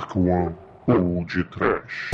Dark 0.00 0.16
One 0.16 0.56
ou 0.86 1.24
de 1.26 1.44
Trash. 1.44 2.10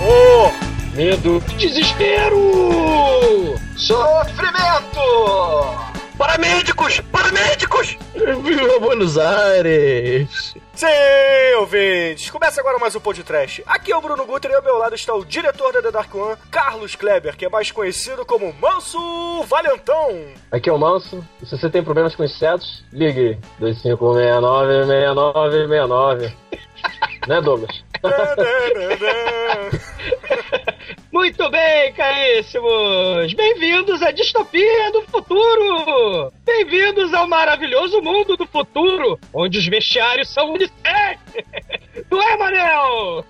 Horror! 0.00 0.52
Medo! 0.94 1.40
Desespero! 1.58 2.38
Sofrimento! 3.76 5.00
Paramédicos! 6.16 7.00
Paramédicos! 7.12 7.98
Viva 8.14 8.78
Buenos 8.80 9.18
Aires! 9.18 10.56
Sim, 10.76 10.86
ouvintes! 11.58 12.28
Começa 12.28 12.60
agora 12.60 12.78
mais 12.78 12.94
um 12.94 13.00
podcast. 13.00 13.64
Aqui 13.66 13.90
é 13.90 13.96
o 13.96 14.00
Bruno 14.02 14.26
Guter 14.26 14.50
e 14.50 14.54
ao 14.54 14.62
meu 14.62 14.76
lado 14.76 14.94
está 14.94 15.14
o 15.14 15.24
diretor 15.24 15.72
da 15.72 15.80
The 15.80 15.90
Dark 15.90 16.14
One, 16.14 16.36
Carlos 16.50 16.94
Kleber, 16.94 17.34
que 17.34 17.46
é 17.46 17.48
mais 17.48 17.70
conhecido 17.70 18.26
como 18.26 18.52
Manso 18.60 19.42
Valentão. 19.44 20.20
Aqui 20.52 20.68
é 20.68 20.72
o 20.72 20.78
Manso, 20.78 21.26
e 21.40 21.46
se 21.46 21.56
você 21.56 21.70
tem 21.70 21.82
problemas 21.82 22.14
com 22.14 22.24
insetos, 22.24 22.84
ligue 22.92 23.38
2569-6969. 23.58 26.34
né, 27.26 27.40
Douglas? 27.40 27.82
Muito 31.16 31.48
bem, 31.48 31.94
caríssimos! 31.94 33.32
Bem-vindos 33.32 34.02
à 34.02 34.10
distopia 34.10 34.92
do 34.92 35.00
futuro! 35.00 36.30
Bem-vindos 36.44 37.14
ao 37.14 37.26
maravilhoso 37.26 38.02
mundo 38.02 38.36
do 38.36 38.46
futuro, 38.46 39.18
onde 39.32 39.58
os 39.58 39.66
vestiários 39.66 40.28
são 40.28 40.52
unicef! 40.52 41.18
Não 42.10 42.22
é, 42.22 42.36
Manel? 42.36 43.24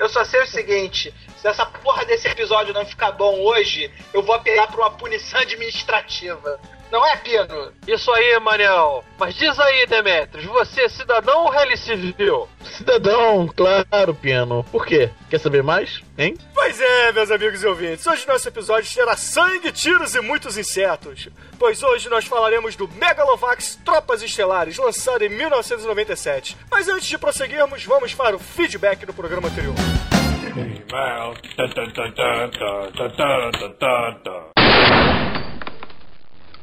Eu 0.00 0.08
só 0.08 0.24
sei 0.24 0.42
o 0.42 0.46
seguinte: 0.48 1.14
se 1.36 1.46
essa 1.46 1.64
porra 1.64 2.04
desse 2.04 2.26
episódio 2.26 2.74
não 2.74 2.84
ficar 2.84 3.12
bom 3.12 3.38
hoje, 3.38 3.88
eu 4.12 4.20
vou 4.20 4.34
apelar 4.34 4.66
pra 4.66 4.80
uma 4.80 4.90
punição 4.90 5.38
administrativa. 5.38 6.58
Não 6.90 7.04
é, 7.04 7.16
Pino? 7.16 7.72
Isso 7.86 8.10
aí, 8.12 8.38
Manel. 8.40 9.04
Mas 9.18 9.34
diz 9.34 9.58
aí, 9.58 9.86
Demetrios, 9.86 10.44
você 10.46 10.82
é 10.82 10.88
cidadão 10.88 11.44
ou 11.44 11.50
rally 11.50 11.76
civil? 11.76 12.48
Cidadão, 12.64 13.48
claro, 13.54 14.14
Piano. 14.14 14.64
Por 14.70 14.86
quê? 14.86 15.10
Quer 15.28 15.40
saber 15.40 15.62
mais? 15.62 16.02
Hein? 16.18 16.36
Pois 16.54 16.80
é, 16.80 17.12
meus 17.12 17.30
amigos 17.30 17.62
e 17.62 17.66
ouvintes, 17.66 18.06
hoje 18.06 18.26
nosso 18.26 18.48
episódio 18.48 18.92
terá 18.92 19.16
sangue, 19.16 19.72
tiros 19.72 20.14
e 20.14 20.20
muitos 20.20 20.56
insetos. 20.56 21.28
Pois 21.58 21.82
hoje 21.82 22.08
nós 22.08 22.24
falaremos 22.24 22.76
do 22.76 22.88
Megalovax 22.88 23.78
Tropas 23.84 24.22
Estelares, 24.22 24.76
lançado 24.76 25.22
em 25.22 25.28
1997. 25.28 26.56
Mas 26.70 26.88
antes 26.88 27.06
de 27.06 27.18
prosseguirmos, 27.18 27.84
vamos 27.84 28.14
para 28.14 28.36
o 28.36 28.38
feedback 28.38 29.04
do 29.06 29.12
programa 29.12 29.48
anterior. 29.48 29.74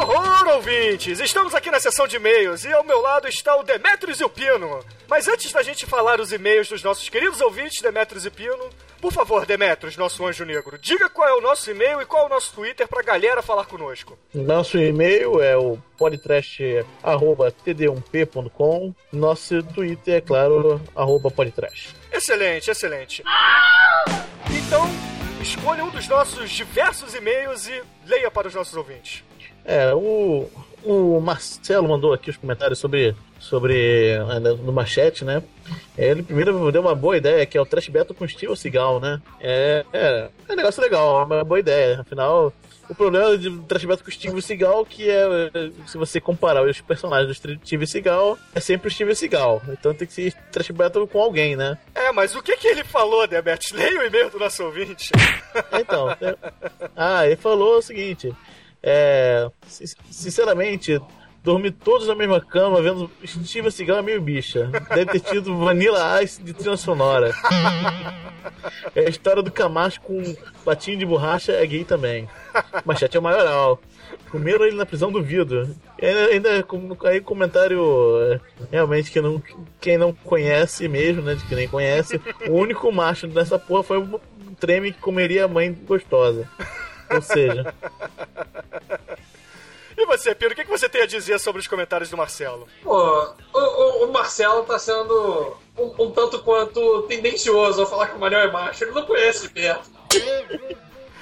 Horror, 0.00 0.48
ouvintes! 0.54 1.20
Estamos 1.20 1.54
aqui 1.54 1.70
na 1.70 1.78
sessão 1.78 2.08
de 2.08 2.16
e-mails 2.16 2.64
e 2.64 2.72
ao 2.72 2.82
meu 2.82 3.02
lado 3.02 3.28
está 3.28 3.54
o 3.56 3.62
Demetrios 3.62 4.18
e 4.18 4.24
o 4.24 4.30
Pino. 4.30 4.82
Mas 5.06 5.28
antes 5.28 5.52
da 5.52 5.62
gente 5.62 5.84
falar 5.84 6.18
os 6.20 6.32
e-mails 6.32 6.70
dos 6.70 6.82
nossos 6.82 7.06
queridos 7.10 7.38
ouvintes, 7.42 7.82
Demetrios 7.82 8.24
e 8.24 8.30
Pino, 8.30 8.70
por 8.98 9.12
favor, 9.12 9.44
Demetrios, 9.44 9.98
nosso 9.98 10.26
anjo 10.26 10.46
negro, 10.46 10.78
diga 10.78 11.10
qual 11.10 11.28
é 11.28 11.34
o 11.34 11.42
nosso 11.42 11.70
e-mail 11.70 12.00
e 12.00 12.06
qual 12.06 12.22
é 12.22 12.26
o 12.26 12.30
nosso 12.30 12.54
Twitter 12.54 12.88
pra 12.88 13.02
galera 13.02 13.42
falar 13.42 13.66
conosco. 13.66 14.18
Nosso 14.32 14.78
e-mail 14.78 15.42
é 15.42 15.54
o 15.54 15.76
podtrash.td1p.com. 15.98 18.94
Nosso 19.12 19.62
Twitter 19.62 20.14
é, 20.14 20.20
claro, 20.22 20.80
arroba 20.96 21.30
podtrash. 21.30 21.94
Excelente, 22.10 22.70
excelente. 22.70 23.22
Então, 24.50 24.88
escolha 25.42 25.84
um 25.84 25.90
dos 25.90 26.08
nossos 26.08 26.50
diversos 26.50 27.14
e-mails 27.14 27.68
e 27.68 27.82
leia 28.06 28.30
para 28.30 28.48
os 28.48 28.54
nossos 28.54 28.74
ouvintes. 28.74 29.28
É, 29.64 29.94
o, 29.94 30.48
o 30.84 31.20
Marcelo 31.20 31.88
mandou 31.88 32.12
aqui 32.12 32.30
os 32.30 32.36
comentários 32.36 32.78
sobre, 32.78 33.14
sobre 33.38 34.18
no 34.62 34.72
Machete, 34.72 35.24
né? 35.24 35.42
Ele 35.96 36.22
primeiro 36.22 36.72
deu 36.72 36.80
uma 36.80 36.94
boa 36.94 37.16
ideia, 37.16 37.46
que 37.46 37.56
é 37.56 37.60
o 37.60 37.66
Trash 37.66 37.88
Battle 37.88 38.14
com 38.14 38.26
Steve 38.26 38.56
Seagal, 38.56 38.98
né? 39.00 39.20
É, 39.40 39.84
é, 39.92 40.28
é 40.48 40.52
um 40.52 40.56
negócio 40.56 40.82
legal, 40.82 41.20
é 41.20 41.24
uma 41.24 41.44
boa 41.44 41.60
ideia. 41.60 42.00
Afinal, 42.00 42.52
o 42.88 42.94
problema 42.94 43.36
de 43.36 43.50
Trash 43.62 43.84
Battle 43.84 44.04
com 44.04 44.10
Steve 44.10 44.42
Seagal 44.42 44.84
que 44.86 45.08
é, 45.08 45.50
se 45.86 45.96
você 45.98 46.20
comparar 46.20 46.62
os 46.62 46.80
personagens 46.80 47.38
do 47.38 47.58
Steve 47.64 47.86
Seagal, 47.86 48.38
é 48.54 48.60
sempre 48.60 48.88
o 48.88 48.90
Steve 48.90 49.14
Seagal. 49.14 49.62
Então 49.68 49.94
tem 49.94 50.08
que 50.08 50.14
ser 50.14 50.32
Trash 50.50 50.70
Battle 50.70 51.06
com 51.06 51.20
alguém, 51.20 51.54
né? 51.54 51.78
É, 51.94 52.10
mas 52.12 52.34
o 52.34 52.42
que 52.42 52.56
que 52.56 52.66
ele 52.66 52.82
falou, 52.82 53.28
Debert? 53.28 53.70
Leia 53.72 54.00
o 54.00 54.04
e-mail 54.04 54.30
do 54.30 54.38
nosso 54.38 54.64
ouvinte. 54.64 55.12
Então, 55.78 56.10
é... 56.10 56.36
ah, 56.96 57.26
ele 57.26 57.36
falou 57.36 57.78
o 57.78 57.82
seguinte... 57.82 58.34
É, 58.82 59.50
sinceramente, 60.10 61.00
dormir 61.42 61.72
todos 61.72 62.06
na 62.06 62.14
mesma 62.14 62.40
cama 62.40 62.82
vendo 62.82 63.10
Steve 63.24 63.70
Seagal 63.70 64.02
meio 64.02 64.20
bicha. 64.20 64.70
Deve 64.88 65.12
ter 65.12 65.20
tido 65.20 65.56
Vanilla 65.56 66.22
Ice 66.22 66.42
de 66.42 66.52
trilha 66.52 66.76
sonora. 66.76 67.32
É 68.94 69.00
a 69.06 69.08
história 69.08 69.42
do 69.42 69.50
Camacho 69.50 70.00
com 70.00 70.22
patinho 70.64 70.98
de 70.98 71.06
borracha 71.06 71.52
é 71.52 71.66
gay 71.66 71.84
também. 71.84 72.28
Machete 72.84 73.16
é 73.16 73.20
maioral. 73.20 73.80
Comeram 74.30 74.64
ele 74.64 74.76
na 74.76 74.86
prisão 74.86 75.10
do 75.10 75.22
vidro. 75.22 75.74
E 76.00 76.06
ainda, 76.06 76.26
ainda 76.26 76.66
aí 77.04 77.20
comentário 77.20 77.80
é, 78.22 78.40
realmente 78.70 79.10
que 79.10 79.20
não, 79.20 79.42
quem 79.80 79.98
não 79.98 80.12
conhece 80.12 80.88
mesmo, 80.88 81.22
né? 81.22 81.34
De 81.34 81.44
que 81.44 81.54
nem 81.54 81.68
conhece, 81.68 82.20
o 82.48 82.52
único 82.52 82.90
macho 82.92 83.26
dessa 83.26 83.58
porra 83.58 83.82
foi 83.82 83.98
o 83.98 84.20
treme 84.58 84.92
que 84.92 85.00
comeria 85.00 85.44
a 85.44 85.48
mãe 85.48 85.72
gostosa. 85.72 86.48
Ou 87.14 87.22
seja. 87.22 87.74
E 89.96 90.06
você, 90.06 90.34
Piro, 90.34 90.52
o 90.52 90.56
que 90.56 90.64
você 90.64 90.88
tem 90.88 91.02
a 91.02 91.06
dizer 91.06 91.38
sobre 91.38 91.60
os 91.60 91.68
comentários 91.68 92.08
do 92.08 92.16
Marcelo? 92.16 92.66
Pô, 92.82 93.34
o, 93.52 93.58
o, 93.58 94.06
o 94.06 94.12
Marcelo 94.12 94.64
tá 94.64 94.78
sendo 94.78 95.56
um, 95.76 96.04
um, 96.04 96.10
tanto 96.10 96.38
quanto 96.42 97.02
tendencioso 97.02 97.82
a 97.82 97.86
falar 97.86 98.06
que 98.06 98.16
o 98.16 98.18
Manel 98.18 98.40
é 98.40 98.50
macho. 98.50 98.84
Ele 98.84 98.92
não 98.92 99.04
conhece 99.04 99.42
de 99.42 99.50
perto. 99.50 99.90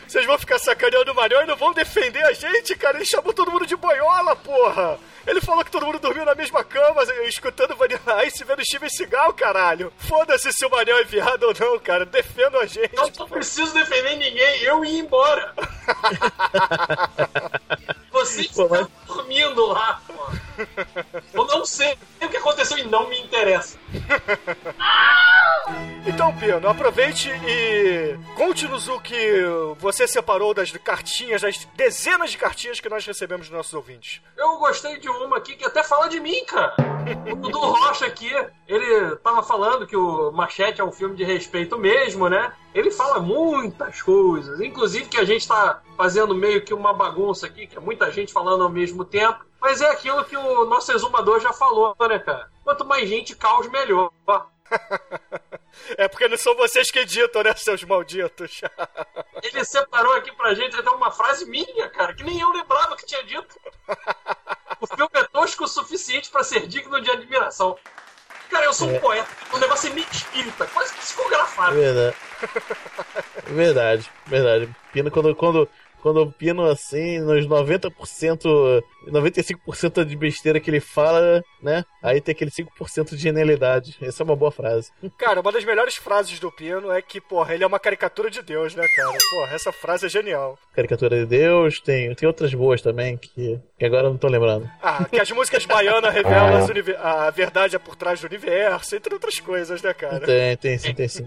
Vocês 0.08 0.24
vão 0.24 0.38
ficar 0.38 0.58
sacaneando 0.58 1.12
o 1.12 1.14
Manel 1.14 1.42
e 1.42 1.46
não 1.46 1.54
vão 1.54 1.74
defender 1.74 2.24
a 2.24 2.32
gente, 2.32 2.74
cara? 2.74 2.96
Ele 2.96 3.04
chamou 3.04 3.34
todo 3.34 3.52
mundo 3.52 3.66
de 3.66 3.76
boiola, 3.76 4.34
porra! 4.34 4.98
Ele 5.26 5.38
falou 5.42 5.62
que 5.62 5.70
todo 5.70 5.84
mundo 5.84 5.98
dormiu 5.98 6.24
na 6.24 6.34
mesma 6.34 6.64
cama, 6.64 7.02
escutando 7.26 7.76
Vanilla 7.76 8.24
Ice 8.24 8.42
vendo 8.42 8.64
Steven 8.64 8.88
Seagal, 8.88 9.34
caralho! 9.34 9.92
Foda-se 9.98 10.50
se 10.50 10.64
o 10.64 10.70
Manel 10.70 10.96
é 10.96 11.04
viado 11.04 11.42
ou 11.42 11.54
não, 11.60 11.78
cara. 11.78 12.06
Defendam 12.06 12.58
a 12.58 12.64
gente. 12.64 12.96
Eu 12.96 13.12
não 13.18 13.28
preciso 13.28 13.74
defender 13.74 14.16
ninguém, 14.16 14.62
eu 14.62 14.82
ia 14.82 14.98
embora. 14.98 15.52
Vocês 18.10 18.46
estão 18.46 18.88
dormindo 19.06 19.66
lá, 19.66 20.00
pô. 20.06 20.14
Eu 21.32 21.44
não 21.46 21.64
sei 21.64 21.96
o 22.20 22.28
que 22.28 22.36
aconteceu 22.36 22.78
e 22.78 22.84
não 22.84 23.08
me 23.08 23.20
interessa. 23.20 23.78
Então, 26.06 26.34
Pino, 26.36 26.68
aproveite 26.68 27.28
e 27.46 28.18
conte-nos 28.34 28.88
o 28.88 28.98
que 29.00 29.42
você 29.78 30.06
separou 30.06 30.54
das 30.54 30.72
cartinhas, 30.72 31.42
das 31.42 31.66
dezenas 31.76 32.30
de 32.30 32.38
cartinhas 32.38 32.80
que 32.80 32.88
nós 32.88 33.04
recebemos 33.04 33.48
dos 33.48 33.56
nossos 33.56 33.74
ouvintes. 33.74 34.22
Eu 34.36 34.56
gostei 34.58 34.98
de 34.98 35.08
uma 35.08 35.36
aqui 35.36 35.54
que 35.54 35.64
até 35.64 35.82
fala 35.82 36.08
de 36.08 36.18
mim, 36.20 36.44
cara. 36.46 36.74
O 37.30 37.36
Dudu 37.36 37.58
Rocha 37.58 38.06
aqui, 38.06 38.30
ele 38.66 39.16
tava 39.16 39.42
falando 39.42 39.86
que 39.86 39.96
o 39.96 40.30
Machete 40.32 40.80
é 40.80 40.84
um 40.84 40.92
filme 40.92 41.16
de 41.16 41.24
respeito 41.24 41.78
mesmo, 41.78 42.28
né? 42.28 42.52
Ele 42.74 42.90
fala 42.90 43.20
muitas 43.20 44.00
coisas, 44.02 44.60
inclusive 44.60 45.06
que 45.06 45.18
a 45.18 45.24
gente 45.24 45.46
tá 45.46 45.82
fazendo 45.96 46.34
meio 46.34 46.62
que 46.62 46.72
uma 46.72 46.92
bagunça 46.92 47.46
aqui, 47.46 47.66
que 47.66 47.76
é 47.76 47.80
muita 47.80 48.10
gente 48.10 48.32
falando 48.32 48.62
ao 48.62 48.70
mesmo 48.70 49.04
tempo. 49.04 49.47
Mas 49.60 49.80
é 49.80 49.90
aquilo 49.90 50.24
que 50.24 50.36
o 50.36 50.64
nosso 50.66 50.92
exumador 50.92 51.40
já 51.40 51.52
falou, 51.52 51.96
né, 52.00 52.18
cara? 52.18 52.50
Quanto 52.62 52.84
mais 52.84 53.08
gente, 53.08 53.34
caos 53.34 53.68
melhor. 53.68 54.10
É 55.96 56.08
porque 56.08 56.28
não 56.28 56.36
são 56.36 56.56
vocês 56.56 56.90
que 56.90 56.98
editam, 56.98 57.42
né, 57.42 57.54
seus 57.54 57.84
malditos? 57.84 58.60
Ele 59.42 59.64
separou 59.64 60.14
aqui 60.14 60.32
pra 60.32 60.52
gente 60.54 60.76
até 60.76 60.90
uma 60.90 61.10
frase 61.10 61.46
minha, 61.46 61.88
cara, 61.88 62.14
que 62.14 62.24
nem 62.24 62.40
eu 62.40 62.50
lembrava 62.50 62.96
que 62.96 63.06
tinha 63.06 63.22
dito. 63.22 63.58
O 64.80 64.86
filme 64.86 65.10
é 65.14 65.24
tosco 65.24 65.64
o 65.64 65.68
suficiente 65.68 66.30
para 66.30 66.42
ser 66.42 66.66
digno 66.66 67.00
de 67.00 67.10
admiração. 67.10 67.78
Cara, 68.50 68.64
eu 68.64 68.72
sou 68.72 68.88
um 68.88 68.96
é. 68.96 68.98
poeta. 68.98 69.28
O 69.52 69.58
negócio 69.58 69.90
é 69.90 69.92
meio 69.92 70.06
espírita, 70.10 70.66
quase 70.66 70.92
psicografado. 70.94 71.74
Verdade. 71.74 72.16
Verdade, 73.46 74.12
verdade. 74.26 74.76
Pino, 74.92 75.10
quando, 75.10 75.34
quando 75.34 75.68
quando 76.02 76.22
o 76.22 76.32
Pino, 76.32 76.64
assim, 76.64 77.18
nos 77.20 77.46
90%, 77.46 78.82
95% 79.08 80.04
de 80.04 80.16
besteira 80.16 80.60
que 80.60 80.70
ele 80.70 80.80
fala, 80.80 81.42
né? 81.62 81.84
Aí 82.02 82.20
tem 82.20 82.32
aquele 82.32 82.50
5% 82.50 83.10
de 83.10 83.16
genialidade. 83.16 83.96
Essa 84.00 84.22
é 84.22 84.24
uma 84.24 84.36
boa 84.36 84.50
frase. 84.50 84.90
Cara, 85.16 85.40
uma 85.40 85.52
das 85.52 85.64
melhores 85.64 85.96
frases 85.96 86.38
do 86.38 86.50
Pino 86.52 86.90
é 86.90 87.02
que, 87.02 87.20
porra, 87.20 87.54
ele 87.54 87.64
é 87.64 87.66
uma 87.66 87.78
caricatura 87.78 88.30
de 88.30 88.42
Deus, 88.42 88.74
né, 88.74 88.86
cara? 88.94 89.18
Porra, 89.30 89.54
essa 89.54 89.72
frase 89.72 90.06
é 90.06 90.08
genial. 90.08 90.58
Caricatura 90.74 91.16
de 91.18 91.26
Deus, 91.26 91.80
tem, 91.80 92.14
tem 92.14 92.26
outras 92.26 92.52
boas 92.54 92.80
também, 92.80 93.16
que, 93.16 93.60
que 93.78 93.84
agora 93.84 94.06
eu 94.06 94.10
não 94.10 94.18
tô 94.18 94.28
lembrando. 94.28 94.70
Ah, 94.82 95.04
que 95.04 95.20
as 95.20 95.30
músicas 95.30 95.66
baianas 95.66 96.12
revelam 96.12 96.58
a 97.00 97.30
verdade 97.30 97.76
é 97.76 97.78
por 97.78 97.96
trás 97.96 98.20
do 98.20 98.26
universo, 98.26 98.96
entre 98.96 99.12
outras 99.14 99.40
coisas, 99.40 99.82
né, 99.82 99.92
cara? 99.94 100.20
Tem, 100.20 100.56
tem 100.56 100.78
sim, 100.78 100.94
tem 100.94 101.08
sim. 101.08 101.26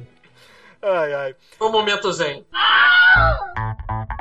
Ai, 0.81 1.13
ai. 1.13 1.35
Foi 1.57 1.67
um 1.67 1.71
momento 1.71 2.11
zen. 2.11 2.45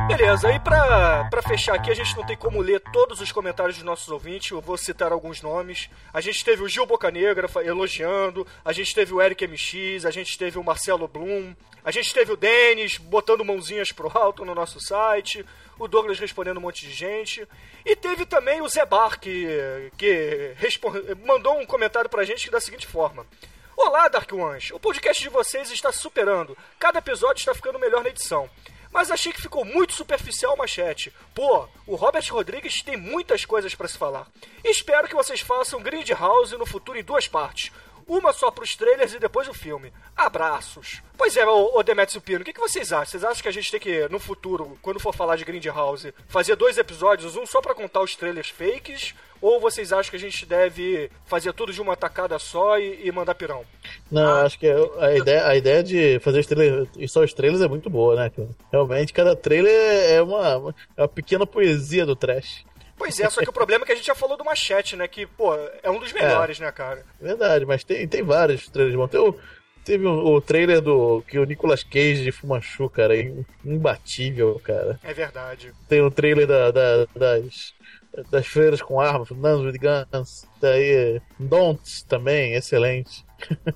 Beleza, 0.09 0.53
e 0.53 0.59
pra, 0.59 1.25
pra 1.31 1.41
fechar 1.43 1.75
aqui, 1.77 1.91
a 1.91 1.95
gente 1.95 2.17
não 2.17 2.27
tem 2.27 2.37
como 2.37 2.61
ler 2.61 2.81
todos 2.93 3.21
os 3.21 3.31
comentários 3.31 3.77
dos 3.77 3.85
nossos 3.85 4.09
ouvintes, 4.09 4.51
eu 4.51 4.61
vou 4.61 4.77
citar 4.77 5.13
alguns 5.13 5.41
nomes. 5.41 5.89
A 6.13 6.21
gente 6.21 6.45
teve 6.45 6.63
o 6.63 6.69
Gil 6.69 6.85
Bocanegra 6.85 7.49
elogiando, 7.65 8.47
a 8.65 8.73
gente 8.73 8.93
teve 8.95 9.15
o 9.15 9.23
Eric 9.23 9.47
MX, 9.47 10.05
a 10.05 10.11
gente 10.11 10.37
teve 10.37 10.59
o 10.59 10.65
Marcelo 10.65 11.07
Blum, 11.07 11.55
a 11.85 11.91
gente 11.93 12.13
teve 12.13 12.33
o 12.33 12.37
Denis 12.37 12.99
botando 12.99 13.45
mãozinhas 13.45 13.93
pro 13.93 14.11
alto 14.13 14.45
no 14.45 14.55
nosso 14.55 14.81
site, 14.81 15.47
o 15.79 15.87
Douglas 15.87 16.19
respondendo 16.19 16.59
um 16.59 16.63
monte 16.63 16.87
de 16.87 16.93
gente, 16.93 17.47
e 17.87 17.95
teve 17.95 18.27
também 18.27 18.61
o 18.61 18.69
Zé 18.69 18.85
Bar, 18.85 19.19
que, 19.21 19.91
que 19.97 20.53
respon- 20.57 20.93
mandou 21.25 21.59
um 21.59 21.65
comentário 21.65 22.11
pra 22.11 22.25
gente 22.25 22.51
da 22.51 22.61
seguinte 22.61 22.87
forma. 22.87 23.25
Olá, 23.77 24.09
Dark 24.09 24.31
Ones! 24.33 24.71
O 24.73 24.81
podcast 24.81 25.23
de 25.23 25.29
vocês 25.29 25.71
está 25.71 25.91
superando. 25.93 26.57
Cada 26.79 26.99
episódio 26.99 27.41
está 27.41 27.55
ficando 27.55 27.79
melhor 27.79 28.03
na 28.03 28.11
edição. 28.11 28.49
Mas 28.93 29.11
achei 29.11 29.33
que 29.33 29.41
ficou 29.41 29.65
muito 29.65 29.93
superficial 29.93 30.55
o 30.55 30.59
machete. 30.59 31.13
Pô, 31.35 31.69
o 31.87 31.95
Robert 31.95 32.27
Rodrigues 32.31 32.83
tem 32.83 32.97
muitas 32.97 33.45
coisas 33.45 33.75
para 33.75 33.89
se 33.89 33.97
falar. 33.97 34.27
Espero 34.65 35.09
que 35.09 35.15
vocês 35.15 35.41
façam 35.41 35.81
Grindhouse 35.83 36.57
no 36.57 36.67
futuro 36.67 36.99
em 36.99 37.05
duas 37.05 37.29
partes. 37.29 37.73
Uma 38.07 38.33
só 38.33 38.51
pros 38.51 38.75
trailers 38.75 39.15
e 39.15 39.21
depois 39.21 39.47
o 39.47 39.55
filme. 39.55 39.93
Abraços. 40.17 41.01
Pois 41.17 41.37
é, 41.37 41.47
ô, 41.47 41.79
ô 41.79 41.83
Demetrius 41.83 42.23
e 42.27 42.35
o 42.35 42.45
que, 42.45 42.53
que 42.53 42.61
vocês 42.61 42.93
acham? 42.93 43.07
Vocês 43.07 43.25
acham 43.25 43.43
que 43.43 43.49
a 43.49 43.53
gente 43.53 43.71
tem 43.71 43.79
que, 43.79 44.09
no 44.09 44.19
futuro, 44.19 44.77
quando 44.83 44.99
for 44.99 45.15
falar 45.15 45.37
de 45.37 45.45
Grindhouse, 45.45 46.13
fazer 46.27 46.57
dois 46.57 46.77
episódios, 46.77 47.37
um 47.37 47.47
só 47.47 47.61
pra 47.61 47.75
contar 47.75 48.01
os 48.01 48.17
trailers 48.17 48.51
fakes? 48.51 49.15
Ou 49.41 49.59
vocês 49.61 49.93
acham 49.93 50.11
que 50.11 50.17
a 50.17 50.21
gente 50.21 50.45
deve 50.45 51.11
fazer 51.25 51.53
tudo 51.53 51.73
de 51.73 51.81
uma 51.81 51.97
tacada 51.97 52.39
só 52.39 52.79
e, 52.79 53.01
e 53.07 53.11
mandar 53.13 53.35
pirão? 53.35 53.65
Não, 54.11 54.39
acho 54.45 54.59
que 54.59 54.67
a 54.99 55.15
ideia, 55.17 55.47
a 55.47 55.57
ideia 55.57 55.83
de 55.83 56.19
fazer 56.21 56.41
os 56.41 56.47
trailers, 56.47 56.89
e 56.97 57.09
só 57.09 57.23
os 57.25 57.33
trailers 57.33 57.63
é 57.63 57.69
muito 57.69 57.89
boa, 57.89 58.17
né? 58.17 58.31
cara? 58.31 58.49
Realmente, 58.71 59.13
cada 59.13 59.35
trailer 59.35 59.73
é 60.11 60.21
uma, 60.21 60.75
é 60.97 61.03
uma 61.03 61.09
pequena 61.09 61.47
poesia 61.47 62.05
do 62.05 62.15
trash. 62.15 62.65
Pois 62.99 63.19
é, 63.19 63.31
só 63.31 63.41
que 63.41 63.49
o 63.49 63.53
problema 63.53 63.83
é 63.85 63.87
que 63.87 63.93
a 63.93 63.95
gente 63.95 64.07
já 64.07 64.15
falou 64.15 64.37
do 64.37 64.45
Machete, 64.45 64.95
né? 64.95 65.09
Que, 65.09 65.25
pô, 65.27 65.55
é 65.83 65.89
um 65.91 65.99
dos 65.99 66.13
melhores, 66.13 66.61
né, 66.61 66.71
cara? 66.71 67.03
Verdade, 67.19 67.65
mas 67.65 67.83
tem, 67.83 68.07
tem 68.07 68.23
vários 68.23 68.69
trailers 68.69 68.95
bons. 68.95 69.09
Tem 69.11 69.21
o- 69.21 69.35
teve 69.83 70.07
o, 70.07 70.35
o 70.35 70.41
trailer 70.43 70.83
do 70.83 71.23
que 71.27 71.39
o 71.39 71.45
Nicolas 71.47 71.83
Cage 71.83 72.23
de 72.23 72.31
Fumanchu, 72.31 72.91
cara, 72.91 73.17
é 73.19 73.33
imbatível, 73.65 74.61
cara. 74.63 75.01
É 75.03 75.15
verdade. 75.15 75.73
Tem 75.89 76.03
o 76.03 76.11
trailer 76.11 76.47
da, 76.47 76.71
da- 76.71 77.07
das, 77.17 77.73
das 78.31 78.47
freiras 78.47 78.83
com 78.83 79.01
armas, 79.01 79.31
Nuns 79.31 79.65
with 79.65 79.79
Guns. 79.79 80.47
Daí, 80.61 81.21
Don't 81.39 82.05
também, 82.07 82.55
excelente. 82.55 83.25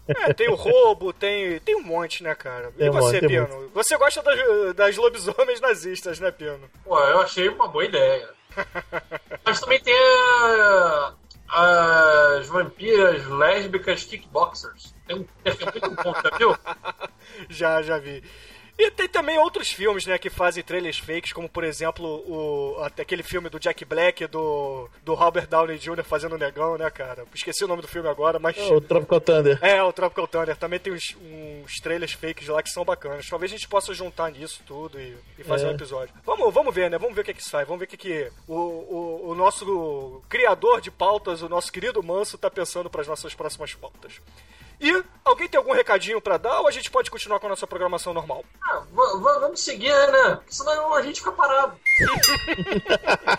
É, 0.09 0.33
tem 0.35 0.49
o 0.51 0.55
roubo, 0.55 1.13
tem, 1.13 1.59
tem 1.61 1.75
um 1.77 1.83
monte, 1.83 2.23
né, 2.23 2.35
cara? 2.35 2.71
Tem 2.73 2.87
e 2.87 2.91
um 2.91 2.93
você, 2.93 3.21
monte, 3.21 3.27
Pino? 3.29 3.71
Você 3.73 3.97
gosta 3.97 4.23
das, 4.23 4.75
das 4.75 4.97
lobisomens 4.97 5.61
nazistas, 5.61 6.21
né, 6.21 6.31
Pino? 6.31 6.61
Pô, 6.85 6.99
eu 6.99 7.21
achei 7.21 7.49
uma 7.49 7.67
boa 7.69 7.85
ideia. 7.85 8.29
Mas 9.45 9.61
também 9.61 9.81
tem 9.81 9.95
a- 9.97 11.13
as 11.49 12.47
vampiras 12.49 13.27
lésbicas 13.27 14.05
kickboxers. 14.05 14.95
Tem 15.07 15.17
um 15.17 15.25
perfil 15.43 15.69
muito 15.73 16.03
bom, 16.03 16.13
já 16.23 16.37
viu? 16.37 16.57
Já, 17.49 17.83
já 17.83 17.99
vi. 17.99 18.23
E 18.77 18.91
tem 18.91 19.09
também 19.09 19.39
outros 19.39 19.71
filmes, 19.71 20.05
né, 20.05 20.19
que 20.19 20.29
fazem 20.29 20.63
trailers 20.65 20.99
fakes, 20.99 21.33
como 21.33 21.49
por 21.49 21.63
exemplo 21.63 22.07
o 22.27 22.77
aquele 22.83 23.23
filme 23.23 23.49
do 23.49 23.61
Jack 23.61 23.85
Black 23.85 24.27
do 24.27 24.91
do 25.05 25.15
Robert 25.15 25.47
Downey 25.47 25.79
Jr. 25.79 26.03
fazendo 26.03 26.35
o 26.35 26.39
negão, 26.39 26.77
né, 26.77 26.91
cara? 26.91 27.25
Esqueci 27.33 27.65
o 27.65 27.69
nome 27.69 27.83
do 27.83 27.89
filme 27.89 28.09
agora, 28.09 28.41
mas 28.41 28.57
O 28.59 28.81
Tropical 28.81 29.21
Thunder. 29.21 29.59
É, 29.63 29.81
o 29.81 29.93
Tropical 29.93 30.27
Thunder. 30.27 30.57
Também 30.57 30.81
tem 30.81 30.93
uns, 30.93 31.17
uns 31.23 31.77
trailers 31.81 32.15
fakes 32.15 32.49
lá 32.49 32.61
que 32.65 32.69
são 32.71 32.85
bacanas. 32.85 33.29
Talvez 33.29 33.53
a 33.53 33.57
gente 33.57 33.69
possa 33.69 33.95
juntar 33.95 34.33
nisso 34.33 34.61
tudo 34.67 34.99
e, 35.01 35.17
e 35.39 35.45
fazer 35.45 35.67
É. 35.67 35.69
um 35.69 35.75
episódio. 35.75 36.13
Vamos, 36.25 36.53
vamos 36.53 36.75
ver, 36.75 36.91
né? 36.91 36.99
Vamos 36.99 37.15
ver 37.15 37.21
o 37.23 37.25
que, 37.25 37.35
que 37.35 37.45
sai. 37.45 37.65
Vamos 37.65 37.79
ver 37.79 37.85
o 37.85 37.89
que, 37.89 37.97
que 37.97 38.29
o, 38.49 38.55
o, 38.57 39.29
o 39.31 39.35
nosso 39.37 40.21
criador 40.29 40.81
de 40.81 40.91
pautas, 40.91 41.43
o 41.43 41.49
nosso 41.49 41.71
querido 41.71 42.03
Manso, 42.03 42.37
tá 42.37 42.51
pensando 42.51 42.91
para 42.91 43.03
as 43.03 43.07
nossas 43.09 43.35
próximas 43.35 43.73
pautas. 43.73 44.21
E 44.81 45.05
alguém 45.25 45.49
tem 45.49 45.59
algum 45.59 45.73
recadinho 45.73 46.21
pra 46.21 46.37
dar 46.37 46.61
ou 46.61 46.69
a 46.69 46.71
gente 46.71 46.91
pode 46.91 47.11
continuar 47.11 47.41
com 47.41 47.47
a 47.47 47.51
nossa 47.51 47.67
programação 47.67 48.13
normal? 48.13 48.45
Ah, 48.63 48.83
va- 48.93 49.17
va- 49.19 49.39
vamos 49.41 49.61
seguir, 49.61 49.93
né? 50.11 50.37
Porque 50.37 50.53
senão 50.55 50.95
a 50.95 51.03
gente 51.03 51.21
fica 51.21 51.33
parado. 51.33 51.77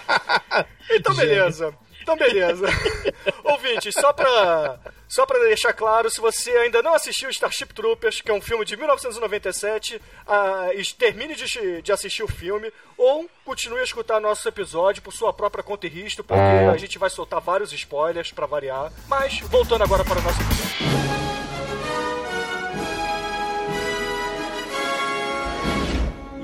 Então 0.89 1.15
beleza. 1.15 1.75
Então 2.01 2.15
beleza. 2.15 2.67
Ouvintes, 3.43 3.93
só 3.99 4.13
pra, 4.13 4.79
só 5.07 5.25
pra 5.25 5.39
deixar 5.39 5.73
claro, 5.73 6.09
se 6.09 6.19
você 6.19 6.51
ainda 6.51 6.81
não 6.81 6.93
assistiu 6.93 7.29
Starship 7.29 7.73
Troopers, 7.73 8.21
que 8.21 8.31
é 8.31 8.33
um 8.33 8.41
filme 8.41 8.65
de 8.65 8.75
1997, 8.75 10.01
ah, 10.27 10.69
termine 10.97 11.35
de, 11.35 11.81
de 11.81 11.91
assistir 11.91 12.23
o 12.23 12.27
filme 12.27 12.71
ou 12.97 13.29
continue 13.43 13.79
a 13.79 13.83
escutar 13.83 14.19
nosso 14.19 14.47
episódio 14.47 15.01
por 15.01 15.13
sua 15.13 15.33
própria 15.33 15.63
conta 15.63 15.85
e 15.85 15.89
risco, 15.89 16.23
porque 16.23 16.41
a 16.41 16.77
gente 16.77 16.97
vai 16.97 17.09
soltar 17.09 17.41
vários 17.41 17.71
spoilers 17.71 18.31
pra 18.31 18.45
variar. 18.45 18.91
Mas, 19.07 19.39
voltando 19.41 19.83
agora 19.83 20.03
para 20.03 20.19
o 20.19 20.21
nosso 20.21 20.41
episódio. 20.41 21.15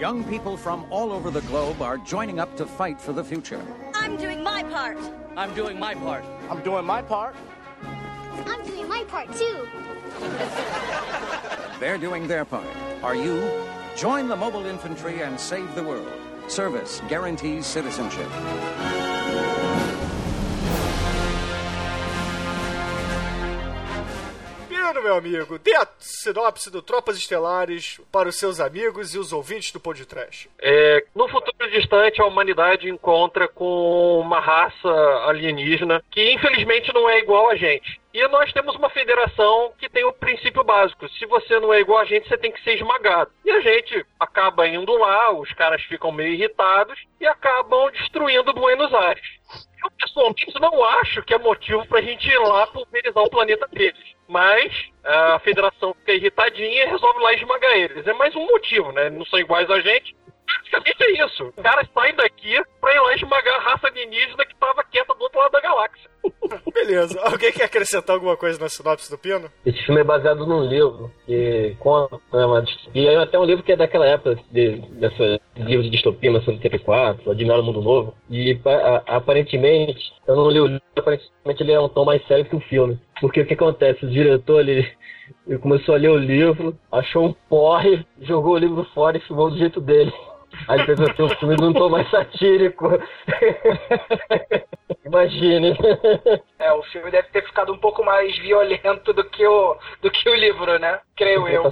Young 0.02 0.24
people 0.24 0.58
from 0.58 0.84
all 0.90 1.12
over 1.12 1.30
the 1.30 1.42
globe 1.42 1.80
are 1.80 2.00
joining 2.00 2.40
up 2.40 2.58
to 2.58 2.66
fight 2.66 3.00
for 3.00 3.14
the 3.14 3.24
future. 3.24 3.62
I'm 3.94 4.18
doing 4.18 4.44
my 4.44 4.64
part. 4.64 4.98
I'm 5.38 5.54
doing 5.54 5.80
my 5.80 5.94
part. 5.94 6.26
I'm 6.50 6.60
doing 6.64 6.84
my 6.84 7.04
part. 7.04 7.36
I'm 8.48 8.64
doing 8.66 8.88
my 8.88 9.04
part 9.08 9.32
too. 9.34 9.68
They're 11.80 11.98
doing 11.98 12.28
their 12.28 12.46
part. 12.46 12.68
Are 13.04 13.16
you? 13.16 13.50
Join 13.96 14.28
the 14.28 14.36
mobile 14.36 14.66
infantry 14.66 15.22
and 15.22 15.40
save 15.40 15.74
the 15.76 15.84
world. 15.84 16.08
Service 16.48 17.02
guarantees 17.08 17.66
citizenship. 17.66 18.28
Pino, 24.68 25.02
meu 25.02 25.16
amigo, 25.16 25.58
dê 25.60 25.76
a 25.76 25.88
sinopse 26.00 26.70
do 26.70 26.82
Tropas 26.82 27.18
Estelares 27.18 28.00
para 28.12 28.30
os 28.30 28.36
seus 28.38 28.60
amigos 28.60 29.16
e 29.16 29.18
os 29.20 29.32
ouvintes 29.32 29.72
do 29.72 29.80
Pod 29.80 30.06
Trash. 30.06 30.50
É, 30.62 31.06
no 31.16 31.30
futuro 31.30 31.70
distante, 31.72 32.22
a 32.22 32.26
humanidade 32.26 32.90
encontra 32.90 33.48
com 33.48 34.20
uma 34.20 34.40
raça 34.40 34.90
alienígena 35.28 36.04
que 36.12 36.34
infelizmente 36.34 36.94
não 36.94 37.10
é 37.10 37.20
igual 37.20 37.50
a 37.50 37.56
gente. 37.56 38.01
E 38.14 38.28
nós 38.28 38.52
temos 38.52 38.76
uma 38.76 38.90
federação 38.90 39.74
que 39.78 39.90
tem 39.90 40.04
o 40.04 40.14
princípio 40.14 40.64
básico: 40.64 41.08
se 41.10 41.26
você 41.26 41.60
não 41.60 41.74
é 41.74 41.80
igual 41.80 42.00
a 42.00 42.06
gente, 42.06 42.28
você 42.28 42.38
tem 42.38 42.52
que 42.52 42.62
ser 42.64 42.76
esmagado. 42.76 43.32
E 43.46 43.52
a 43.52 43.60
gente 43.62 44.06
acaba 44.20 44.68
indo 44.68 44.94
lá, 44.98 45.32
os 45.32 45.52
caras 45.54 45.82
ficam 45.84 46.12
meio 46.12 46.34
irritados 46.34 47.00
e 47.20 47.26
acabam 47.26 47.90
destruindo 47.92 48.54
Buenos 48.54 48.94
Aires. 48.94 49.26
Eu 49.84 49.90
pessoalmente 49.92 50.60
não 50.60 50.84
acho 50.84 51.24
que 51.24 51.34
é 51.34 51.40
motivo 51.40 51.88
pra 51.88 52.02
gente 52.02 52.28
ir 52.30 52.38
lá 52.38 52.68
pulverizar 52.68 53.24
o 53.24 53.30
planeta 53.30 53.68
deles. 53.68 54.16
Mas 54.28 54.72
a 55.04 55.40
federação 55.40 55.94
fica 55.96 56.14
irritadinha 56.14 56.84
e 56.84 56.88
resolve 56.88 57.20
lá 57.20 57.34
esmagar 57.34 57.72
eles. 57.72 58.06
É 58.06 58.14
mais 58.14 58.36
um 58.36 58.46
motivo, 58.46 58.92
né? 58.92 59.10
Não 59.10 59.26
são 59.26 59.40
iguais 59.40 59.70
a 59.70 59.80
gente. 59.82 60.16
Basicamente 60.60 61.04
é 61.04 61.26
isso. 61.26 61.44
Os 61.56 61.64
caras 61.64 61.88
saem 61.94 62.16
daqui 62.16 62.62
pra 62.80 62.94
ir 62.96 63.00
lá 63.00 63.16
esmagar 63.16 63.56
a 63.56 63.64
raça 63.72 63.88
alienígena 63.88 64.46
que 64.46 64.56
tava 64.56 64.84
quieta 64.84 65.14
do 65.14 65.22
outro 65.24 65.40
lado 65.40 65.52
da 65.52 65.62
galáxia. 65.62 66.10
Beleza. 66.74 67.20
Alguém 67.22 67.52
quer 67.52 67.66
acrescentar 67.66 68.16
alguma 68.16 68.38
coisa 68.38 68.60
na 68.60 68.70
sinopse 68.70 69.10
do 69.10 69.18
Pino? 69.18 69.50
Esse 69.66 69.82
filme 69.86 70.02
é 70.02 70.04
baseado 70.04 70.46
num 70.46 70.64
livro 70.66 71.12
que 71.26 71.76
conta 71.80 72.18
né, 72.34 72.46
uma 72.46 72.62
distopia. 72.62 73.12
É 73.12 73.18
até 73.18 73.38
um 73.40 73.44
livro 73.46 73.64
que 73.64 73.72
é 73.72 73.76
daquela 73.76 74.06
época, 74.08 74.38
de, 74.52 74.78
dessa 75.00 75.40
livro 75.58 75.84
de 75.84 75.90
distopia, 75.90 76.30
1984, 76.30 77.32
Admirar 77.32 77.60
o 77.60 77.64
Mundo 77.64 77.82
Novo. 77.82 78.16
E 78.30 78.60
a- 78.66 79.04
aparentemente, 79.18 80.00
eu 80.28 80.36
não 80.36 80.50
li 80.50 80.60
o 80.60 80.66
livro, 80.68 80.82
aparentemente 80.98 81.64
ele 81.64 81.72
é 81.72 81.80
um 81.80 81.90
tom 81.90 82.06
mais 82.06 82.26
sério 82.28 82.46
que 82.46 82.56
o 82.56 82.62
filme. 82.62 83.00
Porque 83.20 83.42
o 83.42 83.46
que 83.46 83.54
acontece? 83.54 84.06
O 84.06 84.10
diretor, 84.10 84.62
ele, 84.62 84.88
ele 85.48 85.60
começou 85.60 85.96
a 85.96 85.98
ler 85.98 86.10
o 86.10 86.18
livro, 86.18 86.78
achou 86.92 87.26
um 87.28 87.34
porre, 87.50 88.06
jogou 88.22 88.54
o 88.54 88.58
livro 88.58 88.84
fora 88.94 89.18
e 89.18 89.22
filmou 89.22 89.50
do 89.50 89.58
jeito 89.58 89.80
dele. 89.82 90.12
Aí 90.68 90.80
ele 90.80 90.86
fez 90.86 91.02
assim, 91.02 91.24
um 91.24 91.30
filme 91.30 91.56
num 91.58 91.74
tom 91.74 91.90
mais 91.90 92.10
satírico. 92.10 92.90
Imagine. 95.06 95.78
É, 96.60 96.74
o 96.74 96.84
filme 96.84 97.12
deve 97.12 97.28
ter 97.30 97.46
ficado 97.46 97.74
um 97.74 97.78
pouco 97.78 98.04
mais 98.04 98.38
violento 98.38 99.14
do 99.14 99.24
que 99.24 99.46
o, 99.46 99.78
do 100.02 100.12
que 100.12 100.30
o 100.30 100.36
livro, 100.36 100.78
né? 100.80 101.00
Creio 101.16 101.48
eu. 101.48 101.64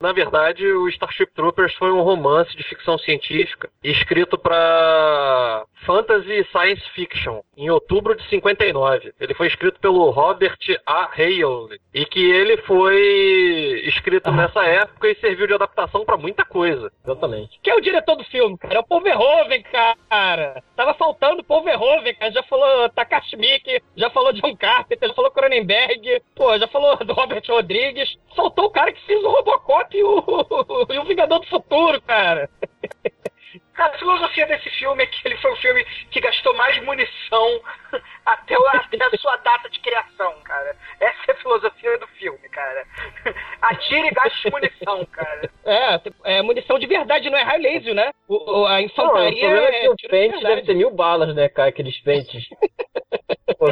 Na 0.00 0.12
verdade, 0.12 0.64
o 0.66 0.88
Starship 0.88 1.26
Troopers 1.34 1.74
foi 1.74 1.90
um 1.90 2.02
romance 2.02 2.56
de 2.56 2.62
ficção 2.62 2.96
científica 2.98 3.68
escrito 3.82 4.38
para 4.38 5.64
Fantasy 5.84 6.46
Science 6.52 6.82
Fiction 6.94 7.40
em 7.56 7.68
outubro 7.70 8.14
de 8.14 8.22
59. 8.28 9.12
Ele 9.18 9.34
foi 9.34 9.48
escrito 9.48 9.80
pelo 9.80 10.10
Robert 10.10 10.58
A. 10.86 11.10
Hale 11.12 11.80
e 11.92 12.04
que 12.04 12.20
ele 12.30 12.56
foi 12.58 13.82
escrito 13.86 14.30
nessa 14.30 14.64
época 14.64 15.08
e 15.08 15.16
serviu 15.16 15.46
de 15.46 15.54
adaptação 15.54 16.04
para 16.04 16.16
muita 16.16 16.44
coisa. 16.44 16.92
Exatamente. 17.04 17.58
Quem 17.62 17.72
é 17.72 17.76
o 17.76 17.80
diretor 17.80 18.16
do 18.16 18.24
filme, 18.24 18.56
cara? 18.56 18.74
É 18.76 18.78
o 18.78 18.84
Paul 18.84 19.02
Verhoeven, 19.02 19.62
cara. 19.62 20.62
Tava 20.76 20.94
faltando 20.94 21.40
o 21.40 21.44
Paul 21.44 21.64
Verhoeven, 21.64 22.14
cara. 22.14 22.32
Já 22.32 22.42
falou 22.44 22.88
Takashi 22.90 23.36
Miike, 23.36 23.82
já 23.96 24.10
falou 24.10 24.32
John 24.32 24.56
Carpenter, 24.56 25.08
já 25.08 25.14
falou 25.14 25.30
Cronenberg, 25.30 26.22
pô, 26.36 26.56
já 26.56 26.68
falou 26.68 26.96
do 26.96 27.12
Robert 27.14 27.42
Rodrigues. 27.48 28.16
Faltou 28.36 28.66
o 28.66 28.70
cara 28.70 28.92
que 28.92 29.04
fez 29.04 29.22
o 29.24 29.28
Robocop 29.28 29.87
e 29.96 30.02
o, 30.02 30.86
e 30.90 30.98
o 30.98 31.04
Vingador 31.04 31.40
do 31.40 31.46
Futuro, 31.46 32.00
cara. 32.02 32.48
Cara, 33.74 33.94
a 33.94 33.98
filosofia 33.98 34.46
desse 34.46 34.68
filme 34.70 35.04
é 35.04 35.06
que 35.06 35.26
ele 35.26 35.36
foi 35.36 35.52
o 35.52 35.56
filme 35.56 35.84
que 36.10 36.20
gastou 36.20 36.52
mais 36.54 36.82
munição 36.84 37.60
até, 38.26 38.58
o, 38.58 38.66
até 38.66 39.04
a 39.04 39.18
sua 39.18 39.36
data 39.36 39.70
de 39.70 39.78
criação, 39.78 40.34
cara. 40.42 40.76
Essa 41.00 41.18
é 41.28 41.32
a 41.32 41.36
filosofia 41.36 41.98
do 41.98 42.06
filme, 42.08 42.48
cara. 42.48 42.84
Atire 43.62 44.08
e 44.08 44.10
gaste 44.10 44.50
munição, 44.50 45.04
cara. 45.06 45.50
É, 45.64 46.00
é 46.24 46.42
munição 46.42 46.76
de 46.78 46.86
verdade, 46.86 47.30
não 47.30 47.38
é 47.38 47.42
high 47.44 47.58
laser, 47.58 47.94
né? 47.94 48.10
O, 48.28 48.66
a 48.66 48.70
Não, 48.70 48.76
o 48.76 48.80
infantaria 48.80 49.40
problema 49.48 49.68
é 49.68 49.80
que 49.80 49.88
o 49.88 49.94
de 49.96 50.08
pente 50.08 50.32
verdade. 50.32 50.54
deve 50.56 50.66
ter 50.66 50.74
mil 50.74 50.90
balas, 50.90 51.34
né, 51.34 51.48
cara? 51.48 51.68
Aqueles 51.68 51.98
pentes. 52.00 52.44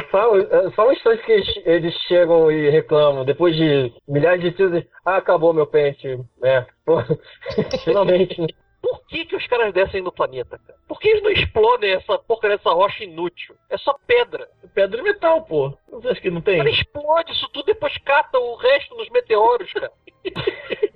Só, 0.09 0.71
só 0.75 0.87
um 0.87 0.91
instante 0.91 1.23
que 1.23 1.31
eles, 1.65 1.93
chegam 2.07 2.51
e 2.51 2.69
reclamam, 2.69 3.23
depois 3.23 3.55
de 3.55 3.93
milhares 4.07 4.41
de 4.41 4.51
tiros, 4.51 4.83
ah, 5.05 5.17
acabou 5.17 5.53
meu 5.53 5.67
pente. 5.67 6.19
É, 6.43 6.65
pô, 6.85 6.97
finalmente. 7.83 8.41
né? 8.41 8.47
Por 8.81 9.05
que, 9.07 9.25
que 9.25 9.35
os 9.35 9.45
caras 9.47 9.73
descem 9.73 10.01
no 10.01 10.11
planeta, 10.11 10.59
cara? 10.65 10.79
Por 10.87 10.99
que 10.99 11.09
eles 11.09 11.23
não 11.23 11.31
explodem 11.31 11.91
essa 11.91 12.17
porca 12.19 12.47
dessa 12.47 12.69
rocha 12.69 13.03
inútil? 13.03 13.55
É 13.69 13.77
só 13.77 13.97
pedra. 14.05 14.47
Pedra 14.73 14.97
de 14.97 15.03
metal, 15.03 15.41
pô. 15.43 15.77
Você 15.91 16.09
acha 16.09 16.21
que 16.21 16.29
não 16.29 16.41
tem? 16.41 16.57
Cara, 16.57 16.69
explode 16.69 17.31
isso 17.31 17.49
tudo 17.49 17.65
depois 17.65 17.97
cata 17.99 18.39
o 18.39 18.55
resto 18.55 18.95
nos 18.95 19.09
meteoros, 19.09 19.71
cara. 19.73 19.91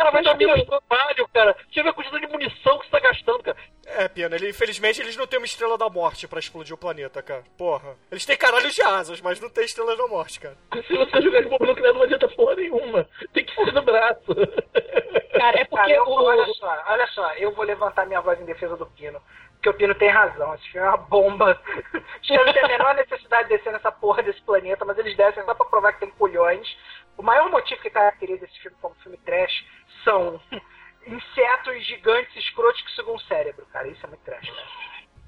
cara, 0.00 0.10
vai 0.10 0.22
dar 0.22 0.56
no 0.56 0.66
trabalho, 0.66 1.28
cara. 1.32 1.52
Deixa 1.64 1.80
eu 1.80 1.84
ver 1.84 1.90
a 1.90 1.92
quantidade 1.92 2.26
de 2.26 2.32
munição 2.32 2.78
que 2.78 2.86
você 2.86 2.90
tá 2.90 3.00
gastando, 3.00 3.42
cara. 3.42 3.56
É, 3.86 4.08
Pena, 4.08 4.36
ele, 4.36 4.50
infelizmente 4.50 5.00
eles 5.00 5.16
não 5.16 5.26
têm 5.26 5.38
uma 5.38 5.46
estrela 5.46 5.76
da 5.76 5.88
morte 5.88 6.26
pra 6.28 6.38
explodir 6.38 6.74
o 6.74 6.78
planeta, 6.78 7.22
cara. 7.22 7.42
Porra. 7.58 7.96
Eles 8.10 8.24
têm 8.24 8.36
caralho 8.36 8.70
de 8.70 8.82
asas, 8.82 9.20
mas 9.20 9.40
não 9.40 9.50
tem 9.50 9.64
estrela 9.64 9.96
da 9.96 10.06
morte, 10.06 10.40
cara. 10.40 10.56
Se 10.86 10.96
você 10.96 11.20
jogar 11.20 11.42
de 11.42 11.48
bomba 11.48 11.66
nuclear 11.66 11.92
não 11.94 12.02
adianta 12.02 12.28
porra 12.28 12.54
nenhuma. 12.54 13.06
Tem 13.32 13.44
que 13.44 13.54
ser 13.54 13.72
no 13.72 13.82
braço. 13.82 14.34
Cara, 15.32 15.60
é 15.60 15.64
porque 15.64 15.76
Cara, 15.76 15.92
eu, 15.92 16.04
o... 16.04 16.24
olha 16.24 16.46
só, 16.54 16.84
olha 16.86 17.06
só, 17.08 17.32
eu 17.34 17.52
vou 17.52 17.64
levantar 17.64 18.06
minha 18.06 18.20
voz 18.20 18.40
em 18.40 18.44
defesa 18.44 18.76
do 18.76 18.86
Pino. 18.86 19.20
Porque 19.54 19.68
o 19.68 19.74
Pino 19.74 19.94
tem 19.94 20.08
razão, 20.08 20.54
esse 20.54 20.70
filme 20.70 20.86
é 20.86 20.90
uma 20.90 20.96
bomba. 20.96 21.60
Os 22.22 22.28
caras 22.28 22.46
não 22.46 22.52
têm 22.54 22.64
a 22.64 22.68
menor 22.68 22.94
necessidade 22.94 23.48
de 23.48 23.56
descer 23.56 23.72
nessa 23.72 23.92
porra 23.92 24.22
desse 24.22 24.40
planeta, 24.40 24.86
mas 24.86 24.96
eles 24.96 25.14
descem 25.16 25.44
só 25.44 25.54
pra 25.54 25.66
provar 25.66 25.92
que 25.92 26.00
tem 26.00 26.10
colhões. 26.12 26.66
O 27.20 27.22
maior 27.22 27.50
motivo 27.50 27.82
que 27.82 27.90
caracteriza 27.90 28.46
esse 28.46 28.58
filme 28.60 28.76
como 28.80 28.94
filme 29.02 29.18
trash 29.18 29.52
são 30.04 30.40
insetos 31.06 31.86
gigantes 31.86 32.34
escrotos 32.36 32.80
que 32.82 32.90
sugam 32.92 33.14
o 33.14 33.20
cérebro, 33.20 33.66
cara. 33.72 33.88
Isso 33.88 34.04
é 34.04 34.08
muito 34.08 34.22
trash, 34.22 34.48
cara. 34.48 34.66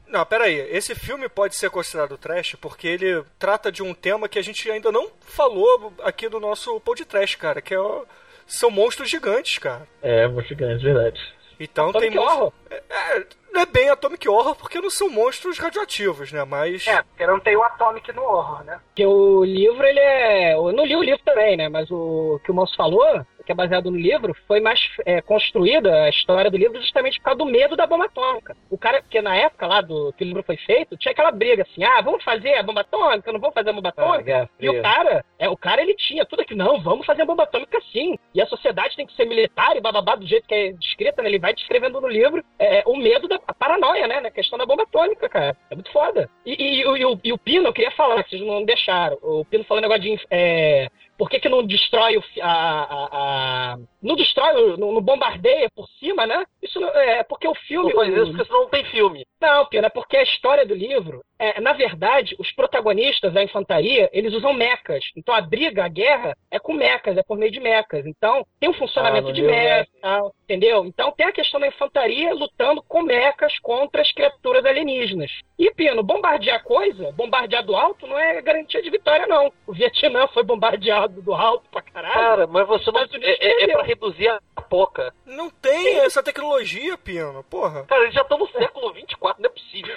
Não, 0.06 0.24
pera 0.26 0.44
aí. 0.44 0.54
Esse 0.74 0.94
filme 0.94 1.28
pode 1.28 1.54
ser 1.54 1.68
considerado 1.70 2.16
trash 2.16 2.54
porque 2.54 2.88
ele 2.88 3.22
trata 3.38 3.70
de 3.70 3.82
um 3.82 3.92
tema 3.92 4.26
que 4.28 4.38
a 4.38 4.42
gente 4.42 4.70
ainda 4.70 4.90
não 4.90 5.10
falou 5.20 5.92
aqui 6.02 6.28
no 6.30 6.40
nosso 6.40 6.80
podcast, 6.80 7.36
cara, 7.36 7.60
que 7.60 7.74
é 7.74 7.78
o- 7.80 8.06
são 8.46 8.70
monstros 8.70 9.10
gigantes, 9.10 9.58
cara. 9.58 9.86
É, 10.02 10.26
vou 10.28 10.42
gigante, 10.42 10.82
verdade. 10.84 11.20
Então 11.64 11.90
Atomic 11.90 12.10
tem 12.10 12.18
monstros- 12.20 12.38
Horror. 12.40 12.52
É, 12.70 12.82
é, 12.90 13.26
não 13.52 13.60
é 13.60 13.66
bem 13.66 13.88
Atomic 13.90 14.28
Horror 14.28 14.54
porque 14.56 14.80
não 14.80 14.90
são 14.90 15.08
monstros 15.10 15.58
radioativos, 15.58 16.32
né? 16.32 16.44
Mas 16.44 16.86
É, 16.86 17.02
porque 17.02 17.26
não 17.26 17.38
tem 17.38 17.56
o 17.56 17.62
Atomic 17.62 18.12
no 18.12 18.22
horror, 18.22 18.64
né? 18.64 18.80
Porque 18.88 19.04
o 19.06 19.44
livro, 19.44 19.84
ele 19.84 20.00
é. 20.00 20.54
Eu 20.54 20.72
não 20.72 20.84
li 20.84 20.96
o 20.96 21.02
livro 21.02 21.20
também, 21.24 21.56
né? 21.56 21.68
Mas 21.68 21.90
o 21.90 22.40
que 22.44 22.50
o 22.50 22.54
Moço 22.54 22.74
falou, 22.76 23.24
que 23.42 23.52
é 23.52 23.54
baseado 23.54 23.90
no 23.90 23.96
livro, 23.96 24.34
foi 24.46 24.60
mais 24.60 24.80
é, 25.04 25.20
construída 25.20 26.04
a 26.04 26.08
história 26.08 26.50
do 26.50 26.56
livro 26.56 26.80
justamente 26.80 27.18
por 27.18 27.24
causa 27.24 27.38
do 27.38 27.46
medo 27.46 27.76
da 27.76 27.86
bomba 27.86 28.04
atômica. 28.06 28.56
O 28.70 28.78
cara, 28.78 29.02
porque 29.02 29.20
na 29.20 29.34
época 29.36 29.66
lá 29.66 29.80
do 29.80 30.12
que 30.12 30.24
o 30.24 30.26
livro 30.26 30.42
foi 30.42 30.56
feito, 30.56 30.96
tinha 30.96 31.12
aquela 31.12 31.30
briga 31.30 31.62
assim: 31.62 31.82
ah, 31.84 32.00
vamos 32.00 32.22
fazer 32.22 32.54
a 32.54 32.62
bomba 32.62 32.82
atômica, 32.82 33.32
não 33.32 33.40
vamos 33.40 33.54
fazer 33.54 33.70
a 33.70 33.72
bomba 33.72 33.88
atômica. 33.90 34.22
Guerra 34.22 34.50
E 34.60 34.68
o 34.68 34.82
cara, 34.82 35.24
é, 35.38 35.48
o 35.48 35.56
cara 35.56 35.82
ele 35.82 35.94
tinha 35.94 36.24
tudo 36.24 36.40
aqui, 36.42 36.54
não, 36.54 36.80
vamos 36.80 37.04
fazer 37.06 37.22
a 37.22 37.26
bomba 37.26 37.42
atômica 37.44 37.78
sim. 37.92 38.18
E 38.34 38.40
a 38.40 38.46
sociedade 38.46 38.96
tem 38.96 39.06
que 39.06 39.14
ser 39.14 39.24
militar 39.26 39.76
e 39.76 39.80
bababá 39.80 40.14
do 40.14 40.26
jeito 40.26 40.46
que 40.46 40.54
é 40.54 40.72
descrita, 40.72 41.22
né? 41.22 41.28
Ele 41.28 41.38
vai 41.38 41.54
descrevendo 41.54 42.00
no 42.00 42.08
livro 42.08 42.44
é, 42.58 42.82
o 42.86 42.96
medo 42.96 43.28
da 43.28 43.38
paranoia, 43.38 44.06
né? 44.06 44.20
Na 44.20 44.30
questão 44.30 44.58
da 44.58 44.66
bomba 44.66 44.82
atômica, 44.84 45.28
cara. 45.28 45.56
É 45.70 45.74
muito 45.74 45.90
foda. 45.92 46.28
E, 46.46 46.52
e- 46.52 46.80
e 46.82 47.04
o- 47.06 47.20
e 47.22 47.32
o 47.32 47.38
Pino, 47.38 47.66
eu 47.68 47.72
queria 47.72 47.90
falar, 47.92 48.22
que 48.22 48.30
vocês 48.30 48.42
não 48.42 48.64
deixaram. 48.64 49.18
O 49.22 49.44
Pino 49.44 49.64
falou 49.64 49.80
um 49.80 49.88
negócio 49.88 50.02
de. 50.02 50.20
é, 50.30 50.88
por 51.22 51.30
que, 51.30 51.38
que 51.38 51.48
não 51.48 51.64
destrói 51.64 52.16
o. 52.16 52.24
A, 52.40 52.50
a- 52.50 53.08
a- 53.12 53.78
não 54.02 54.16
destrói, 54.16 54.76
não, 54.76 54.90
não 54.90 55.00
bombardeia 55.00 55.68
por 55.72 55.86
cima, 56.00 56.26
né? 56.26 56.44
Isso 56.60 56.80
não- 56.80 56.88
é 56.88 57.22
porque 57.22 57.46
o 57.46 57.54
filme. 57.54 57.90
Não 57.90 58.00
faz 58.00 58.12
isso 58.12 58.26
porque 58.32 58.44
senão 58.44 58.60
não 58.62 58.68
tem 58.68 58.84
filme. 58.86 59.24
não, 59.40 59.64
Pena, 59.66 59.86
é 59.86 59.90
porque 59.90 60.16
a 60.16 60.22
história 60.24 60.66
do 60.66 60.74
livro, 60.74 61.20
é, 61.38 61.60
na 61.60 61.72
verdade, 61.74 62.34
os 62.40 62.50
protagonistas 62.52 63.32
da 63.32 63.40
infantaria, 63.42 64.10
eles 64.12 64.34
usam 64.34 64.52
mecas. 64.52 65.04
Então 65.16 65.32
a 65.32 65.40
briga, 65.40 65.84
a 65.84 65.88
guerra, 65.88 66.36
é 66.50 66.58
com 66.58 66.72
mecas, 66.72 67.16
é 67.16 67.22
por 67.22 67.38
meio 67.38 67.52
de 67.52 67.60
mecas. 67.60 68.04
Então 68.04 68.44
tem 68.58 68.68
um 68.68 68.74
funcionamento 68.74 69.28
Ah, 69.28 69.32
de 69.32 69.40
livro, 69.42 69.54
meca 69.56 69.88
e 69.96 70.00
tal, 70.00 70.34
entendeu? 70.42 70.84
Então 70.84 71.12
tem 71.12 71.26
a 71.26 71.32
questão 71.32 71.60
da 71.60 71.68
infantaria 71.68 72.34
lutando 72.34 72.82
com 72.82 73.02
mecas 73.02 73.56
contra 73.60 74.02
as 74.02 74.10
criaturas 74.10 74.64
alienígenas. 74.64 75.30
E, 75.56 75.70
Pino, 75.72 76.02
bombardear 76.02 76.64
coisa, 76.64 77.12
bombardear 77.12 77.64
do 77.64 77.76
alto, 77.76 78.08
não 78.08 78.18
é 78.18 78.42
garantia 78.42 78.82
de 78.82 78.90
vitória, 78.90 79.28
não. 79.28 79.52
O 79.66 79.72
Vietnã 79.72 80.26
foi 80.28 80.42
bombardeado 80.42 81.11
do 81.20 81.34
alto 81.34 81.68
pra 81.70 81.82
caralho. 81.82 82.14
Cara, 82.14 82.46
mas 82.46 82.66
você 82.66 82.90
não. 82.90 83.00
É, 83.00 83.06
é, 83.20 83.64
é 83.64 83.72
pra 83.72 83.82
reduzir 83.82 84.28
a 84.28 84.40
poca. 84.62 85.12
não 85.26 85.50
tem 85.50 85.98
essa 86.00 86.22
tecnologia, 86.22 86.96
Pino. 86.96 87.44
Porra. 87.44 87.84
Cara, 87.84 88.02
eles 88.04 88.14
já 88.14 88.22
estão 88.22 88.38
no 88.38 88.48
século 88.48 88.92
24, 88.92 89.42
não 89.42 89.50
é 89.50 89.52
possível. 89.52 89.96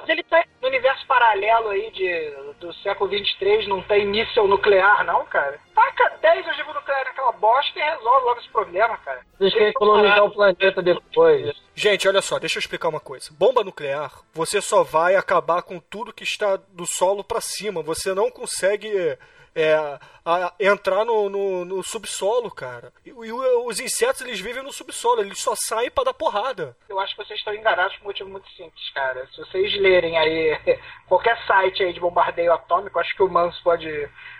Mas 0.00 0.08
ele 0.08 0.22
tá 0.22 0.42
no 0.62 0.68
universo 0.68 1.06
paralelo 1.06 1.68
aí 1.68 1.90
de, 1.90 2.30
do 2.58 2.72
século 2.74 3.10
23, 3.10 3.68
não 3.68 3.82
tem 3.82 4.06
míssel 4.06 4.48
nuclear, 4.48 5.04
não, 5.04 5.26
cara? 5.26 5.58
Taca 5.74 6.16
10 6.22 6.46
ogivas 6.48 6.74
nucleares 6.74 7.06
naquela 7.08 7.32
bosta 7.32 7.78
e 7.78 7.82
resolve 7.82 8.26
logo 8.26 8.40
esse 8.40 8.48
problema, 8.48 8.96
cara. 8.98 9.20
Vocês 9.38 9.52
querem 9.52 9.72
colonizar 9.74 10.24
o 10.24 10.30
planeta 10.30 10.82
depois. 10.82 11.54
Gente, 11.74 12.08
olha 12.08 12.22
só, 12.22 12.38
deixa 12.38 12.58
eu 12.58 12.60
explicar 12.60 12.88
uma 12.88 13.00
coisa. 13.00 13.30
Bomba 13.38 13.62
nuclear, 13.62 14.10
você 14.32 14.60
só 14.60 14.82
vai 14.82 15.16
acabar 15.16 15.62
com 15.62 15.78
tudo 15.78 16.14
que 16.14 16.24
está 16.24 16.56
do 16.56 16.86
solo 16.86 17.22
pra 17.22 17.40
cima. 17.40 17.82
Você 17.82 18.14
não 18.14 18.30
consegue 18.30 19.18
é, 19.54 19.74
a- 20.24 20.52
entrar 20.60 21.04
no, 21.04 21.28
no- 21.28 21.64
no 21.64 21.82
subsolo, 21.82 22.50
cara. 22.50 22.92
E, 23.04 23.10
e 23.10 23.32
os 23.32 23.80
insetos, 23.80 24.20
eles 24.22 24.40
vivem 24.40 24.62
no 24.62 24.72
subsolo, 24.72 25.20
eles 25.22 25.40
só 25.40 25.54
saem 25.56 25.90
pra 25.90 26.04
dar 26.04 26.14
porrada. 26.14 26.76
Eu 26.88 26.98
acho 27.00 27.14
que 27.16 27.24
vocês 27.24 27.38
estão 27.38 27.54
enganados 27.54 27.96
por 27.96 28.04
um 28.04 28.06
motivo 28.08 28.28
muito 28.30 28.48
simples, 28.50 28.90
cara. 28.94 29.26
Se 29.34 29.38
vocês 29.38 29.74
lerem 29.80 30.16
aí 30.18 30.58
qualquer 31.08 31.36
site 31.46 31.82
aí 31.82 31.92
de 31.92 32.00
bombardeio 32.00 32.52
atômico, 32.52 32.98
acho 32.98 33.14
que 33.16 33.22
o 33.22 33.28
Manso 33.28 33.60
pode. 33.62 33.88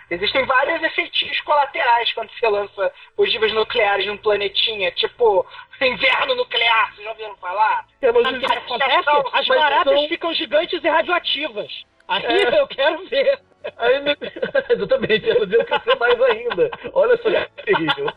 Existem 0.09 0.45
vários 0.45 0.83
efeitinhos 0.83 1.39
colaterais 1.41 2.11
quando 2.13 2.29
você 2.31 2.47
lança 2.49 2.93
ogivas 3.15 3.53
nucleares 3.53 4.05
num 4.05 4.17
planetinha, 4.17 4.91
tipo 4.91 5.45
inverno 5.81 6.35
nuclear, 6.35 6.91
vocês 6.93 7.03
já 7.05 7.11
ouviram 7.11 7.35
falar? 7.37 7.85
Sabe 8.01 8.19
o 8.19 8.39
que 8.39 8.45
acontece? 8.45 9.09
As 9.33 9.47
baratas 9.47 10.07
ficam 10.07 10.33
gigantes 10.33 10.83
e 10.83 10.87
radioativas. 10.89 11.71
Aí 12.07 12.23
É. 12.25 12.59
eu 12.59 12.67
quero 12.67 13.07
ver. 13.07 13.39
Aí, 13.77 13.99
né, 14.01 14.15
exatamente, 14.69 15.29
elas 15.29 15.49
iam 15.49 15.65
crescer 15.65 15.95
mais 15.95 16.21
ainda. 16.21 16.69
Olha 16.93 17.17
só 17.17 17.29
que 17.29 17.63
terrível. 17.63 18.07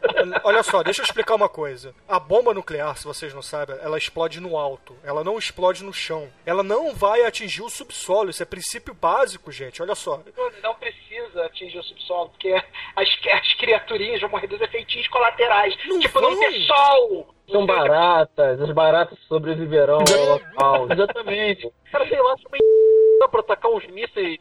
Olha 0.42 0.62
só, 0.62 0.82
deixa 0.82 1.00
eu 1.00 1.04
explicar 1.04 1.34
uma 1.34 1.48
coisa. 1.48 1.94
A 2.08 2.18
bomba 2.18 2.54
nuclear, 2.54 2.96
se 2.96 3.04
vocês 3.04 3.34
não 3.34 3.42
sabem, 3.42 3.76
ela 3.82 3.98
explode 3.98 4.40
no 4.40 4.56
alto. 4.56 4.96
Ela 5.04 5.24
não 5.24 5.38
explode 5.38 5.84
no 5.84 5.92
chão. 5.92 6.28
Ela 6.46 6.62
não 6.62 6.94
vai 6.94 7.24
atingir 7.24 7.62
o 7.62 7.70
subsolo. 7.70 8.30
Isso 8.30 8.42
é 8.42 8.46
princípio 8.46 8.94
básico, 8.94 9.52
gente. 9.52 9.82
Olha 9.82 9.94
só. 9.94 10.22
Não, 10.62 10.74
precisa 10.74 11.46
atingir 11.46 11.78
o 11.78 11.82
subsolo, 11.82 12.30
porque 12.30 12.52
as, 12.96 13.08
as 13.32 13.54
criaturinhas 13.54 14.20
vão 14.20 14.30
morrer 14.30 14.46
dos 14.46 14.60
efeitinhos 14.60 15.08
colaterais. 15.08 15.74
Não 15.86 15.98
tipo, 15.98 16.20
não 16.20 16.38
ter 16.38 16.52
sol! 16.66 17.34
São 17.50 17.66
baratas, 17.66 18.60
as 18.60 18.70
baratas 18.70 19.18
sobreviverão 19.28 19.98
ao 19.98 20.24
local. 20.24 20.90
Exatamente. 20.90 21.70
Cara, 21.92 22.08
sei 22.08 22.20
lá, 22.20 22.36
se 22.38 22.44
uma 22.46 23.28
pra 23.28 23.40
atacar 23.40 23.70
uns 23.70 23.86
mísseis 23.88 24.38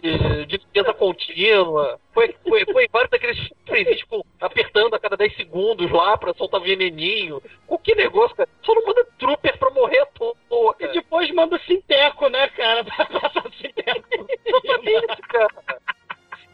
de, 0.00 0.46
de 0.46 0.56
limpeza 0.56 0.92
contínua. 0.92 1.98
Foi, 2.12 2.34
foi, 2.46 2.64
foi 2.66 2.88
vários 2.92 3.10
daqueles 3.10 3.38
freezinhos 3.66 4.00
tipo, 4.00 4.26
apertando 4.40 4.94
a 4.94 4.98
cada 4.98 5.16
10 5.16 5.36
segundos 5.36 5.90
lá 5.90 6.16
pra 6.16 6.34
soltar 6.34 6.60
veneninho. 6.60 7.42
O 7.66 7.78
que 7.78 7.94
negócio, 7.94 8.36
cara? 8.36 8.48
Só 8.62 8.74
não 8.74 8.84
manda 8.84 9.06
trooper 9.18 9.58
pra 9.58 9.70
morrer 9.70 10.00
à 10.00 10.06
toa. 10.06 10.76
E 10.78 10.88
depois 10.88 11.30
manda 11.32 11.56
o 11.56 11.60
sinteco, 11.60 12.28
né, 12.28 12.48
cara? 12.48 12.84
Pra 12.98 13.06
passar 13.06 13.46
o 13.46 13.52
sinteco. 13.52 14.08
Cara. 15.28 15.48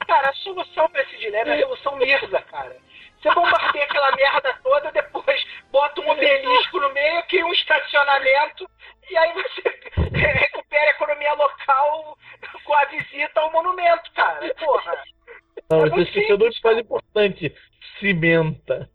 Cara, 0.07 0.29
a 0.29 0.35
solução 0.35 0.89
pra 0.91 1.03
esse 1.03 1.17
dilema 1.17 1.51
é 1.51 1.53
a 1.53 1.57
revolução 1.57 1.97
Mirza, 1.97 2.41
cara. 2.43 2.77
Você 3.25 3.35
bombardeia 3.35 3.85
aquela 3.85 4.15
merda 4.17 4.55
toda, 4.63 4.93
depois 4.93 5.47
bota 5.73 5.99
um 6.03 6.11
obelisco 6.11 6.79
no 6.79 6.93
meio, 6.93 7.23
cria 7.23 7.47
um 7.47 7.53
estacionamento, 7.55 8.69
e 9.11 9.17
aí 9.17 9.33
você 9.33 9.63
recupera 10.13 10.91
a 10.91 10.91
economia 10.91 11.33
local 11.33 12.19
com 12.65 12.75
a 12.75 12.85
visita 12.85 13.41
ao 13.41 13.51
monumento, 13.51 14.13
cara. 14.13 14.55
Porra. 14.57 15.03
Não, 15.71 15.87
é 15.87 15.89
você 15.89 16.03
esqueceu 16.03 16.37
do 16.37 16.51
mais 16.63 16.79
importante: 16.79 17.55
cimenta. 17.99 18.91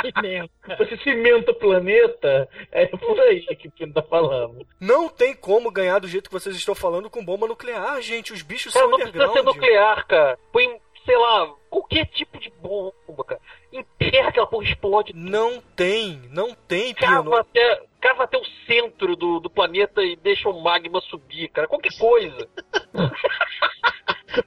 cimenta. 0.00 0.76
Você 0.78 0.96
cimenta 0.98 1.50
o 1.50 1.56
planeta? 1.56 2.48
É 2.70 2.86
por 2.86 3.18
aí 3.20 3.44
que 3.56 3.66
o 3.66 3.72
Pino 3.72 3.92
tá 3.92 4.02
falando. 4.02 4.64
Não 4.80 5.08
tem 5.08 5.34
como 5.34 5.72
ganhar 5.72 5.98
do 5.98 6.06
jeito 6.06 6.30
que 6.30 6.38
vocês 6.38 6.54
estão 6.54 6.74
falando 6.74 7.10
com 7.10 7.24
bomba 7.24 7.48
nuclear, 7.48 8.00
gente. 8.00 8.32
Os 8.32 8.42
bichos 8.42 8.72
cara, 8.72 8.84
são 8.84 8.90
não 8.92 8.98
underground. 8.98 9.26
Não 9.26 9.42
precisa 9.42 9.52
ser 9.52 9.58
nuclear, 9.58 10.06
cara. 10.06 10.38
Põe 10.52 10.80
sei 11.04 11.16
lá, 11.16 11.52
qualquer 11.68 12.06
tipo 12.06 12.38
de 12.38 12.50
bomba, 12.60 13.24
cara. 13.26 13.40
Enterra 13.72 14.28
aquela 14.28 14.46
porra, 14.46 14.64
explode. 14.64 15.12
Não 15.14 15.60
tem, 15.74 16.22
não 16.30 16.54
tem, 16.54 16.94
Pino. 16.94 17.08
Cava 17.08 17.40
até, 17.40 17.82
cava 18.00 18.24
até 18.24 18.38
o 18.38 18.44
centro 18.66 19.16
do, 19.16 19.40
do 19.40 19.50
planeta 19.50 20.02
e 20.02 20.16
deixa 20.16 20.48
o 20.48 20.62
magma 20.62 21.00
subir, 21.02 21.48
cara. 21.48 21.66
Qualquer 21.66 21.96
coisa. 21.98 22.48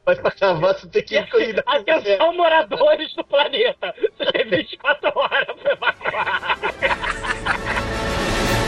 Mas 0.05 0.19
pra 0.19 0.31
cavar 0.31 0.73
você 0.73 0.87
tem 0.87 1.03
que 1.03 1.15
ir 1.17 1.63
Atenção, 1.65 2.33
moradores 2.33 3.13
do 3.15 3.23
planeta. 3.23 3.93
Você 4.17 4.31
tem 4.31 4.49
24 4.49 5.11
horas 5.15 5.55
pra 5.61 5.71
evacuar. 5.73 6.59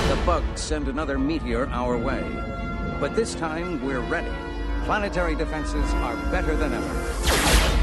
The 0.10 0.15
bugs 0.25 0.62
send 0.62 0.88
another 0.89 1.17
meteor 1.17 1.67
our 1.74 1.98
way. 1.98 2.24
But 3.00 3.15
this 3.15 3.36
time, 3.36 3.79
we're 3.86 4.01
ready. 4.10 4.32
Planetary 4.86 5.36
defenses 5.36 5.94
are 5.96 6.15
better 6.32 6.56
than 6.56 6.74
ever. 6.74 7.76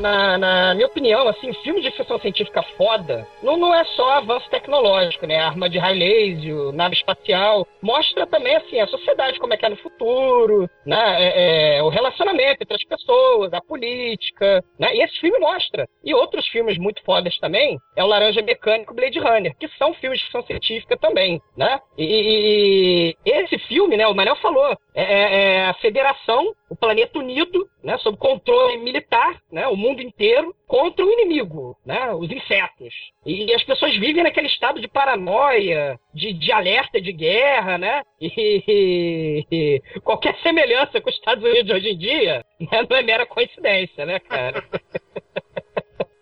Na, 0.00 0.38
na- 0.38 0.74
minha 0.74 0.86
opinião, 0.86 1.28
assim, 1.28 1.52
filme 1.62 1.80
de 1.80 1.90
ficção 1.92 2.18
científica 2.18 2.62
foda 2.76 3.26
não, 3.42 3.56
não 3.56 3.74
é 3.74 3.84
só 3.84 4.10
avanço 4.14 4.48
tecnológico, 4.50 5.26
né? 5.26 5.38
Arma 5.38 5.68
de 5.68 5.78
raio 5.78 5.98
laser, 5.98 6.72
nave 6.72 6.94
espacial. 6.94 7.66
Mostra 7.82 8.26
também, 8.26 8.56
assim, 8.56 8.80
a 8.80 8.86
sociedade 8.86 9.38
como 9.38 9.52
é 9.54 9.56
que 9.56 9.66
é 9.66 9.68
no 9.68 9.76
futuro, 9.76 10.68
né? 10.86 11.16
É, 11.22 11.76
é, 11.78 11.82
o 11.82 11.88
relacionamento 11.88 12.62
entre 12.62 12.74
as 12.74 12.84
pessoas, 12.84 13.52
a 13.52 13.60
política, 13.60 14.62
né? 14.78 14.94
E 14.94 15.02
esse 15.02 15.18
filme 15.20 15.38
mostra. 15.38 15.86
E 16.04 16.14
outros 16.14 16.46
filmes 16.48 16.78
muito 16.78 17.02
fodas 17.04 17.36
também 17.38 17.78
é 17.96 18.02
o 18.02 18.06
Laranja 18.06 18.42
Mecânico 18.42 18.94
Blade 18.94 19.18
Runner, 19.18 19.54
que 19.58 19.68
são 19.78 19.94
filmes 19.94 20.18
de 20.18 20.24
ficção 20.24 20.42
científica 20.44 20.96
também, 20.96 21.40
né? 21.56 21.80
E, 21.96 22.04
e- 22.04 23.16
e 23.24 23.30
esse 23.30 23.58
filme, 23.60 23.96
né? 23.96 24.06
O 24.06 24.14
Manel 24.14 24.36
falou, 24.36 24.76
é, 24.94 25.02
é- 25.02 25.34
é 25.56 25.66
a 25.66 25.74
Federação, 25.74 26.52
o 26.70 26.76
planeta 26.76 27.18
unido, 27.18 27.68
né? 27.82 27.96
Sob 27.98 28.16
controle 28.18 28.78
militar, 28.78 29.40
né? 29.52 29.66
O 29.68 29.76
mundo 29.84 30.02
inteiro 30.02 30.54
contra 30.66 31.04
o 31.04 31.12
inimigo, 31.12 31.76
né? 31.84 32.12
Os 32.12 32.30
insetos. 32.30 32.94
E, 33.24 33.52
as 33.54 33.62
pessoas 33.64 33.96
vivem 33.96 34.22
naquele 34.22 34.46
estado 34.46 34.80
de 34.80 34.88
paranoia, 34.88 35.98
de, 36.12 36.32
de 36.32 36.52
alerta 36.52 37.00
de 37.00 37.12
guerra, 37.12 37.78
né? 37.78 38.02
E, 38.20 39.44
e 39.50 40.00
qualquer 40.00 40.36
semelhança 40.42 41.00
com 41.00 41.10
os 41.10 41.16
Estados 41.16 41.44
Unidos 41.44 41.74
hoje 41.74 41.90
em 41.90 41.98
dia 41.98 42.44
né? 42.60 42.86
não 42.88 42.96
é 42.96 43.02
mera 43.02 43.26
coincidência, 43.26 44.06
né, 44.06 44.18
cara? 44.18 44.64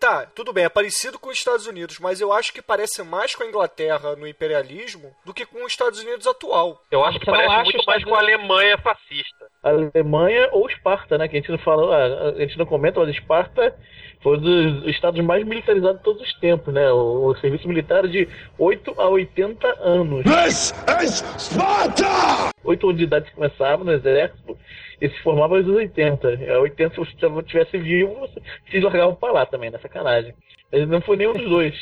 Tá, 0.03 0.25
tudo 0.35 0.51
bem, 0.51 0.65
é 0.65 0.69
parecido 0.69 1.17
com 1.17 1.29
os 1.29 1.37
Estados 1.37 1.65
Unidos, 1.65 1.97
mas 1.97 2.19
eu 2.19 2.33
acho 2.33 2.51
que 2.51 2.61
parece 2.61 3.01
mais 3.03 3.33
com 3.33 3.43
a 3.43 3.47
Inglaterra 3.47 4.17
no 4.17 4.27
imperialismo 4.27 5.09
do 5.25 5.33
que 5.33 5.45
com 5.45 5.63
os 5.63 5.71
Estados 5.71 6.03
Unidos 6.03 6.27
atual. 6.27 6.81
Eu 6.91 7.05
acho 7.05 7.17
que 7.21 7.25
parece 7.25 7.63
muito 7.63 7.85
mais 7.85 8.03
com 8.03 8.13
a 8.13 8.19
Alemanha 8.19 8.77
fascista. 8.79 9.45
Alemanha 9.63 10.49
ou 10.51 10.69
Esparta, 10.69 11.17
né? 11.17 11.29
Que 11.29 11.37
a 11.37 11.39
gente 11.39 11.51
não 11.51 11.57
fala, 11.57 11.95
ah, 11.95 12.29
a 12.31 12.41
gente 12.41 12.57
não 12.57 12.65
comenta, 12.65 12.99
mas 12.99 13.15
Esparta 13.15 13.73
foi 14.21 14.37
um 14.37 14.41
dos 14.41 14.87
estados 14.87 15.23
mais 15.23 15.45
militarizados 15.45 15.99
de 15.99 16.03
todos 16.03 16.21
os 16.21 16.33
tempos, 16.33 16.73
né? 16.73 16.91
O, 16.91 17.27
o 17.27 17.37
serviço 17.37 17.65
militar 17.65 18.03
é 18.03 18.09
de 18.09 18.27
8 18.59 18.99
a 18.99 19.07
80 19.07 19.67
anos. 19.79 20.25
This 20.25 20.73
is 21.01 21.23
Sparta! 21.37 22.49
8 22.61 22.87
anos 22.87 22.97
de 22.97 23.05
idade 23.05 23.31
começava 23.31 23.85
no 23.85 23.93
exército 23.93 24.57
e 25.03 25.09
se 25.09 25.21
formava 25.21 25.57
aos 25.57 25.67
80. 25.67 26.27
A 26.55 26.59
80, 26.59 26.93
se 26.93 26.97
você 26.97 27.39
estivesse 27.41 27.77
vivo, 27.77 28.15
você 28.21 28.41
se 28.71 28.79
largava 28.79 29.13
pra 29.13 29.33
lá 29.33 29.45
também, 29.45 29.69
na 29.69 29.77
sacanagem. 29.77 30.33
Ele 30.71 30.85
não 30.85 31.01
foi 31.01 31.17
nenhum 31.17 31.33
dos 31.33 31.49
dois. 31.49 31.75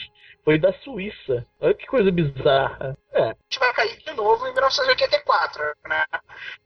Foi 0.44 0.58
da 0.58 0.74
Suíça. 0.74 1.46
Olha 1.60 1.76
que 1.76 1.86
coisa 1.86 2.12
bizarra. 2.12 2.98
É. 3.14 3.22
A 3.22 3.28
gente 3.28 3.60
vai 3.60 3.72
cair 3.74 3.96
de 3.96 4.12
novo 4.14 4.48
em 4.48 4.54
1984, 4.54 5.62
né? 5.88 6.04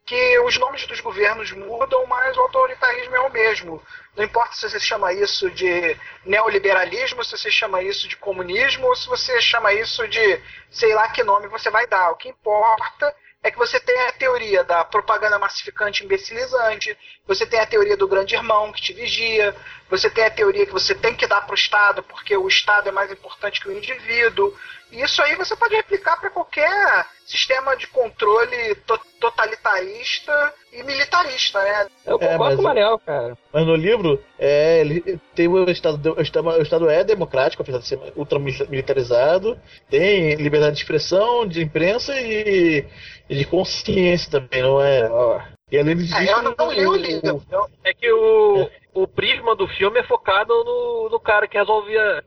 Que 0.06 0.38
os 0.38 0.56
nomes 0.56 0.86
dos 0.86 0.98
governos 1.00 1.52
mudam, 1.52 2.06
mas 2.06 2.34
o 2.38 2.40
autoritarismo 2.40 3.14
é 3.14 3.20
o 3.20 3.30
mesmo. 3.30 3.82
Não 4.16 4.24
importa 4.24 4.54
se 4.54 4.70
você 4.70 4.80
chama 4.80 5.12
isso 5.12 5.50
de 5.50 5.94
neoliberalismo, 6.24 7.22
se 7.22 7.36
você 7.36 7.50
chama 7.50 7.82
isso 7.82 8.08
de 8.08 8.16
comunismo, 8.16 8.86
ou 8.86 8.96
se 8.96 9.06
você 9.08 9.42
chama 9.42 9.74
isso 9.74 10.08
de 10.08 10.40
sei 10.70 10.94
lá 10.94 11.10
que 11.10 11.22
nome 11.22 11.48
você 11.48 11.68
vai 11.70 11.86
dar. 11.86 12.12
O 12.12 12.16
que 12.16 12.30
importa 12.30 13.14
é 13.46 13.50
que 13.50 13.58
você 13.58 13.78
tem 13.78 13.96
a 14.02 14.12
teoria 14.12 14.64
da 14.64 14.84
propaganda 14.84 15.38
massificante 15.38 16.04
imbecilizante, 16.04 16.98
você 17.24 17.46
tem 17.46 17.60
a 17.60 17.66
teoria 17.66 17.96
do 17.96 18.08
grande 18.08 18.34
irmão 18.34 18.72
que 18.72 18.82
te 18.82 18.92
vigia, 18.92 19.54
você 19.88 20.10
tem 20.10 20.24
a 20.24 20.30
teoria 20.30 20.66
que 20.66 20.72
você 20.72 20.96
tem 20.96 21.14
que 21.14 21.28
dar 21.28 21.42
para 21.42 21.52
o 21.52 21.54
Estado 21.54 22.02
porque 22.02 22.36
o 22.36 22.48
Estado 22.48 22.88
é 22.88 22.92
mais 22.92 23.10
importante 23.12 23.60
que 23.60 23.68
o 23.68 23.72
indivíduo. 23.72 24.52
E 24.90 25.00
isso 25.00 25.22
aí 25.22 25.36
você 25.36 25.54
pode 25.54 25.76
replicar 25.76 26.16
para 26.16 26.28
qualquer 26.28 27.06
sistema 27.26 27.76
de 27.76 27.86
controle 27.88 28.74
to- 28.86 29.00
totalitarista 29.20 30.54
e 30.72 30.82
militarista, 30.84 31.60
né? 31.62 31.86
Eu 32.06 32.16
É, 32.20 32.28
concordo 32.32 32.38
mas- 32.38 32.54
com 32.56 32.60
o 32.60 32.64
Manel, 32.64 32.98
cara. 33.00 33.36
Mas 33.52 33.66
no 33.66 33.74
livro, 33.74 34.22
é, 34.38 34.80
ele 34.80 35.18
tem 35.34 35.48
o 35.48 35.68
estado, 35.68 36.14
o 36.16 36.20
estado, 36.20 36.48
o 36.48 36.62
estado 36.62 36.88
é 36.88 37.02
democrático, 37.02 37.62
apesar 37.62 37.78
de 37.78 37.88
ser 37.88 37.98
ultramilitarizado, 38.14 39.58
tem 39.90 40.34
liberdade 40.36 40.76
de 40.76 40.82
expressão, 40.82 41.46
de 41.46 41.62
imprensa 41.62 42.18
e, 42.20 42.84
e 43.28 43.34
de 43.34 43.44
consciência 43.44 44.30
também, 44.30 44.62
não 44.62 44.80
é? 44.80 45.10
Ó. 45.10 45.40
E 45.70 45.78
além 45.78 45.96
disso, 45.96 46.14
É, 46.16 46.32
eu 46.32 46.42
não 46.42 46.70
li 46.72 46.86
o 46.86 46.94
livro. 46.94 47.42
É 47.82 47.92
que 47.92 48.10
o, 48.12 48.70
o 48.94 49.08
prisma 49.08 49.56
do 49.56 49.66
filme 49.66 49.98
é 49.98 50.04
focado 50.04 50.52
no, 50.64 51.08
no 51.10 51.18
cara 51.18 51.48
que 51.48 51.58
resolvia 51.58 52.22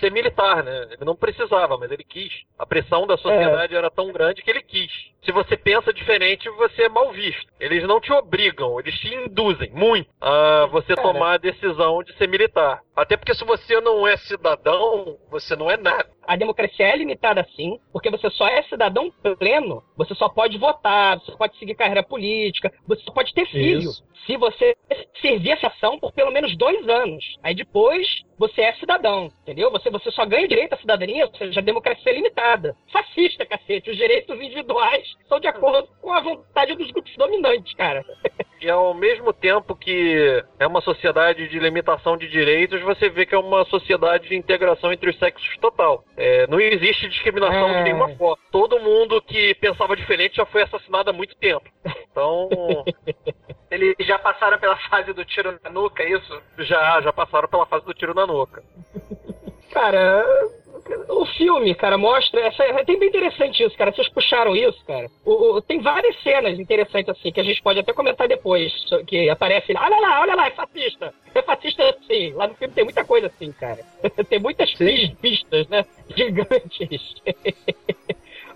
ser 0.00 0.10
militar, 0.10 0.62
né? 0.62 0.88
Ele 0.90 1.04
não 1.04 1.16
precisava, 1.16 1.76
mas 1.76 1.90
ele 1.90 2.04
quis. 2.04 2.32
A 2.58 2.66
pressão 2.66 3.06
da 3.06 3.16
sociedade 3.16 3.74
era 3.74 3.90
tão 3.90 4.12
grande 4.12 4.42
que 4.42 4.50
ele 4.50 4.62
quis. 4.62 4.90
Se 5.24 5.32
você 5.32 5.56
pensa 5.56 5.92
diferente, 5.92 6.48
você 6.50 6.82
é 6.82 6.88
mal 6.88 7.10
visto. 7.12 7.46
Eles 7.58 7.82
não 7.84 8.00
te 8.00 8.12
obrigam, 8.12 8.78
eles 8.78 8.98
te 8.98 9.14
induzem 9.14 9.70
muito 9.72 10.08
a 10.20 10.66
você 10.66 10.94
Cara. 10.94 11.08
tomar 11.08 11.34
a 11.34 11.38
decisão 11.38 12.02
de 12.02 12.12
ser 12.16 12.28
militar. 12.28 12.82
Até 12.94 13.16
porque 13.16 13.34
se 13.34 13.44
você 13.44 13.80
não 13.80 14.06
é 14.06 14.16
cidadão, 14.16 15.18
você 15.30 15.56
não 15.56 15.70
é 15.70 15.76
nada. 15.76 16.08
A 16.26 16.36
democracia 16.36 16.86
é 16.86 16.96
limitada 16.96 17.40
assim, 17.40 17.78
porque 17.92 18.10
você 18.10 18.30
só 18.30 18.46
é 18.46 18.62
cidadão 18.62 19.10
pleno, 19.38 19.82
você 19.96 20.14
só 20.14 20.28
pode 20.28 20.58
votar, 20.58 21.18
você 21.18 21.32
pode 21.36 21.58
seguir 21.58 21.74
carreira 21.74 22.02
política, 22.02 22.72
você 22.86 23.02
só 23.02 23.12
pode 23.12 23.32
ter 23.34 23.46
filho. 23.46 23.90
Isso. 23.90 24.04
Se 24.26 24.36
você 24.36 24.74
servir 25.20 25.50
essa 25.50 25.68
ação 25.68 25.98
por 25.98 26.12
pelo 26.12 26.30
menos 26.30 26.56
dois 26.56 26.88
anos. 26.88 27.24
Aí 27.42 27.54
depois 27.54 28.06
você 28.38 28.62
é 28.62 28.72
cidadão, 28.74 29.30
entendeu? 29.42 29.70
Você, 29.70 29.90
você 29.90 30.10
só 30.10 30.24
ganha 30.24 30.48
direito 30.48 30.72
à 30.74 30.76
cidadania, 30.76 31.26
ou 31.26 31.34
seja, 31.36 31.60
a 31.60 31.62
democracia 31.62 32.10
é 32.12 32.14
limitada. 32.14 32.76
Fascista, 32.92 33.46
cacete. 33.46 33.90
Os 33.90 33.96
direitos 33.96 34.34
individuais 34.40 35.06
são 35.28 35.38
de 35.40 35.46
acordo 35.46 35.88
com 36.00 36.12
a 36.12 36.20
vontade 36.20 36.74
dos 36.74 36.90
grupos 36.90 37.14
dominantes, 37.16 37.74
cara. 37.74 38.04
E 38.60 38.70
ao 38.70 38.94
mesmo 38.94 39.30
tempo 39.30 39.76
que 39.76 40.42
é 40.58 40.66
uma 40.66 40.80
sociedade 40.80 41.48
de 41.48 41.58
limitação 41.58 42.16
de 42.16 42.26
direitos, 42.26 42.80
você 42.80 43.10
vê 43.10 43.26
que 43.26 43.34
é 43.34 43.38
uma 43.38 43.62
sociedade 43.66 44.26
de 44.30 44.36
integração 44.36 44.90
entre 44.90 45.10
os 45.10 45.18
sexos 45.18 45.54
total. 45.58 46.02
É, 46.16 46.46
não 46.46 46.58
existe 46.58 47.06
discriminação 47.10 47.68
É. 47.68 47.78
de 47.78 47.82
nenhuma 47.82 48.16
forma. 48.16 48.42
Todo 48.50 48.80
mundo 48.80 49.20
que 49.20 49.54
pensava 49.56 49.94
diferente 49.94 50.36
já 50.36 50.46
foi 50.46 50.62
assassinado 50.62 51.10
há 51.10 51.12
muito 51.12 51.36
tempo. 51.36 51.68
Então, 52.10 52.48
Eles 53.70 53.96
já 54.00 54.18
passaram 54.20 54.56
pela 54.58 54.76
fase 54.88 55.12
do 55.12 55.24
tiro 55.24 55.58
na 55.62 55.68
nuca, 55.68 56.02
é 56.02 56.10
isso? 56.10 56.42
já, 56.58 57.00
já 57.00 57.12
passaram 57.12 57.48
pela 57.48 57.66
fase 57.66 57.84
do 57.84 57.92
tiro 57.92 58.14
na 58.14 58.23
Cara, 59.70 60.24
o 61.08 61.24
filme, 61.26 61.74
cara, 61.74 61.98
mostra. 61.98 62.40
Essa, 62.42 62.62
é 62.62 62.84
tem 62.84 62.96
bem 62.98 63.08
interessante 63.08 63.60
isso, 63.64 63.76
cara. 63.76 63.90
Vocês 63.92 64.08
puxaram 64.08 64.54
isso, 64.54 64.78
cara. 64.86 65.08
O, 65.24 65.56
o- 65.56 65.60
tem 65.62 65.80
várias 65.80 66.14
cenas 66.22 66.58
interessantes, 66.60 67.08
assim, 67.08 67.32
que 67.32 67.40
a 67.40 67.44
gente 67.44 67.60
pode 67.60 67.80
até 67.80 67.92
comentar 67.92 68.28
depois. 68.28 68.72
Que 69.06 69.28
aparece 69.28 69.72
lá, 69.72 69.82
olha 69.84 69.98
lá, 70.00 70.20
olha 70.20 70.34
lá, 70.36 70.46
é 70.46 70.50
fascista. 70.52 71.12
É 71.34 71.42
fascista 71.42 71.82
assim. 71.88 72.32
Lá 72.34 72.46
no 72.46 72.54
filme 72.54 72.72
tem 72.72 72.84
muita 72.84 73.04
coisa 73.04 73.26
assim, 73.26 73.50
cara. 73.50 73.80
tem 74.28 74.38
muitas 74.38 74.72
pis- 74.74 75.10
pistas, 75.20 75.66
né? 75.68 75.84
Gigantes. 76.16 77.14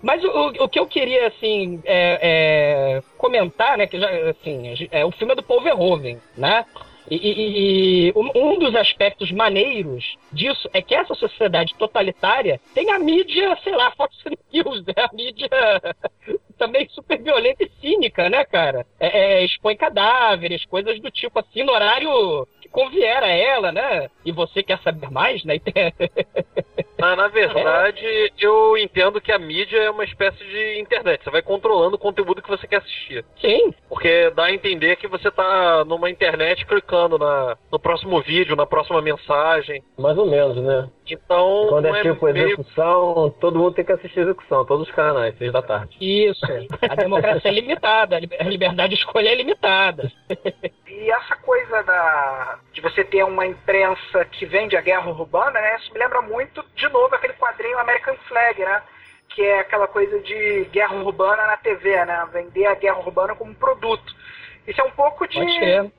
Mas 0.01 0.23
o, 0.23 0.63
o- 0.63 0.69
que 0.69 0.79
eu 0.79 0.87
queria, 0.87 1.27
assim, 1.27 1.81
é, 1.83 2.19
é, 2.21 3.03
comentar, 3.17 3.77
né, 3.77 3.85
que 3.87 3.99
já, 3.99 4.07
assim, 4.29 4.73
é, 4.91 5.03
o 5.03 5.11
filme 5.11 5.33
é 5.33 5.35
do 5.35 5.43
Paul 5.43 5.61
Verhoeven, 5.61 6.17
né? 6.37 6.65
E, 7.09 7.15
e- 7.15 8.07
e 8.09 8.13
um 8.15 8.59
dos 8.59 8.75
aspectos 8.75 9.31
maneiros 9.31 10.15
disso 10.31 10.69
é 10.73 10.81
que 10.81 10.93
essa 10.93 11.15
sociedade 11.15 11.73
totalitária 11.75 12.59
tem 12.73 12.91
a 12.91 12.99
mídia, 12.99 13.57
sei 13.63 13.75
lá, 13.75 13.91
Fox 13.91 14.15
News, 14.53 14.83
né? 14.85 14.93
A 14.97 15.09
mídia 15.13 15.49
também 16.57 16.87
super 16.89 17.21
violenta 17.21 17.63
e 17.63 17.71
cínica, 17.81 18.29
né, 18.29 18.43
cara? 18.45 18.85
É, 18.99 19.39
é, 19.41 19.45
expõe 19.45 19.75
cadáveres, 19.75 20.65
coisas 20.65 20.99
do 20.99 21.09
tipo 21.09 21.39
assim, 21.39 21.63
no 21.63 21.71
horário 21.71 22.47
convier 22.71 23.23
a 23.23 23.27
ela, 23.29 23.71
né? 23.71 24.09
E 24.25 24.31
você 24.31 24.63
quer 24.63 24.79
saber 24.79 25.09
mais, 25.11 25.43
né? 25.43 25.55
Na, 26.99 27.15
na 27.15 27.27
verdade, 27.29 28.05
eu 28.37 28.77
entendo 28.77 29.21
que 29.21 29.31
a 29.31 29.39
mídia 29.39 29.77
é 29.77 29.89
uma 29.89 30.03
espécie 30.03 30.43
de 30.43 30.81
internet. 30.81 31.23
Você 31.23 31.29
vai 31.29 31.41
controlando 31.41 31.95
o 31.95 31.99
conteúdo 31.99 32.41
que 32.41 32.49
você 32.49 32.67
quer 32.67 32.77
assistir. 32.77 33.23
Sim. 33.39 33.73
Porque 33.87 34.29
dá 34.31 34.45
a 34.45 34.53
entender 34.53 34.97
que 34.97 35.07
você 35.07 35.31
tá 35.31 35.85
numa 35.85 36.09
internet 36.09 36.65
clicando 36.65 37.17
na, 37.17 37.57
no 37.71 37.79
próximo 37.79 38.21
vídeo, 38.21 38.53
na 38.57 38.65
próxima 38.65 39.01
mensagem. 39.01 39.81
Mais 39.97 40.17
ou 40.17 40.25
menos, 40.25 40.57
né? 40.57 40.89
Então. 41.09 41.67
Quando 41.69 41.85
não 41.87 41.95
é 41.95 42.01
tipo 42.01 42.25
meio- 42.25 42.47
execução, 42.47 43.33
todo 43.39 43.57
mundo 43.59 43.75
tem 43.75 43.85
que 43.85 43.93
assistir 43.93 44.19
a 44.19 44.23
execução, 44.23 44.65
todos 44.65 44.85
os 44.87 44.93
canais, 44.93 45.37
seis 45.37 45.53
da 45.53 45.61
tarde. 45.61 45.95
Isso. 46.01 46.45
A 46.81 46.95
democracia 46.95 47.49
é 47.49 47.53
limitada, 47.53 48.17
a 48.17 48.43
liberdade 48.43 48.93
de 48.95 48.99
escolha 48.99 49.29
é 49.29 49.35
limitada. 49.35 50.11
E 50.85 51.09
essa 51.11 51.37
coisa 51.37 51.81
da 51.83 52.58
de 52.79 52.81
você 52.81 53.03
ter 53.03 53.23
uma 53.23 53.45
imprensa 53.45 54.23
que 54.25 54.45
vende 54.45 54.77
a 54.77 54.81
guerra 54.81 55.09
urbana, 55.09 55.59
né? 55.59 55.75
Isso 55.75 55.93
me 55.93 55.99
lembra 55.99 56.21
muito, 56.21 56.63
de 56.75 56.87
novo, 56.87 57.13
aquele 57.13 57.33
quadrinho 57.33 57.77
American 57.77 58.15
Flag, 58.27 58.59
né? 58.59 58.81
Que 59.29 59.43
é 59.43 59.59
aquela 59.59 59.87
coisa 59.87 60.19
de 60.21 60.65
guerra 60.71 60.95
urbana 60.95 61.45
na 61.45 61.57
TV, 61.57 62.05
né? 62.05 62.27
Vender 62.31 62.65
a 62.65 62.75
guerra 62.75 62.99
urbana 62.99 63.35
como 63.35 63.51
um 63.51 63.55
produto. 63.55 64.15
Isso 64.65 64.79
é 64.79 64.83
um 64.83 64.91
pouco 64.91 65.27
de, 65.27 65.39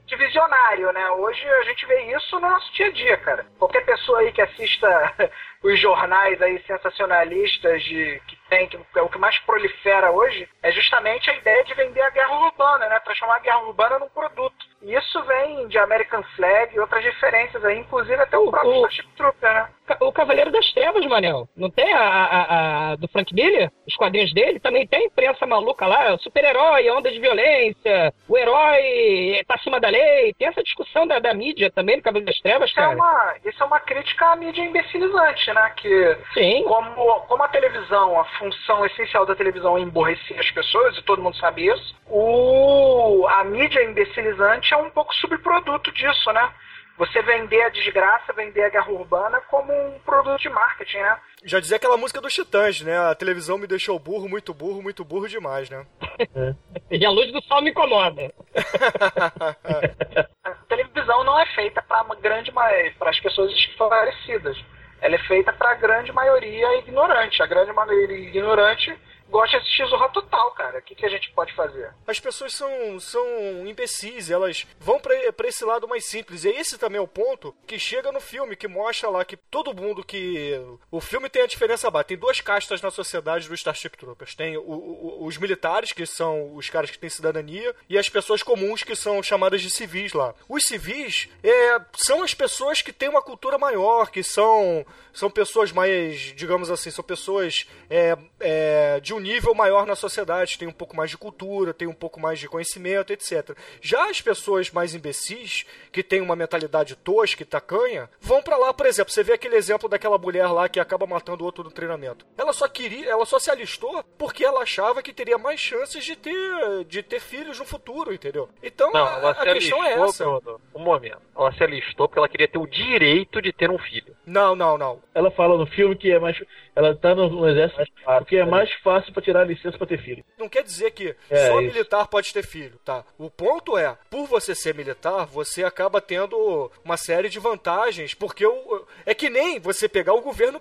de 0.06 0.16
visionário, 0.16 0.92
né? 0.92 1.10
Hoje 1.10 1.46
a 1.46 1.62
gente 1.64 1.84
vê 1.86 2.16
isso 2.16 2.38
no 2.40 2.48
nosso 2.48 2.72
dia 2.72 2.86
a 2.86 2.92
dia, 2.92 3.16
cara. 3.18 3.44
Qualquer 3.58 3.84
pessoa 3.84 4.20
aí 4.20 4.32
que 4.32 4.40
assista 4.40 5.14
os 5.62 5.78
jornais 5.78 6.40
aí 6.40 6.62
sensacionalistas 6.66 7.82
de 7.82 8.22
que 8.26 8.38
tem, 8.48 8.68
que 8.68 8.78
é 8.96 9.02
o 9.02 9.08
que 9.08 9.18
mais 9.18 9.38
prolifera 9.40 10.10
hoje, 10.10 10.48
é 10.62 10.70
justamente 10.72 11.30
a 11.30 11.36
ideia 11.36 11.64
de 11.64 11.74
vender 11.74 12.00
a 12.00 12.10
guerra 12.10 12.46
urbana, 12.46 12.88
né? 12.88 12.98
Transformar 13.00 13.36
a 13.36 13.40
guerra 13.40 13.62
urbana 13.64 13.98
num 13.98 14.08
produto. 14.08 14.69
Isso 14.82 15.22
vem 15.24 15.68
de 15.68 15.78
American 15.78 16.22
Flag 16.36 16.74
e 16.74 16.80
outras 16.80 17.04
referências 17.04 17.62
aí, 17.64 17.78
inclusive 17.78 18.14
até 18.22 18.38
o 18.38 18.50
próprio 18.50 18.82
o- 18.82 18.88
Trooper, 19.16 19.52
né? 19.52 19.68
O 20.00 20.12
Cavaleiro 20.12 20.52
das 20.52 20.72
Trevas, 20.72 21.04
Manel. 21.06 21.48
Não 21.56 21.68
tem 21.68 21.92
a, 21.92 21.98
a- 22.00 22.90
a- 22.92 22.96
do 22.96 23.08
Frank 23.08 23.34
Miller? 23.34 23.70
Os 23.86 23.96
quadrinhos 23.96 24.32
dele? 24.32 24.60
Também 24.60 24.86
tem 24.86 25.00
a 25.00 25.04
imprensa 25.06 25.44
maluca 25.46 25.84
lá, 25.86 26.16
super-herói, 26.18 26.88
onda 26.90 27.10
de 27.10 27.18
violência, 27.18 28.14
o 28.28 28.38
herói 28.38 29.42
tá 29.48 29.54
acima 29.56 29.80
da 29.80 29.88
lei. 29.88 30.32
Tem 30.38 30.46
essa 30.48 30.62
discussão 30.62 31.06
da, 31.06 31.18
da 31.18 31.34
mídia 31.34 31.70
também 31.72 31.96
do 31.96 32.02
Cavaleiro 32.02 32.26
das 32.26 32.38
Trevas, 32.40 32.70
Isso 32.70 32.78
é, 32.78 32.82
cara. 32.84 32.94
uma, 32.96 33.34
isso 33.44 33.62
é 33.62 33.66
uma 33.66 33.80
crítica 33.80 34.26
à 34.26 34.36
mídia 34.36 34.62
imbecilizante, 34.62 35.52
né? 35.52 35.72
Que 35.76 36.16
Sim. 36.34 36.62
como, 36.64 37.20
como 37.22 37.42
a 37.42 37.48
televisão, 37.48 38.18
a 38.20 38.24
função 38.38 38.86
essencial 38.86 39.26
da 39.26 39.34
televisão 39.34 39.76
é 39.76 39.80
emborrecer 39.80 40.38
as 40.38 40.50
pessoas, 40.52 40.96
e 40.96 41.02
todo 41.02 41.20
mundo 41.20 41.36
sabe 41.36 41.66
isso, 41.66 41.94
o, 42.08 43.26
a 43.28 43.42
mídia 43.44 43.82
imbecilizante 43.82 44.69
é 44.74 44.76
um 44.76 44.90
pouco 44.90 45.14
subproduto 45.14 45.92
disso, 45.92 46.32
né? 46.32 46.52
Você 46.98 47.22
vender 47.22 47.62
a 47.62 47.70
desgraça, 47.70 48.32
vender 48.34 48.62
a 48.62 48.68
guerra 48.68 48.90
urbana 48.90 49.40
como 49.48 49.72
um 49.72 49.98
produto 50.00 50.38
de 50.38 50.50
marketing, 50.50 50.98
né? 50.98 51.18
Já 51.44 51.58
dizia 51.58 51.78
aquela 51.78 51.96
música 51.96 52.20
dos 52.20 52.34
Titãs, 52.34 52.82
né? 52.82 52.98
A 52.98 53.14
televisão 53.14 53.56
me 53.56 53.66
deixou 53.66 53.98
burro, 53.98 54.28
muito 54.28 54.52
burro, 54.52 54.82
muito 54.82 55.02
burro 55.02 55.26
demais, 55.26 55.70
né? 55.70 55.86
E 56.90 57.06
a 57.06 57.10
luz 57.10 57.32
do 57.32 57.40
sol 57.44 57.62
me 57.62 57.70
incomoda. 57.70 58.34
A 60.44 60.52
televisão 60.68 61.22
não 61.22 61.38
é 61.38 61.46
feita 61.54 61.80
para 61.82 62.02
grande 62.16 62.50
para 62.52 63.10
as 63.10 63.20
pessoas 63.20 63.52
esclarecidas. 63.52 64.56
Ela 65.00 65.14
é 65.14 65.18
feita 65.18 65.52
para 65.52 65.70
a 65.70 65.74
grande 65.74 66.12
maioria 66.12 66.78
ignorante. 66.78 67.42
A 67.42 67.46
grande 67.46 67.72
maioria 67.72 68.28
ignorante 68.28 68.94
gosta 69.30 69.56
de 69.56 69.62
assistir 69.62 69.86
Zorra 69.86 70.08
Total, 70.10 70.50
cara. 70.52 70.78
O 70.78 70.82
que, 70.82 70.94
que 70.94 71.06
a 71.06 71.08
gente 71.08 71.30
pode 71.32 71.52
fazer? 71.54 71.92
As 72.06 72.18
pessoas 72.20 72.52
são, 72.54 72.98
são 73.00 73.24
imbecis, 73.66 74.30
elas 74.30 74.66
vão 74.78 74.98
pra 75.00 75.48
esse 75.48 75.64
lado 75.64 75.88
mais 75.88 76.04
simples. 76.04 76.44
E 76.44 76.48
esse 76.48 76.76
também 76.78 76.98
é 76.98 77.00
o 77.02 77.08
ponto 77.08 77.54
que 77.66 77.78
chega 77.78 78.12
no 78.12 78.20
filme, 78.20 78.56
que 78.56 78.68
mostra 78.68 79.08
lá 79.08 79.24
que 79.24 79.36
todo 79.36 79.74
mundo 79.74 80.04
que. 80.04 80.60
O 80.90 81.00
filme 81.00 81.28
tem 81.28 81.42
a 81.42 81.46
diferença 81.46 81.90
básica. 81.90 82.08
Tem 82.08 82.16
duas 82.18 82.40
castas 82.40 82.82
na 82.82 82.90
sociedade 82.90 83.48
do 83.48 83.54
Starship 83.54 83.90
Troopers. 83.96 84.34
Tem 84.34 84.56
o- 84.56 84.62
o- 84.62 85.24
os 85.26 85.36
militares, 85.38 85.92
que 85.92 86.04
são 86.06 86.54
os 86.54 86.68
caras 86.68 86.90
que 86.90 86.98
têm 86.98 87.08
cidadania, 87.10 87.74
e 87.88 87.96
as 87.98 88.08
pessoas 88.08 88.42
comuns, 88.42 88.82
que 88.82 88.96
são 88.96 89.22
chamadas 89.22 89.60
de 89.62 89.70
civis 89.70 90.12
lá. 90.12 90.34
Os 90.48 90.64
civis 90.64 91.28
é, 91.44 91.80
são 91.96 92.22
as 92.22 92.34
pessoas 92.34 92.82
que 92.82 92.92
têm 92.92 93.08
uma 93.08 93.22
cultura 93.22 93.58
maior, 93.58 94.10
que 94.10 94.22
são, 94.22 94.84
são 95.12 95.30
pessoas 95.30 95.70
mais, 95.72 96.18
digamos 96.34 96.70
assim, 96.70 96.90
são 96.90 97.04
pessoas 97.04 97.66
é, 97.88 98.16
é, 98.40 99.00
de 99.00 99.14
um 99.14 99.19
nível 99.20 99.54
maior 99.54 99.86
na 99.86 99.94
sociedade, 99.94 100.58
tem 100.58 100.66
um 100.66 100.72
pouco 100.72 100.96
mais 100.96 101.10
de 101.10 101.18
cultura, 101.18 101.72
tem 101.74 101.86
um 101.86 101.94
pouco 101.94 102.18
mais 102.18 102.38
de 102.38 102.48
conhecimento, 102.48 103.12
etc. 103.12 103.56
Já 103.80 104.10
as 104.10 104.20
pessoas 104.20 104.70
mais 104.70 104.94
imbecis, 104.94 105.64
que 105.92 106.02
têm 106.02 106.20
uma 106.20 106.36
mentalidade 106.36 106.96
tosca 106.96 107.42
e 107.42 107.46
tacanha, 107.46 108.08
vão 108.20 108.42
pra 108.42 108.56
lá, 108.56 108.72
por 108.72 108.86
exemplo, 108.86 109.12
você 109.12 109.22
vê 109.22 109.34
aquele 109.34 109.56
exemplo 109.56 109.88
daquela 109.88 110.18
mulher 110.18 110.46
lá 110.48 110.68
que 110.68 110.80
acaba 110.80 111.06
matando 111.06 111.42
o 111.42 111.46
outro 111.46 111.64
no 111.64 111.70
treinamento. 111.70 112.26
Ela 112.36 112.52
só 112.52 112.66
queria, 112.68 113.10
ela 113.10 113.24
só 113.26 113.38
se 113.38 113.50
alistou 113.50 114.02
porque 114.18 114.44
ela 114.44 114.62
achava 114.62 115.02
que 115.02 115.12
teria 115.12 115.38
mais 115.38 115.60
chances 115.60 116.04
de 116.04 116.16
ter, 116.16 116.84
de 116.86 117.02
ter 117.02 117.20
filhos 117.20 117.58
no 117.58 117.64
futuro, 117.64 118.12
entendeu? 118.12 118.48
Então 118.62 118.90
Não, 118.92 119.06
a, 119.06 119.12
ela 119.18 119.30
a 119.30 119.52
questão 119.52 119.84
é 119.84 119.92
essa. 119.92 120.24
Bruno, 120.24 120.60
um 120.74 120.80
momento. 120.80 121.20
Ela 121.36 121.52
se 121.52 121.62
alistou 121.62 122.08
porque 122.08 122.18
ela 122.18 122.28
queria 122.28 122.48
ter 122.48 122.58
o 122.58 122.66
direito 122.66 123.40
de 123.40 123.52
ter 123.52 123.70
um 123.70 123.78
filho. 123.78 124.16
Não, 124.26 124.54
não, 124.54 124.76
não. 124.78 125.00
Ela 125.14 125.30
fala 125.30 125.56
no 125.56 125.66
filme 125.66 125.96
que 125.96 126.10
é 126.10 126.18
mais. 126.18 126.36
Ela 126.80 126.96
tá 126.96 127.14
no, 127.14 127.28
no 127.28 127.46
exército 127.46 127.84
porque 128.18 128.36
é 128.36 128.44
mais 128.46 128.72
fácil 128.82 129.12
pra 129.12 129.20
tirar 129.22 129.42
a 129.42 129.44
licença 129.44 129.76
pra 129.76 129.86
ter 129.86 130.02
filho. 130.02 130.24
Não 130.38 130.48
quer 130.48 130.62
dizer 130.62 130.90
que 130.92 131.14
É, 131.28 131.48
só 131.48 131.60
isso. 131.60 131.72
militar 131.74 132.06
pode 132.08 132.32
ter 132.32 132.42
filho, 132.42 132.78
tá? 132.82 133.04
O 133.18 133.28
ponto 133.28 133.76
é, 133.76 133.98
por 134.08 134.26
você 134.26 134.54
ser 134.54 134.74
militar, 134.74 135.26
você 135.26 135.62
acaba 135.62 136.00
tendo 136.00 136.72
uma 136.82 136.96
série 136.96 137.28
de 137.28 137.38
vantagens, 137.38 138.14
porque 138.14 138.46
o, 138.46 138.86
é 139.04 139.12
que 139.14 139.28
nem 139.28 139.60
você 139.60 139.88
pegar 139.90 140.14
o 140.14 140.22
governo 140.22 140.58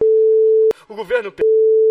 o 0.89 0.95
governo 0.95 1.33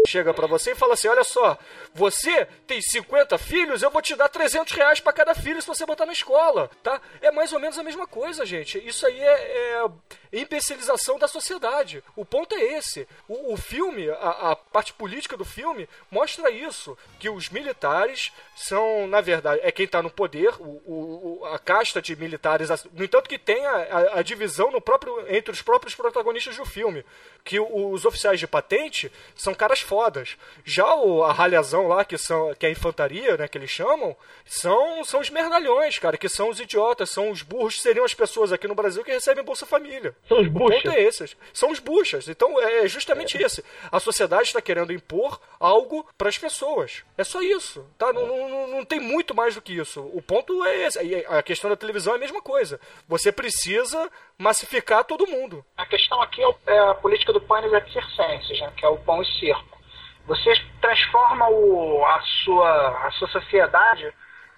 chega 0.07 0.33
pra 0.35 0.47
você 0.47 0.73
e 0.73 0.75
fala 0.75 0.95
assim, 0.95 1.09
olha 1.09 1.25
só, 1.25 1.59
você 1.93 2.47
tem 2.67 2.81
50 2.81 3.37
filhos, 3.39 3.83
eu 3.83 3.91
vou 3.91 4.01
te 4.01 4.17
dar 4.17 4.29
300 4.29 4.73
reais 4.73 5.01
pra 5.01 5.13
cada 5.13 5.35
filho 5.35 5.61
se 5.61 5.69
você 5.69 5.85
botar 5.85 6.07
na 6.07 6.13
escola, 6.13 6.71
tá? 6.83 7.01
É 7.21 7.31
mais 7.31 7.53
ou 7.53 7.61
menos 7.61 7.79
a 7.79 7.83
mesma 7.83 8.07
coisa, 8.07 8.45
gente. 8.47 8.79
Isso 8.87 9.07
aí 9.07 9.21
é, 9.21 9.75
é 9.75 9.85
imbecilização 10.33 11.19
da 11.19 11.29
sociedade. 11.29 12.03
O 12.17 12.25
ponto 12.25 12.55
é 12.55 12.63
esse. 12.79 13.07
O, 13.29 13.53
o 13.55 13.57
filme, 13.57 14.09
a, 14.11 14.51
a 14.53 14.57
parte 14.57 14.93
política 14.93 15.37
do 15.37 15.45
filme, 15.45 15.89
mostra 16.11 16.51
isso. 16.51 16.97
Que 17.19 17.29
os 17.29 17.49
militares 17.49 18.33
são, 18.57 19.07
na 19.07 19.21
verdade, 19.21 19.61
é 19.63 19.71
quem 19.73 19.87
tá 19.87 20.03
no 20.03 20.11
poder, 20.11 20.55
o, 20.61 21.41
o- 21.41 21.45
a 21.47 21.59
casta 21.59 22.01
de 22.03 22.15
militares. 22.17 22.69
No 22.93 23.05
entanto, 23.05 23.29
que 23.29 23.39
tem 23.39 23.65
a, 23.67 23.71
a- 23.77 24.19
a 24.19 24.23
divisão 24.23 24.71
no 24.71 24.81
próprio, 24.81 25.25
entre 25.35 25.53
os 25.53 25.63
próprios 25.63 25.95
protagonistas 25.95 26.57
do 26.57 26.65
filme. 26.65 27.05
Que 27.45 27.59
os 27.61 28.05
oficiais 28.05 28.39
de 28.39 28.47
patente 28.47 29.11
são 29.35 29.55
caras 29.55 29.81
fodas. 29.81 30.37
Já 30.65 30.95
o, 30.95 31.25
a 31.25 31.33
ralhazão 31.33 31.89
lá, 31.89 32.05
que, 32.05 32.19
são, 32.19 32.55
que 32.55 32.67
é 32.67 32.69
a 32.69 32.73
infantaria, 32.73 33.37
né, 33.37 33.49
que 33.49 33.57
eles 33.57 33.71
chamam, 33.71 34.17
são, 34.45 35.03
são 35.05 35.21
os 35.21 35.31
merdalhões, 35.31 35.99
cara, 35.99 36.17
que 36.19 36.29
são 36.29 36.51
os 36.51 36.61
idiotas, 36.61 37.11
são 37.11 37.31
os 37.31 37.43
burros, 37.43 37.81
seriam 37.81 38.05
as 38.05 38.15
pessoas 38.15 38.53
aqui 38.53 38.67
no 38.69 38.75
Brasil 38.75 39.03
que 39.05 39.11
recebem 39.13 39.43
Bolsa 39.45 39.65
Família. 39.67 40.15
São 40.27 40.41
os 40.41 40.47
O 40.47 40.51
buchas. 40.51 40.83
ponto 40.83 40.95
é 40.95 41.01
esse. 41.03 41.37
São 41.53 41.71
os 41.71 41.79
buchas. 41.79 42.29
Então 42.29 42.61
é 42.61 42.87
justamente 42.89 43.37
esse. 43.43 43.65
A 43.91 43.99
sociedade 44.01 44.45
está 44.45 44.61
querendo 44.61 44.93
impor 44.93 45.41
algo 45.59 46.07
para 46.19 46.29
as 46.29 46.37
pessoas. 46.39 47.03
É 47.17 47.25
só 47.25 47.41
isso. 47.41 47.87
Tá? 47.97 48.13
Não, 48.13 48.27
não, 48.27 48.49
não- 48.49 48.67
não 48.69 48.85
tem 48.85 49.01
muito 49.01 49.35
mais 49.35 49.55
do 49.55 49.63
que 49.63 49.73
isso. 49.73 50.01
O 50.13 50.21
ponto 50.21 50.65
é 50.67 50.87
esse. 50.87 50.99
A 51.29 51.43
questão 51.43 51.71
da 51.71 51.77
televisão 51.77 52.13
é 52.13 52.17
a 52.17 52.21
mesma 52.21 52.43
coisa. 52.43 52.79
Você 53.09 53.33
precisa 53.33 54.11
massificar 54.37 55.05
todo 55.05 55.27
mundo. 55.27 55.65
A 55.77 55.87
questão 55.87 56.21
aqui 56.21 56.43
é, 56.43 56.47
o- 56.49 56.57
é 56.67 56.79
a 56.91 56.95
política 56.95 57.33
do 57.33 57.41
pão 57.41 57.59
e 57.65 57.93
circenses, 57.93 58.61
né? 58.61 58.73
Que 58.77 58.85
é 58.85 58.89
o 58.89 58.99
pão 58.99 59.23
e 59.23 59.27
circo. 59.39 59.79
Você 60.27 60.53
transforma 60.83 61.49
o, 61.49 62.05
a, 62.05 62.21
sua, 62.45 63.07
a 63.07 63.11
sua 63.13 63.29
sociedade 63.29 64.13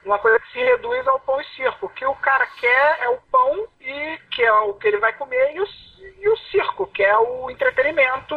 numa 0.04 0.18
coisa 0.18 0.40
que 0.40 0.50
se 0.52 0.58
reduz 0.58 1.06
ao 1.06 1.20
pão 1.20 1.40
e 1.40 1.44
circo. 1.54 1.86
O 1.86 1.88
que 1.90 2.04
o 2.04 2.14
cara 2.16 2.44
quer 2.58 2.98
é 3.02 3.08
o 3.10 3.18
pão, 3.29 3.29
que 4.40 4.44
é 4.44 4.52
o 4.52 4.72
que 4.72 4.88
ele 4.88 4.96
vai 4.96 5.12
comer, 5.12 5.54
e 5.54 5.60
o, 5.60 5.66
e 6.18 6.28
o 6.30 6.36
circo, 6.50 6.86
que 6.86 7.02
é 7.02 7.14
o 7.18 7.50
entretenimento 7.50 8.34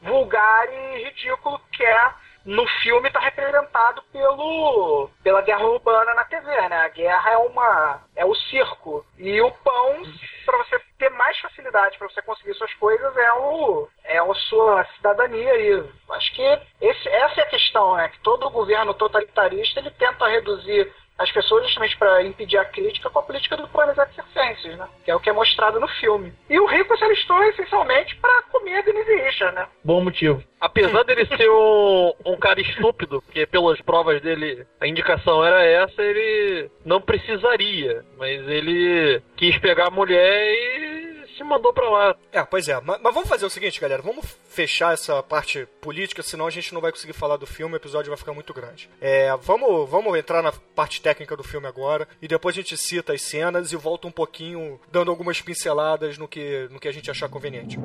vulgar 0.00 0.66
e 0.72 1.04
ridículo 1.04 1.60
que 1.70 1.84
é 1.84 2.14
no 2.44 2.66
filme 2.82 3.06
está 3.06 3.20
representado 3.20 4.02
pelo 4.10 5.10
pela 5.22 5.42
guerra 5.42 5.64
urbana 5.64 6.14
na 6.14 6.24
TV, 6.24 6.48
né? 6.68 6.76
A 6.76 6.88
guerra 6.88 7.32
é 7.32 7.36
uma 7.36 8.00
é 8.16 8.24
o 8.24 8.34
circo 8.34 9.04
e 9.16 9.40
o 9.42 9.50
pão 9.62 10.02
para 10.44 10.58
você 10.58 10.80
ter 10.98 11.10
mais 11.10 11.38
facilidade 11.38 11.96
para 11.98 12.08
você 12.08 12.20
conseguir 12.22 12.54
suas 12.54 12.72
coisas 12.74 13.16
é 13.16 13.32
o 13.34 13.88
é 14.04 14.18
a 14.18 14.34
sua 14.34 14.84
cidadania 14.96 15.54
e 15.56 15.84
acho 16.10 16.34
que 16.34 16.60
esse, 16.80 17.08
essa 17.08 17.42
é 17.42 17.44
a 17.44 17.50
questão, 17.50 17.94
né? 17.94 18.08
Que 18.08 18.18
todo 18.20 18.50
governo 18.50 18.94
totalitarista 18.94 19.78
ele 19.78 19.90
tenta 19.92 20.26
reduzir 20.26 20.92
as 21.18 21.30
pessoas 21.30 21.64
justamente 21.64 21.96
para 21.96 22.22
impedir 22.24 22.58
a 22.58 22.64
crítica 22.64 23.10
com 23.10 23.18
a 23.18 23.22
política 23.22 23.56
do 23.56 23.68
planos 23.68 23.96
circenses, 24.14 24.76
né? 24.76 24.88
Que 25.04 25.10
é 25.10 25.14
o 25.14 25.20
que 25.20 25.30
é 25.30 25.32
mostrado 25.32 25.78
no 25.78 25.88
filme. 25.88 26.32
E 26.48 26.58
o 26.58 26.66
rico 26.66 26.96
se 26.96 27.04
alistou 27.04 27.42
essencialmente 27.44 28.16
para 28.16 28.42
comer 28.50 28.78
a 28.78 28.82
Denise 28.82 29.14
Richard, 29.14 29.54
né? 29.54 29.66
Bom 29.84 30.02
motivo. 30.02 30.42
Apesar 30.60 31.02
dele 31.04 31.26
ser 31.26 31.48
um, 31.48 32.12
um 32.26 32.36
cara 32.36 32.60
estúpido, 32.60 33.22
porque 33.22 33.46
pelas 33.46 33.80
provas 33.80 34.20
dele 34.20 34.66
a 34.80 34.86
indicação 34.86 35.44
era 35.44 35.64
essa, 35.64 36.02
ele 36.02 36.70
não 36.84 37.00
precisaria. 37.00 38.04
Mas 38.16 38.46
ele 38.48 39.22
quis 39.36 39.58
pegar 39.58 39.88
a 39.88 39.90
mulher 39.90 40.54
e 40.54 41.11
se 41.36 41.44
mandou 41.44 41.72
pra 41.72 41.88
lá. 41.88 42.16
É, 42.32 42.42
pois 42.44 42.68
é. 42.68 42.80
Mas, 42.80 43.00
mas 43.02 43.14
vamos 43.14 43.28
fazer 43.28 43.46
o 43.46 43.50
seguinte, 43.50 43.80
galera. 43.80 44.02
Vamos 44.02 44.24
fechar 44.48 44.92
essa 44.92 45.22
parte 45.22 45.66
política, 45.80 46.22
senão 46.22 46.46
a 46.46 46.50
gente 46.50 46.72
não 46.74 46.80
vai 46.80 46.92
conseguir 46.92 47.12
falar 47.12 47.36
do 47.36 47.46
filme, 47.46 47.74
o 47.74 47.76
episódio 47.76 48.10
vai 48.10 48.18
ficar 48.18 48.32
muito 48.32 48.52
grande. 48.52 48.88
É, 49.00 49.34
vamos, 49.42 49.88
vamos 49.88 50.16
entrar 50.18 50.42
na 50.42 50.52
parte 50.52 51.00
técnica 51.00 51.36
do 51.36 51.42
filme 51.42 51.66
agora, 51.66 52.06
e 52.20 52.28
depois 52.28 52.54
a 52.54 52.60
gente 52.60 52.76
cita 52.76 53.12
as 53.12 53.22
cenas 53.22 53.72
e 53.72 53.76
volta 53.76 54.06
um 54.06 54.12
pouquinho, 54.12 54.80
dando 54.90 55.10
algumas 55.10 55.40
pinceladas 55.40 56.18
no 56.18 56.28
que, 56.28 56.68
no 56.70 56.78
que 56.78 56.88
a 56.88 56.92
gente 56.92 57.10
achar 57.10 57.28
conveniente. 57.28 57.78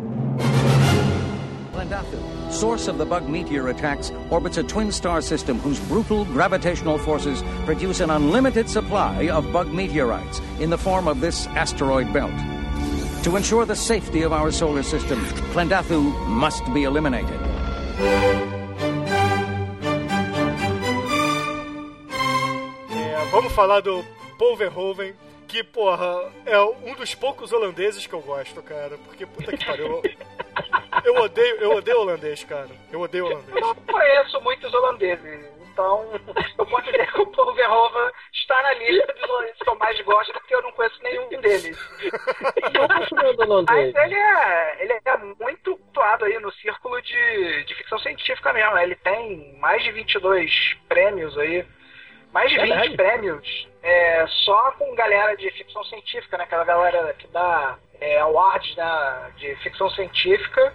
Plandathu, 1.71 2.17
source 2.49 2.87
of 2.87 2.97
the 2.97 3.05
bug 3.05 3.29
meteor 3.29 3.69
attacks, 3.69 4.11
orbits 4.31 4.57
a 4.57 4.63
twin 4.63 4.91
star 4.91 5.21
system 5.21 5.59
whose 5.59 5.79
brutal 5.81 6.25
gravitational 6.25 6.97
forces 6.97 7.43
produce 7.65 8.01
an 8.01 8.09
unlimited 8.09 8.67
supply 8.67 9.29
of 9.29 9.51
bug 9.51 9.71
meteorites 9.71 10.41
in 10.59 10.71
the 10.71 10.77
form 10.77 11.07
of 11.07 11.21
this 11.21 11.45
asteroid 11.55 12.11
belt. 12.11 12.33
To 13.27 13.35
ensure 13.35 13.65
the 13.65 13.75
safety 13.75 14.21
of 14.21 14.31
our 14.31 14.53
solar 14.53 14.83
system, 14.83 15.19
Plandathu 15.51 15.99
must 16.29 16.63
be 16.73 16.83
eliminated. 16.83 17.37
É, 22.89 23.25
vamos 23.29 23.51
falar 23.51 23.81
do 23.81 24.01
Paul 24.39 24.55
Verhoeven, 24.55 25.13
que, 25.45 25.61
porra, 25.61 26.31
é 26.45 26.57
um 26.61 26.95
dos 26.95 27.13
poucos 27.15 27.51
holandeses 27.51 28.07
que 28.07 28.13
eu 28.13 28.21
gosto, 28.21 28.61
cara. 28.61 28.97
Porque, 29.05 29.25
puta 29.25 29.57
que 29.57 29.65
pariu. 29.65 30.01
Eu 31.03 31.15
odeio, 31.15 31.55
eu 31.57 31.71
odeio 31.71 31.99
holandês, 31.99 32.45
cara. 32.45 32.69
Eu 32.89 33.01
odeio 33.01 33.25
holandês. 33.25 33.53
Eu 33.53 33.59
não 33.59 33.75
conheço 33.75 34.39
muitos 34.39 34.73
holandeses, 34.73 35.45
então 35.77 36.09
eu 36.57 36.65
posso 36.65 36.91
dizer 36.91 37.11
que 37.11 37.21
o 37.21 37.27
Paul 37.27 37.53
Verhoeven 37.53 38.11
está 38.33 38.61
na 38.63 38.73
lista 38.73 39.13
dos 39.13 39.29
holandeses 39.29 39.61
que 39.61 39.69
eu 39.69 39.75
mais 39.75 40.01
gosto, 40.01 40.33
porque 40.33 40.55
eu 40.55 40.61
não 40.63 40.71
conheço 40.71 41.03
nenhum 41.03 41.29
deles. 41.29 41.77
Mas 43.71 43.95
ele 43.95 44.15
é, 44.15 44.83
ele 44.83 44.93
é 44.93 45.17
muito 45.39 45.79
atuado 45.89 46.25
aí 46.25 46.39
no 46.39 46.51
círculo 46.53 46.99
de, 47.03 47.63
de 47.65 47.75
ficção 47.75 47.99
científica 47.99 48.51
mesmo. 48.51 48.73
né? 48.73 48.83
Ele 48.83 48.95
tem 48.95 49.55
mais 49.59 49.83
de 49.83 49.91
22 49.91 50.77
prêmios 50.89 51.37
aí. 51.37 51.63
Mais 52.33 52.49
de 52.49 52.57
20 52.57 52.67
Verdade. 52.67 52.97
prêmios 52.97 53.67
é, 53.83 54.25
só 54.27 54.71
com 54.71 54.95
galera 54.95 55.37
de 55.37 55.49
ficção 55.51 55.83
científica, 55.85 56.37
né? 56.37 56.43
Aquela 56.43 56.65
galera 56.65 57.13
que 57.13 57.27
dá 57.27 57.77
é, 58.01 58.19
awards 58.19 58.75
né, 58.75 59.31
de 59.37 59.55
ficção 59.57 59.89
científica. 59.91 60.73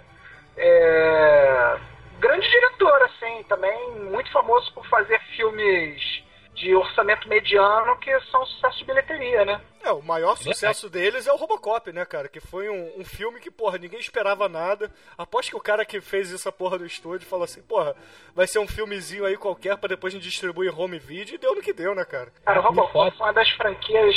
É, 0.55 1.77
grande 2.23 2.49
diretor, 2.49 3.01
assim, 3.03 3.43
também 3.49 3.91
muito 3.95 4.31
famoso 4.31 4.71
por 4.73 4.87
fazer 4.87 5.19
filmes 5.35 6.23
de 6.55 6.73
orçamento 6.73 7.27
mediano 7.27 7.97
que 7.97 8.17
são 8.31 8.45
sucesso 8.45 8.77
de 8.77 8.85
bilheteria, 8.85 9.43
né? 9.43 9.59
É, 9.83 9.91
o 9.91 10.01
maior 10.01 10.37
sucesso 10.37 10.89
deles 10.89 11.27
é 11.27 11.33
o 11.33 11.35
Robocop, 11.35 11.91
né, 11.91 12.05
cara? 12.05 12.29
Que 12.29 12.39
foi 12.39 12.69
um, 12.69 13.01
um 13.01 13.03
filme 13.03 13.41
que, 13.41 13.51
porra, 13.51 13.77
ninguém 13.77 13.99
esperava 13.99 14.47
nada. 14.47 14.89
Aposto 15.17 15.49
que 15.49 15.57
o 15.57 15.61
cara 15.61 15.83
que 15.83 15.99
fez 15.99 16.31
essa 16.33 16.51
porra 16.51 16.77
do 16.77 16.85
estúdio 16.85 17.27
falou 17.27 17.43
assim, 17.43 17.61
porra, 17.61 17.93
vai 18.33 18.47
ser 18.47 18.59
um 18.59 18.67
filmezinho 18.67 19.25
aí 19.25 19.35
qualquer 19.35 19.75
pra 19.77 19.89
depois 19.89 20.13
a 20.13 20.17
gente 20.17 20.29
distribuir 20.29 20.79
home 20.79 20.99
video 20.99 21.35
e 21.35 21.37
deu 21.37 21.53
no 21.55 21.61
que 21.61 21.73
deu, 21.73 21.93
né, 21.93 22.05
cara? 22.05 22.31
Cara, 22.45 22.59
o 22.61 22.63
Robocop 22.63 23.17
foi 23.17 23.27
uma 23.27 23.33
das 23.33 23.49
franquias 23.49 24.15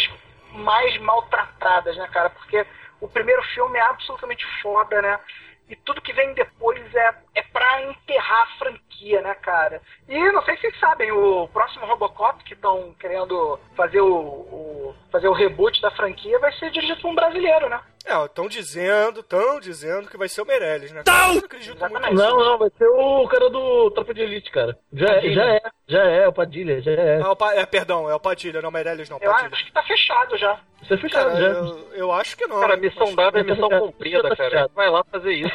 mais 0.53 0.97
maltratadas, 1.01 1.97
né, 1.97 2.07
cara? 2.13 2.31
Porque 2.31 2.65
o 3.01 3.09
primeiro 3.09 3.43
filme 3.55 3.77
é 3.79 3.83
absolutamente 3.83 4.47
foda, 4.63 5.03
né? 5.03 5.19
E 5.69 5.75
tudo 5.77 6.01
que 6.01 6.13
vem 6.13 6.33
depois 6.35 6.95
é, 6.95 7.15
é 7.35 7.43
pra 7.43 7.83
enterrar 7.83 8.43
a 8.43 8.59
franquia, 8.59 9.21
né, 9.21 9.35
cara? 9.35 9.83
E 10.09 10.33
não 10.33 10.43
sei 10.43 10.55
se 10.57 10.63
vocês 10.63 10.79
sabem, 10.79 11.11
o 11.11 11.49
próximo 11.49 11.87
Robocop 11.87 12.43
que 12.45 12.55
estão 12.55 12.95
querendo 13.01 13.59
fazer 13.75 14.01
o, 14.01 14.15
o- 14.15 14.95
fazer 15.11 15.29
o 15.29 15.33
reboot 15.33 15.81
da 15.83 15.91
franquia 15.91 16.39
vai 16.39 16.53
ser 16.53 16.71
dirigido 16.71 17.01
por 17.01 17.09
um 17.11 17.15
brasileiro, 17.15 17.69
né? 17.69 17.81
É, 18.09 18.25
estão 18.25 18.47
dizendo, 18.47 19.19
estão 19.21 19.59
dizendo 19.59 20.09
que 20.09 20.17
vai 20.17 20.29
ser 20.29 20.41
o 20.41 20.47
Meirelles, 20.47 20.93
né? 20.93 21.03
Eu 21.05 21.35
não 21.35 21.39
acredito 21.39 21.79
muito 21.81 22.01
nisso. 22.03 22.15
Não, 22.15 22.37
não, 22.39 22.59
vai 22.59 22.71
ser 22.79 22.87
o 22.87 23.27
cara 23.27 23.51
do 23.51 23.91
Tropa 23.91 24.15
de 24.15 24.21
Elite, 24.23 24.49
cara. 24.53 24.79
Já, 24.93 25.09
é, 25.17 25.33
já 25.33 25.45
é, 25.45 25.61
já 25.89 26.05
é, 26.05 26.29
o 26.29 26.33
Padilha, 26.33 26.81
já 26.81 26.93
é. 26.93 27.21
Ah, 27.21 27.33
o 27.33 27.37
Pa- 27.37 27.55
é, 27.55 27.67
perdão, 27.67 28.09
é 28.09 28.15
o 28.15 28.21
Padilha, 28.21 28.63
não, 28.63 28.71
Meirelles 28.71 29.11
não, 29.11 29.19
Eu 29.21 29.33
Padilha. 29.33 29.51
acho 29.53 29.65
que 29.65 29.73
tá 29.73 29.83
fechado 29.83 30.37
já. 30.39 30.61
Isso 30.83 30.95
é 30.95 30.97
fechado 30.99 31.33
Cara, 31.33 31.41
já. 31.41 31.47
eu, 31.59 31.89
eu 31.95 32.13
acho 32.13 32.37
que 32.37 32.47
não. 32.47 32.61
Cara, 32.61 32.77
missão 32.77 33.13
dada 33.13 33.41
é 33.41 33.43
missão 33.43 33.69
tá 33.69 33.81
cumprida, 33.81 34.23
cara. 34.23 34.37
fechado. 34.37 34.71
Vai 34.75 34.89
lá 34.89 35.03
fazer 35.11 35.33
isso. 35.33 35.55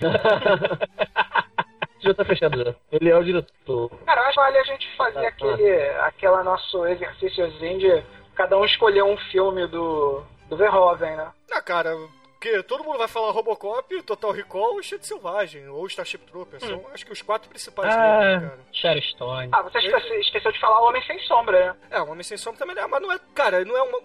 já 2.00 2.14
tá 2.14 2.24
fechado 2.24 2.64
já. 2.64 2.74
Ele 2.92 3.10
é 3.10 3.16
o 3.16 3.24
diretor. 3.24 3.90
Cara, 4.06 4.20
eu 4.20 4.24
acho 4.26 4.34
que 4.34 4.40
vale 4.40 4.58
a 4.58 4.64
gente 4.64 4.96
fazer 4.96 5.18
Ah, 5.26 5.28
aquele 5.28 5.88
aquela 6.00 6.44
nosso 6.44 6.86
exercíciozinho 6.86 7.78
de 7.78 8.02
cada 8.36 8.56
um 8.56 8.64
escolher 8.64 9.02
um 9.02 9.16
filme 9.32 9.66
do, 9.66 10.22
do 10.48 10.56
Verhoeven, 10.56 11.16
né? 11.16 11.30
Ah, 11.52 11.60
cara, 11.62 11.94
porque 12.32 12.62
todo 12.62 12.84
mundo 12.84 12.98
vai 12.98 13.08
falar 13.08 13.30
Robocop, 13.32 14.02
Total 14.02 14.30
Recall 14.30 14.78
e 14.80 14.84
Cheio 14.84 15.00
de 15.00 15.06
Selvagem, 15.06 15.68
ou 15.68 15.86
Starship 15.86 16.18
Troopers. 16.26 16.62
São, 16.64 16.84
acho 16.92 17.04
que 17.06 17.12
os 17.12 17.22
quatro 17.22 17.48
principais 17.48 17.94
Ah, 17.94 18.36
deles, 18.38 18.80
cara. 18.82 19.00
Stone. 19.02 19.48
Ah, 19.52 19.62
você 19.62 19.78
esqueceu, 19.78 20.20
esqueceu 20.20 20.52
de 20.52 20.60
falar 20.60 20.80
o 20.80 20.88
Homem 20.88 21.02
Sem 21.02 21.18
Sombra, 21.20 21.66
né? 21.72 21.76
É, 21.90 22.00
o 22.00 22.10
Homem 22.10 22.22
Sem 22.22 22.36
Sombra 22.38 22.58
também 22.58 22.76
é, 22.82 22.86
mas 22.86 23.02
não 23.02 23.12
é. 23.12 23.18
Cara, 23.34 23.64
não 23.64 23.76
é 23.76 23.82
uma. 23.82 23.98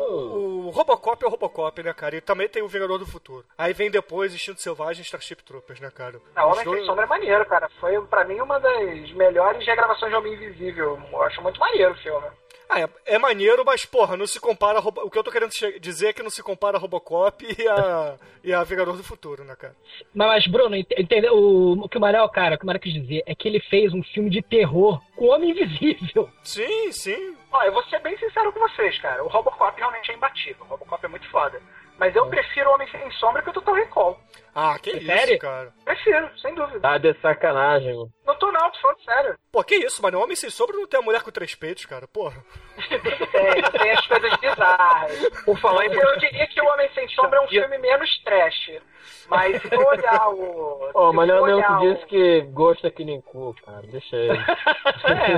O, 0.00 0.66
o 0.66 0.70
Robocop 0.70 1.22
é 1.22 1.26
o 1.26 1.30
Robocop, 1.30 1.82
né, 1.82 1.92
cara? 1.92 2.16
E 2.16 2.20
também 2.22 2.48
tem 2.48 2.62
o 2.62 2.68
Vingador 2.68 2.98
do 2.98 3.06
Futuro. 3.06 3.44
Aí 3.58 3.72
vem 3.74 3.90
depois 3.90 4.34
Instinto 4.34 4.60
Selvagem 4.62 5.02
e 5.02 5.04
Starship 5.04 5.42
Troopers, 5.42 5.80
né, 5.80 5.90
cara? 5.90 6.18
Ah, 6.34 6.46
o 6.46 6.50
Os 6.50 6.52
Homem 6.54 6.64
dois- 6.64 6.78
Sem 6.78 6.86
Sombra 6.86 7.04
é 7.04 7.08
maneiro, 7.08 7.44
cara. 7.46 7.68
Foi, 7.80 8.00
pra 8.06 8.24
mim, 8.24 8.40
uma 8.40 8.58
das 8.58 9.10
melhores 9.12 9.66
regravações 9.66 10.10
de 10.10 10.16
Homem 10.16 10.32
Invisível. 10.34 10.98
Eu 11.12 11.22
acho 11.22 11.42
muito 11.42 11.60
maneiro 11.60 11.92
o 11.92 11.96
filme. 11.98 12.26
Ah, 12.72 12.80
é, 12.80 12.88
é 13.14 13.18
maneiro, 13.18 13.64
mas, 13.64 13.84
porra, 13.84 14.16
não 14.16 14.26
se 14.28 14.38
compara. 14.38 14.78
a 14.78 14.80
Robo- 14.80 15.00
O 15.02 15.10
que 15.10 15.18
eu 15.18 15.24
tô 15.24 15.30
querendo 15.32 15.50
dizer 15.80 16.08
é 16.08 16.12
que 16.12 16.22
não 16.22 16.30
se 16.30 16.40
compara 16.42 16.76
a 16.76 16.80
Robocop 16.80 17.44
e 17.58 17.66
a, 17.68 18.16
e 18.44 18.52
a 18.52 18.62
Vingador 18.62 18.96
do 18.96 19.02
Futuro, 19.02 19.42
né, 19.42 19.56
cara? 19.56 19.74
Mas, 20.14 20.28
mas, 20.28 20.46
Bruno, 20.46 20.76
ent- 20.76 20.92
entendeu? 20.96 21.34
O, 21.34 21.72
o 21.84 21.88
que 21.88 21.98
o 21.98 22.00
Mariel, 22.00 22.28
cara, 22.28 22.54
o 22.54 22.58
que 22.58 22.62
o 22.62 22.66
Mariel 22.66 22.80
quis 22.82 22.92
dizer 22.94 23.24
é 23.26 23.34
que 23.34 23.48
ele 23.48 23.58
fez 23.60 23.92
um 23.92 24.02
filme 24.04 24.30
de 24.30 24.40
terror 24.40 25.00
com 25.16 25.24
o 25.24 25.30
Homem 25.34 25.50
Invisível. 25.50 26.30
Sim, 26.44 26.92
sim. 26.92 27.36
Ó, 27.50 27.60
eu 27.64 27.72
vou 27.72 27.82
ser 27.86 27.98
bem 28.00 28.16
sincero 28.18 28.52
com 28.52 28.60
vocês, 28.60 28.96
cara. 28.98 29.24
O 29.24 29.28
Robocop 29.28 29.76
realmente 29.76 30.12
é 30.12 30.14
imbatível. 30.14 30.64
O 30.64 30.68
Robocop 30.68 31.04
é 31.04 31.08
muito 31.08 31.28
foda. 31.30 31.60
Mas 32.00 32.16
eu 32.16 32.26
prefiro 32.28 32.70
o 32.70 32.72
Homem 32.72 32.88
Sem 32.90 33.10
Sombra 33.12 33.42
que 33.42 33.50
o 33.50 33.52
Total 33.52 33.74
Recall. 33.74 34.18
Ah, 34.54 34.78
que 34.78 34.90
isso, 34.90 35.04
Sério? 35.04 35.38
cara. 35.38 35.70
Prefiro, 35.84 36.30
sem 36.40 36.54
dúvida. 36.54 36.80
Tá 36.80 36.96
de 36.96 37.12
sacanagem, 37.20 37.94
mano. 37.94 38.10
Não 38.26 38.34
tô 38.38 38.50
não, 38.50 38.70
tô 38.70 38.78
falando 38.78 39.04
sério. 39.04 39.38
Pô, 39.52 39.62
que 39.62 39.74
isso, 39.74 40.02
mano? 40.02 40.18
Homem 40.18 40.34
Sem 40.34 40.48
Sombra 40.48 40.78
não 40.78 40.86
tem 40.86 40.98
a 40.98 41.02
mulher 41.02 41.22
com 41.22 41.30
três 41.30 41.54
peitos, 41.54 41.84
cara. 41.84 42.08
Porra. 42.08 42.42
Tem, 42.88 43.62
tem 43.62 43.90
as 43.90 44.06
coisas 44.06 44.34
bizarras. 44.38 45.28
Por 45.44 45.58
falar 45.60 45.84
em 45.84 45.92
Eu 45.92 46.18
diria 46.18 46.46
que 46.46 46.60
o 46.62 46.64
Homem 46.64 46.90
Sem 46.94 47.06
Sombra 47.10 47.38
é 47.38 47.42
um 47.42 47.48
filme 47.48 47.76
menos 47.76 48.18
trash. 48.24 48.80
Mas 49.28 49.60
se 49.60 49.68
for 49.68 49.84
olhar 49.86 50.28
o. 50.30 50.90
Ó, 50.96 51.10
se 51.10 51.16
mas 51.16 51.28
não 51.28 51.36
é 51.36 51.38
for 51.38 51.58
o 51.58 51.78
que 51.80 51.94
disse 51.94 52.06
que 52.06 52.40
gosta 52.52 52.90
que 52.90 53.04
nem 53.04 53.20
cu, 53.20 53.54
cara. 53.64 53.82
Deixa 53.82 54.16
ele. 54.16 54.38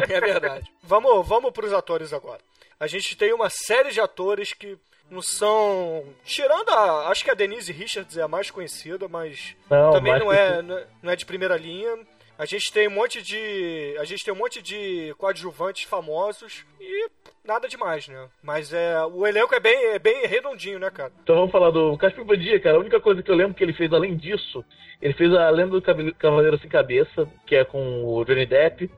É 0.09 0.21
verdade. 0.21 0.73
vamos, 0.81 1.27
vamos 1.27 1.51
pros 1.51 1.73
atores 1.73 2.13
agora. 2.13 2.41
A 2.79 2.87
gente 2.87 3.17
tem 3.17 3.33
uma 3.33 3.51
série 3.51 3.91
de 3.91 4.01
atores 4.01 4.53
que 4.53 4.79
não 5.13 5.21
são. 5.23 6.05
Tirando 6.25 6.71
a. 6.71 7.09
Acho 7.09 7.23
que 7.25 7.31
a 7.31 7.35
Denise 7.35 7.71
Richards 7.73 8.17
é 8.17 8.23
a 8.23 8.29
mais 8.29 8.51
conhecida, 8.51 9.07
mas 9.09 9.55
Não, 9.71 9.93
também 9.93 10.19
não 10.19 10.33
é, 10.33 10.63
não 10.63 10.79
é- 10.79 10.87
não 11.03 11.13
é 11.13 11.17
de 11.17 11.27
primeira 11.27 11.57
linha. 11.57 11.99
A 12.39 12.47
gente 12.47 12.73
tem 12.73 12.89
um 12.89 12.93
monte 12.93 13.23
de. 13.23 13.95
A 14.01 14.05
gente 14.05 14.25
tem 14.25 14.33
um 14.33 14.37
monte 14.39 14.63
de 14.63 15.15
coadjuvantes 15.19 15.85
famosos 15.85 16.65
e 16.81 17.09
nada 17.45 17.69
demais, 17.69 18.09
né? 18.09 18.27
Mas 18.43 18.73
é. 18.73 18.97
O 19.05 19.27
elenco 19.27 19.55
é 19.55 19.61
bem, 19.61 19.77
é 19.93 19.99
bem 19.99 20.27
redondinho, 20.27 20.79
né, 20.79 20.91
cara? 20.91 21.13
Então 21.23 21.37
vamos 21.37 21.53
falar 21.53 21.71
do 21.71 21.97
Caspio 21.99 22.25
Bandia, 22.25 22.59
cara. 22.59 22.79
A 22.79 22.81
única 22.81 22.99
coisa 23.01 23.23
que 23.23 23.31
eu 23.31 23.37
lembro 23.37 23.55
que 23.55 23.63
ele 23.63 23.75
fez 23.75 23.93
além 23.93 24.17
disso, 24.17 24.65
ele 25.01 25.13
fez 25.15 25.33
a 25.35 25.51
Lenda 25.51 25.79
do 25.79 26.15
Cavaleiro 26.15 26.59
Sem 26.59 26.71
Cabeça, 26.71 27.29
que 27.47 27.55
é 27.55 27.65
com 27.65 28.03
o 28.05 28.25
Johnny 28.25 28.47
Depp, 28.47 28.91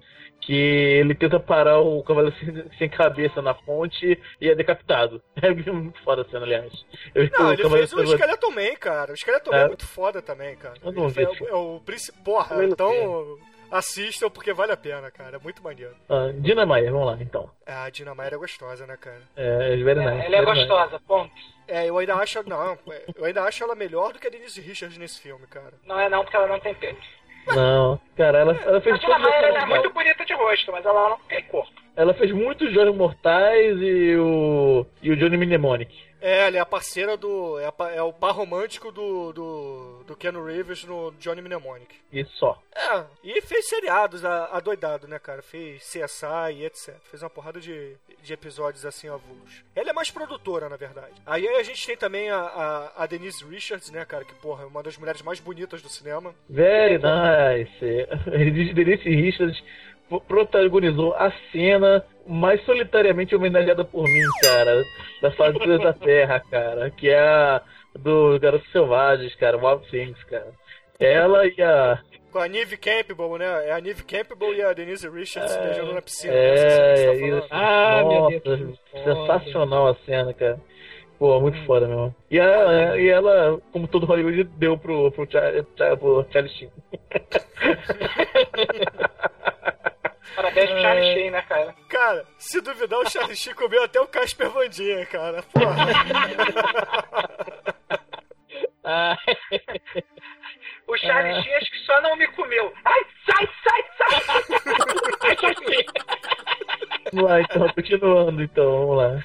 que 0.44 0.52
ele 0.52 1.14
tenta 1.14 1.40
parar 1.40 1.78
o 1.80 2.02
Cavaleiro 2.02 2.36
Sem, 2.38 2.70
Sem 2.78 2.88
Cabeça 2.88 3.40
na 3.40 3.54
fonte 3.54 4.20
e 4.40 4.48
é 4.48 4.54
decapitado. 4.54 5.22
É 5.42 5.50
muito 5.50 6.02
foda 6.02 6.22
a 6.22 6.24
cena, 6.26 6.44
aliás. 6.44 6.72
Eu- 7.14 7.28
Não, 7.38 7.52
ele 7.52 7.68
fez 7.68 7.92
o 7.92 8.02
Skeleton 8.04 8.50
Man, 8.50 8.74
cara. 8.78 9.12
O 9.12 9.16
Skeleton 9.16 9.50
Man 9.50 9.56
é 9.58 9.62
É. 9.64 9.68
muito 9.68 9.86
foda 9.86 10.20
também, 10.22 10.56
cara. 10.56 10.74
Eu 10.82 10.92
não 10.92 11.08
vi 11.08 11.22
é, 11.22 11.28
o- 11.28 11.48
é 11.48 11.54
o 11.54 11.80
príncipe. 11.84 12.18
Porra, 12.24 12.64
então 12.64 13.38
assistam 13.70 14.30
porque 14.30 14.52
vale 14.52 14.72
a 14.72 14.76
pena, 14.76 15.10
cara. 15.10 15.36
É 15.36 15.38
muito 15.40 15.62
maneiro. 15.62 15.94
Ah, 16.08 16.30
Dina 16.38 16.64
vamos 16.66 17.06
lá, 17.06 17.16
então. 17.20 17.50
A 17.66 17.88
Dina 17.90 18.14
é 18.18 18.36
gostosa, 18.36 18.86
né, 18.86 18.96
cara? 18.96 19.20
É, 19.36 19.76
very 19.76 19.98
nice, 20.00 20.26
Ela 20.26 20.36
é 20.36 20.40
nice. 20.44 20.66
gostosa, 20.66 21.00
ponto. 21.06 21.32
É, 21.66 21.88
eu 21.88 21.96
ainda 21.98 22.14
acho. 22.16 22.48
Não, 22.48 22.78
eu 23.16 23.24
ainda 23.24 23.42
acho 23.42 23.64
ela 23.64 23.74
melhor 23.74 24.12
do 24.12 24.18
que 24.18 24.26
a 24.26 24.30
Denise 24.30 24.60
Richards 24.60 24.98
nesse 24.98 25.20
filme, 25.20 25.46
cara. 25.46 25.72
Não 25.86 25.98
é 25.98 26.08
não, 26.08 26.22
porque 26.22 26.36
ela 26.36 26.46
não 26.46 26.60
tem 26.60 26.74
peito. 26.74 27.00
Não, 27.48 28.00
cara, 28.16 28.38
ela, 28.38 28.58
ela 28.64 28.80
fez 28.80 29.00
Mayer 29.02 29.44
ela 29.44 29.62
é 29.62 29.66
muito 29.66 29.90
bonita 29.90 30.24
de 30.24 30.34
rosto, 30.34 30.72
mas 30.72 30.84
ela 30.84 31.10
não 31.10 31.18
tem 31.28 31.42
corpo. 31.44 31.72
Ela 31.96 32.14
fez 32.14 32.32
muitos 32.32 32.72
Jogos 32.72 32.96
Mortais 32.96 33.76
e 33.80 34.16
o. 34.16 34.86
e 35.02 35.10
o 35.10 35.16
Johnny 35.16 35.36
Mnemonic. 35.36 35.94
É, 36.26 36.46
ela 36.46 36.56
é 36.56 36.60
a 36.60 36.64
parceira 36.64 37.18
do. 37.18 37.58
É, 37.58 37.66
a 37.66 37.90
é 37.92 38.02
o 38.02 38.12
par 38.12 38.32
romântico 38.34 38.90
do, 38.90 39.30
do, 39.34 40.04
do 40.06 40.16
Keanu 40.16 40.42
Reeves 40.42 40.82
no 40.84 41.12
Johnny 41.20 41.42
Mnemonic. 41.42 41.94
E 42.10 42.24
só. 42.24 42.58
É, 42.74 43.04
e 43.22 43.42
fez 43.42 43.68
seriados 43.68 44.24
a- 44.24 44.46
adoidado, 44.52 45.06
né, 45.06 45.18
cara? 45.18 45.42
Fez 45.42 45.82
CSI 45.82 46.54
e 46.54 46.64
etc. 46.64 46.94
Fez 47.10 47.22
uma 47.22 47.28
porrada 47.28 47.60
de, 47.60 47.94
de 48.22 48.32
episódios 48.32 48.86
assim 48.86 49.06
avulsos. 49.08 49.62
Ela 49.76 49.90
é 49.90 49.92
mais 49.92 50.10
produtora, 50.10 50.68
na 50.70 50.76
verdade. 50.76 51.12
Aí 51.26 51.46
a 51.46 51.62
gente 51.62 51.86
tem 51.86 51.96
também 51.96 52.30
a, 52.30 52.38
a, 52.38 53.02
a 53.04 53.06
Denise 53.06 53.44
Richards, 53.44 53.90
né, 53.90 54.02
cara? 54.06 54.24
Que, 54.24 54.34
porra, 54.36 54.62
é 54.62 54.66
uma 54.66 54.82
das 54.82 54.96
mulheres 54.96 55.20
mais 55.20 55.40
bonitas 55.40 55.82
do 55.82 55.90
cinema. 55.90 56.34
Very 56.48 56.94
nice. 56.98 58.06
Denise 58.74 59.08
Richards 59.10 59.62
pro- 60.08 60.22
protagonizou 60.22 61.12
a 61.14 61.30
cena 61.52 62.02
mais 62.26 62.62
solitariamente 62.64 63.34
homenageada 63.34 63.84
por 63.84 64.04
mim, 64.04 64.22
cara, 64.42 64.82
da 65.20 65.30
fase 65.32 65.58
da 65.78 65.92
Terra, 65.92 66.40
cara, 66.50 66.90
que 66.90 67.08
é 67.08 67.18
a 67.18 67.62
do 67.98 68.38
Garotos 68.40 68.70
Selvagens, 68.72 69.34
cara, 69.36 69.56
Wild 69.56 69.88
Things, 69.90 70.22
cara. 70.24 70.52
Ela 70.98 71.46
e 71.46 71.62
a 71.62 71.98
Com 72.32 72.38
a 72.38 72.48
Neve 72.48 72.76
Campbell, 72.76 73.38
né? 73.38 73.68
É 73.68 73.72
a 73.72 73.80
Neve 73.80 74.02
Campbell 74.04 74.54
e 74.54 74.62
a 74.62 74.72
Denise 74.72 75.08
Richards 75.08 75.56
beijando 75.56 75.92
na 75.92 76.02
piscina. 76.02 76.32
né? 76.32 76.40
É, 76.40 77.14
você 77.14 77.40
tá. 77.40 77.46
Ah, 77.50 78.04
meu 78.04 78.20
Nossa, 78.20 78.40
Deus, 78.40 78.78
sensacional 78.92 79.88
a 79.88 79.94
cena, 80.06 80.32
cara. 80.32 80.60
Pô, 81.18 81.40
muito 81.40 81.64
foda 81.64 81.86
mesmo. 81.86 82.14
E 82.30 82.38
ela, 82.38 82.98
e 82.98 83.08
ela, 83.08 83.60
como 83.72 83.86
todo 83.86 84.06
Hollywood, 84.06 84.44
deu 84.44 84.76
pro, 84.76 85.10
pro 85.12 85.28
Charlie 85.30 86.50
Sheen. 86.50 86.70
Parabéns 90.34 90.70
pro 90.70 90.80
Charlie 90.80 91.14
Sheen, 91.14 91.30
né, 91.30 91.42
cara? 91.42 91.74
Cara, 91.88 92.24
se 92.38 92.60
duvidar, 92.60 92.98
o 93.00 93.10
Charlie 93.10 93.36
Sheen 93.36 93.54
comeu 93.54 93.84
até 93.84 94.00
o 94.00 94.06
Casper 94.06 94.50
Van 94.50 94.68
Dien, 94.68 95.04
cara. 95.06 95.42
Porra. 95.42 95.86
O 100.86 100.98
Charlie 100.98 101.42
Sheen 101.42 101.54
acho 101.54 101.70
que 101.70 101.78
só 101.78 102.00
não 102.02 102.14
me 102.16 102.26
comeu. 102.28 102.72
Ai, 102.84 103.00
sai, 103.26 103.48
sai, 103.64 103.82
sai! 103.96 104.20
Vamos 107.12 107.30
lá, 107.30 107.40
então, 107.40 107.68
continuando, 107.68 108.42
então, 108.42 108.64
vamos 108.64 108.96
lá. 108.96 109.22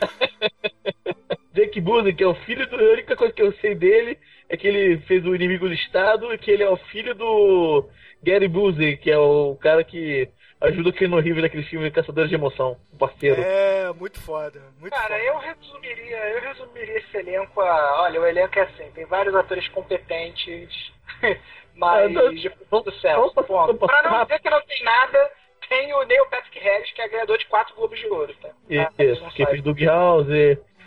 Jake 1.53 1.81
Busey, 1.81 2.13
que 2.13 2.23
é 2.23 2.27
o 2.27 2.35
filho 2.35 2.67
do. 2.67 2.75
A 2.75 2.93
única 2.93 3.15
coisa 3.15 3.33
que 3.33 3.41
eu 3.41 3.51
sei 3.53 3.73
dele 3.73 4.17
é 4.47 4.55
que 4.55 4.67
ele 4.67 4.99
fez 5.01 5.25
o 5.25 5.33
Inimigo 5.33 5.67
do 5.67 5.73
Estado 5.73 6.31
e 6.31 6.37
que 6.37 6.51
ele 6.51 6.63
é 6.63 6.69
o 6.69 6.77
filho 6.77 7.15
do 7.15 7.89
Gary 8.21 8.47
Busey, 8.47 8.97
que 8.97 9.09
é 9.09 9.17
o 9.17 9.55
cara 9.55 9.83
que 9.83 10.29
ajuda 10.61 10.89
o 10.89 10.93
Keanu 10.93 11.19
Reeves 11.19 11.41
naquele 11.41 11.63
filme 11.63 11.89
Caçadores 11.91 12.29
de 12.29 12.35
Emoção, 12.35 12.77
o 12.93 12.97
parceiro. 12.97 13.41
É, 13.41 13.91
muito 13.93 14.19
foda. 14.21 14.61
Muito 14.79 14.93
Cara, 14.93 15.15
foda. 15.15 15.19
eu 15.23 15.37
resumiria, 15.37 16.17
eu 16.29 16.41
resumiria 16.41 16.97
esse 16.99 17.17
elenco 17.17 17.61
a. 17.61 18.01
Olha, 18.03 18.19
o 18.21 18.25
elenco 18.25 18.57
é 18.59 18.63
assim, 18.63 18.89
tem 18.91 19.05
vários 19.05 19.35
atores 19.35 19.67
competentes, 19.69 20.91
mas 21.75 22.11
de 22.11 22.51
sucesso. 22.69 23.33
Ponto. 23.33 23.75
Pra 23.87 24.01
não 24.03 24.23
dizer 24.23 24.39
que 24.39 24.49
não 24.49 24.61
tem 24.61 24.83
nada, 24.83 25.31
tem 25.67 25.93
o 25.93 26.03
Neil 26.03 26.25
Patrick 26.29 26.59
Harris, 26.59 26.91
que 26.91 27.01
é 27.01 27.07
ganhador 27.07 27.37
de 27.37 27.45
quatro 27.45 27.75
Globos 27.75 27.99
de 27.99 28.07
Ouro, 28.07 28.33
tá? 28.41 28.49
Ah, 28.49 28.91
Isso, 29.03 29.21
não 29.23 29.29
que 29.29 29.45
fez 29.45 29.61
Doug 29.63 29.79
House, 29.83 30.27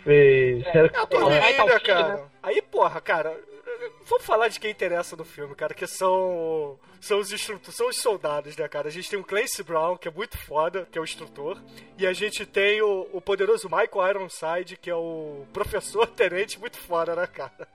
fez. 0.03 0.65
É. 0.67 0.79
É 0.85 1.05
turminha, 1.07 1.41
Vai, 1.41 1.53
Talquinho, 1.55 1.81
cara. 1.81 2.07
né? 2.17 2.23
Aí, 2.43 2.61
porra, 2.61 3.01
cara, 3.01 3.37
vamos 4.05 4.25
falar 4.25 4.47
de 4.47 4.59
quem 4.59 4.71
interessa 4.71 5.15
no 5.15 5.23
filme, 5.23 5.55
cara, 5.55 5.73
que 5.73 5.85
são, 5.87 6.79
são 6.99 7.19
os 7.19 7.31
instrutores, 7.31 7.75
são 7.75 7.87
os 7.87 7.97
soldados, 7.97 8.55
né, 8.57 8.67
cara? 8.67 8.87
A 8.87 8.91
gente 8.91 9.09
tem 9.09 9.19
o 9.19 9.23
Clancy 9.23 9.63
Brown, 9.63 9.97
que 9.97 10.07
é 10.07 10.11
muito 10.11 10.37
foda, 10.37 10.87
que 10.91 10.97
é 10.97 11.01
o 11.01 11.03
instrutor, 11.03 11.57
e 11.97 12.05
a 12.05 12.13
gente 12.13 12.45
tem 12.45 12.81
o, 12.81 13.07
o 13.13 13.21
poderoso 13.21 13.69
Michael 13.69 14.09
Ironside, 14.09 14.77
que 14.77 14.89
é 14.89 14.95
o 14.95 15.45
professor 15.53 16.07
tenente, 16.15 16.59
muito 16.59 16.77
foda, 16.77 17.15
né, 17.15 17.27
cara? 17.27 17.67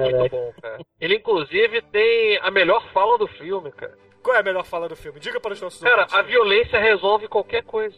Muito 0.00 0.30
bom, 0.30 0.52
cara. 0.60 0.80
Ele, 1.00 1.16
inclusive, 1.16 1.82
tem 1.82 2.38
a 2.42 2.50
melhor 2.50 2.90
fala 2.92 3.16
do 3.18 3.26
filme, 3.28 3.70
cara. 3.72 3.96
Qual 4.22 4.34
é 4.34 4.40
a 4.40 4.42
melhor 4.42 4.64
fala 4.64 4.88
do 4.88 4.96
filme? 4.96 5.20
Diga 5.20 5.38
para 5.38 5.52
os 5.52 5.60
nossos 5.60 5.80
Cara, 5.80 6.02
ouvintes. 6.02 6.14
a 6.14 6.22
violência 6.22 6.80
resolve 6.80 7.28
qualquer 7.28 7.62
coisa. 7.62 7.96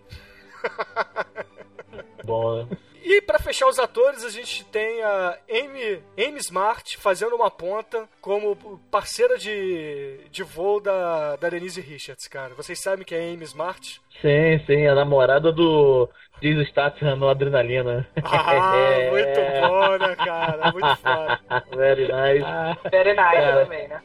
Bom, 2.24 2.64
né? 2.64 2.78
E 3.04 3.20
pra 3.22 3.38
fechar 3.38 3.66
os 3.68 3.78
atores, 3.78 4.24
a 4.24 4.30
gente 4.30 4.64
tem 4.66 5.02
a 5.02 5.38
Amy, 5.50 6.02
Amy 6.18 6.38
Smart 6.38 6.96
fazendo 6.98 7.34
uma 7.36 7.50
ponta 7.50 8.08
como 8.20 8.56
parceira 8.90 9.38
de, 9.38 10.18
de 10.30 10.42
voo 10.42 10.80
da, 10.80 11.36
da 11.36 11.48
Denise 11.48 11.80
Richards, 11.80 12.26
cara. 12.28 12.54
Vocês 12.54 12.80
sabem 12.80 13.04
que 13.04 13.14
é 13.14 13.18
a 13.18 13.32
Amy 13.32 13.44
Smart? 13.44 14.00
Sim, 14.20 14.58
sim, 14.66 14.86
a 14.86 14.94
namorada 14.94 15.52
do 15.52 16.08
Jason 16.42 16.64
Statham 16.70 17.16
no 17.16 17.28
Adrenalina. 17.28 18.06
Ah, 18.22 18.76
É. 18.76 19.10
muito 19.10 19.68
bom, 19.68 19.96
né, 20.06 20.16
cara? 20.16 20.72
Muito 20.72 20.96
foda. 20.96 21.40
Very 21.76 22.02
nice. 22.02 22.44
ah, 22.44 22.76
Very 22.90 23.10
nice 23.10 23.16
Cara. 23.16 23.64
também, 23.64 23.88
né? 23.88 24.02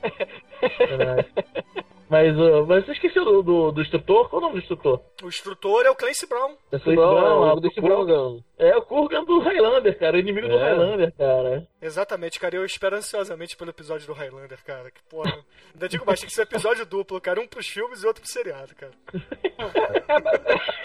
very 0.79 1.05
nice. 1.05 1.85
Mas, 2.13 2.37
uh, 2.37 2.63
mas 2.67 2.85
você 2.85 2.91
esqueceu 2.91 3.25
do, 3.25 3.41
do, 3.41 3.71
do 3.71 3.81
instrutor? 3.81 4.29
Qual 4.29 4.39
o 4.39 4.45
nome 4.45 4.59
do 4.59 4.61
instrutor? 4.61 5.01
O 5.23 5.27
instrutor 5.27 5.83
é 5.83 5.89
o 5.89 5.95
Clancy 5.95 6.27
Brown. 6.27 6.55
Clancy 6.69 6.95
Brown, 6.95 7.15
Brown, 7.15 7.47
é 7.47 7.53
o 7.53 7.57
o 7.57 7.71
Kurgan. 7.71 8.05
Brown. 8.05 8.39
É 8.59 8.77
o 8.77 8.81
Kurgan 8.83 9.23
do 9.23 9.39
Highlander, 9.39 9.97
cara. 9.97 10.15
O 10.15 10.19
inimigo 10.19 10.47
do 10.47 10.53
É. 10.53 10.61
Highlander, 10.61 11.11
cara. 11.17 11.67
Exatamente, 11.81 12.39
cara. 12.39 12.55
Eu 12.55 12.65
espero 12.65 12.97
ansiosamente 12.97 13.57
pelo 13.57 13.71
episódio 13.71 14.05
do 14.05 14.13
Highlander, 14.13 14.63
cara. 14.63 14.91
Que 14.91 15.01
porra. 15.09 15.43
Ainda 15.73 15.89
digo 15.89 16.05
mais, 16.05 16.19
tem 16.19 16.29
que 16.29 16.35
ser 16.35 16.43
episódio 16.43 16.85
duplo, 16.85 17.19
cara. 17.19 17.41
Um 17.41 17.47
pros 17.47 17.67
filmes 17.67 18.03
e 18.03 18.05
outro 18.05 18.21
pro 18.21 18.29
seriado, 18.31 18.75
cara. 18.75 18.93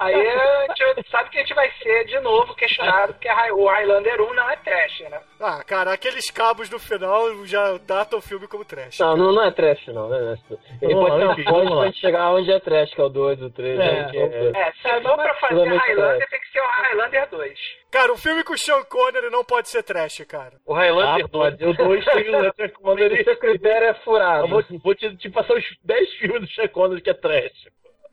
Aí 0.00 0.14
a 0.14 0.66
gente 0.94 1.10
sabe 1.10 1.30
que 1.30 1.38
a 1.38 1.40
gente 1.40 1.54
vai 1.54 1.70
ser 1.82 2.04
de 2.04 2.18
novo 2.20 2.54
questionado, 2.54 3.14
porque 3.14 3.28
o 3.52 3.66
Highlander 3.66 4.20
1 4.20 4.34
não 4.34 4.50
é 4.50 4.56
trash, 4.56 5.00
né? 5.10 5.20
Ah, 5.40 5.62
cara, 5.64 5.92
aqueles 5.92 6.30
cabos 6.30 6.68
no 6.68 6.78
final 6.78 7.46
já 7.46 7.78
datam 7.78 8.18
o 8.18 8.22
filme 8.22 8.46
como 8.46 8.64
trash. 8.64 8.98
Não, 8.98 9.16
não, 9.16 9.32
não 9.32 9.42
é 9.42 9.50
trash, 9.50 9.86
não. 9.88 10.05
Não 10.08 10.32
é. 10.32 10.36
Ele 10.82 10.94
Vamos 10.94 11.08
pode 11.10 11.24
lá, 11.24 11.34
fonte 11.50 11.68
lá. 11.70 11.76
pra 11.76 11.86
gente 11.86 12.00
chegar 12.00 12.32
onde 12.32 12.52
é 12.52 12.60
trash, 12.60 12.94
que 12.94 13.00
é 13.00 13.04
o 13.04 13.08
2, 13.08 13.42
o 13.42 13.50
3. 13.50 13.80
É, 13.80 14.04
que 14.10 14.16
é... 14.18 14.22
É, 14.54 14.72
se 14.72 15.02
for 15.02 15.16
pra 15.16 15.34
fazer 15.34 15.64
Highlander, 15.68 16.16
trash. 16.18 16.30
tem 16.30 16.40
que 16.40 16.48
ser 16.52 16.60
o 16.60 16.66
Highlander 16.66 17.28
2. 17.30 17.58
Cara, 17.90 18.12
um 18.12 18.16
filme 18.16 18.44
com 18.44 18.52
o 18.52 18.58
Sean 18.58 18.82
Connery 18.84 19.30
não 19.30 19.44
pode 19.44 19.68
ser 19.68 19.82
trash, 19.82 20.24
cara. 20.28 20.54
O 20.66 20.74
Highlander 20.74 21.24
Ah, 21.24 21.28
pode. 21.28 21.62
Eu 21.62 21.72
dois 21.74 22.04
tem 22.04 22.34
o 22.34 22.52
Sean 22.54 22.68
Connery. 22.70 23.24
Seu 23.24 23.36
critério 23.36 23.88
é 23.88 23.94
furado. 23.94 24.44
Eu 24.44 24.48
vou, 24.48 24.64
vou 24.82 24.94
te, 24.94 25.16
te 25.16 25.30
passar 25.30 25.54
os 25.54 25.64
10 25.84 26.10
filmes 26.14 26.40
do 26.42 26.48
Sean 26.54 26.68
Connery 26.68 27.00
que 27.00 27.10
é 27.10 27.14
trash. 27.14 27.68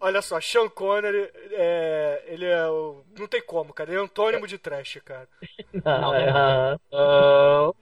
Olha 0.06 0.22
só, 0.22 0.38
Sean 0.42 0.68
Connery, 0.68 1.32
é, 1.52 2.24
ele 2.28 2.46
é 2.46 2.68
o... 2.68 3.06
Não 3.18 3.26
tem 3.26 3.42
como, 3.42 3.74
cara. 3.74 3.89
Ele 3.89 4.02
é 4.02 4.04
antônimo 4.04 4.46
de 4.46 4.58
trash, 4.58 5.00
cara. 5.06 5.30
Não, 5.74 6.12
ah, 6.36 6.78
Não. 6.92 7.76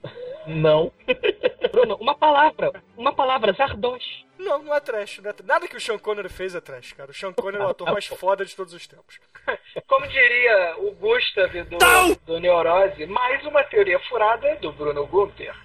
não. 0.46 0.92
Bruno, 1.72 1.96
uma 1.96 2.14
palavra, 2.14 2.70
uma 2.96 3.12
palavra, 3.12 3.52
Zardoz. 3.52 4.04
Não, 4.38 4.62
não 4.62 4.72
é 4.72 4.78
trash. 4.78 5.18
Não 5.18 5.32
é 5.32 5.34
Nada 5.42 5.66
que 5.66 5.76
o 5.76 5.80
Sean 5.80 5.98
Connery 5.98 6.28
fez 6.28 6.54
é 6.54 6.60
trash, 6.60 6.92
cara. 6.92 7.10
O 7.10 7.14
Sean 7.14 7.32
Connery 7.32 7.60
é 7.60 7.66
o 7.66 7.70
ator 7.70 7.90
mais 7.90 8.06
foda 8.06 8.44
de 8.44 8.54
todos 8.54 8.72
os 8.72 8.86
tempos. 8.86 9.18
Como 9.88 10.06
diria 10.06 10.76
o 10.78 10.92
Gustav 10.92 11.52
do, 11.64 12.14
do 12.24 12.38
Neurose, 12.38 13.04
mais 13.04 13.44
uma 13.44 13.64
teoria 13.64 13.98
furada 13.98 14.54
do 14.60 14.72
Bruno 14.72 15.04
Gunther. 15.08 15.56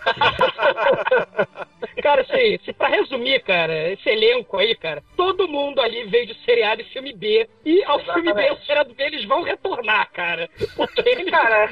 Cara, 2.02 2.22
assim, 2.22 2.58
se 2.64 2.72
pra 2.72 2.88
resumir, 2.88 3.42
cara, 3.42 3.92
esse 3.92 4.08
elenco 4.08 4.56
aí, 4.56 4.74
cara, 4.74 5.02
todo 5.16 5.48
mundo 5.48 5.80
ali 5.80 6.04
veio 6.04 6.26
de 6.26 6.34
seriado 6.44 6.80
e 6.80 6.84
filme 6.86 7.12
B. 7.12 7.48
E 7.64 7.84
ao 7.84 7.98
filme 8.00 8.22
B, 8.22 8.30
o 8.30 8.38
Exatamente. 8.40 8.66
seriado 8.66 8.94
B, 8.94 9.02
eles 9.04 9.24
vão 9.26 9.42
retornar, 9.42 10.10
cara. 10.12 10.48
Porque 10.76 11.00
eles... 11.06 11.30
Cara, 11.30 11.68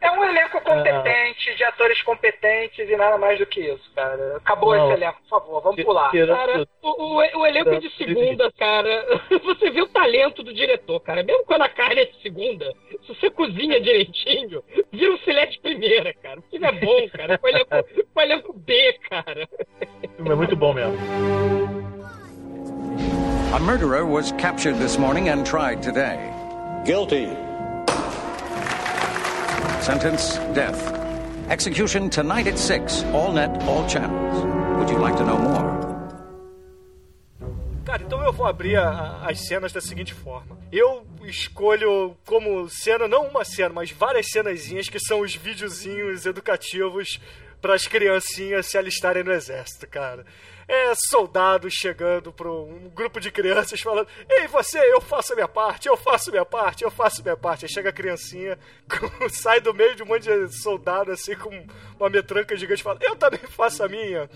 é 0.00 0.10
um 0.12 0.24
elenco 0.24 0.60
competente, 0.62 1.54
de 1.54 1.64
atores 1.64 2.00
competentes 2.02 2.88
e 2.88 2.96
nada 2.96 3.18
mais 3.18 3.38
do 3.38 3.46
que 3.46 3.60
isso, 3.60 3.90
cara. 3.94 4.36
Acabou 4.36 4.74
Não. 4.74 4.86
esse 4.86 4.94
elenco, 4.94 5.20
por 5.22 5.28
favor, 5.28 5.62
vamos 5.62 5.84
pular. 5.84 6.10
Cara, 6.10 6.66
o, 6.82 6.88
o, 6.88 7.40
o 7.40 7.46
elenco 7.46 7.78
de 7.80 7.90
segunda, 7.96 8.50
cara, 8.52 9.06
você 9.42 9.70
vê 9.70 9.82
o 9.82 9.88
talento 9.88 10.42
do 10.42 10.54
diretor, 10.54 11.00
cara. 11.00 11.22
Mesmo 11.22 11.44
quando 11.44 11.62
a 11.62 11.68
carne 11.68 12.02
é 12.02 12.04
de 12.06 12.20
segunda, 12.22 12.72
se 13.02 13.08
você 13.08 13.30
cozinha 13.30 13.80
direitinho, 13.80 14.62
vira 14.92 15.12
um 15.12 15.18
filé 15.18 15.46
de 15.46 15.60
primeira, 15.60 16.14
cara. 16.14 16.40
O 16.40 16.42
filme 16.42 16.66
é 16.66 16.72
bom, 16.72 17.08
cara. 17.18 17.40
O 17.42 17.48
elenco, 17.48 17.84
o 18.14 18.20
elenco 18.20 18.52
B, 18.52 18.98
cara. 19.10 19.48
É 20.18 20.34
muito 20.34 20.56
bom 20.56 20.72
mesmo. 20.72 20.96
A 23.52 23.58
murderer 23.58 24.04
was 24.04 24.32
captured 24.32 24.78
this 24.78 24.98
morning 24.98 25.28
and 25.30 25.44
tried 25.44 25.82
today. 25.82 26.18
Guilty. 26.84 27.28
Sentence 29.80 30.38
death. 30.54 30.94
Execution 31.50 32.10
tonight 32.10 32.46
at 32.46 32.58
6. 32.58 33.04
All 33.14 33.32
net, 33.32 33.50
all 33.62 33.86
channels. 33.88 34.44
Would 34.78 34.90
you 34.90 34.98
like 34.98 35.16
to 35.16 35.24
know 35.24 35.38
more? 35.38 35.77
Cara, 37.88 38.02
então 38.02 38.22
eu 38.22 38.30
vou 38.34 38.44
abrir 38.44 38.76
a- 38.76 39.22
as 39.26 39.46
cenas 39.46 39.72
da 39.72 39.80
seguinte 39.80 40.12
forma. 40.12 40.58
Eu 40.70 41.06
escolho 41.24 42.14
como 42.26 42.68
cena, 42.68 43.08
não 43.08 43.28
uma 43.28 43.46
cena, 43.46 43.70
mas 43.70 43.90
várias 43.90 44.26
cenazinhas 44.30 44.90
que 44.90 45.00
são 45.00 45.20
os 45.20 45.34
videozinhos 45.34 46.26
educativos 46.26 47.18
para 47.62 47.72
as 47.72 47.86
criancinhas 47.86 48.66
se 48.66 48.76
alistarem 48.76 49.24
no 49.24 49.32
exército, 49.32 49.86
cara. 49.88 50.26
É 50.68 50.94
soldados 50.94 51.72
chegando 51.72 52.30
para 52.30 52.50
um 52.50 52.90
grupo 52.94 53.18
de 53.18 53.30
crianças 53.30 53.80
falando: 53.80 54.06
Ei, 54.28 54.46
você, 54.46 54.78
eu 54.78 55.00
faço 55.00 55.32
a 55.32 55.36
minha 55.36 55.48
parte, 55.48 55.88
eu 55.88 55.96
faço 55.96 56.28
a 56.28 56.32
minha 56.32 56.44
parte, 56.44 56.84
eu 56.84 56.90
faço 56.90 57.22
a 57.22 57.24
minha 57.24 57.36
parte. 57.36 57.64
Aí 57.64 57.70
chega 57.70 57.88
a 57.88 57.92
criancinha, 57.92 58.58
sai 59.32 59.60
do 59.60 59.72
meio 59.72 59.96
de 59.96 60.02
um 60.02 60.06
monte 60.06 60.24
de 60.24 60.54
soldado 60.54 61.10
assim 61.10 61.34
com 61.34 61.66
uma 61.98 62.10
metranca 62.10 62.54
gigante 62.54 62.82
e 62.82 62.84
fala: 62.84 62.98
Eu 63.00 63.16
também 63.16 63.40
faço 63.48 63.82
a 63.82 63.88
minha. 63.88 64.28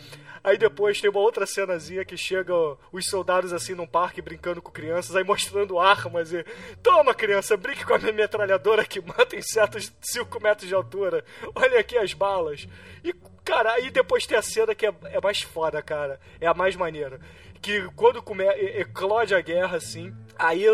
Aí 0.45 0.59
depois 0.59 1.01
tem 1.01 1.09
uma 1.09 1.21
outra 1.21 1.47
cenazinha 1.47 2.05
que 2.05 2.17
chega 2.17 2.53
os 2.91 3.07
soldados 3.07 3.53
assim 3.53 3.75
num 3.75 3.87
parque 3.87 4.21
brincando 4.21 4.61
com 4.61 4.73
crianças, 4.73 5.15
aí 5.15 5.23
mostrando 5.23 5.79
armas 5.79 6.33
e. 6.33 6.45
Toma, 6.83 7.15
criança, 7.15 7.57
brinque 7.57 7.85
com 7.85 7.95
a 7.95 7.99
minha 7.99 8.13
metralhadora 8.13 8.85
que 8.85 9.01
mata 9.01 9.37
insetos 9.37 9.85
de 9.85 9.93
5 10.01 10.43
metros 10.43 10.67
de 10.67 10.75
altura. 10.75 11.25
Olha 11.55 11.79
aqui 11.79 11.97
as 11.99 12.15
balas. 12.15 12.67
E, 13.05 13.15
cara, 13.45 13.73
aí 13.73 13.91
depois 13.91 14.27
tem 14.27 14.37
a 14.37 14.43
cena 14.43 14.75
que 14.75 14.87
é, 14.87 14.95
é 15.05 15.21
mais 15.21 15.43
foda, 15.43 15.83
cara. 15.83 16.21
É 16.41 16.47
a 16.47 16.55
mais 16.55 16.77
maneira. 16.77 17.21
Que 17.61 17.89
quando 17.95 18.23
come, 18.23 18.45
eclode 18.45 19.35
a 19.35 19.41
guerra, 19.41 19.77
assim, 19.77 20.15
aí 20.39 20.65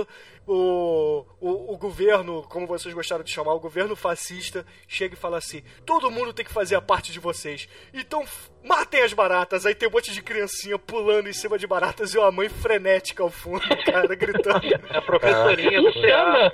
o, 0.50 1.24
o, 1.40 1.74
o 1.74 1.76
governo, 1.76 2.42
como 2.44 2.66
vocês 2.66 2.94
gostaram 2.94 3.22
de 3.22 3.30
chamar, 3.30 3.52
o 3.54 3.60
governo 3.60 3.94
fascista, 3.94 4.64
chega 4.86 5.14
e 5.14 5.18
fala 5.18 5.38
assim: 5.38 5.62
todo 5.84 6.10
mundo 6.10 6.32
tem 6.32 6.44
que 6.44 6.52
fazer 6.52 6.74
a 6.74 6.80
parte 6.80 7.12
de 7.12 7.20
vocês. 7.20 7.68
Então 7.92 8.24
matem 8.64 9.02
as 9.02 9.12
baratas. 9.12 9.66
Aí 9.66 9.74
tem 9.74 9.88
um 9.88 9.92
monte 9.92 10.12
de 10.12 10.22
criancinha 10.22 10.78
pulando 10.78 11.28
em 11.28 11.32
cima 11.32 11.58
de 11.58 11.66
baratas 11.66 12.14
e 12.14 12.18
uma 12.18 12.30
mãe 12.32 12.48
frenética 12.48 13.22
ao 13.22 13.30
fundo, 13.30 13.60
cara, 13.84 14.14
gritando. 14.14 14.60
A 14.90 15.02
professorinha 15.02 15.80
do 15.82 15.92
CA. 15.92 16.52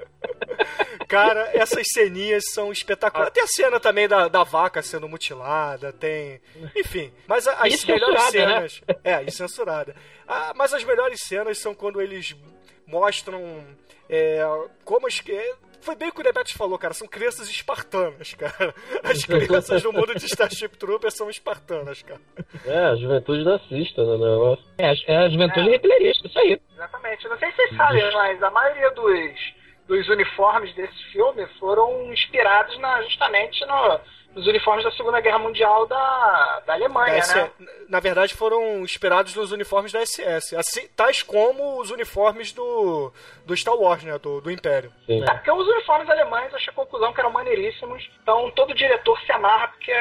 Cara, 1.09 1.51
essas 1.53 1.87
ceninhas 1.93 2.45
são 2.53 2.73
espetaculares. 2.73 3.33
Tem 3.33 3.43
a 3.43 3.47
cena 3.47 3.79
também 3.79 4.09
da, 4.09 4.27
da 4.29 4.43
vaca 4.43 4.83
sendo 4.83 5.09
mutilada, 5.09 5.93
tem. 5.93 6.41
Enfim. 6.75 7.13
Mas 7.27 7.47
a- 7.47 7.55
as 7.65 7.83
E 7.83 7.87
melhores 7.87 8.23
censurada, 8.25 8.47
né? 8.63 8.69
cenas. 8.69 8.83
É, 9.05 9.23
e 9.23 9.31
censurada. 9.31 9.97
Ah, 10.27 10.53
mas 10.57 10.73
as 10.75 10.83
melhores 10.83 11.21
cenas 11.21 11.59
são 11.59 11.75
quando 11.75 12.01
eles 12.01 12.35
mostram 12.87 13.65
é, 14.09 14.43
como 14.85 15.07
as. 15.07 15.23
é, 15.29 15.55
foi 15.81 15.95
bem 15.97 16.09
o 16.09 16.13
que 16.13 16.21
o 16.21 16.23
Demetrius 16.25 16.53
falou, 16.57 16.79
cara. 16.79 16.95
São 16.95 17.07
crianças 17.07 17.49
espartanas, 17.49 18.33
cara. 18.35 18.75
As 19.03 19.25
crianças 19.27 19.83
do 19.83 19.93
mundo 19.93 20.15
de 20.15 20.25
Starship 20.27 20.71
Troopers 20.79 21.15
são 21.15 21.29
espartanas, 21.29 22.03
cara. 22.03 22.21
É, 22.65 22.79
a 22.87 22.97
juventude 22.97 23.45
nazista 23.45 24.03
no 24.03 24.17
negócio. 24.19 24.65
É, 24.79 24.91
a- 24.91 24.95
é 25.07 25.17
a 25.19 25.29
juventude 25.29 25.71
hitlerista, 25.75 26.27
isso 26.27 26.39
aí. 26.39 26.59
Exatamente. 26.73 27.29
Não 27.29 27.39
sei 27.39 27.51
se 27.51 27.57
vocês 27.57 27.77
sabem, 27.77 28.13
mas 28.13 28.43
a 28.43 28.51
maioria 28.51 28.91
dos, 28.93 29.55
dos 29.87 30.09
uniformes 30.09 30.75
desse 30.75 31.05
filme 31.13 31.47
foram 31.61 32.11
inspirados 32.13 32.79
na, 32.79 33.03
justamente 33.03 33.65
no- 33.67 34.01
nos 34.35 34.47
uniformes 34.47 34.85
da 34.85 34.91
Segunda 34.93 35.21
Guerra 35.21 35.39
Mundial 35.39 35.87
da, 35.87 36.63
da 36.67 36.73
Alemanha, 36.75 37.21
Da 37.21 37.35
né? 37.35 37.51
Na 37.89 38.01
verdade, 38.01 38.35
foram 38.35 38.81
inspirados 38.81 39.35
nos 39.35 39.53
uniformes 39.53 39.93
da 39.93 40.05
SS, 40.05 40.57
assim, 40.57 40.89
tais 40.97 41.23
como 41.23 41.81
os 41.81 41.91
uniformes 41.91 42.53
do, 42.53 43.13
do 43.47 43.57
Star 43.57 43.77
Wars, 43.77 44.03
né? 44.03 44.19
Do, 44.19 44.41
do 44.41 44.51
Império. 44.51 44.93
Sim. 45.07 45.23
É, 45.23 45.35
porque 45.35 45.51
os 45.51 45.69
uniformes 45.69 46.09
alemães, 46.11 46.51
eu 46.51 46.57
achei 46.57 46.73
a 46.73 46.77
conclusão 46.77 47.13
que 47.13 47.21
eram 47.21 47.31
maneiríssimos. 47.31 48.09
Então 48.23 48.51
todo 48.51 48.75
diretor 48.75 49.19
se 49.21 49.33
amarra 49.33 49.69
porque 49.69 49.93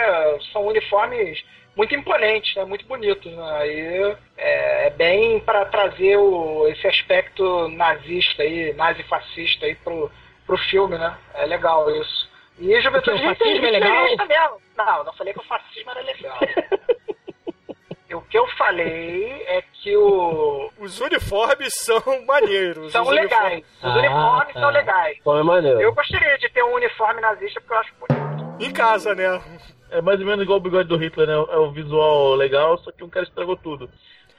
são 0.52 0.66
uniformes 0.66 1.44
muito 1.76 1.94
imponentes, 1.96 2.56
né? 2.56 2.66
Muito 2.66 2.86
bonitos. 2.86 3.32
Né? 3.32 3.52
Aí 3.58 4.16
é, 4.38 4.88
é 4.88 4.90
bem 4.90 5.40
para 5.40 5.66
trazer 5.66 6.18
o, 6.18 6.68
esse 6.68 6.88
aspecto 6.88 7.68
nazista 7.70 8.44
aí, 8.44 8.74
nazi-fascista 8.74 9.66
aí 9.66 9.76
pro, 9.76 10.12
pro 10.46 10.58
filme, 10.58 10.98
né? 10.98 11.18
É 11.36 11.46
legal 11.46 11.90
isso. 11.92 12.33
E 12.60 12.82
Juventude 12.82 13.22
Porque 13.22 13.26
o 13.26 13.36
fascismo 13.36 13.66
é 13.66 13.72
legal? 13.72 13.92
hitlerista 14.06 14.26
mesmo. 14.26 14.58
Não, 14.78 15.04
não 15.04 15.14
falei 15.14 15.34
que 15.34 15.40
o 15.40 15.44
fascismo 15.44 15.92
era 15.92 16.02
legal. 16.02 16.38
o 18.14 18.22
que 18.22 18.38
eu 18.38 18.48
falei 18.58 19.44
é 19.48 19.64
que 19.82 19.98
o, 19.98 20.70
Os 20.80 21.00
uniformes 21.02 21.74
são 21.74 22.02
maneiros. 22.28 22.92
são 22.92 23.04
os 23.04 23.10
legais. 23.10 23.64
Os 23.80 23.84
Ah, 23.84 23.98
uniformes 23.98 24.54
tá. 24.54 24.60
são 24.60 24.70
legais. 24.70 25.18
Como 25.24 25.40
é 25.40 25.44
maneiro. 25.44 25.82
Eu 25.82 25.94
gostaria 25.96 26.38
de 26.38 26.48
ter 26.50 26.64
um 26.64 26.74
uniforme 26.76 27.22
nazista 27.22 27.60
porque 27.60 27.74
eu 27.74 27.80
acho 27.80 27.94
bonito. 27.96 28.22
uniformes- 28.22 28.68
Em 28.68 28.72
casa, 28.72 29.16
né? 29.16 29.42
É 29.90 30.02
mais 30.02 30.20
ou 30.20 30.26
menos 30.26 30.44
igual 30.44 30.60
o 30.60 30.62
bigode 30.62 30.88
do 30.90 30.98
Hitler, 30.98 31.28
né? 31.28 31.34
É 31.34 31.58
um 31.60 31.72
visual 31.72 32.36
legal, 32.36 32.78
só 32.80 32.92
que 32.92 33.04
um 33.04 33.10
cara 33.10 33.26
estragou 33.26 33.56
tudo. 33.58 33.90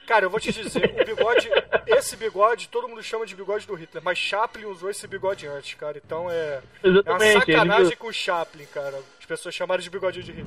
Cara, 0.07 0.25
eu 0.25 0.29
vou 0.29 0.39
te 0.39 0.51
dizer, 0.51 0.95
o 1.01 1.05
bigode, 1.05 1.49
esse 1.87 2.15
bigode, 2.15 2.67
todo 2.69 2.87
mundo 2.87 3.01
chama 3.01 3.25
de 3.25 3.35
bigode 3.35 3.65
do 3.65 3.73
Hitler, 3.73 4.03
mas 4.03 4.17
Chaplin 4.17 4.65
usou 4.65 4.89
esse 4.89 5.07
bigode 5.07 5.47
antes, 5.47 5.73
cara. 5.73 5.99
Então 6.03 6.29
é, 6.29 6.59
é 6.83 6.87
uma 6.87 6.99
Exatamente. 6.99 7.39
sacanagem 7.39 7.85
ele- 7.87 7.95
com 7.95 8.07
o 8.07 8.13
Chaplin, 8.13 8.65
cara. 8.73 8.99
As 9.19 9.25
pessoas 9.25 9.55
chamaram 9.55 9.81
de 9.81 9.89
bigode 9.89 10.21
de 10.21 10.31
Hitler. 10.31 10.45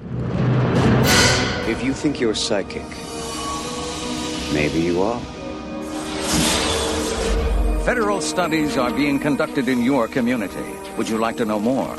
If 1.69 1.83
you 1.85 1.93
think 1.93 2.23
you're 2.23 2.39
psychic, 2.39 2.85
maybe 4.53 4.79
you 4.87 5.03
are. 5.03 5.21
Federal 7.85 8.21
studies 8.23 8.77
are 8.79 8.93
being 8.93 9.19
conducted 9.19 9.69
in 9.69 9.83
your 9.85 10.09
community. 10.09 10.55
Would 10.97 11.11
you 11.11 11.19
like 11.19 11.37
to 11.39 11.45
know 11.45 11.59
more? 11.59 11.97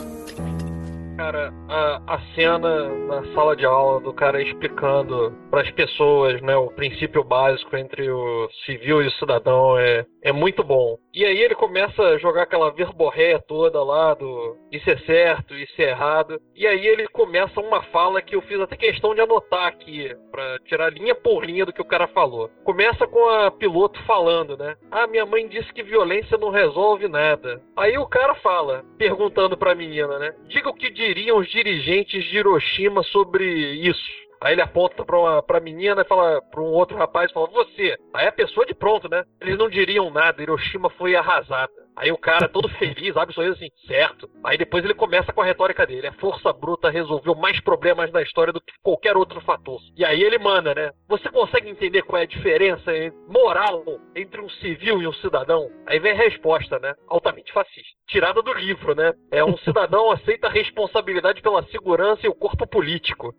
Cara, 1.19 1.53
a, 1.67 2.13
a 2.15 2.19
cena 2.33 2.87
na 2.87 3.33
sala 3.33 3.53
de 3.53 3.65
aula 3.65 3.99
do 3.99 4.13
cara 4.13 4.41
explicando 4.41 5.37
para 5.51 5.63
as 5.63 5.71
pessoas, 5.71 6.41
né, 6.41 6.55
o 6.55 6.67
princípio 6.67 7.25
básico 7.25 7.75
entre 7.75 8.09
o 8.09 8.47
civil 8.65 9.03
e 9.03 9.07
o 9.07 9.11
cidadão 9.11 9.77
é, 9.77 10.05
é 10.23 10.31
muito 10.31 10.63
bom. 10.63 10.97
E 11.13 11.25
aí 11.25 11.37
ele 11.37 11.55
começa 11.55 12.01
a 12.01 12.17
jogar 12.17 12.43
aquela 12.43 12.71
verborréia 12.71 13.37
toda 13.37 13.83
lá 13.83 14.13
do 14.13 14.55
isso 14.71 14.89
é 14.89 14.97
certo, 14.99 15.55
isso 15.55 15.81
é 15.81 15.89
errado. 15.89 16.39
E 16.55 16.65
aí 16.65 16.85
ele 16.87 17.07
começa 17.07 17.59
uma 17.59 17.81
fala 17.83 18.21
que 18.21 18.35
eu 18.35 18.41
fiz 18.43 18.59
até 18.61 18.77
questão 18.77 19.13
de 19.13 19.19
anotar 19.19 19.65
aqui, 19.65 20.15
pra 20.31 20.59
tirar 20.59 20.93
linha 20.93 21.15
por 21.15 21.43
linha 21.43 21.65
do 21.65 21.73
que 21.73 21.81
o 21.81 21.85
cara 21.85 22.07
falou. 22.07 22.49
Começa 22.63 23.07
com 23.07 23.27
a 23.27 23.51
piloto 23.51 24.01
falando, 24.03 24.55
né? 24.55 24.75
Ah, 24.91 25.07
minha 25.07 25.25
mãe 25.25 25.47
disse 25.47 25.73
que 25.73 25.83
violência 25.83 26.37
não 26.37 26.49
resolve 26.49 27.07
nada. 27.07 27.61
Aí 27.75 27.97
o 27.97 28.07
cara 28.07 28.35
fala, 28.35 28.85
perguntando 28.97 29.57
pra 29.57 29.75
menina, 29.75 30.19
né? 30.19 30.33
Diga 30.47 30.69
o 30.69 30.75
que 30.75 30.91
diriam 31.13 31.37
os 31.37 31.49
dirigentes 31.49 32.23
de 32.25 32.37
Hiroshima 32.37 33.01
sobre 33.03 33.43
isso. 33.43 34.11
Aí 34.41 34.53
ele 34.53 34.61
aponta 34.61 35.03
pra, 35.03 35.17
uma, 35.17 35.43
pra 35.43 35.59
menina 35.59 36.01
e 36.01 36.07
fala 36.07 36.41
pra 36.41 36.61
um 36.61 36.71
outro 36.71 36.97
rapaz 36.97 37.31
fala, 37.31 37.47
você. 37.47 37.97
Aí 38.13 38.27
a 38.27 38.31
pessoa 38.31 38.65
de 38.65 38.73
pronto, 38.73 39.09
né? 39.09 39.23
Eles 39.41 39.57
não 39.57 39.69
diriam 39.69 40.09
nada, 40.11 40.41
Hiroshima 40.41 40.89
foi 40.91 41.15
arrasada. 41.15 41.71
Aí 41.99 42.13
o 42.13 42.17
cara 42.17 42.47
todo 42.47 42.69
feliz, 42.79 43.15
abre 43.17 43.31
o 43.31 43.35
sorriso 43.35 43.55
assim, 43.55 43.69
certo. 43.85 44.29
Aí 44.41 44.57
depois 44.57 44.85
ele 44.85 44.93
começa 44.93 45.33
com 45.33 45.41
a 45.41 45.45
retórica 45.45 45.85
dele. 45.85 46.07
A 46.07 46.13
força 46.13 46.53
bruta 46.53 46.89
resolveu 46.89 47.35
mais 47.35 47.59
problemas 47.59 48.09
na 48.13 48.21
história 48.21 48.53
do 48.53 48.61
que 48.61 48.71
qualquer 48.81 49.17
outro 49.17 49.41
fator. 49.41 49.81
E 49.97 50.05
aí 50.05 50.23
ele 50.23 50.39
manda, 50.39 50.73
né? 50.73 50.91
Você 51.09 51.27
consegue 51.29 51.69
entender 51.69 52.03
qual 52.03 52.21
é 52.21 52.23
a 52.23 52.27
diferença 52.27 52.89
moral 53.27 53.83
entre 54.15 54.39
um 54.39 54.49
civil 54.49 55.01
e 55.01 55.07
um 55.07 55.13
cidadão? 55.13 55.69
Aí 55.85 55.99
vem 55.99 56.13
a 56.13 56.15
resposta, 56.15 56.79
né? 56.79 56.95
Altamente 57.09 57.51
fascista. 57.51 57.99
Tirada 58.07 58.41
do 58.41 58.53
livro, 58.53 58.95
né? 58.95 59.11
É 59.29 59.43
um 59.43 59.57
cidadão 59.57 60.09
aceita 60.13 60.47
a 60.47 60.51
responsabilidade 60.51 61.41
pela 61.41 61.63
segurança 61.67 62.25
e 62.25 62.29
o 62.29 62.35
corpo 62.35 62.65
político 62.65 63.35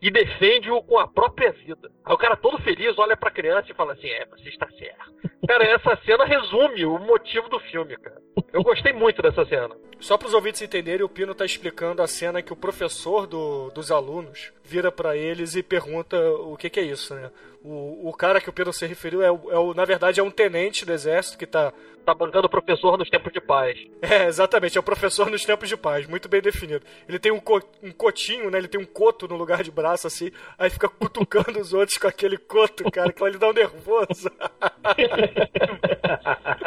e 0.00 0.10
defende-o 0.10 0.82
com 0.82 0.98
a 0.98 1.06
própria 1.08 1.50
vida. 1.52 1.90
Aí 2.04 2.14
o 2.14 2.18
cara 2.18 2.36
todo 2.36 2.62
feliz 2.62 2.96
olha 2.98 3.16
pra 3.16 3.30
criança 3.30 3.70
e 3.70 3.74
fala 3.74 3.92
assim: 3.94 4.08
É, 4.08 4.24
você 4.26 4.48
está 4.48 4.68
certo. 4.70 5.12
Cara, 5.46 5.64
essa 5.64 5.96
cena 6.04 6.24
resume 6.24 6.84
o 6.84 6.98
motivo 6.98 7.48
do 7.48 7.58
filme, 7.60 7.96
cara. 7.96 8.20
Eu 8.52 8.62
gostei 8.62 8.92
muito 8.92 9.20
dessa 9.22 9.44
cena. 9.46 9.74
Só 9.98 10.16
para 10.16 10.28
os 10.28 10.34
ouvintes 10.34 10.62
entenderem, 10.62 11.04
o 11.04 11.08
Pino 11.08 11.34
tá 11.34 11.44
explicando 11.44 12.02
a 12.02 12.06
cena 12.06 12.40
que 12.42 12.52
o 12.52 12.56
professor 12.56 13.26
do- 13.26 13.70
dos 13.70 13.90
alunos 13.90 14.52
vira 14.62 14.92
para 14.92 15.16
eles 15.16 15.56
e 15.56 15.62
pergunta 15.62 16.16
o 16.32 16.56
que, 16.56 16.70
que 16.70 16.78
é 16.78 16.84
isso, 16.84 17.14
né? 17.14 17.30
O, 17.64 18.08
o 18.08 18.12
cara 18.12 18.40
que 18.40 18.48
o 18.48 18.52
Pino 18.52 18.72
se 18.72 18.86
referiu 18.86 19.22
é, 19.22 19.30
o- 19.32 19.50
é 19.50 19.58
o, 19.58 19.74
na 19.74 19.84
verdade, 19.84 20.20
é 20.20 20.22
um 20.22 20.30
tenente 20.30 20.84
do 20.86 20.92
exército 20.92 21.36
que 21.38 21.46
tá. 21.46 21.72
Tá 22.06 22.14
bancando 22.14 22.46
o 22.46 22.50
professor 22.50 22.96
nos 22.96 23.10
tempos 23.10 23.30
de 23.34 23.38
paz. 23.40 23.76
É, 24.00 24.24
exatamente, 24.28 24.78
é 24.78 24.80
o 24.80 24.82
professor 24.84 25.28
nos 25.30 25.44
tempos 25.44 25.68
de 25.68 25.76
paz, 25.76 26.06
muito 26.06 26.26
bem 26.26 26.40
definido. 26.40 26.82
Ele 27.06 27.18
tem 27.18 27.30
um, 27.30 27.38
co- 27.38 27.60
um 27.82 27.92
cotinho, 27.92 28.50
né? 28.50 28.56
Ele 28.56 28.66
tem 28.68 28.80
um 28.80 28.86
coto 28.86 29.28
no 29.28 29.36
lugar 29.36 29.62
de 29.62 29.70
braço, 29.70 29.87
assim, 29.92 30.30
aí 30.58 30.70
fica 30.70 30.88
cutucando 30.88 31.58
os 31.58 31.72
outros 31.72 31.98
com 31.98 32.06
aquele 32.06 32.36
coto, 32.36 32.90
cara, 32.90 33.12
que 33.12 33.22
ele 33.22 33.38
dá 33.38 33.48
um 33.48 33.52
nervoso. 33.52 34.30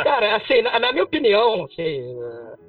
Cara, 0.04 0.36
assim, 0.36 0.62
na, 0.62 0.80
na 0.80 0.92
minha 0.92 1.04
opinião, 1.04 1.66
assim, 1.66 2.16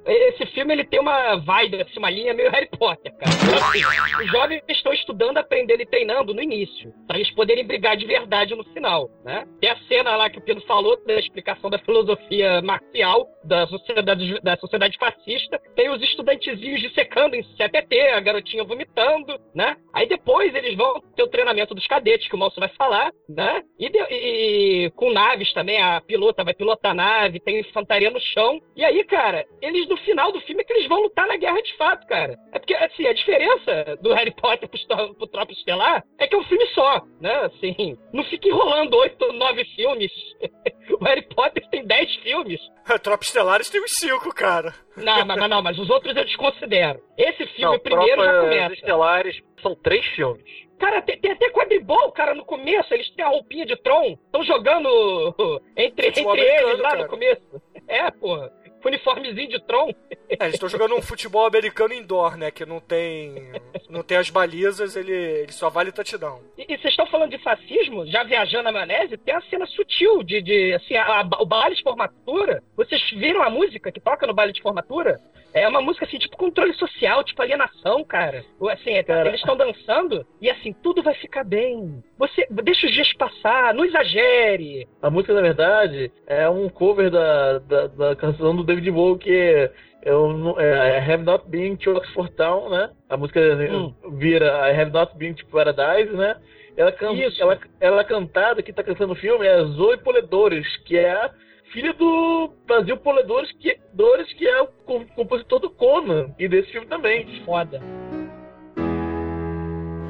esse 0.05 0.45
filme 0.47 0.73
ele 0.73 0.83
tem 0.85 0.99
uma 0.99 1.35
vibe, 1.37 1.81
assim, 1.81 1.97
uma 1.99 2.09
linha 2.09 2.33
meio 2.33 2.51
Harry 2.51 2.67
Potter, 2.77 3.13
cara. 3.17 3.31
Assim, 3.33 4.23
os 4.23 4.31
jovens 4.31 4.61
estão 4.69 4.93
estudando, 4.93 5.37
aprendendo 5.37 5.81
e 5.81 5.85
treinando 5.85 6.33
no 6.33 6.41
início, 6.41 6.93
pra 7.07 7.17
eles 7.17 7.31
poderem 7.31 7.65
brigar 7.65 7.95
de 7.95 8.05
verdade 8.05 8.55
no 8.55 8.63
final, 8.65 9.09
né? 9.23 9.45
Tem 9.61 9.69
a 9.69 9.77
cena 9.87 10.15
lá 10.15 10.29
que 10.29 10.37
o 10.39 10.41
Pino 10.41 10.61
falou 10.61 10.97
da 11.05 11.13
explicação 11.19 11.69
da 11.69 11.79
filosofia 11.79 12.61
marcial 12.61 13.27
da 13.43 13.67
sociedade, 13.67 14.39
da 14.41 14.57
sociedade 14.57 14.97
fascista. 14.97 15.59
Tem 15.75 15.89
os 15.89 16.01
estudantezinhos 16.01 16.81
dissecando 16.81 17.35
em 17.35 17.43
CPT, 17.55 17.99
a 18.09 18.19
garotinha 18.19 18.63
vomitando, 18.63 19.37
né? 19.53 19.75
Aí 19.93 20.07
depois 20.07 20.53
eles 20.55 20.75
vão 20.75 21.01
ter 21.15 21.23
o 21.23 21.27
treinamento 21.27 21.73
dos 21.75 21.85
cadetes, 21.87 22.27
que 22.27 22.35
o 22.35 22.37
moço 22.37 22.59
vai 22.59 22.69
falar, 22.69 23.11
né? 23.29 23.61
E, 23.79 23.89
de- 23.89 24.07
e 24.09 24.91
com 24.95 25.11
naves 25.11 25.51
também, 25.53 25.81
a 25.81 26.01
pilota 26.01 26.43
vai 26.43 26.53
pilotar 26.53 26.91
a 26.91 26.95
nave, 26.95 27.39
tem 27.39 27.59
infantaria 27.59 28.09
no 28.09 28.19
chão. 28.19 28.59
E 28.75 28.83
aí, 28.83 29.03
cara, 29.03 29.45
eles 29.61 29.87
no 29.93 29.97
final 29.97 30.31
do 30.31 30.41
filme 30.41 30.61
é 30.61 30.65
que 30.65 30.73
eles 30.73 30.87
vão 30.87 31.01
lutar 31.01 31.27
na 31.27 31.37
guerra 31.37 31.61
de 31.61 31.77
fato, 31.77 32.07
cara. 32.07 32.35
É 32.51 32.59
porque, 32.59 32.73
assim, 32.73 33.05
a 33.05 33.13
diferença 33.13 33.97
do 34.01 34.11
Harry 34.13 34.31
Potter 34.31 34.67
pro, 34.67 35.15
pro 35.15 35.27
Tropa 35.27 35.51
Estelar 35.51 36.03
é 36.17 36.27
que 36.27 36.33
é 36.33 36.37
um 36.37 36.43
filme 36.45 36.65
só, 36.67 37.01
né? 37.21 37.33
Assim, 37.45 37.97
não 38.11 38.23
fica 38.23 38.47
enrolando 38.47 38.95
oito, 38.95 39.31
nove 39.33 39.63
filmes. 39.75 40.11
o 40.99 41.03
Harry 41.03 41.21
Potter 41.21 41.63
tem 41.69 41.85
dez 41.85 42.13
filmes. 42.17 42.59
Tropa 43.01 43.23
Estelares 43.23 43.69
tem 43.69 43.81
uns 43.81 43.93
cinco, 43.93 44.33
cara. 44.33 44.73
Não, 44.97 45.25
mas, 45.25 45.37
mas 45.37 45.49
não, 45.49 45.61
mas 45.61 45.79
os 45.79 45.89
outros 45.89 46.15
eu 46.15 46.25
desconsidero. 46.25 46.99
Esse 47.17 47.45
filme 47.47 47.75
Não, 47.75 47.79
primeiro 47.79 48.23
já 48.23 48.31
Tropas 48.31 48.49
começa. 48.49 48.73
Estelares 48.73 49.41
são 49.61 49.75
três 49.75 50.05
filmes. 50.07 50.43
Cara, 50.79 51.01
tem, 51.01 51.17
tem 51.17 51.31
até 51.31 51.49
quadribol, 51.51 52.11
cara, 52.11 52.33
no 52.35 52.43
começo. 52.43 52.93
Eles 52.93 53.09
têm 53.11 53.23
a 53.23 53.29
roupinha 53.29 53.65
de 53.65 53.75
Tron. 53.77 54.17
Estão 54.25 54.43
jogando 54.43 54.89
entre, 55.77 56.07
entre 56.07 56.41
eles 56.41 56.79
lá 56.79 56.89
cara. 56.89 57.03
no 57.03 57.09
começo. 57.09 57.61
É, 57.87 58.11
porra. 58.11 58.51
Uniformezinho 58.89 59.49
de 59.49 59.59
Tron. 59.65 59.91
É, 60.39 60.45
eles 60.45 60.55
estão 60.55 60.67
jogando 60.69 60.95
um 60.95 61.01
futebol 61.01 61.45
americano 61.45 61.93
indoor, 61.93 62.35
né? 62.35 62.49
Que 62.49 62.65
não 62.65 62.79
tem. 62.79 63.51
Não 63.87 64.01
tem 64.01 64.17
as 64.17 64.31
balizas, 64.31 64.95
ele, 64.95 65.11
ele 65.13 65.51
só 65.51 65.69
vale 65.69 65.91
touchdown. 65.91 66.41
E, 66.57 66.63
e 66.63 66.77
vocês 66.77 66.85
estão 66.93 67.05
falando 67.05 67.29
de 67.29 67.37
fascismo, 67.43 68.03
já 68.07 68.23
viajando 68.23 68.63
na 68.63 68.71
maionese, 68.71 69.15
tem 69.17 69.35
a 69.35 69.41
cena 69.41 69.67
sutil 69.67 70.23
de, 70.23 70.41
de 70.41 70.73
assim, 70.73 70.95
a- 70.95 71.19
a- 71.21 71.41
o 71.41 71.45
baile 71.45 71.75
de 71.75 71.83
formatura. 71.83 72.63
Vocês 72.75 72.99
viram 73.11 73.43
a 73.43 73.49
música 73.51 73.91
que 73.91 73.99
toca 73.99 74.25
no 74.25 74.33
baile 74.33 74.53
de 74.53 74.61
formatura? 74.63 75.19
É 75.53 75.67
uma 75.67 75.81
música 75.81 76.05
assim, 76.05 76.17
tipo 76.17 76.35
controle 76.35 76.73
social, 76.73 77.23
tipo 77.23 77.41
alienação, 77.41 78.03
cara. 78.03 78.43
Assim, 78.71 78.91
é, 78.91 79.05
eles 79.27 79.39
estão 79.39 79.55
dançando 79.55 80.25
e 80.41 80.49
assim, 80.49 80.73
tudo 80.81 81.03
vai 81.03 81.13
ficar 81.15 81.43
bem. 81.43 82.03
Você 82.17 82.47
deixa 82.49 82.87
os 82.87 82.91
dias 82.91 83.13
passar, 83.13 83.73
não 83.73 83.85
exagere. 83.85 84.87
A 85.01 85.09
música, 85.09 85.33
na 85.33 85.41
verdade, 85.41 86.11
é 86.25 86.49
um 86.49 86.67
cover 86.69 87.11
da, 87.11 87.59
da, 87.59 87.87
da 87.87 88.15
canção 88.15 88.55
do 88.55 88.63
David 88.63 88.89
Bowie, 88.89 89.19
que 89.19 89.31
é, 89.31 89.71
é, 90.05 90.97
I 90.99 91.11
Have 91.11 91.23
Not 91.23 91.47
Been 91.47 91.75
to 91.77 91.91
Oxford 91.91 92.31
Town, 92.35 92.69
né? 92.69 92.89
A 93.07 93.15
música 93.15 93.39
Hum. 93.39 93.93
vira 94.17 94.69
I 94.71 94.81
Have 94.81 94.91
Not 94.91 95.15
Been 95.17 95.35
to 95.35 95.45
Paradise, 95.47 96.11
né? 96.11 96.35
Ela, 96.75 96.91
can, 96.91 97.11
ela, 97.39 97.59
ela 97.79 98.01
é 98.01 98.03
cantada, 98.03 98.63
que 98.63 98.73
tá 98.73 98.83
cantando 98.83 99.13
no 99.13 99.19
filme, 99.19 99.45
é 99.45 99.63
Zoe 99.63 99.97
Poledores, 99.97 100.65
que 100.77 100.97
é 100.97 101.11
a 101.11 101.29
filha 101.73 101.93
do 101.93 102.51
Brasil 102.67 102.95
Poledores, 102.97 103.51
que, 103.59 103.75
Dores, 103.93 104.31
que 104.33 104.47
é 104.47 104.61
o 104.61 104.67
compositor 105.15 105.59
do 105.59 105.69
Conan, 105.71 106.29
e 106.37 106.47
desse 106.47 106.71
filme 106.71 106.87
também. 106.87 107.43
Foda. 107.43 107.81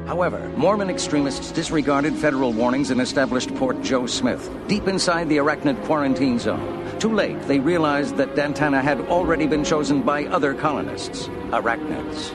However, 0.06 0.50
Mormon 0.58 0.90
extremists 0.90 1.50
disregarded 1.50 2.12
federal 2.14 2.52
warnings 2.52 2.90
and 2.90 3.00
established 3.00 3.54
Port 3.56 3.80
Joe 3.82 4.06
Smith, 4.06 4.50
deep 4.68 4.86
inside 4.86 5.30
the 5.30 5.38
arachnid 5.38 5.82
quarantine 5.86 6.38
zone. 6.38 6.84
Too 6.98 7.12
late, 7.12 7.40
they 7.48 7.58
realized 7.58 8.18
that 8.18 8.34
Dantana 8.34 8.82
had 8.82 9.00
already 9.08 9.46
been 9.46 9.64
chosen 9.64 10.02
by 10.02 10.26
other 10.26 10.52
colonists, 10.52 11.28
arachnids. 11.50 12.32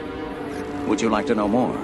Would 0.88 0.99
you 0.99 1.09
like 1.09 1.27
to 1.27 1.36
know 1.36 1.47
more? 1.47 1.77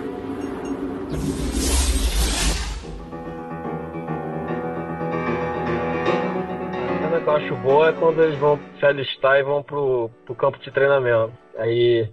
Eu 7.36 7.36
acho 7.36 7.56
boa 7.58 7.90
é 7.90 7.94
quando 7.94 8.24
eles 8.24 8.40
vão 8.40 8.60
se 8.80 8.86
alistar 8.86 9.38
e 9.38 9.44
vão 9.44 9.62
pro, 9.62 10.10
pro 10.26 10.36
campo 10.36 10.58
de 10.60 10.72
treinamento. 10.72 11.34
Aí, 11.58 12.10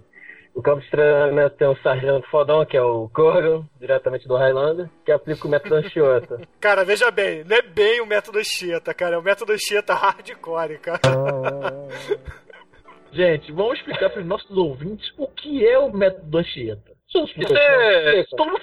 o 0.53 0.61
campo 0.61 0.81
de 0.81 0.89
treinamento 0.89 1.55
tem 1.55 1.67
um 1.67 1.75
sargento 1.77 2.27
fodão, 2.29 2.65
que 2.65 2.75
é 2.75 2.81
o 2.81 3.09
Corgan, 3.09 3.65
diretamente 3.79 4.27
do 4.27 4.35
Highlander, 4.35 4.89
que 5.05 5.11
aplica 5.11 5.47
o 5.47 5.49
método 5.49 5.75
Anchiota. 5.75 6.41
Cara, 6.59 6.83
veja 6.83 7.09
bem, 7.09 7.43
não 7.45 7.55
é 7.55 7.61
bem 7.61 8.01
o 8.01 8.05
método 8.05 8.43
Chieta, 8.43 8.93
cara. 8.93 9.15
É 9.15 9.17
o 9.17 9.23
método 9.23 9.57
Chieta 9.57 9.93
hardcore, 9.93 10.77
cara. 10.79 10.99
Gente, 13.13 13.51
vamos 13.51 13.77
explicar 13.77 14.09
para 14.09 14.21
os 14.21 14.27
nossos 14.27 14.57
ouvintes 14.57 15.13
o 15.17 15.27
que 15.27 15.65
é 15.65 15.77
o 15.77 15.93
método 15.93 16.37
Anchieta. 16.37 16.92
Isso 17.13 17.25
explicar. 17.25 17.59
é... 17.59 18.23
Todo 18.35 18.51
mundo 18.51 18.61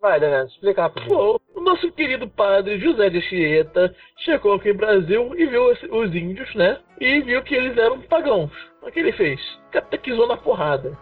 Vai, 0.00 0.20
Deneto, 0.20 0.52
explica 0.52 0.82
rapidinho. 0.82 1.08
Pô, 1.08 1.40
o 1.54 1.60
nosso 1.60 1.90
querido 1.92 2.28
padre 2.28 2.78
José 2.78 3.08
de 3.08 3.18
Anchieta 3.18 3.94
chegou 4.18 4.54
aqui 4.54 4.72
no 4.72 4.78
Brasil 4.78 5.34
e 5.36 5.46
viu 5.46 5.70
os, 5.70 5.82
os 5.84 6.14
índios, 6.14 6.54
né? 6.54 6.78
E 7.00 7.20
viu 7.20 7.42
que 7.42 7.54
eles 7.54 7.76
eram 7.78 8.00
pagãos. 8.02 8.50
O 8.82 8.90
que 8.90 9.00
ele 9.00 9.12
fez? 9.12 9.40
Catequizou 9.72 10.26
na 10.26 10.36
porrada. 10.36 10.96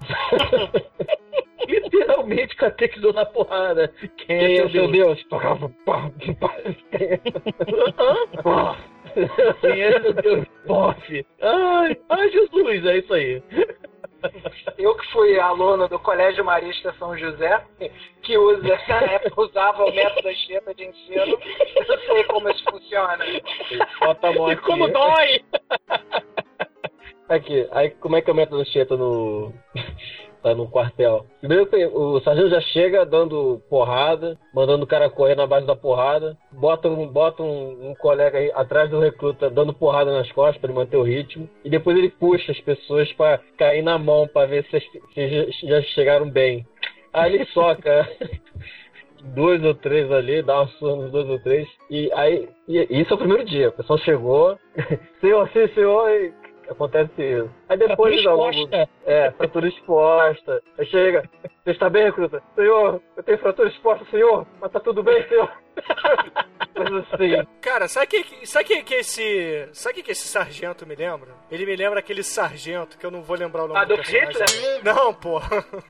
Literalmente 1.68 2.56
catequizou 2.56 3.12
na 3.12 3.24
porrada. 3.24 3.88
Quem 3.98 4.38
Quem 4.38 4.58
é 4.58 4.68
seu 4.68 4.90
Deus? 4.90 5.24
Hã? 8.44 8.76
Quem 9.60 9.82
é 9.82 10.00
seu 10.00 10.12
Deus? 10.12 10.46
Bofe. 10.66 11.26
Ai, 11.40 11.96
ai, 12.08 12.30
Jesus, 12.30 12.84
é 12.84 12.98
isso 12.98 13.14
aí. 13.14 13.42
Eu 14.78 14.94
que 14.96 15.06
fui 15.12 15.38
aluno 15.38 15.88
do 15.88 15.98
Colégio 15.98 16.44
Marista 16.44 16.94
São 16.98 17.16
José, 17.16 17.62
que 18.22 18.36
usa, 18.38 18.78
na 18.88 19.02
época 19.12 19.42
usava 19.42 19.84
o 19.84 19.94
método 19.94 20.28
Anchieta 20.28 20.74
de 20.74 20.84
ensino, 20.86 21.38
eu 21.88 21.98
sei 22.06 22.24
como 22.24 22.48
isso 22.50 22.64
funciona. 22.70 23.24
Bota 24.00 24.28
a 24.28 24.32
mão 24.32 24.48
E 24.48 24.52
aqui. 24.52 24.62
como 24.62 24.88
dói! 24.88 25.44
Aqui, 27.28 27.66
aí 27.72 27.90
como 27.90 28.16
é 28.16 28.22
que 28.22 28.30
é 28.30 28.32
o 28.32 28.36
método 28.36 28.60
Anchieta 28.60 28.96
no. 28.96 29.52
Tá 30.44 30.54
no 30.54 30.68
quartel? 30.68 31.24
Primeiro 31.40 31.66
que 31.66 31.86
o 31.86 32.20
sargento 32.20 32.50
já 32.50 32.60
chega 32.60 33.06
dando 33.06 33.62
porrada, 33.70 34.38
mandando 34.54 34.84
o 34.84 34.86
cara 34.86 35.08
correr 35.08 35.34
na 35.34 35.46
base 35.46 35.66
da 35.66 35.74
porrada, 35.74 36.36
bota 36.52 36.86
um, 36.86 37.08
bota 37.08 37.42
um, 37.42 37.90
um 37.90 37.94
colega 37.94 38.38
aí 38.38 38.52
atrás 38.54 38.90
do 38.90 39.00
recruta 39.00 39.48
dando 39.48 39.72
porrada 39.72 40.12
nas 40.12 40.30
costas 40.32 40.62
ele 40.62 40.74
manter 40.74 40.98
o 40.98 41.02
ritmo, 41.02 41.48
e 41.64 41.70
depois 41.70 41.96
ele 41.96 42.10
puxa 42.10 42.52
as 42.52 42.60
pessoas 42.60 43.10
pra 43.14 43.40
cair 43.56 43.82
na 43.82 43.98
mão 43.98 44.28
pra 44.28 44.44
ver 44.44 44.64
se, 44.66 44.78
se 45.14 45.28
já 45.62 45.80
já 45.80 45.82
chegaram 45.94 46.28
bem. 46.28 46.66
Aí 47.10 47.34
ele 47.34 47.46
soca. 47.46 48.06
Dois 49.34 49.64
ou 49.64 49.74
três 49.74 50.12
ali, 50.12 50.42
dá 50.42 50.60
uma 50.60 50.68
surra 50.72 50.96
nos 50.96 51.10
dois 51.10 51.26
ou 51.26 51.38
três. 51.38 51.66
E 51.90 52.12
aí, 52.12 52.46
e, 52.68 53.00
isso 53.00 53.10
é 53.10 53.14
o 53.14 53.18
primeiro 53.18 53.42
dia. 53.46 53.70
O 53.70 53.72
pessoal 53.72 53.98
chegou, 54.00 54.58
senhor, 55.18 55.48
sim, 55.48 55.66
senhor, 55.68 56.10
e 56.10 56.30
acontece 56.68 57.22
isso. 57.22 57.50
Aí 57.68 57.76
depois 57.76 58.22
Fratura 58.22 58.30
ao 58.30 58.36
longo-. 58.36 58.68
É, 59.04 59.30
fratura 59.32 59.68
exposta. 59.68 60.62
Aí 60.78 60.86
chega, 60.86 61.28
você 61.64 61.70
está 61.70 61.88
bem, 61.90 62.04
recruta? 62.04 62.42
Senhor, 62.54 63.00
eu 63.16 63.22
tenho 63.22 63.38
fratura 63.38 63.68
exposta, 63.68 64.04
senhor, 64.10 64.46
mas 64.60 64.72
tá 64.72 64.80
tudo 64.80 65.02
bem, 65.02 65.26
senhor. 65.28 65.50
Assim. 66.76 67.46
Cara, 67.60 67.86
sabe 67.88 68.06
que, 68.08 68.24
que- 68.24 68.46
sabe 68.46 68.64
que, 68.64 68.82
que 68.82 68.94
esse. 68.94 69.68
Sabe 69.72 69.94
que, 69.96 70.02
que 70.02 70.12
esse 70.12 70.26
sargento 70.26 70.84
me 70.86 70.94
lembra? 70.94 71.30
Ele 71.50 71.64
me 71.64 71.76
lembra 71.76 72.00
aquele 72.00 72.22
sargento, 72.22 72.98
que 72.98 73.06
eu 73.06 73.10
não 73.10 73.22
vou 73.22 73.36
lembrar 73.36 73.64
o 73.64 73.68
nome 73.68 73.80
Adolf 73.80 74.00
do 74.00 74.04
personagem. 74.10 74.60
Hitler? 74.60 74.84
Não, 74.84 75.14
pô. 75.14 75.40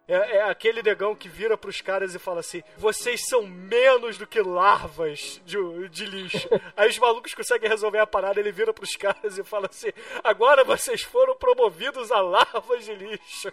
É, 0.06 0.36
é 0.36 0.42
aquele 0.42 0.82
negão 0.82 1.14
que 1.14 1.28
vira 1.28 1.56
pros 1.56 1.80
caras 1.80 2.14
e 2.14 2.18
fala 2.18 2.40
assim: 2.40 2.62
vocês 2.76 3.26
são 3.26 3.42
menos 3.46 4.18
do 4.18 4.26
que 4.26 4.40
larvas 4.42 5.40
de, 5.44 5.56
de 5.88 6.04
lixo. 6.06 6.48
Aí 6.76 6.88
os 6.90 6.98
malucos 6.98 7.34
conseguem 7.34 7.68
resolver 7.68 7.98
a 7.98 8.06
parada, 8.06 8.38
ele 8.38 8.52
vira 8.52 8.72
pros 8.72 8.94
caras 8.94 9.38
e 9.38 9.42
fala 9.44 9.66
assim: 9.70 9.90
agora 10.22 10.64
vocês 10.64 11.02
foram 11.02 11.34
promovidos 11.34 12.12
a 12.12 12.20
larvas 12.20 12.84
de 12.84 12.94
lixo. 12.94 13.50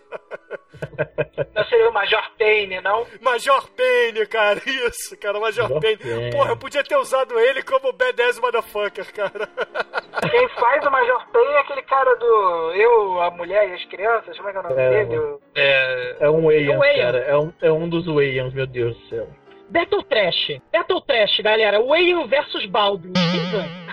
Não 1.55 1.63
seria 1.65 1.89
o 1.89 1.93
Major 1.93 2.31
Payne, 2.37 2.81
não? 2.81 3.07
Major 3.21 3.69
Payne, 3.71 4.25
cara, 4.27 4.61
isso, 4.65 5.17
cara, 5.17 5.39
Major 5.39 5.63
Major 5.69 5.81
Payne. 5.81 5.97
Payne. 5.97 6.20
Porra, 6.29 6.51
eu 6.51 6.57
podia 6.57 6.83
ter 6.83 6.95
usado 6.97 7.39
ele 7.39 7.61
como 7.63 7.91
badass 7.93 8.39
motherfucker, 8.39 9.11
cara. 9.13 9.47
Quem 10.29 10.47
faz 10.49 10.85
o 10.85 10.91
Major 10.91 11.25
Payne 11.31 11.53
é 11.53 11.59
aquele 11.59 11.81
cara 11.83 12.15
do 12.15 12.71
Eu, 12.75 13.21
a 13.21 13.31
Mulher 13.31 13.69
e 13.69 13.73
as 13.73 13.85
Crianças, 13.85 14.37
como 14.37 14.49
é 14.49 14.51
que 14.51 14.57
é 14.57 14.61
o 14.61 14.63
nome 14.63 14.75
É, 14.81 15.05
dele? 15.05 15.21
É, 15.55 16.15
É 16.21 16.29
um 16.29 16.45
Wayans, 16.45 16.77
Wayans. 16.79 17.01
cara. 17.01 17.17
É 17.19 17.37
um, 17.37 17.53
é 17.61 17.71
um 17.71 17.89
dos 17.89 18.05
Wayans, 18.05 18.53
meu 18.53 18.67
Deus 18.67 18.95
do 18.97 19.07
céu. 19.09 19.27
Battle 19.69 20.03
Trash. 20.03 20.59
Battle 20.71 21.01
Trash, 21.01 21.39
galera. 21.39 21.81
Wayne 21.81 22.27
versus 22.27 22.65
Baldwin. 22.65 23.13
Quem 23.13 23.51
ganha? 23.51 23.90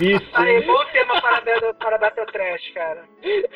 Isso, 0.00 0.30
Aí, 0.34 0.62
bom 0.66 0.84
tema 0.92 1.20
para, 1.20 1.74
para 1.74 1.98
Battle 1.98 2.26
Trash, 2.26 2.70
cara. 2.74 3.04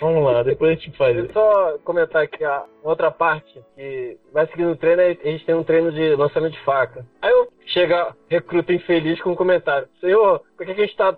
Vamos 0.01 0.25
lá, 0.25 0.43
depois 0.43 0.71
a 0.71 0.75
gente 0.75 0.97
faz 0.97 1.15
Deixa 1.15 1.21
eu 1.21 1.25
isso. 1.27 1.35
só 1.35 1.79
comentar 1.85 2.23
aqui 2.23 2.43
a 2.45 2.65
outra 2.83 3.11
parte 3.11 3.63
que 3.75 4.19
vai 4.33 4.47
seguindo 4.47 4.71
o 4.73 4.77
treino, 4.77 5.03
a 5.03 5.13
gente 5.13 5.45
tem 5.45 5.55
um 5.55 5.63
treino 5.63 5.93
de 5.93 6.17
lançamento 6.17 6.53
de 6.53 6.61
faca. 6.65 7.05
Aí 7.21 7.31
eu 7.31 7.49
chega 7.67 8.15
recruta 8.29 8.73
infeliz 8.73 9.21
com 9.21 9.31
um 9.31 9.37
comentário. 9.37 9.89
Senhor, 10.01 10.41
por 10.57 10.65
que 10.65 10.73
a 10.73 10.75
gente 10.75 10.91
está 10.91 11.13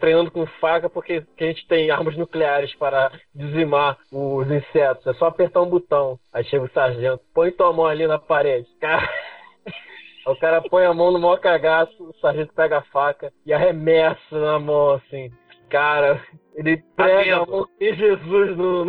treinando 0.00 0.30
com 0.30 0.46
faca? 0.60 0.88
Porque 0.88 1.22
que 1.36 1.44
a 1.44 1.48
gente 1.48 1.66
tem 1.66 1.90
armas 1.90 2.16
nucleares 2.16 2.74
para 2.76 3.10
dizimar 3.34 3.98
os 4.12 4.48
insetos. 4.50 5.06
É 5.06 5.14
só 5.14 5.26
apertar 5.26 5.60
um 5.60 5.68
botão. 5.68 6.18
Aí 6.32 6.44
chega 6.44 6.64
o 6.64 6.70
sargento, 6.70 7.20
põe 7.34 7.50
tua 7.50 7.72
mão 7.72 7.86
ali 7.86 8.06
na 8.06 8.18
parede. 8.18 8.68
Cara. 8.80 9.08
O 10.26 10.36
cara 10.36 10.62
põe 10.62 10.84
a 10.84 10.94
mão 10.94 11.10
no 11.10 11.18
maior 11.18 11.38
cagaço, 11.38 11.92
o 12.02 12.14
sargento 12.20 12.52
pega 12.54 12.78
a 12.78 12.82
faca 12.82 13.32
e 13.44 13.52
arremessa 13.52 14.38
na 14.38 14.58
mão, 14.58 14.92
assim. 14.92 15.30
Cara, 15.68 16.22
ele 16.54 16.82
prega 16.94 17.36
a 17.36 17.42
Adendo. 17.42 17.50
mão 17.50 17.68
em 17.80 17.94
Jesus 17.94 18.56
no, 18.56 18.84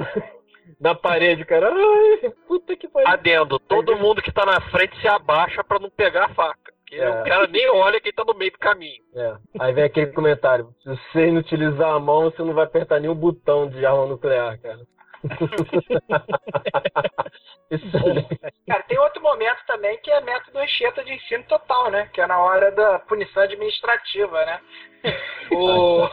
na 0.79 0.93
parede, 0.93 1.45
cara. 1.45 1.71
Ai, 1.73 2.29
puta 2.47 2.75
que 2.75 2.87
pariu. 2.87 3.07
Adendo, 3.07 3.59
todo 3.59 3.97
mundo 3.97 4.21
que 4.21 4.31
tá 4.31 4.45
na 4.45 4.61
frente 4.69 4.99
se 4.99 5.07
abaixa 5.07 5.63
pra 5.63 5.79
não 5.79 5.89
pegar 5.89 6.25
a 6.25 6.33
faca. 6.33 6.73
É. 6.91 7.09
o 7.09 7.23
cara 7.23 7.47
nem 7.47 7.67
olha 7.71 7.99
quem 7.99 8.13
tá 8.13 8.23
no 8.23 8.35
meio 8.35 8.51
do 8.51 8.59
caminho. 8.59 9.01
É. 9.15 9.35
Aí 9.59 9.73
vem 9.73 9.83
aquele 9.83 10.11
comentário: 10.11 10.69
se 10.83 10.89
você 10.89 11.31
não 11.31 11.39
utilizar 11.39 11.91
a 11.91 11.99
mão, 11.99 12.29
você 12.29 12.43
não 12.43 12.53
vai 12.53 12.65
apertar 12.65 12.99
nenhum 12.99 13.15
botão 13.15 13.67
de 13.67 13.83
arma 13.83 14.05
nuclear, 14.05 14.59
cara. 14.61 14.79
Cara, 18.67 18.83
tem 18.83 18.99
outro 18.99 19.21
momento 19.21 19.65
também 19.65 19.97
que 19.99 20.11
é 20.11 20.19
método 20.21 20.59
Anchieta 20.59 21.03
de 21.03 21.13
ensino 21.13 21.43
total, 21.45 21.89
né? 21.89 22.09
Que 22.13 22.21
é 22.21 22.27
na 22.27 22.39
hora 22.39 22.71
da 22.71 22.99
punição 22.99 23.41
administrativa, 23.43 24.45
né? 24.45 24.61
O, 25.51 26.07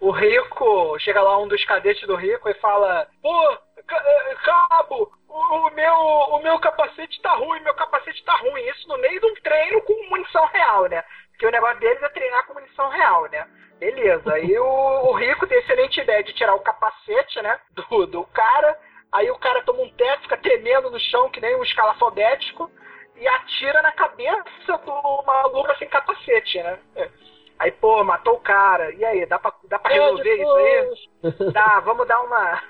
o 0.00 0.10
Rico, 0.12 0.96
chega 1.00 1.20
lá 1.20 1.36
um 1.38 1.48
dos 1.48 1.64
cadetes 1.64 2.06
do 2.06 2.14
Rico 2.14 2.48
e 2.48 2.54
fala: 2.54 3.08
Pô, 3.20 3.52
eh, 3.52 4.36
cabo, 4.44 5.10
o, 5.28 5.36
o 5.36 5.70
meu, 5.70 5.94
o 5.94 6.40
meu 6.40 6.56
capacete 6.60 7.20
tá 7.20 7.34
ruim, 7.34 7.60
meu 7.60 7.74
capacete 7.74 8.24
tá 8.24 8.36
ruim. 8.36 8.62
Isso 8.68 8.88
no 8.88 8.96
meio 8.98 9.20
de 9.20 9.26
um 9.26 9.34
treino 9.34 9.82
com 9.82 10.10
munição 10.10 10.46
real, 10.46 10.88
né? 10.88 11.02
Porque 11.36 11.46
o 11.46 11.50
negócio 11.50 11.78
deles 11.80 12.02
é 12.02 12.08
treinar 12.08 12.46
com 12.46 12.54
munição 12.54 12.88
real, 12.88 13.28
né? 13.30 13.46
Beleza, 13.78 14.32
aí 14.32 14.58
o, 14.58 14.64
o 14.64 15.12
Rico 15.12 15.46
tem 15.46 15.58
a 15.58 15.60
excelente 15.60 16.00
ideia 16.00 16.24
de 16.24 16.32
tirar 16.32 16.54
o 16.54 16.60
capacete, 16.60 17.42
né? 17.42 17.60
Do, 17.72 18.06
do 18.06 18.24
cara. 18.28 18.78
Aí 19.12 19.30
o 19.30 19.38
cara 19.38 19.62
toma 19.62 19.82
um 19.82 19.90
teto, 19.90 20.22
fica 20.22 20.38
tremendo 20.38 20.90
no 20.90 20.98
chão, 20.98 21.28
que 21.28 21.40
nem 21.40 21.54
um 21.54 21.62
escalafobético, 21.62 22.70
e 23.16 23.28
atira 23.28 23.82
na 23.82 23.92
cabeça 23.92 24.78
do 24.84 25.22
maluco 25.26 25.76
sem 25.78 25.88
capacete, 25.88 26.62
né? 26.62 26.78
É. 26.96 27.10
Aí, 27.58 27.70
pô, 27.70 28.02
matou 28.02 28.34
o 28.34 28.40
cara. 28.40 28.90
E 28.94 29.04
aí, 29.04 29.26
dá 29.26 29.38
pra, 29.38 29.52
dá 29.64 29.78
pra 29.78 29.92
resolver 29.92 30.36
isso 30.36 30.54
aí? 30.54 31.52
Dá, 31.52 31.80
vamos 31.80 32.06
dar 32.06 32.20
uma. 32.22 32.62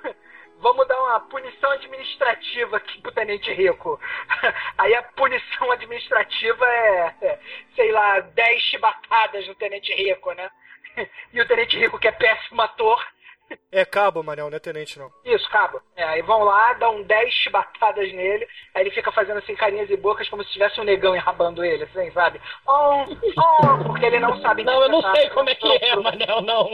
Vamos 0.61 0.88
dar 0.88 0.98
uma 0.98 1.20
punição 1.20 1.70
administrativa 1.70 2.78
aqui 2.78 3.00
pro 3.00 3.12
Tenente 3.12 3.52
Rico. 3.52 4.00
Aí 4.78 4.94
a 4.94 5.02
punição 5.02 5.70
administrativa 5.70 6.66
é, 6.66 7.38
sei 7.74 7.92
lá, 7.92 8.20
10 8.20 8.62
chibatadas 8.62 9.46
no 9.46 9.54
Tenente 9.54 9.92
Rico, 9.94 10.32
né? 10.32 10.50
E 11.32 11.40
o 11.40 11.46
Tenente 11.46 11.78
Rico, 11.78 11.98
que 11.98 12.09
é 12.09 12.12
péssimo 12.12 12.62
ator, 12.62 13.07
É 13.70 13.84
cabo, 13.84 14.22
Manel, 14.22 14.49
não 14.51 14.57
é 14.57 14.61
tenente, 14.61 14.99
não. 14.99 15.11
isso, 15.24 15.49
cabo. 15.51 15.80
É, 15.94 16.03
aí 16.05 16.22
vão 16.22 16.42
lá, 16.44 16.72
dão 16.74 17.03
10 17.03 17.32
chibatadas 17.34 18.12
nele, 18.12 18.47
aí 18.74 18.82
ele 18.82 18.90
fica 18.90 19.12
fazendo 19.12 19.38
assim 19.38 19.55
carinhas 19.55 19.90
e 19.90 19.97
bocas 19.97 20.28
como 20.28 20.42
se 20.44 20.53
tivesse 20.53 20.80
um 20.80 20.84
negão 20.84 21.14
enrabando 21.14 21.64
ele, 21.64 21.84
assim, 21.84 22.11
sabe? 22.12 22.40
Oh, 22.66 23.05
oh, 23.36 23.84
porque 23.84 24.07
ele 24.07 24.18
não 24.18 24.40
sabe 24.40 24.64
Não, 24.64 24.82
eu 24.82 24.88
não 24.88 25.03
sei 25.14 25.28
como 25.30 25.49
é 25.51 25.55
que 25.55 25.66
é, 25.84 25.97
Manel, 25.97 26.42
não. 26.42 26.70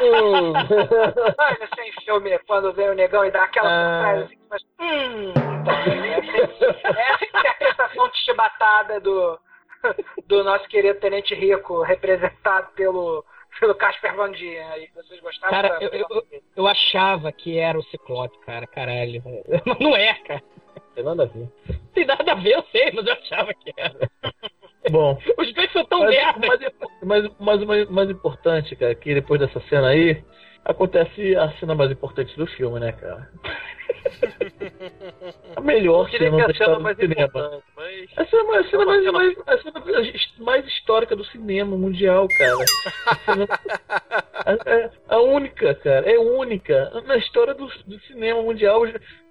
Hum, 0.00 0.52
Olha 1.38 1.68
assim, 1.72 1.92
filme, 2.04 2.38
quando 2.46 2.72
vem 2.72 2.90
o 2.90 2.94
negão 2.94 3.24
e 3.24 3.30
dá 3.30 3.44
aquela 3.44 3.68
Ah. 3.68 4.12
assim, 4.24 4.38
mas, 4.50 4.62
hum, 4.78 5.32
então, 5.60 5.74
essa, 5.74 6.66
essa 6.66 7.24
é 7.24 7.26
a 7.26 7.38
interpretação 7.38 8.08
de 8.08 8.18
chibatada 8.18 9.00
do, 9.00 9.38
do 10.26 10.44
nosso 10.44 10.66
querido 10.68 10.98
Tenente 11.00 11.34
Rico, 11.34 11.82
representado 11.82 12.68
pelo, 12.74 13.24
pelo 13.58 13.74
Casper 13.74 14.14
Van 14.14 14.30
Dien. 14.32 14.58
Aí, 14.70 14.88
vocês 14.94 15.20
gostaram? 15.20 15.50
Cara, 15.50 15.68
da- 15.78 15.84
eu, 15.86 16.06
eu, 16.10 16.26
eu 16.56 16.66
achava 16.66 17.30
que 17.32 17.58
era 17.58 17.78
o 17.78 17.82
Ciclope, 17.84 18.38
cara, 18.40 18.66
caralho. 18.66 19.22
Mas 19.64 19.78
não 19.80 19.96
é, 19.96 20.14
cara. 20.14 20.42
Tem 20.94 21.04
nada 21.04 21.22
a 21.24 21.26
ver. 21.26 21.48
Tem 21.94 22.04
nada 22.04 22.32
a 22.32 22.34
ver, 22.34 22.54
eu 22.56 22.62
sei, 22.72 22.90
mas 22.92 23.06
eu 23.06 23.12
achava 23.12 23.54
que 23.54 23.72
era. 23.76 24.10
Bom, 24.90 25.18
Os 25.36 25.52
dois 25.52 25.70
são 25.72 25.84
tão 25.84 26.00
mas, 26.00 26.10
merda. 26.10 26.46
mas, 26.46 26.60
mas, 27.02 27.32
mas 27.38 27.62
o 27.62 27.66
mais, 27.66 27.90
mais 27.90 28.10
importante, 28.10 28.74
cara, 28.76 28.94
que 28.94 29.12
depois 29.14 29.38
dessa 29.40 29.60
cena 29.68 29.88
aí, 29.88 30.24
acontece 30.68 31.34
a 31.36 31.50
cena 31.58 31.74
mais 31.74 31.90
importante 31.90 32.36
do 32.36 32.46
filme, 32.46 32.78
né, 32.78 32.92
cara? 32.92 33.28
A 35.56 35.60
melhor 35.60 36.08
cena 36.10 36.30
que 36.30 36.36
da 36.36 36.36
a 36.36 36.40
cena 36.46 36.52
história 36.52 36.78
mais 36.80 36.96
do 36.96 37.00
cinema. 37.02 37.62
mas. 37.76 38.08
A 38.16 38.24
cena, 38.26 38.58
a 38.58 38.64
cena 38.64 38.82
É 38.82 38.86
mais, 38.86 39.04
mais, 39.12 39.36
a 39.46 39.58
cena 39.58 39.82
mais 40.38 40.66
histórica 40.66 41.16
do 41.16 41.24
cinema 41.24 41.76
mundial, 41.76 42.28
cara. 42.28 42.64
A, 43.26 44.52
a- 44.52 44.58
é 44.66 44.90
a 45.08 45.18
única, 45.20 45.74
cara. 45.74 46.08
É 46.10 46.18
única. 46.18 46.90
Na 47.06 47.16
história 47.16 47.54
do, 47.54 47.66
do 47.86 47.98
cinema 48.02 48.42
mundial, 48.42 48.82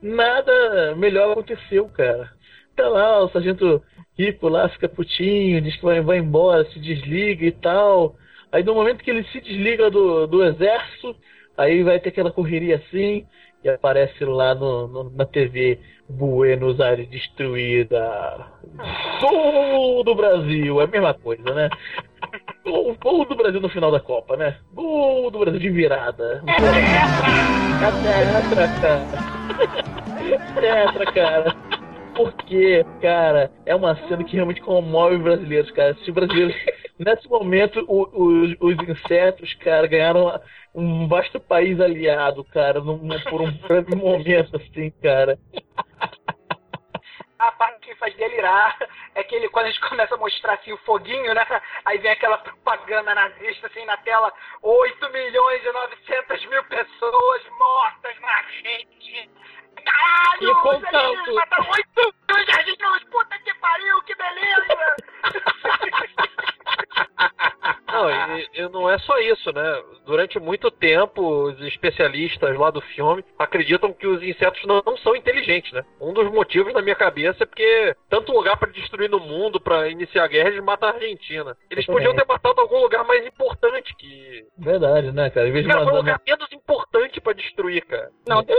nada 0.02 0.96
melhor 0.96 1.32
aconteceu, 1.32 1.88
cara. 1.90 2.30
Tá 2.76 2.88
lá, 2.90 3.24
o 3.24 3.30
sargento 3.30 3.82
rico 4.18 4.48
lá 4.50 4.68
fica 4.70 4.90
putinho, 4.90 5.62
diz 5.62 5.76
que 5.78 5.84
vai, 5.86 6.02
vai 6.02 6.18
embora, 6.18 6.66
se 6.72 6.80
desliga 6.80 7.46
e 7.46 7.52
tal. 7.52 8.16
Aí 8.52 8.64
no 8.64 8.74
momento 8.74 9.04
que 9.04 9.10
ele 9.12 9.24
se 9.26 9.42
desliga 9.42 9.90
do, 9.90 10.26
do 10.28 10.44
exército, 10.44 11.16
aí 11.58 11.84
vai 11.84 12.00
ter 12.00 12.10
aquela 12.10 12.32
correria 12.32 12.78
assim, 12.78 13.26
e 13.64 13.70
aparece 13.70 14.24
lá 14.24 14.54
no, 14.56 14.88
no- 14.88 15.10
na 15.12 15.26
TV 15.26 15.80
Buenos 16.10 16.80
Aires 16.80 17.10
destruída. 17.10 18.48
Gol 19.20 20.04
do 20.04 20.16
Brasil, 20.16 20.80
é 20.80 20.84
a 20.86 20.88
mesma 20.88 21.14
coisa, 21.14 21.54
né? 21.54 21.70
Gol, 22.64 22.96
gol 23.02 23.26
do 23.26 23.36
Brasil 23.36 23.60
no 23.60 23.70
final 23.70 23.92
da 23.92 24.00
Copa, 24.00 24.38
né? 24.38 24.58
Gol 24.74 25.30
do 25.32 25.40
Brasil 25.40 25.60
de 25.60 25.70
virada. 25.70 26.44
Tetra, 27.80 28.68
cara. 28.70 29.08
Tetra, 30.56 31.06
cara. 31.12 31.56
Porque, 32.16 32.86
cara, 33.02 33.52
é 33.66 33.76
uma 33.76 33.96
cena 34.08 34.24
que 34.24 34.36
realmente 34.36 34.62
comove 34.62 35.16
os 35.16 35.22
brasileiros, 35.22 35.72
cara. 35.72 35.94
Se 35.96 36.10
os 36.10 36.14
brasileiros, 36.16 36.56
nesse 37.00 37.28
momento, 37.28 37.84
o- 37.88 38.10
os, 38.14 38.56
os 38.60 38.90
insetos, 38.90 39.54
cara, 39.56 39.88
ganharam 39.88 40.40
um 40.74 41.08
vasto 41.08 41.40
país 41.40 41.80
aliado, 41.80 42.44
cara, 42.46 42.80
num- 42.80 43.08
por 43.30 43.42
um 43.42 43.52
breve 43.52 43.96
momento, 43.96 44.56
assim, 44.58 44.90
cara. 45.02 45.38
A 47.40 47.52
parte 47.52 47.82
que 47.82 47.96
faz 47.96 48.16
delirar 48.16 48.76
é 49.14 49.24
que 49.24 49.36
ele, 49.36 49.48
quando 49.50 49.68
a 49.68 49.70
gente 49.70 49.88
começa 49.88 50.16
a 50.16 50.18
mostrar 50.18 50.54
assim 50.56 50.74
o 50.74 50.78
foguinho, 50.80 51.34
né? 51.36 51.46
Aí 51.86 52.00
vem 52.00 52.10
aquela 52.12 52.40
propaganda 52.40 53.14
nazista 53.14 53.68
assim 53.68 53.86
na 53.86 53.96
tela: 53.98 54.34
8 54.64 55.10
milhões 55.12 55.64
e 55.64 55.72
900 55.72 56.46
mil 56.48 56.64
pessoas 56.64 57.42
mortas 57.60 58.20
na 58.22 58.28
Argentina. 58.38 59.32
Caralho! 59.86 60.50
E 60.50 60.88
alienígenas 60.98 61.36
mataram 61.36 61.70
8 61.70 62.16
milhões 62.28 62.46
de 62.48 62.52
argentinos! 62.60 63.04
Puta 63.06 63.40
que 63.40 63.54
pariu, 63.54 64.02
que 64.02 64.16
beleza! 64.16 64.96
Não, 67.92 68.10
e, 68.12 68.50
e 68.54 68.70
não 68.70 68.90
é 68.90 68.98
só 69.00 69.18
isso, 69.20 69.52
né? 69.54 69.84
Durante 70.06 70.40
muito 70.40 70.70
tempo, 70.70 71.22
os 71.46 71.60
especialistas 71.62 72.56
lá 72.58 72.70
do 72.70 72.82
filme 72.82 73.24
acreditam 73.40 73.94
que 73.94 74.06
os 74.06 74.22
insetos 74.22 74.64
não, 74.66 74.82
não 74.86 74.98
são 74.98 75.16
inteligentes, 75.16 75.72
né? 75.72 75.84
Um 76.00 76.14
dos 76.14 76.30
motivos 76.32 76.74
na 76.74 76.82
minha 76.82 76.96
cabeça 76.96 77.44
é 77.44 77.46
porque 77.46 77.96
tanto 78.10 78.32
lugar 78.32 78.58
pra 78.58 78.70
destruir 78.70 79.10
no 79.10 79.20
mundo, 79.20 79.60
pra 79.60 79.88
iniciar 79.90 80.26
a 80.26 80.28
guerra, 80.28 80.50
eles 80.50 80.64
matam 80.64 80.90
a 80.90 80.94
Argentina. 80.94 81.58
Eles 81.72 81.86
podiam 81.86 82.16
ter 82.16 82.26
matado 82.28 82.62
algum 82.62 82.80
lugar 82.82 83.04
mais 83.06 83.26
importante 83.26 83.96
que. 83.96 84.46
Verdade, 84.58 85.12
né, 85.12 85.30
cara? 85.30 85.48
Em 85.48 85.52
vez 85.52 85.66
de 85.66 85.72
Cara, 85.72 85.84
foi 85.84 85.94
um 85.94 85.98
lugar 85.98 86.22
menos 86.26 86.52
importante 86.52 87.20
pra 87.22 87.34
destruir, 87.34 87.86
cara. 87.86 88.10
Não, 88.28 88.44
de- 88.44 88.54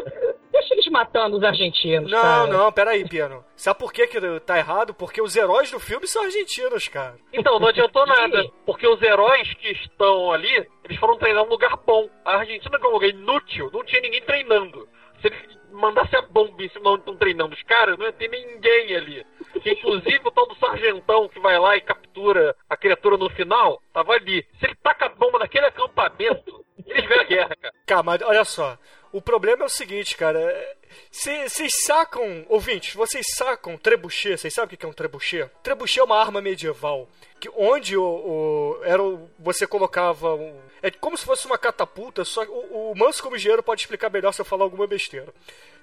deixa 0.53 0.75
eles 0.75 0.87
matando 0.89 1.37
os 1.37 1.43
argentinos, 1.45 2.11
Não, 2.11 2.21
cara. 2.23 2.47
não, 2.47 2.73
peraí, 2.73 3.09
Piano. 3.09 3.45
Sabe 3.57 3.79
por 3.79 3.93
que, 3.93 4.07
que 4.07 4.41
tá 4.41 4.59
errado? 4.59 4.95
Porque 4.95 5.21
os 5.21 5.37
heróis 5.37 5.71
do 5.71 5.79
filme 5.81 6.07
são 6.07 6.23
argentinos, 6.25 6.89
cara. 6.89 7.17
Então, 7.33 7.59
não 7.59 7.69
adiantou 7.69 8.05
nada, 8.07 8.45
porque 8.67 8.87
os 8.87 9.01
heróis 9.03 9.53
que 9.55 9.71
estão 9.73 10.33
ali, 10.33 10.67
eles 10.85 10.99
foram 10.99 11.17
treinar 11.19 11.45
num 11.45 11.51
lugar 11.51 11.77
bom. 11.87 12.09
A 12.25 12.37
Argentina, 12.39 12.79
que 12.79 12.87
é 12.87 12.89
um 12.89 12.93
lugar 12.93 13.09
inútil, 13.09 13.71
não 13.73 13.85
tinha 13.85 14.01
ninguém 14.01 14.23
treinando. 14.23 14.89
Se 15.21 15.27
ele 15.27 15.37
mandasse 15.73 16.15
a 16.17 16.23
bomba 16.23 16.63
em 16.63 16.69
cima 16.71 16.93
de 16.93 16.99
estão 17.01 17.17
treinando 17.17 17.55
os 17.55 17.63
caras, 17.65 17.99
não 17.99 18.07
ia 18.07 18.13
ter 18.13 18.29
ninguém 18.29 18.97
ali. 18.97 19.27
Inclusive 19.65 20.21
o 20.25 20.31
tal 20.31 20.47
do 20.47 20.55
sargentão 20.57 21.29
que 21.29 21.39
vai 21.41 21.59
lá 21.59 21.77
e 21.77 21.81
captura 21.81 22.55
a 22.69 22.77
criatura 22.77 23.17
no 23.17 23.31
final, 23.31 23.83
tava 23.93 24.13
ali. 24.13 24.47
Se 24.59 24.67
ele 24.67 24.75
taca 24.83 25.07
a 25.07 25.09
bomba 25.09 25.39
naquele 25.39 25.67
acampamento, 25.67 26.65
eles 26.87 27.07
ganham 27.07 27.21
a 27.23 27.25
guerra, 27.27 27.57
cara. 27.61 27.75
Cara, 27.87 28.03
mas 28.03 28.23
olha 28.23 28.45
só. 28.45 28.79
O 29.13 29.23
problema 29.23 29.63
é 29.63 29.67
o 29.67 29.71
seguinte, 29.71 30.17
cara. 30.17 30.39
Vocês 31.11 31.73
sacam, 31.85 32.45
ouvintes, 32.49 32.95
vocês 32.95 33.25
sacam 33.37 33.77
trebuchet? 33.77 34.37
Vocês 34.39 34.53
sabem 34.55 34.75
o 34.75 34.79
que 34.79 34.85
é 34.87 34.89
um 34.89 34.93
trebuchet? 34.93 35.51
Trebuchet 35.63 36.01
é 36.01 36.05
uma 36.05 36.19
arma 36.19 36.41
medieval. 36.41 37.09
Que 37.41 37.49
onde 37.57 37.97
o, 37.97 38.03
o- 38.05 38.81
era 38.85 39.03
o- 39.03 39.29
você 39.39 39.67
colocava. 39.67 40.37
É 40.83 40.91
como 40.91 41.17
se 41.17 41.25
fosse 41.25 41.47
uma 41.47 41.59
catapulta, 41.59 42.25
só 42.25 42.45
que 42.45 42.51
o, 42.51 42.91
o 42.93 42.95
Manso, 42.97 43.23
como 43.23 43.37
engenheiro, 43.37 43.63
pode 43.63 43.81
explicar 43.83 44.11
melhor 44.11 44.33
se 44.33 44.41
eu 44.41 44.45
falar 44.45 44.65
alguma 44.65 44.87
besteira. 44.87 45.29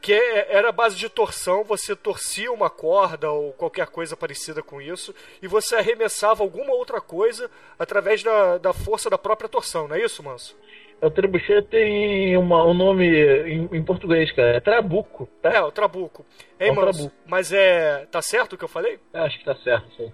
Que 0.02 0.14
é- 0.14 0.56
era 0.56 0.70
a 0.70 0.72
base 0.72 0.96
de 0.96 1.10
torção, 1.10 1.64
você 1.64 1.96
torcia 1.96 2.52
uma 2.52 2.70
corda 2.70 3.32
ou 3.32 3.54
qualquer 3.54 3.88
coisa 3.88 4.16
parecida 4.16 4.62
com 4.62 4.82
isso, 4.82 5.14
e 5.41 5.48
você 5.48 5.76
arremessava 5.76 6.43
alguma 6.43 6.74
outra 6.74 7.02
coisa 7.02 7.50
através 7.80 8.22
da, 8.24 8.58
da 8.58 8.74
força 8.74 9.10
da 9.10 9.18
própria 9.18 9.50
torção, 9.50 9.88
não 9.88 9.96
é 9.96 10.02
isso, 10.04 10.22
Manso? 10.24 10.56
O 11.02 11.12
trebuchet 11.12 11.62
tem 11.68 12.38
uma, 12.38 12.64
um 12.66 12.74
nome 12.74 13.06
em, 13.06 13.68
em 13.74 13.84
português, 13.84 14.32
cara. 14.32 14.56
É 14.56 14.60
trabuco, 14.62 15.28
tá? 15.41 15.52
É, 15.52 15.62
o 15.62 15.70
Trabuco. 15.70 16.26
Hein, 16.58 16.70
É 16.70 16.72
um 16.72 16.76
Manso? 16.76 16.93
trabuco. 17.00 17.16
Mas 17.28 17.52
é. 17.52 18.08
Tá 18.10 18.22
certo 18.22 18.54
o 18.54 18.58
que 18.58 18.64
eu 18.64 18.68
falei? 18.70 18.98
Acho 19.14 19.38
que 19.38 19.43
tá 19.43 19.56
certo, 19.58 19.86
sim. 19.98 20.12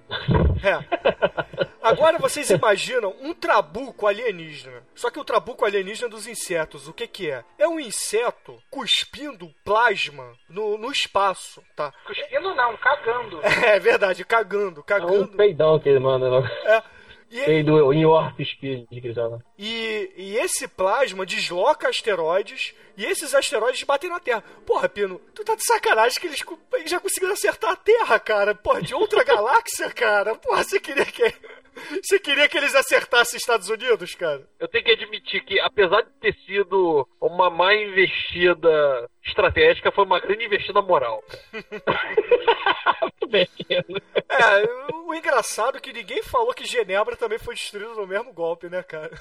É. 0.63 1.67
Agora 1.81 2.17
vocês 2.19 2.49
imaginam 2.49 3.15
um 3.21 3.33
trabuco 3.33 4.07
alienígena. 4.07 4.83
Só 4.93 5.09
que 5.09 5.19
o 5.19 5.23
trabuco 5.25 5.65
alienígena 5.65 6.09
dos 6.09 6.27
insetos, 6.27 6.87
o 6.87 6.93
que 6.93 7.07
que 7.07 7.29
é? 7.29 7.43
É 7.57 7.67
um 7.67 7.79
inseto 7.79 8.61
cuspindo 8.69 9.49
plasma 9.63 10.33
no, 10.47 10.77
no 10.77 10.91
espaço, 10.91 11.63
tá? 11.75 11.91
Cuspindo 12.05 12.53
não, 12.55 12.77
cagando. 12.77 13.41
É 13.65 13.79
verdade, 13.79 14.23
cagando, 14.25 14.79
É 14.79 14.81
um 14.81 14.83
cagando. 14.83 15.37
peidão 15.37 15.79
que 15.79 15.89
ele 15.89 15.99
manda. 15.99 16.27
É. 16.65 16.83
E, 17.31 17.45
Peido 17.45 17.93
em 17.93 18.05
Speed, 18.43 18.87
que 18.89 18.97
eles 18.97 19.15
falam. 19.15 19.41
E, 19.63 20.11
e 20.17 20.37
esse 20.39 20.67
plasma 20.67 21.23
desloca 21.23 21.87
asteroides 21.87 22.73
e 22.97 23.05
esses 23.05 23.35
asteroides 23.35 23.83
batem 23.83 24.09
na 24.09 24.19
Terra. 24.19 24.43
Porra, 24.65 24.89
Pino, 24.89 25.21
tu 25.35 25.43
tá 25.43 25.53
de 25.53 25.63
sacanagem 25.63 26.19
que 26.19 26.25
eles, 26.25 26.43
eles 26.73 26.89
já 26.89 26.99
conseguiram 26.99 27.33
acertar 27.33 27.69
a 27.69 27.75
Terra, 27.75 28.19
cara. 28.19 28.55
Porra, 28.55 28.81
de 28.81 28.95
outra 28.95 29.21
galáxia, 29.23 29.91
cara. 29.91 30.33
Porra, 30.33 30.63
você 30.63 30.79
queria 30.79 31.05
que. 31.05 31.31
Você 32.03 32.19
queria 32.19 32.49
que 32.49 32.57
eles 32.57 32.73
acertassem 32.73 33.37
Estados 33.37 33.69
Unidos, 33.69 34.15
cara? 34.15 34.45
Eu 34.59 34.67
tenho 34.67 34.83
que 34.83 34.91
admitir 34.91 35.45
que, 35.45 35.59
apesar 35.59 36.01
de 36.01 36.09
ter 36.19 36.35
sido 36.43 37.07
uma 37.21 37.49
má 37.49 37.73
investida 37.73 39.07
estratégica, 39.23 39.91
foi 39.91 40.03
uma 40.03 40.19
grande 40.19 40.43
investida 40.43 40.81
moral. 40.81 41.23
Muito 41.53 43.27
bem. 43.29 43.47
É, 44.27 44.91
o 44.91 45.13
engraçado 45.13 45.77
é 45.77 45.79
que 45.79 45.93
ninguém 45.93 46.21
falou 46.23 46.53
que 46.53 46.65
Genebra 46.65 47.15
também 47.15 47.39
foi 47.39 47.53
destruída 47.53 47.93
no 47.93 48.07
mesmo 48.07 48.33
golpe, 48.33 48.67
né, 48.67 48.83
cara? 48.83 49.11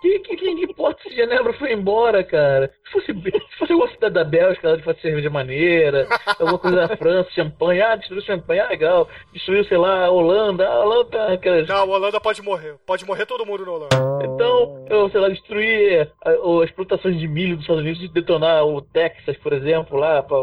Que, 0.00 0.16
que, 0.20 0.36
que 0.36 0.48
importa 0.64 1.02
se 1.02 1.10
Genebra 1.12 1.52
foi 1.54 1.72
embora, 1.72 2.22
cara? 2.22 2.72
Se 2.86 2.92
fosse, 2.92 3.06
se 3.12 3.58
fosse 3.58 3.72
alguma 3.72 3.90
cidade 3.90 4.14
da 4.14 4.22
Bélgica, 4.22 4.68
ela 4.68 4.78
fosse 4.80 5.00
cerveja 5.00 5.28
maneira, 5.28 6.06
alguma 6.38 6.56
coisa 6.56 6.86
da 6.86 6.96
França, 6.96 7.28
champanhe, 7.32 7.82
ah, 7.82 7.96
destruiu 7.96 8.22
champanhe, 8.22 8.60
ah, 8.60 8.68
legal. 8.68 9.08
Destruiu, 9.32 9.64
sei 9.64 9.76
lá, 9.76 10.04
a 10.04 10.10
Holanda, 10.10 10.68
a 10.68 10.84
Holanda 10.84 11.04
tá 11.10 11.32
aquelas... 11.32 11.66
Não, 11.68 11.78
a 11.78 11.84
Holanda 11.84 12.20
pode 12.20 12.40
morrer. 12.42 12.76
Pode 12.86 13.04
morrer 13.04 13.26
todo 13.26 13.44
mundo 13.44 13.66
na 13.66 13.72
Holanda. 13.72 14.24
Então, 14.24 14.86
eu, 14.88 15.10
sei 15.10 15.20
lá, 15.20 15.28
destruir 15.30 16.08
a- 16.24 16.62
as 16.64 16.70
plantações 16.70 17.18
de 17.18 17.26
milho 17.26 17.56
dos 17.56 17.64
Estados 17.64 17.82
Unidos, 17.82 18.12
detonar 18.12 18.64
o 18.64 18.80
Texas, 18.80 19.36
por 19.38 19.52
exemplo, 19.52 19.98
lá, 19.98 20.22
pra, 20.22 20.36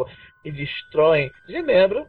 e 0.46 0.52
destroem 0.52 1.32
Genebra, 1.50 2.06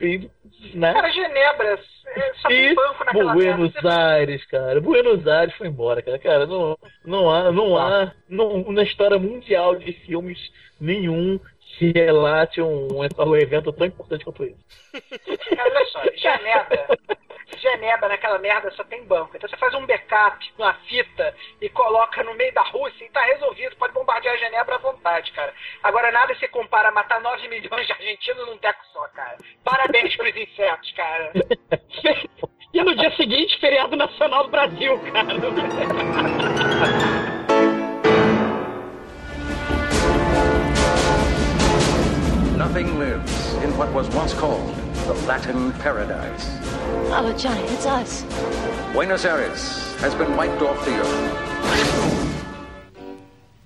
e, 0.00 0.30
né? 0.74 0.92
Cara, 0.92 1.10
Genebra, 1.10 1.80
é, 2.06 2.34
só 2.34 2.48
tem 2.48 2.70
E 2.70 2.74
banco 2.74 3.04
naquela 3.04 3.32
Buenos 3.34 3.74
merda. 3.74 4.12
Aires, 4.12 4.44
cara. 4.46 4.80
Buenos 4.80 5.26
Aires 5.26 5.54
foi 5.56 5.66
embora, 5.66 6.00
cara. 6.00 6.18
Cara, 6.18 6.46
não, 6.46 6.78
não 7.04 7.30
há, 7.30 7.50
não 7.50 7.76
há 7.76 8.12
não, 8.28 8.70
na 8.72 8.84
história 8.84 9.18
mundial 9.18 9.74
de 9.74 9.92
filmes 9.92 10.38
nenhum 10.80 11.40
que 11.78 11.90
relate 11.90 12.60
um, 12.60 12.88
um 12.98 13.36
evento 13.36 13.72
tão 13.72 13.86
importante 13.86 14.24
quanto 14.24 14.44
esse. 14.44 14.56
Cara, 15.56 15.70
olha 15.70 15.86
só, 15.86 16.02
Genebra. 16.14 16.98
Genebra 17.62 18.08
naquela 18.08 18.40
merda 18.40 18.72
só 18.72 18.82
tem 18.82 19.04
banco. 19.04 19.36
Então 19.36 19.48
você 19.48 19.56
faz 19.56 19.72
um 19.74 19.86
backup 19.86 20.52
numa 20.58 20.74
fita 20.88 21.34
e 21.60 21.68
coloca 21.68 22.24
no 22.24 22.34
meio 22.34 22.52
da 22.52 22.62
Rússia 22.62 23.04
e 23.04 23.10
tá 23.10 23.22
resolvido. 23.22 23.76
Pode 23.76 23.94
bombardear 23.94 24.36
Genebra 24.36 24.74
à 24.74 24.78
vontade, 24.78 25.30
cara. 25.30 25.54
Agora 25.80 26.10
nada 26.10 26.34
se 26.34 26.48
compara 26.48 26.88
a 26.88 26.92
matar 26.92 27.20
9 27.20 27.46
milhões 27.48 27.86
de 27.86 27.92
argentinos 27.92 28.48
num 28.48 28.58
teco 28.58 28.84
só, 28.92 29.06
cara. 29.14 29.38
Parabéns 29.62 30.16
pros 30.16 30.34
insetos, 30.34 30.90
cara. 30.92 31.32
E 32.74 32.82
no 32.82 32.96
dia 32.96 33.14
seguinte, 33.16 33.60
feriado 33.60 33.94
nacional 33.94 34.44
do 34.44 34.50
Brasil, 34.50 34.98
cara. 35.12 35.34
Nothing 42.56 42.98
lives 42.98 43.54
in 43.62 43.76
what 43.76 43.92
was 43.92 44.08
once 44.14 44.32
called 44.32 44.91
the 45.06 45.14
Latin 45.26 45.72
paradise. 45.80 46.46
Oh, 47.10 47.34
Johnny, 47.36 47.62
it's 47.62 47.86
us. 47.86 48.24
Buenos 48.92 49.24
Aires 49.24 49.94
has 50.00 50.14
been 50.14 50.36
wiped 50.36 50.62
off 50.62 50.84
the 50.84 50.96
earth. 50.98 51.42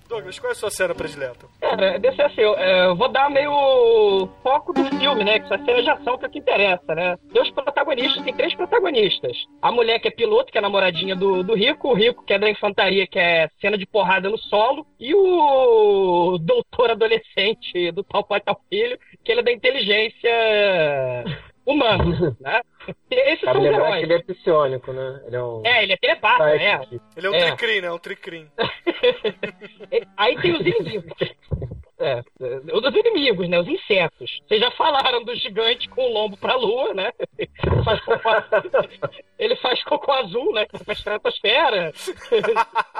Douglas, 0.08 0.38
qual 0.38 0.50
é 0.50 0.52
a 0.52 0.54
sua 0.54 0.70
cena 0.70 0.94
predileta? 0.94 1.46
Cara, 1.60 1.98
desse 1.98 2.22
assim, 2.22 2.40
eu, 2.40 2.54
é, 2.56 2.86
eu 2.86 2.96
vou 2.96 3.08
dar 3.08 3.28
meio 3.28 4.28
foco 4.42 4.72
do 4.72 4.84
filme, 4.98 5.24
né? 5.24 5.40
Que 5.40 5.52
essa 5.52 5.62
cena 5.64 5.82
de 5.82 5.90
ação 5.90 6.16
que 6.16 6.24
é 6.24 6.28
o 6.28 6.30
que 6.30 6.38
interessa, 6.38 6.94
né? 6.94 7.16
Tem 7.32 7.42
os 7.42 7.50
protagonistas, 7.50 8.24
tem 8.24 8.34
três 8.34 8.54
protagonistas. 8.54 9.36
A 9.60 9.70
mulher 9.70 9.98
que 9.98 10.08
é 10.08 10.10
piloto, 10.10 10.50
que 10.50 10.58
é 10.58 10.60
namoradinha 10.60 11.14
do, 11.14 11.42
do 11.42 11.54
Rico, 11.54 11.88
o 11.88 11.94
Rico 11.94 12.24
que 12.24 12.32
é 12.32 12.38
da 12.38 12.48
infantaria, 12.48 13.06
que 13.06 13.18
é 13.18 13.50
cena 13.60 13.76
de 13.76 13.84
porrada 13.84 14.30
no 14.30 14.38
solo, 14.38 14.86
e 14.98 15.14
o 15.14 16.38
doutor 16.38 16.92
adolescente 16.92 17.90
do 17.92 18.02
tal 18.02 18.24
pai 18.24 18.40
tal 18.40 18.58
filho, 18.70 18.98
que 19.26 19.32
ele 19.32 19.40
é 19.40 19.44
da 19.44 19.52
inteligência 19.52 20.30
humana, 21.66 22.04
né? 22.40 22.60
Esses 23.10 23.40
Cabe 23.40 23.58
são 23.58 23.60
os 23.60 23.74
heróis. 23.74 23.96
que 23.98 24.04
ele 24.04 24.14
é 24.14 24.18
psionico, 24.22 24.92
né? 24.92 25.20
Ele 25.26 25.36
é 25.36 25.42
um... 25.42 25.62
É, 25.66 25.82
ele 25.82 25.92
é 25.92 25.96
telepata, 25.96 26.48
é. 26.50 26.78
Psychic. 26.78 27.00
Ele 27.16 27.26
é 27.26 27.30
um 27.30 27.34
É. 27.34 27.46
tricrim, 27.46 27.80
né? 27.80 27.90
Um 27.92 27.98
tricrim. 27.98 28.50
Aí 30.16 30.40
tem 30.40 30.52
os 30.54 30.60
inimigos. 30.60 31.12
É, 31.98 32.12
é, 32.18 32.22
os 32.72 32.94
inimigos, 32.94 33.48
né? 33.48 33.58
Os 33.58 33.66
insetos. 33.66 34.38
Vocês 34.46 34.60
já 34.60 34.70
falaram 34.72 35.24
do 35.24 35.34
gigante 35.34 35.88
com 35.88 36.02
o 36.08 36.12
lombo 36.12 36.36
pra 36.36 36.54
lua, 36.54 36.94
né? 36.94 37.10
Faz 37.84 38.00
cocô- 38.02 38.30
Ele 39.38 39.56
faz 39.56 39.82
cocô 39.84 40.12
azul, 40.12 40.52
né? 40.52 40.66
Que 40.66 40.76
vai 40.76 40.84
pra 40.84 40.92
estratosfera. 40.94 41.92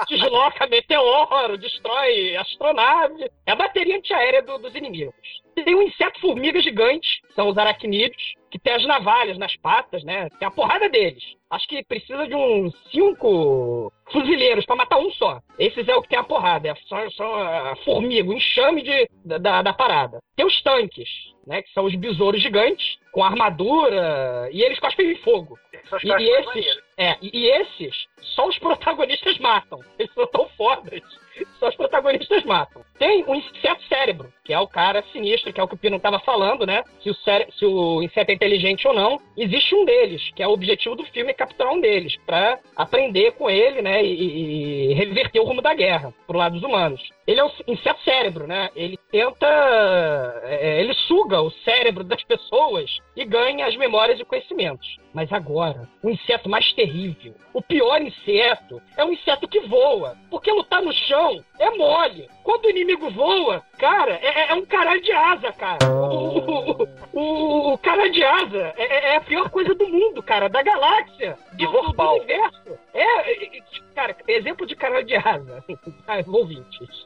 Desloca 0.09 0.67
meteoro, 0.67 1.57
destrói 1.57 2.35
astronave. 2.37 3.29
É 3.45 3.51
a 3.51 3.55
bateria 3.55 3.95
antiaérea 3.97 4.41
do- 4.41 4.57
dos 4.57 4.75
inimigos. 4.75 5.15
Tem 5.63 5.75
um 5.75 5.81
inseto-formiga 5.81 6.61
gigante, 6.61 7.21
são 7.35 7.49
os 7.49 7.57
aracnídeos, 7.57 8.35
que 8.51 8.59
tem 8.59 8.73
as 8.73 8.85
navalhas 8.85 9.37
nas 9.37 9.55
patas, 9.57 10.03
né? 10.03 10.29
Tem 10.37 10.47
a 10.47 10.51
porrada 10.51 10.87
deles. 10.87 11.23
Acho 11.49 11.67
que 11.67 11.83
precisa 11.83 12.27
de 12.27 12.35
uns 12.35 12.73
cinco 12.91 13.91
fuzileiros 14.11 14.65
pra 14.65 14.75
matar 14.75 14.97
um 14.99 15.11
só. 15.11 15.39
Esses 15.59 15.87
é 15.87 15.95
o 15.95 16.01
que 16.01 16.09
tem 16.09 16.19
a 16.19 16.23
porrada, 16.23 16.69
é- 16.69 16.75
são, 16.87 17.11
são 17.11 17.33
a 17.35 17.75
formiga, 17.83 18.29
o 18.29 18.33
enxame 18.33 18.81
de, 18.81 19.09
da- 19.25 19.37
da, 19.37 19.61
da 19.61 19.73
parada. 19.73 20.19
Tem 20.35 20.45
os 20.45 20.61
tanques, 20.61 21.09
né? 21.45 21.61
Que 21.61 21.71
são 21.71 21.85
os 21.85 21.95
besouros 21.95 22.41
gigantes, 22.41 22.97
com 23.11 23.23
armadura, 23.23 24.49
e 24.51 24.61
eles 24.61 24.79
cospem 24.79 25.15
fogo. 25.17 25.57
São 25.89 25.97
os 25.97 26.03
E, 26.03 26.07
e 26.07 26.29
esses, 26.29 26.77
é, 26.97 27.15
e, 27.21 27.29
e 27.33 27.45
esses, 27.49 27.95
só 28.35 28.47
os 28.47 28.57
protagonistas 28.59 29.37
matam. 29.39 29.79
Eles 29.97 30.13
são 30.13 30.27
tão 30.27 30.47
fodas. 30.49 31.01
Só 31.59 31.69
os 31.69 31.75
protagonistas 31.75 32.43
matam. 32.45 32.83
Tem 32.97 33.23
um 33.25 33.35
inseto 33.35 33.83
cérebro, 33.87 34.33
que 34.43 34.51
é 34.51 34.59
o 34.59 34.67
cara 34.67 35.03
sinistro, 35.11 35.53
que 35.53 35.59
é 35.59 35.63
o 35.63 35.67
que 35.67 35.75
o 35.75 35.77
Pino 35.77 35.99
tava 35.99 36.19
falando, 36.19 36.65
né? 36.65 36.83
Se 37.01 37.11
o, 37.11 37.13
se 37.13 37.65
o 37.65 38.01
inseto 38.01 38.31
é 38.31 38.33
inteligente 38.33 38.87
ou 38.87 38.93
não. 38.93 39.19
Existe 39.37 39.75
um 39.75 39.85
deles, 39.85 40.31
que 40.35 40.41
é 40.41 40.47
o 40.47 40.51
objetivo 40.51 40.95
do 40.95 41.05
filme 41.05 41.29
é 41.31 41.33
capturar 41.35 41.73
um 41.73 41.79
deles, 41.79 42.15
pra 42.25 42.57
aprender 42.75 43.33
com 43.33 43.49
ele, 43.49 43.81
né? 43.83 43.96
E, 44.03 44.91
e 44.91 44.93
reverter 44.93 45.39
o 45.39 45.45
rumo 45.45 45.61
da 45.61 45.73
guerra 45.73 46.13
pro 46.25 46.37
lado 46.37 46.53
dos 46.53 46.63
humanos. 46.63 47.01
Ele 47.25 47.39
é 47.39 47.43
um 47.43 47.51
inseto 47.67 48.01
cérebro, 48.03 48.47
né? 48.47 48.69
Ele 48.75 48.97
tenta. 49.11 49.47
é, 50.43 50.79
ele 50.79 50.93
suga 50.93 51.41
o 51.41 51.51
cérebro 51.51 52.03
das 52.03 52.23
pessoas 52.23 52.97
e 53.15 53.25
ganha 53.25 53.65
as 53.65 53.75
memórias 53.75 54.19
e 54.19 54.25
conhecimentos. 54.25 54.97
Mas 55.13 55.31
agora, 55.33 55.89
o 56.03 56.09
inseto 56.09 56.47
mais 56.47 56.71
terrível, 56.73 57.33
o 57.53 57.61
pior 57.61 58.01
inseto, 58.01 58.81
é 58.95 59.03
um 59.03 59.11
inseto 59.11 59.47
que 59.47 59.61
voa. 59.61 60.15
Porque 60.29 60.51
lutar 60.51 60.81
no 60.81 60.93
chão 60.93 61.43
é 61.59 61.71
mole. 61.71 62.29
Quando 62.43 62.65
o 62.65 62.69
inimigo 62.69 63.09
voa, 63.09 63.63
cara, 63.77 64.19
é, 64.21 64.51
é 64.51 64.53
um 64.53 64.65
caralho 64.65 65.01
de 65.01 65.11
asa, 65.11 65.51
cara. 65.51 65.79
O, 65.91 66.87
o, 67.19 67.73
o 67.73 67.77
caralho 67.77 68.11
de 68.11 68.23
asa 68.23 68.73
é, 68.77 69.13
é 69.13 69.15
a 69.17 69.21
pior 69.21 69.49
coisa 69.49 69.73
do 69.73 69.87
mundo, 69.87 70.21
cara, 70.23 70.47
da 70.47 70.61
galáxia. 70.61 71.37
Do, 71.53 71.65
do, 71.71 71.93
do 71.93 72.09
universo. 72.11 72.77
É, 72.93 73.03
é, 73.03 73.57
é, 73.57 73.61
cara, 73.95 74.15
exemplo 74.27 74.65
de 74.65 74.75
caralho 74.75 75.05
de 75.05 75.15
asa. 75.15 75.63
Ah, 76.07 76.23
ouvintes. 76.27 77.05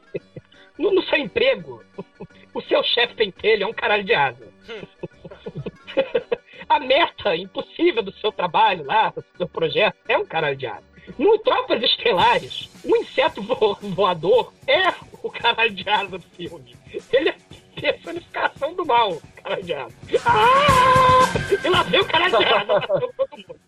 No, 0.78 0.93
no 0.93 1.01
seu 1.03 1.18
emprego, 1.18 1.84
o 2.53 2.62
seu 2.62 2.84
chefe 2.84 3.16
pentelho 3.16 3.64
é 3.64 3.68
um 3.68 3.74
caralho 3.74 4.03
de 4.03 4.14
asa. 4.14 4.47
A 6.70 6.80
meta 6.80 7.36
impossível 7.36 8.01
do 8.01 8.14
seu 8.14 8.32
trabalho 8.32 8.86
lá, 8.86 9.09
do 9.09 9.26
seu 9.38 9.47
projeto, 9.49 9.97
é 10.07 10.18
um 10.18 10.26
caralho 10.26 10.55
de 10.55 10.66
asa. 10.68 10.84
No 11.18 11.38
Tropas 11.39 11.82
Estelares, 11.84 12.70
o 12.86 12.95
inseto 12.95 13.41
vo- 13.41 13.78
voador 13.82 14.53
é 14.68 14.88
o 15.22 15.30
caralho 15.30 15.72
de 15.74 15.88
asa 15.89 16.18
do 16.18 16.22
filme. 16.30 16.74
Ele 17.12 17.30
é 17.30 17.36
personificação 17.82 18.73
do 18.75 18.86
mal, 18.86 19.11
o 19.13 19.21
caralho 19.41 19.63
de 19.63 19.73
asa. 19.73 19.95
Ah! 20.25 21.63
E 21.63 21.69
lá 21.69 21.84
vem 21.84 21.99
o 21.99 22.05
caralho 22.05 22.38
de 22.38 22.45
asa 22.45 22.63
matando 22.65 23.13
todo 23.17 23.38
mundo. 23.38 23.59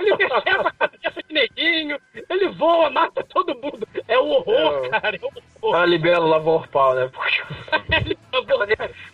Ele 0.00 0.16
percebe 0.16 0.68
a 0.68 0.72
cabeça 0.72 1.22
de 1.26 1.34
neguinho, 1.34 1.98
ele 2.28 2.48
voa, 2.50 2.90
mata 2.90 3.24
todo 3.24 3.54
mundo. 3.54 3.86
É 4.06 4.18
o 4.18 4.26
horror, 4.26 4.84
É 4.84 4.88
cara. 4.90 5.16
É 5.16 5.20
o 5.20 5.32
horror. 5.62 5.80
Ah, 5.80 5.86
libera 5.86 6.20
o 6.20 6.40
Vorpal, 6.40 6.94
né? 6.94 7.10
Ele 8.04 8.18
voa. 8.30 8.66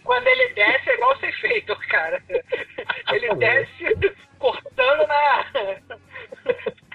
Quando 0.03 0.27
ele 0.27 0.55
desce 0.55 0.91
é 0.91 0.95
igual 0.95 1.17
ser 1.19 1.33
feito, 1.41 1.77
cara. 1.89 2.23
Ele 3.13 3.35
desce 3.37 4.17
cortando 4.39 5.07
na. 5.07 5.47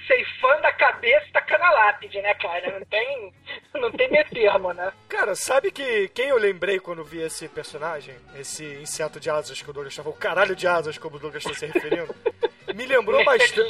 Ceifando 0.07 0.65
a 0.65 0.71
cabeça 0.71 1.25
e 1.27 1.31
tacando 1.31 1.63
a 1.63 1.71
lápide, 1.71 2.21
né, 2.21 2.33
cara? 2.35 2.79
Não 2.79 2.85
tem. 2.85 3.33
Não 3.75 3.91
tem 3.91 4.09
meio 4.09 4.25
termo, 4.29 4.73
né? 4.73 4.91
Cara, 5.09 5.35
sabe 5.35 5.69
que 5.69 6.07
quem 6.09 6.29
eu 6.29 6.37
lembrei 6.37 6.79
quando 6.79 7.03
vi 7.03 7.21
esse 7.21 7.47
personagem? 7.49 8.15
Esse 8.39 8.63
inseto 8.81 9.19
de 9.19 9.29
asas 9.29 9.61
que 9.61 9.69
o 9.69 9.73
Douglas 9.73 9.91
estava. 9.91 10.09
O 10.09 10.13
caralho 10.13 10.55
de 10.55 10.65
asas, 10.65 10.97
como 10.97 11.17
o 11.17 11.19
Douglas 11.19 11.45
está 11.45 11.57
se 11.57 11.65
referindo. 11.65 12.15
me 12.73 12.85
lembrou 12.85 13.23
bastante. 13.23 13.61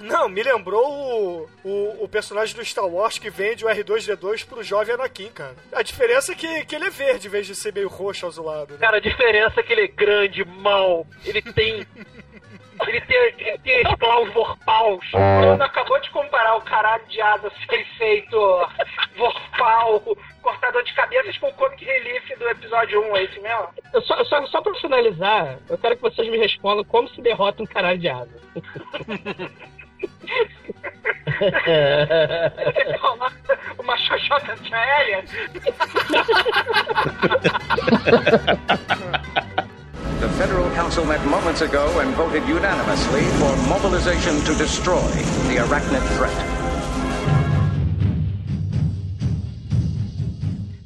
Não, 0.00 0.28
me 0.28 0.42
lembrou 0.42 0.84
o, 0.90 1.48
o, 1.62 2.04
o, 2.04 2.08
personagem 2.08 2.56
do 2.56 2.64
Star 2.64 2.86
Wars 2.86 3.18
que 3.18 3.28
vende 3.28 3.64
o 3.64 3.68
R2D2 3.68 4.46
pro 4.46 4.62
jovem 4.62 4.94
Anakin, 4.94 5.30
cara. 5.30 5.54
A 5.72 5.82
diferença 5.82 6.32
é 6.32 6.34
que, 6.34 6.64
que 6.64 6.74
ele 6.74 6.86
é 6.86 6.90
verde 6.90 7.28
em 7.28 7.30
vez 7.30 7.46
de 7.46 7.54
ser 7.54 7.72
meio 7.72 7.88
roxo 7.88 8.26
azulado. 8.26 8.74
Né? 8.74 8.80
Cara, 8.80 8.96
a 8.96 9.00
diferença 9.00 9.60
é 9.60 9.62
que 9.62 9.72
ele 9.72 9.82
é 9.82 9.88
grande, 9.88 10.44
mal, 10.44 11.06
ele 11.24 11.42
tem 11.42 11.86
ele 12.86 13.00
tem, 13.02 13.16
ele 13.38 13.58
tem 13.58 13.82
esclavos 13.82 14.32
vorpaus. 14.32 15.04
O 15.12 15.18
Bruno 15.40 15.62
acabou 15.62 16.00
de 16.00 16.10
comparar 16.10 16.56
o 16.56 16.62
caralho 16.62 17.04
de 17.06 17.20
asa 17.20 17.50
sem 17.68 17.84
feito 17.96 18.68
vorpal, 19.16 20.02
cortador 20.42 20.82
de 20.82 20.94
cabeças 20.94 21.36
com 21.38 21.48
o 21.48 21.54
comic 21.54 21.84
relief 21.84 22.36
do 22.38 22.48
episódio 22.48 23.00
1, 23.12 23.16
é 23.16 23.22
isso 23.24 23.42
mesmo? 23.42 23.68
Eu 23.92 24.00
só, 24.02 24.24
só, 24.24 24.46
só 24.46 24.62
pra 24.62 24.74
finalizar, 24.74 25.58
eu 25.68 25.76
quero 25.78 25.96
que 25.96 26.02
vocês 26.02 26.28
me 26.28 26.38
respondam 26.38 26.84
como 26.84 27.08
se 27.08 27.20
derrota 27.20 27.62
um 27.62 27.66
caralho 27.66 27.98
de 27.98 28.08
asa. 28.08 28.40
uma 33.78 33.96
xoxota 33.98 34.56
aérea? 34.72 35.24
The 40.20 40.28
Federal 40.36 40.68
Council 40.74 41.06
met 41.06 41.24
moments 41.24 41.62
ago 41.62 41.98
and 42.00 42.14
voted 42.14 42.46
unanimously 42.46 43.22
for 43.40 43.56
mobilization 43.66 44.38
to 44.44 44.54
destroy 44.54 45.00
the 45.48 45.56
arachnid 45.64 46.02
threat. 46.18 46.60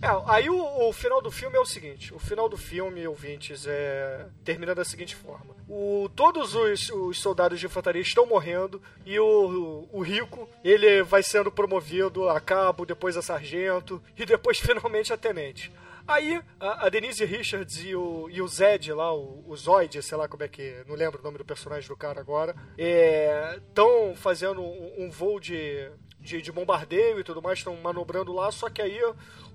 É, 0.01 0.09
aí 0.27 0.49
o, 0.49 0.89
o, 0.89 0.93
final 0.93 1.21
do 1.21 1.33
filme 1.33 1.57
é 1.57 1.61
o 1.61 1.65
seguinte: 1.65 2.15
o 2.15 2.19
final 2.21 2.49
do 2.49 2.57
filme, 2.57 3.05
ouvintes, 3.09 3.67
é. 3.67 4.27
termina 4.45 4.73
da 4.73 4.85
seguinte 4.85 5.17
forma. 5.17 5.57
O, 5.69 6.09
todos 6.15 6.55
os, 6.55 6.91
os 6.91 7.19
soldados 7.19 7.59
de 7.59 7.67
infantaria 7.67 8.03
estão 8.03 8.27
morrendo 8.27 8.81
e 9.05 9.19
o, 9.19 9.89
o, 9.93 9.99
o 9.99 10.01
Rico 10.03 10.49
ele 10.63 11.03
vai 11.03 11.25
sendo 11.25 11.51
promovido 11.51 12.29
a 12.29 12.39
cabo, 12.39 12.87
depois 12.87 13.17
a 13.17 13.23
sargento 13.23 14.01
e 14.17 14.25
depois 14.25 14.61
finalmente 14.63 15.13
a 15.13 15.17
tenente. 15.17 15.73
Aí 16.07 16.43
a, 16.61 16.87
a, 16.87 16.89
Denise 16.89 17.25
Richards 17.25 17.83
e 17.83 17.95
o, 17.97 18.29
e 18.31 18.43
o 18.43 18.49
Zed 18.49 18.93
lá, 18.93 19.15
o, 19.15 19.43
o 19.47 19.57
Zoid, 19.57 20.03
sei 20.03 20.19
lá 20.19 20.29
como 20.29 20.43
é 20.43 20.49
que. 20.49 20.85
Não 20.87 20.95
lembro 20.95 21.21
o 21.21 21.25
nome 21.25 21.39
do 21.39 21.45
personagem 21.45 21.89
do 21.89 21.97
cara 21.97 22.21
agora. 22.21 22.55
Estão 22.77 24.11
é, 24.11 24.15
fazendo 24.15 24.61
um, 24.61 25.05
um 25.05 25.11
voo 25.11 25.41
de, 25.41 25.91
de, 26.21 26.43
de, 26.43 26.53
bombardeio 26.53 27.21
e 27.21 27.25
tudo 27.25 27.41
mais, 27.41 27.59
estão 27.59 27.77
manobrando 27.77 28.33
lá, 28.33 28.51
só 28.51 28.69
que 28.69 28.83
aí 28.83 28.99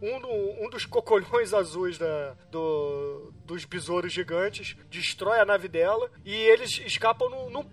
um, 0.01 0.65
um 0.65 0.69
dos 0.69 0.85
cocolhões 0.85 1.53
azuis 1.53 1.97
da, 1.97 2.35
do, 2.51 3.31
dos 3.45 3.65
besouros 3.65 4.13
gigantes 4.13 4.75
destrói 4.89 5.39
a 5.39 5.45
nave 5.45 5.67
dela 5.67 6.09
e 6.23 6.33
eles 6.33 6.79
escapam 6.85 7.29
num, 7.29 7.49
num, 7.49 7.63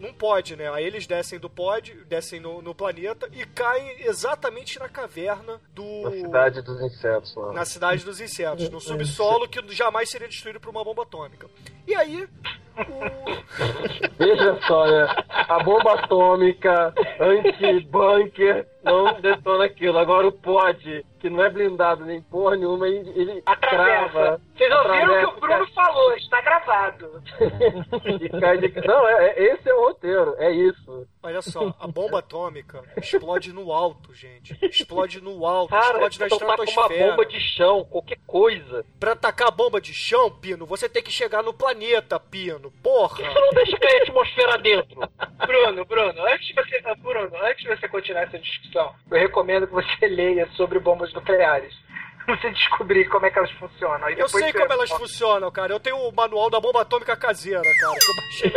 num 0.00 0.12
pod, 0.12 0.56
né? 0.56 0.68
Aí 0.70 0.84
eles 0.84 1.06
descem 1.06 1.38
do 1.38 1.50
pod, 1.50 1.92
descem 2.08 2.40
no, 2.40 2.62
no, 2.62 2.74
planeta 2.74 3.28
e 3.32 3.44
caem 3.44 3.96
exatamente 4.00 4.78
na 4.78 4.88
caverna 4.88 5.60
do. 5.74 6.02
Na 6.02 6.10
cidade 6.10 6.62
dos 6.62 6.80
insetos, 6.80 7.36
lá. 7.36 7.52
Na 7.52 7.64
cidade 7.64 8.04
dos 8.04 8.20
insetos, 8.20 8.70
no 8.70 8.80
subsolo 8.80 9.46
que 9.46 9.62
jamais 9.74 10.10
seria 10.10 10.26
destruído 10.26 10.58
por 10.58 10.70
uma 10.70 10.82
bomba 10.82 11.02
atômica. 11.02 11.46
E 11.86 11.94
aí, 11.94 12.24
o... 12.24 14.16
Veja 14.18 14.58
só, 14.66 14.86
né? 14.86 15.06
A 15.28 15.62
bomba 15.62 15.94
atômica, 15.94 16.94
anti-bunker, 17.20 18.66
não 18.82 19.20
detona 19.20 19.66
aquilo. 19.66 19.98
Agora 19.98 20.26
o 20.26 20.32
pod, 20.32 21.04
que 21.20 21.28
não 21.28 21.44
é 21.44 21.50
blindado 21.50 22.04
nem 22.04 22.22
porra 22.22 22.56
nenhuma, 22.56 22.88
ele 22.88 23.42
Atravessa. 23.44 24.40
Vocês 24.56 24.72
ouviram 24.72 25.12
o 25.12 25.18
que 25.18 25.36
o 25.36 25.40
Bruno 25.40 25.66
falou, 25.72 26.14
está 26.14 26.40
gravado. 26.40 27.22
não, 28.86 29.08
é, 29.08 29.28
é, 29.28 29.52
esse 29.52 29.68
é 29.68 29.74
o 29.74 29.86
roteiro, 29.86 30.34
é 30.38 30.50
isso. 30.50 31.06
Olha 31.22 31.42
só, 31.42 31.74
a 31.78 31.86
bomba 31.86 32.18
atômica 32.20 32.82
explode 32.96 33.52
no 33.52 33.72
alto, 33.72 34.14
gente. 34.14 34.56
Explode 34.62 35.20
no 35.20 35.46
alto, 35.46 35.70
Cara, 35.70 35.92
explode 35.92 36.18
na 36.20 36.26
então 36.26 36.38
estratosfera. 36.38 36.88
Tá 36.88 36.94
uma 36.94 37.10
bomba 37.10 37.26
de 37.26 37.40
chão, 37.40 37.84
qualquer 37.84 38.18
coisa. 38.26 38.84
Pra 38.98 39.12
atacar 39.12 39.48
a 39.48 39.52
bomba 39.52 39.80
de 39.80 39.92
chão, 39.92 40.30
Pino, 40.30 40.64
você 40.64 40.88
tem 40.88 41.02
que 41.02 41.10
chegar 41.10 41.42
no 41.42 41.52
planeta, 41.52 42.18
Pino. 42.18 42.72
Porra! 42.82 43.16
Você 43.16 43.40
não 43.40 43.50
deixa 43.50 43.78
cair 43.78 44.00
a 44.00 44.02
atmosfera 44.02 44.58
dentro? 44.58 45.00
Bruno, 45.46 45.84
Bruno, 45.84 46.26
antes 46.26 46.46
de 46.46 46.54
você, 46.54 46.80
Bruno, 46.98 47.36
antes 47.42 47.62
de 47.62 47.68
você 47.68 47.88
continuar 47.88 48.22
essa 48.22 48.38
discussão, 48.38 48.94
eu 49.10 49.18
recomendo 49.18 49.66
que 49.66 49.72
você 49.72 50.06
leia 50.08 50.48
sobre 50.56 50.78
bombas 50.78 51.09
nucleares. 51.14 51.74
Você 52.26 52.50
descobrir 52.50 53.08
como 53.08 53.26
é 53.26 53.30
que 53.30 53.38
elas 53.38 53.50
funcionam. 53.52 54.08
eu 54.10 54.28
sei 54.28 54.52
como 54.52 54.72
elas 54.72 54.90
funcionam, 54.90 55.50
cara. 55.50 55.72
Eu 55.72 55.80
tenho 55.80 55.96
o 55.96 56.12
manual 56.12 56.50
da 56.50 56.60
bomba 56.60 56.82
atômica 56.82 57.16
caseira, 57.16 57.62
cara, 57.62 57.96
que 57.98 58.10
eu 58.10 58.16
baixei. 58.16 58.52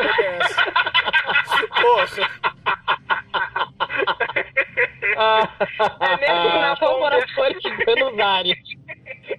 Porra! 1.81 2.05
Ah, 5.15 5.47
é 5.99 6.17
mesmo 6.17 6.59
na 6.59 6.75
moradores 6.99 7.61
de 7.61 7.85
Buenos 7.85 8.19
Aires. 8.19 8.57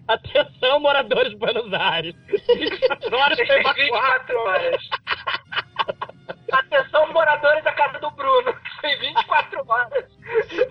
Atenção, 0.09 0.81
moradores 0.81 1.31
de 1.31 1.37
Buenos 1.37 1.73
Aires. 1.73 2.15
24 2.29 3.17
horas 3.17 3.39
para 3.47 3.73
24 3.73 4.39
horas. 4.39 4.89
Atenção, 6.53 7.13
moradores 7.13 7.65
da 7.65 7.73
casa 7.73 7.99
do 7.99 8.11
Bruno. 8.13 8.55
Tem 8.81 8.99
24 8.99 9.65
horas 9.67 10.05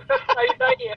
pra 0.08 0.36
sair 0.36 0.58
daí. 0.58 0.96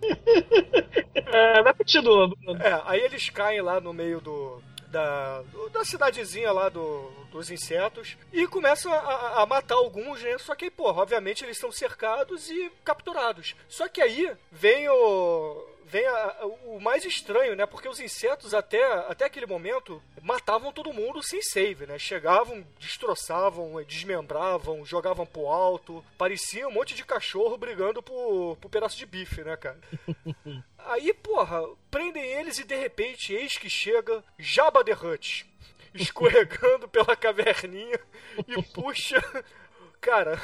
É, 1.32 1.62
vai 1.62 1.72
continua, 1.72 2.26
Bruno. 2.26 2.60
É, 2.60 2.82
aí 2.86 3.00
eles 3.02 3.30
caem 3.30 3.60
lá 3.60 3.80
no 3.80 3.92
meio 3.92 4.20
do, 4.20 4.60
da, 4.88 5.42
da 5.72 5.84
cidadezinha 5.84 6.50
lá 6.50 6.68
do, 6.68 7.08
dos 7.30 7.50
insetos 7.50 8.16
e 8.32 8.46
começam 8.46 8.92
a, 8.92 9.42
a, 9.42 9.46
matar 9.46 9.76
alguns, 9.76 10.20
né? 10.22 10.36
Só 10.38 10.54
que, 10.54 10.70
porra, 10.70 11.02
obviamente 11.02 11.44
eles 11.44 11.56
estão 11.56 11.70
cercados 11.70 12.50
e 12.50 12.70
capturados. 12.84 13.54
Só 13.68 13.88
que 13.88 14.00
aí 14.00 14.32
vem 14.50 14.88
o 14.88 15.64
vem 15.90 16.06
a, 16.06 16.36
a, 16.40 16.46
o 16.46 16.80
mais 16.80 17.04
estranho, 17.04 17.56
né? 17.56 17.66
Porque 17.66 17.88
os 17.88 18.00
insetos 18.00 18.54
até, 18.54 18.82
até 19.08 19.24
aquele 19.24 19.46
momento 19.46 20.02
matavam 20.22 20.72
todo 20.72 20.92
mundo 20.92 21.22
sem 21.22 21.42
save, 21.42 21.86
né? 21.86 21.98
Chegavam, 21.98 22.64
destroçavam, 22.78 23.82
desmembravam, 23.84 24.84
jogavam 24.84 25.26
pro 25.26 25.48
alto. 25.48 26.04
Parecia 26.16 26.68
um 26.68 26.72
monte 26.72 26.94
de 26.94 27.04
cachorro 27.04 27.58
brigando 27.58 28.02
por, 28.02 28.56
por 28.56 28.70
pedaço 28.70 28.96
de 28.96 29.04
bife, 29.04 29.42
né, 29.42 29.56
cara? 29.56 29.80
Aí, 30.78 31.12
porra, 31.12 31.62
prendem 31.90 32.24
eles 32.24 32.58
e 32.58 32.64
de 32.64 32.76
repente, 32.76 33.34
eis 33.34 33.58
que 33.58 33.68
chega 33.68 34.24
Jabba 34.38 34.84
the 34.84 34.92
Hutt. 34.92 35.46
Escorregando 35.92 36.86
pela 36.88 37.16
caverninha 37.16 37.98
e 38.46 38.62
puxa. 38.62 39.20
Cara, 40.00 40.40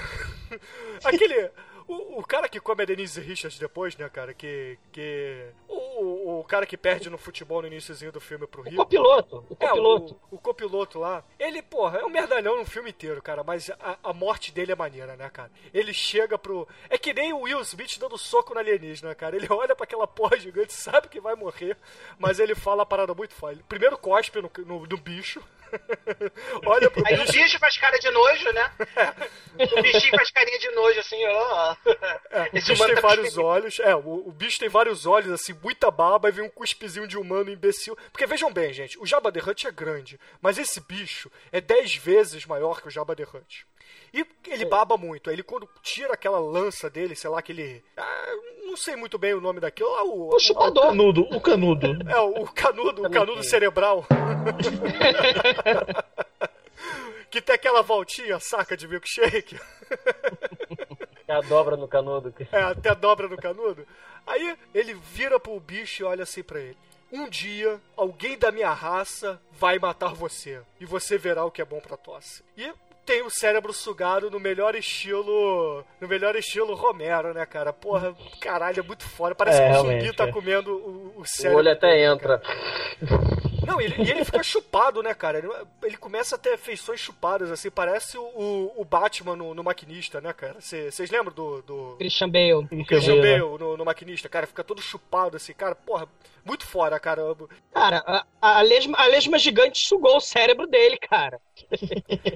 aquele. 1.05 1.51
O, 1.89 2.21
o, 2.21 2.25
cara 2.25 2.49
que 2.49 2.59
come 2.59 2.83
a 2.83 2.87
Denise 2.87 3.21
Richards 3.21 3.59
depois, 3.59 3.97
né, 3.97 4.09
cara? 4.09 4.35
Que. 4.35 4.77
que 4.91 5.47
o, 5.69 6.41
o 6.41 6.45
cara 6.45 6.67
que 6.67 6.77
perde 6.77 7.09
no 7.09 7.17
futebol 7.17 7.63
no 7.63 7.69
iníciozinho 7.69 8.11
do 8.11 8.21
filme 8.21 8.47
pro 8.47 8.63
Rio. 8.63 8.75
O 8.75 8.85
copiloto. 8.85 9.45
O 9.49 9.57
copiloto. 9.57 10.13
É, 10.13 10.17
o, 10.17 10.37
o, 10.37 10.39
copiloto 10.39 10.99
lá. 10.99 11.25
Ele, 11.39 11.63
porra, 11.63 11.99
é 11.99 12.05
um 12.05 12.09
merdalhão 12.09 12.57
no 12.57 12.65
filme 12.65 12.91
inteiro, 12.91 13.23
cara. 13.23 13.45
Mas 13.45 13.71
a, 13.71 13.99
a, 14.03 14.13
morte 14.13 14.51
dele 14.53 14.73
é 14.73 14.77
maneira, 14.77 15.17
né, 15.17 15.31
cara? 15.31 15.51
Ele 15.73 15.95
chega 15.95 16.37
pro. 16.37 16.67
É 16.91 16.99
que 16.99 17.15
nem 17.15 17.33
o 17.33 17.43
Will 17.43 17.61
Smith 17.61 17.99
dando 17.99 18.19
soco 18.19 18.53
na 18.53 18.61
alienígena, 18.61 19.15
cara. 19.15 19.37
Ele 19.37 19.47
olha 19.49 19.77
para 19.77 19.85
aquela 19.85 20.07
porra 20.09 20.39
gigante, 20.39 20.73
sabe 20.73 21.09
que 21.09 21.21
vai 21.21 21.37
morrer, 21.37 21.77
mas 22.19 22.41
ele 22.41 22.55
fala 22.55 22.83
a 22.83 22.87
parada 22.87 23.15
muito 23.15 23.35
foda. 23.35 23.61
Primeiro 23.69 23.97
cospe 23.97 24.41
no, 24.43 24.51
no, 24.65 24.87
no 24.87 24.97
bicho. 24.97 25.43
Olha 26.67 26.91
pro 26.91 27.07
Aí 27.07 27.17
bicho. 27.17 27.31
o 27.31 27.33
bicho 27.33 27.59
faz 27.59 27.77
cara 27.77 27.99
de 27.99 28.11
nojo, 28.11 28.53
né? 28.53 28.71
O 29.59 29.83
bichinho 29.83 30.15
faz 30.15 30.31
carinha 30.31 30.59
de 30.59 30.71
nojo, 30.73 31.01
assim, 31.01 31.25
ó. 31.25 31.77
É, 32.31 32.43
o 32.43 32.53
bicho 32.53 32.77
tem 32.77 32.95
vários 32.97 33.39
olhos. 33.39 33.81
É, 33.81 33.95
o, 33.95 34.29
o, 34.29 34.31
bicho 34.31 34.59
tem 34.59 34.69
vários 34.69 35.07
olhos, 35.07 35.33
assim, 35.33 35.55
muita 35.63 35.91
baba, 35.91 36.29
e 36.29 36.33
vem 36.33 36.45
um 36.45 36.51
cuspizinho 36.51 37.09
de 37.09 37.17
humano 37.17 37.51
imbecil. 37.51 37.97
Porque 38.13 38.27
vejam 38.27 38.53
bem, 38.53 38.75
gente, 38.75 38.99
o 38.99 39.07
Jabba 39.07 39.33
the 39.33 39.41
Hutt 39.41 39.67
é 39.67 39.71
grande, 39.71 40.21
mas 40.43 40.59
esse 40.59 40.79
bicho 40.81 41.31
é 41.51 41.59
10 41.59 41.97
vezes 41.97 42.45
maior 42.45 42.83
que 42.83 42.89
o 42.89 42.91
Jabba 42.91 43.17
the 43.17 43.23
Hutt. 43.23 43.67
E 44.13 44.27
ele 44.49 44.65
baba 44.65 44.97
muito. 44.97 45.29
Aí 45.29 45.37
ele, 45.37 45.43
quando 45.43 45.69
tira 45.83 46.15
aquela 46.15 46.39
lança 46.39 46.89
dele, 46.89 47.15
sei 47.15 47.29
lá, 47.29 47.39
aquele. 47.39 47.85
Ah, 47.97 48.33
não 48.65 48.77
sei 48.77 48.97
muito 48.97 49.19
bem 49.19 49.35
o 49.35 49.41
nome 49.41 49.61
daquilo. 49.61 49.91
Ah, 49.95 50.05
o, 50.05 50.31
o, 50.31 50.37
o 50.37 50.75
canudo, 50.75 51.23
o 51.23 51.41
canudo. 51.41 51.87
É, 52.09 52.19
o, 52.19 52.43
o 52.43 52.53
canudo, 52.53 53.07
o 53.07 53.11
canudo 53.11 53.43
cerebral. 53.45 54.07
que 57.31 57.43
tem 57.43 57.55
aquela 57.55 57.83
voltinha, 57.83 58.39
saca 58.41 58.77
de 58.77 58.89
milkshake. 58.89 59.59
É 61.29 61.35
a 61.35 61.41
dobra 61.41 61.77
no 61.77 61.89
canudo. 61.89 62.33
É, 62.53 62.63
até 62.63 62.91
a 62.91 62.95
dobra 62.95 63.29
no 63.29 63.37
canudo. 63.37 63.87
Aí 64.27 64.57
ele 64.75 64.95
vira 64.95 65.39
pro 65.39 65.61
bicho 65.61 66.03
e 66.03 66.07
olha 66.07 66.23
assim 66.23 66.43
pra 66.43 66.61
ele. 66.61 66.77
Um 67.13 67.29
dia, 67.29 67.81
alguém 67.97 68.37
da 68.37 68.51
minha 68.51 68.73
raça 68.73 69.41
vai 69.53 69.79
matar 69.79 70.13
você. 70.15 70.61
E 70.81 70.87
você 70.87 71.17
verá 71.17 71.45
o 71.45 71.51
que 71.51 71.63
é 71.63 71.65
bom 71.65 71.81
pra 71.81 71.97
tosse. 71.97 72.43
E 72.57 72.73
tem 73.07 73.23
o 73.23 73.31
cérebro 73.31 73.73
sugado 73.73 74.31
no 74.31 74.39
melhor 74.41 74.75
estilo. 74.75 75.85
No 76.01 76.09
melhor 76.09 76.35
estilo 76.37 76.75
Romero, 76.75 77.33
né, 77.33 77.47
cara? 77.47 77.73
Porra, 77.73 78.15
caralho, 78.41 78.81
é 78.81 78.83
muito 78.83 79.09
foda. 79.09 79.35
Parece 79.35 79.63
É, 79.63 79.71
que 79.71 79.77
o 79.79 79.81
zumbi 79.83 80.13
tá 80.13 80.25
é. 80.29 80.33
comendo 80.33 80.73
o, 80.73 81.15
o 81.17 81.21
O 81.21 81.25
cérebro. 81.27 81.59
olho 81.59 81.71
até 81.73 81.91
dele, 81.93 82.05
entra. 82.13 82.43
Não, 83.67 83.81
ele, 83.81 83.95
e 83.99 84.11
ele 84.11 84.25
fica 84.25 84.43
chupado, 84.43 85.03
né, 85.03 85.13
cara? 85.13 85.39
Ele, 85.39 85.49
ele 85.83 85.97
começa 85.97 86.37
a 86.37 86.39
ter 86.39 86.57
feições 86.57 87.01
chupadas, 87.01 87.51
assim, 87.51 87.71
parece 87.71 88.17
o, 88.17 88.73
o 88.77 88.85
Batman 88.85 89.35
no, 89.35 89.55
no 89.55 89.65
Maquinista, 89.65 90.21
né, 90.21 90.33
cara? 90.33 90.57
Vocês 90.61 91.11
lembram 91.11 91.35
do, 91.35 91.63
do... 91.63 91.97
Christian 91.99 92.31
Bale. 92.31 92.85
Christian 92.87 93.17
Bale 93.17 93.59
no, 93.59 93.77
no 93.77 93.85
Maquinista, 93.85 94.29
cara, 94.29 94.47
fica 94.47 94.63
todo 94.63 94.81
chupado, 94.81 95.37
assim, 95.37 95.53
cara, 95.53 95.75
porra, 95.75 96.09
muito 96.45 96.65
fora, 96.65 96.99
cara. 97.01 97.23
Cara, 97.73 98.05
a, 98.07 98.25
a, 98.41 98.63
lesma, 98.63 98.97
a 98.97 99.07
lesma 99.07 99.37
gigante 99.37 99.85
sugou 99.85 100.17
o 100.17 100.21
cérebro 100.21 100.67
dele, 100.69 100.97
cara. 100.97 101.41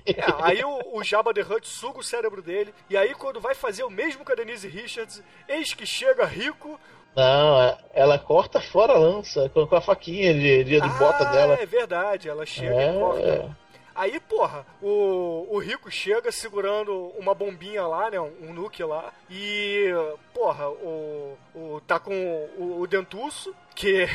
É, 0.06 0.24
aí 0.42 0.64
o, 0.64 0.98
o 0.98 1.04
Jabba 1.04 1.32
the 1.32 1.42
Hutt 1.42 1.66
suga 1.66 2.00
o 2.00 2.04
cérebro 2.04 2.42
dele, 2.42 2.74
e 2.88 2.96
aí 2.96 3.14
quando 3.14 3.40
vai 3.40 3.54
fazer 3.54 3.84
o 3.84 3.90
mesmo 3.90 4.24
com 4.24 4.32
a 4.32 4.34
Denise 4.34 4.66
Richards, 4.66 5.22
eis 5.48 5.72
que 5.72 5.86
chega 5.86 6.24
rico, 6.24 6.78
não, 7.14 7.62
é, 7.62 7.78
ela 7.92 8.18
corta 8.18 8.60
fora 8.60 8.92
a 8.92 8.98
lança 8.98 9.48
com 9.48 9.74
a 9.74 9.80
faquinha 9.80 10.32
de, 10.32 10.64
de, 10.64 10.80
de 10.80 10.80
ah, 10.80 10.88
bota 10.98 11.24
dela. 11.24 11.54
É 11.60 11.66
verdade, 11.66 12.28
ela 12.28 12.46
chega 12.46 12.74
é, 12.74 12.90
e 12.90 12.98
corta. 12.98 13.28
É. 13.28 13.50
Aí, 13.94 14.18
porra, 14.20 14.64
o, 14.80 15.46
o 15.50 15.58
Rico 15.58 15.90
chega 15.90 16.32
segurando 16.32 17.12
uma 17.18 17.34
bombinha 17.34 17.86
lá, 17.86 18.10
né? 18.10 18.20
Um, 18.20 18.32
um 18.42 18.52
nuke 18.54 18.82
lá. 18.82 19.12
E, 19.28 19.90
porra, 20.32 20.68
o, 20.70 21.36
o, 21.54 21.82
tá 21.86 21.98
com 21.98 22.14
o, 22.56 22.80
o 22.80 22.86
Dentuço, 22.86 23.54
que, 23.74 24.08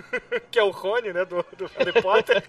que 0.50 0.58
é 0.58 0.62
o 0.62 0.70
Rony, 0.70 1.12
né? 1.12 1.24
Do, 1.24 1.44
do 1.56 1.66
Harry 1.76 2.00
Potter. 2.00 2.44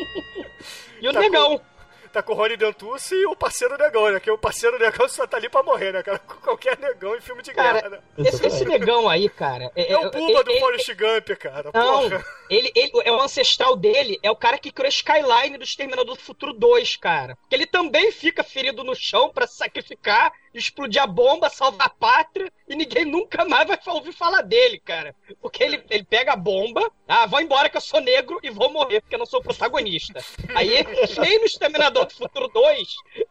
e 1.00 1.08
o 1.08 1.12
tá 1.12 1.20
Negão. 1.20 1.58
Com 1.58 1.64
tá 2.12 2.22
com 2.22 2.32
o 2.32 2.36
Rony 2.36 2.56
Dentucci 2.56 3.14
e 3.14 3.26
o 3.26 3.34
parceiro 3.34 3.76
negão, 3.78 4.10
né? 4.10 4.20
Que 4.20 4.30
o 4.30 4.38
parceiro 4.38 4.78
negão 4.78 5.08
só 5.08 5.26
tá 5.26 5.36
ali 5.36 5.48
pra 5.48 5.62
morrer, 5.62 5.92
né, 5.92 6.02
cara? 6.02 6.18
Com 6.26 6.34
qualquer 6.36 6.78
negão 6.78 7.16
em 7.16 7.20
filme 7.20 7.42
de 7.42 7.52
cara, 7.52 7.80
guerra, 7.80 7.88
né? 7.88 7.98
Esse, 8.18 8.46
esse 8.46 8.64
negão 8.64 9.08
aí, 9.08 9.28
cara. 9.28 9.70
É, 9.74 9.92
é 9.92 9.98
o 9.98 10.10
Puma 10.10 10.40
é, 10.40 10.44
do 10.44 10.58
Forrest 10.58 10.94
Gump, 10.94 11.38
cara. 11.38 11.70
Não, 11.72 12.02
porra. 12.02 12.24
Ele, 12.50 12.70
ele, 12.74 12.92
é 13.04 13.12
o 13.12 13.20
ancestral 13.20 13.74
dele, 13.74 14.18
é 14.22 14.30
o 14.30 14.36
cara 14.36 14.58
que 14.58 14.70
criou 14.70 14.88
Skyline 14.88 15.56
do 15.56 15.64
Exterminador 15.64 16.14
do 16.14 16.20
Futuro 16.20 16.52
2, 16.52 16.96
cara. 16.96 17.38
Que 17.48 17.54
ele 17.54 17.66
também 17.66 18.12
fica 18.12 18.44
ferido 18.44 18.84
no 18.84 18.94
chão 18.94 19.30
para 19.30 19.46
sacrificar 19.46 20.32
explodir 20.58 21.02
a 21.02 21.06
bomba, 21.06 21.48
salvar 21.48 21.86
a 21.86 21.90
pátria, 21.90 22.52
e 22.68 22.74
ninguém 22.74 23.04
nunca 23.04 23.44
mais 23.44 23.66
vai 23.66 23.78
ouvir 23.86 24.12
falar 24.12 24.42
dele, 24.42 24.78
cara. 24.78 25.14
Porque 25.40 25.62
ele, 25.62 25.82
ele 25.90 26.04
pega 26.04 26.32
a 26.32 26.36
bomba, 26.36 26.90
ah, 27.08 27.26
vou 27.26 27.40
embora 27.40 27.68
que 27.68 27.76
eu 27.76 27.80
sou 27.80 28.00
negro 28.00 28.38
e 28.42 28.50
vou 28.50 28.72
morrer, 28.72 29.00
porque 29.00 29.14
eu 29.14 29.18
não 29.18 29.26
sou 29.26 29.40
o 29.40 29.42
protagonista. 29.42 30.24
Aí, 30.54 30.84
nem 31.20 31.38
no 31.40 31.44
Exterminador 31.44 32.06
do 32.06 32.14
Futuro 32.14 32.48
2, 32.48 32.88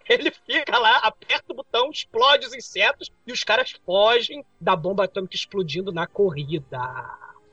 ele 0.10 0.32
fica 0.32 0.78
lá, 0.78 0.98
aperta 0.98 1.52
o 1.54 1.56
botão, 1.56 1.90
explode 1.90 2.46
os 2.46 2.54
insetos, 2.54 3.12
e 3.26 3.32
os 3.32 3.44
caras 3.44 3.72
fogem 3.86 4.44
da 4.60 4.76
bomba 4.76 5.06
atômica 5.06 5.36
explodindo 5.36 5.92
na 5.92 6.08
corrida. 6.08 6.80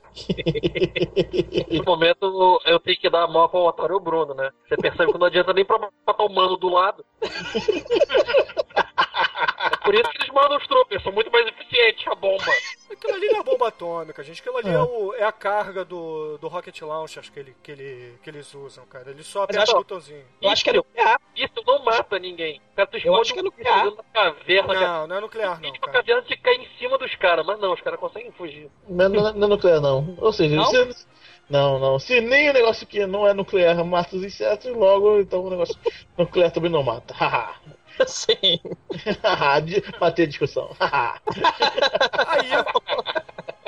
Nesse 1.69 1.85
momento 1.85 2.61
eu 2.65 2.79
tenho 2.79 2.97
que 2.97 3.09
dar 3.09 3.23
a 3.23 3.27
mão 3.27 3.47
pro 3.47 3.59
Otário 3.59 3.99
Bruno, 3.99 4.33
né? 4.33 4.51
Você 4.67 4.75
percebe 4.75 5.11
que 5.11 5.17
não 5.17 5.27
adianta 5.27 5.53
nem 5.53 5.63
pra 5.63 5.77
matar 5.79 6.23
o 6.23 6.29
mano 6.29 6.57
do 6.57 6.69
lado. 6.69 7.05
É 9.89 9.91
por 9.91 9.95
isso 9.95 10.11
que 10.11 10.17
eles 10.17 10.29
mandam 10.33 10.57
os 10.57 10.67
troopers, 10.67 11.03
são 11.03 11.11
muito 11.11 11.31
mais 11.31 11.47
eficientes 11.47 12.07
a 12.07 12.15
bomba. 12.15 12.43
Aquilo 12.91 13.13
ali 13.13 13.27
não 13.27 13.39
é 13.39 13.43
bomba 13.43 13.67
atômica, 13.67 14.23
gente. 14.23 14.41
Aquilo 14.41 14.57
ali 14.57 14.69
é, 14.69 14.73
é, 14.73 14.79
o, 14.79 15.13
é 15.15 15.23
a 15.23 15.31
carga 15.31 15.85
do, 15.85 16.37
do 16.37 16.47
Rocket 16.47 16.81
Launcher 16.81 17.23
que, 17.31 17.39
ele, 17.39 17.55
que, 17.63 17.71
ele, 17.71 18.19
que 18.21 18.29
eles 18.29 18.53
usam, 18.53 18.85
cara. 18.85 19.11
Eles 19.11 19.25
só 19.27 19.43
apertam 19.43 19.75
o 19.75 19.77
botãozinho. 19.79 20.25
Eu 20.41 20.49
acho 20.49 20.63
que 20.63 20.69
é 20.69 20.73
nuclear. 20.73 21.19
Isso 21.35 21.53
não 21.65 21.83
mata 21.83 22.19
ninguém. 22.19 22.61
Cara, 22.75 22.89
eu 23.03 23.15
acho 23.15 23.33
que 23.33 23.39
é 23.39 23.43
nuclear. 23.43 23.85
Na 23.85 24.03
caverna, 24.13 24.73
não, 24.73 24.79
cara. 24.79 25.07
não 25.07 25.15
é 25.15 25.21
nuclear, 25.21 25.61
não. 25.61 25.71
Cara. 25.73 25.77
A 25.83 25.89
caverna 25.89 26.21
de 26.23 26.37
cair 26.37 26.61
em 26.61 26.77
cima 26.77 26.97
dos 26.97 27.15
caras, 27.15 27.45
mas 27.45 27.59
não, 27.59 27.73
os 27.73 27.81
caras 27.81 27.99
conseguem 27.99 28.31
fugir. 28.31 28.69
Não, 28.87 29.09
não, 29.09 29.33
não 29.33 29.47
é 29.47 29.49
nuclear, 29.49 29.81
não. 29.81 30.15
Ou 30.19 30.33
seja, 30.33 30.55
não? 30.55 30.65
Se, 30.65 31.07
não, 31.49 31.79
não. 31.79 31.99
Se 31.99 32.21
nem 32.21 32.49
o 32.49 32.53
negócio 32.53 32.85
que 32.85 33.05
não 33.05 33.27
é 33.27 33.33
nuclear 33.33 33.83
mata 33.83 34.15
os 34.15 34.23
insetos, 34.23 34.71
logo 34.75 35.19
então 35.19 35.43
o 35.43 35.49
negócio 35.49 35.75
nuclear 36.17 36.51
também 36.51 36.71
não 36.71 36.83
mata. 36.83 37.13
Haha. 37.17 37.55
Sim. 38.07 38.59
Matei 39.99 40.25
a 40.25 40.27
discussão. 40.27 40.75
aí, 40.79 42.49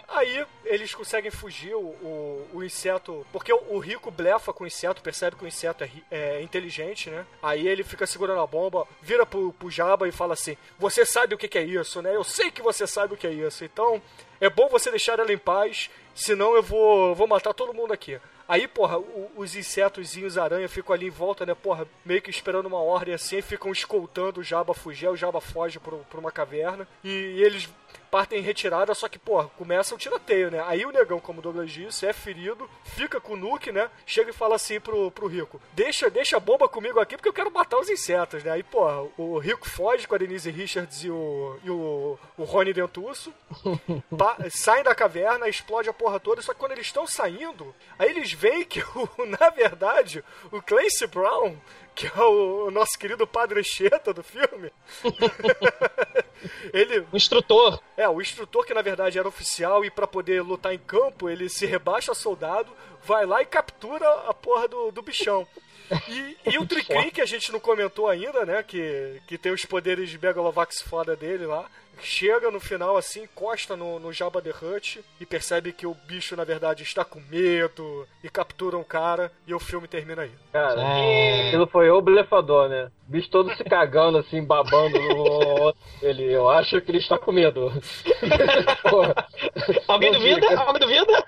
aí 0.08 0.46
eles 0.66 0.96
conseguem 0.96 1.30
fugir, 1.30 1.76
o, 1.76 1.80
o, 1.80 2.48
o 2.54 2.64
inseto. 2.64 3.26
Porque 3.32 3.52
o, 3.52 3.62
o, 3.70 3.80
rico 3.80 4.10
blefa 4.10 4.54
com 4.54 4.64
o 4.64 4.68
inseto, 4.68 5.02
percebe 5.02 5.36
que 5.36 5.44
o 5.44 5.48
inseto 5.48 5.84
é, 5.84 5.90
é, 6.10 6.42
inteligente, 6.42 7.10
né? 7.10 7.26
Aí 7.44 7.68
ele 7.68 7.84
fica 7.84 8.08
segurando 8.08 8.40
a 8.40 8.48
bomba, 8.48 8.88
vira 9.02 9.26
pro, 9.26 9.52
pro 9.54 9.70
Jabba 9.70 10.08
e 10.08 10.12
fala 10.12 10.34
assim: 10.34 10.56
Você 10.80 11.06
sabe 11.06 11.36
o 11.36 11.38
que, 11.38 11.48
que 11.48 11.58
é 11.58 11.64
isso, 11.64 12.02
né? 12.02 12.16
Eu 12.16 12.24
sei 12.24 12.52
que 12.52 12.62
você 12.62 12.88
sabe 12.88 13.14
o 13.14 13.18
que 13.18 13.28
é 13.28 13.34
isso. 13.34 13.66
Então, 13.66 14.02
é 14.40 14.50
bom 14.50 14.70
você 14.70 14.90
deixar 14.90 15.20
ela 15.20 15.32
em 15.32 15.38
paz, 15.38 15.90
senão 16.16 16.56
eu 16.56 16.64
vou, 16.64 17.14
vou 17.14 17.28
matar 17.28 17.54
todo 17.54 17.74
mundo 17.74 17.92
aqui. 17.92 18.20
Aí, 18.52 18.68
porra, 18.68 19.00
os 19.38 19.56
insetozinhos 19.56 20.38
aranha 20.38 20.68
ficam 20.68 20.94
ali 20.94 21.08
em 21.08 21.10
volta, 21.10 21.46
né, 21.46 21.56
porra, 21.56 21.88
meio 22.04 22.22
que 22.22 22.30
esperando 22.30 22.66
uma 22.66 22.82
ordem 22.82 23.14
assim, 23.14 23.42
ficam 23.42 23.72
escoltando 23.72 24.42
o 24.42 24.44
Jabba 24.44 24.74
fugir, 24.74 25.08
o 25.08 25.16
Jabba 25.16 25.40
foge 25.40 25.80
pra 25.80 26.20
uma 26.20 26.34
caverna, 26.34 26.86
e, 27.02 27.08
e 27.08 27.42
eles 27.42 27.70
partem 28.10 28.40
em 28.40 28.44
retirada, 28.44 28.94
só 28.94 29.08
que, 29.08 29.18
pô, 29.18 29.44
começa 29.58 29.96
o 29.96 29.98
tiroteio, 29.98 30.52
né? 30.52 30.62
Aí 30.68 30.86
o 30.86 30.92
negão, 30.92 31.20
como 31.20 31.40
o 31.40 31.42
Douglas 31.42 31.72
disse, 31.72 32.06
é 32.06 32.12
ferido, 32.12 32.70
fica 32.84 33.22
com 33.22 33.34
o 33.34 33.38
Nuke, 33.38 33.72
né? 33.72 33.90
Chega 34.06 34.32
e 34.32 34.34
fala 34.34 34.56
assim 34.56 34.80
pro, 34.80 35.10
pro 35.12 35.28
Rico: 35.28 35.62
deixa, 35.74 36.10
deixa 36.10 36.38
a 36.38 36.40
bomba 36.40 36.68
comigo 36.68 37.00
aqui 37.00 37.16
porque 37.16 37.30
eu 37.30 37.34
quero 37.34 37.52
matar 37.52 37.80
os 37.80 37.90
insetos, 37.90 38.44
né? 38.44 38.52
Aí, 38.52 38.64
pô, 38.64 39.10
o 39.18 39.38
Rico 39.40 39.68
foge 39.68 40.08
com 40.08 40.16
a 40.16 40.18
Denise 40.18 40.52
Richards 40.52 41.04
e 41.04 41.10
o, 41.10 41.58
e 41.64 41.70
o, 41.70 42.20
o 42.38 42.44
Rony 42.44 42.74
Dentuço, 42.74 43.34
saem 44.52 44.84
da 44.84 44.94
caverna, 44.94 45.48
explode 45.48 45.90
a 45.90 45.94
porra 45.94 46.20
toda, 46.20 46.42
só 46.42 46.54
que 46.54 46.60
quando 46.60 46.74
eles 46.74 46.88
estão 46.88 47.08
saindo, 47.08 47.74
aí 47.98 48.10
eles 48.10 48.34
veem 48.34 48.66
que, 48.66 48.82
o, 48.82 49.10
na 49.26 49.50
verdade, 49.50 50.24
o 50.52 50.62
Clancy 50.62 51.08
Brown 51.08 51.56
que 51.96 52.08
é 52.08 52.24
o 52.24 52.72
nosso 52.72 52.98
querido 52.98 53.28
Padre 53.28 53.64
Cheta 53.64 54.14
do 54.14 54.24
filme. 54.24 54.72
ele. 56.74 57.06
O 57.12 57.18
instrutor. 57.18 57.82
É, 57.96 58.08
o 58.08 58.22
instrutor 58.22 58.66
que 58.66 58.74
na 58.74 58.82
verdade 58.82 59.20
era 59.20 59.28
oficial 59.28 59.84
e 59.86 59.92
para 59.92 60.08
poder 60.08 60.42
lutar 60.42 60.74
em 60.74 60.80
campo, 60.80 61.30
ele 61.30 61.50
se 61.50 61.66
rebaixa 61.66 62.14
soldado, 62.14 62.72
vai 63.04 63.26
lá 63.26 63.42
e 63.42 63.46
captura 63.46 64.08
a 64.28 64.34
porra 64.34 64.68
do, 64.68 64.92
do 64.92 65.02
bichão. 65.02 65.48
E, 66.08 66.38
e 66.54 66.58
o 66.58 66.66
Tricrim, 66.66 67.10
que 67.10 67.22
a 67.22 67.26
gente 67.26 67.52
não 67.52 67.60
comentou 67.60 68.08
ainda, 68.08 68.46
né? 68.46 68.64
Que, 68.64 69.22
que 69.28 69.38
tem 69.38 69.52
os 69.52 69.66
poderes 69.66 70.10
de 70.10 70.18
Megalovax 70.18 70.82
foda 70.82 71.16
dele 71.16 71.46
lá 71.46 71.70
chega 72.02 72.50
no 72.50 72.60
final 72.60 72.98
assim, 72.98 73.22
encosta 73.24 73.76
no, 73.76 74.00
no 74.00 74.12
Jabba 74.12 74.42
the 74.42 74.50
Hutt 74.50 75.04
e 75.20 75.26
percebe 75.26 75.72
que 75.72 75.86
o 75.86 75.94
bicho 75.94 76.36
na 76.36 76.44
verdade 76.44 76.82
está 76.84 77.06
com 77.06 77.22
medo 77.30 78.08
e 78.24 78.30
captura 78.30 78.78
um 78.78 78.84
cara 78.84 79.32
e 79.46 79.54
o 79.54 79.60
filme 79.60 79.88
termina 79.88 80.24
aí. 80.24 80.32
Cara, 80.52 80.82
é... 80.82 81.48
aquilo 81.48 81.68
foi 81.68 81.90
o 81.90 82.02
blefador, 82.02 82.68
né? 82.70 82.90
O 83.08 83.12
bicho 83.12 83.30
todo 83.30 83.56
se 83.56 83.64
cagando 83.64 84.18
assim, 84.18 84.44
babando 84.44 85.00
no 85.00 85.74
ele, 86.02 86.34
eu 86.34 86.50
acho 86.50 86.82
que 86.82 86.92
ele 86.92 87.00
está 87.00 87.18
com 87.18 87.32
medo. 87.32 87.72
Alguém 89.88 90.12
duvida? 90.12 90.60
Alguém 90.60 90.82
duvida? 90.82 91.26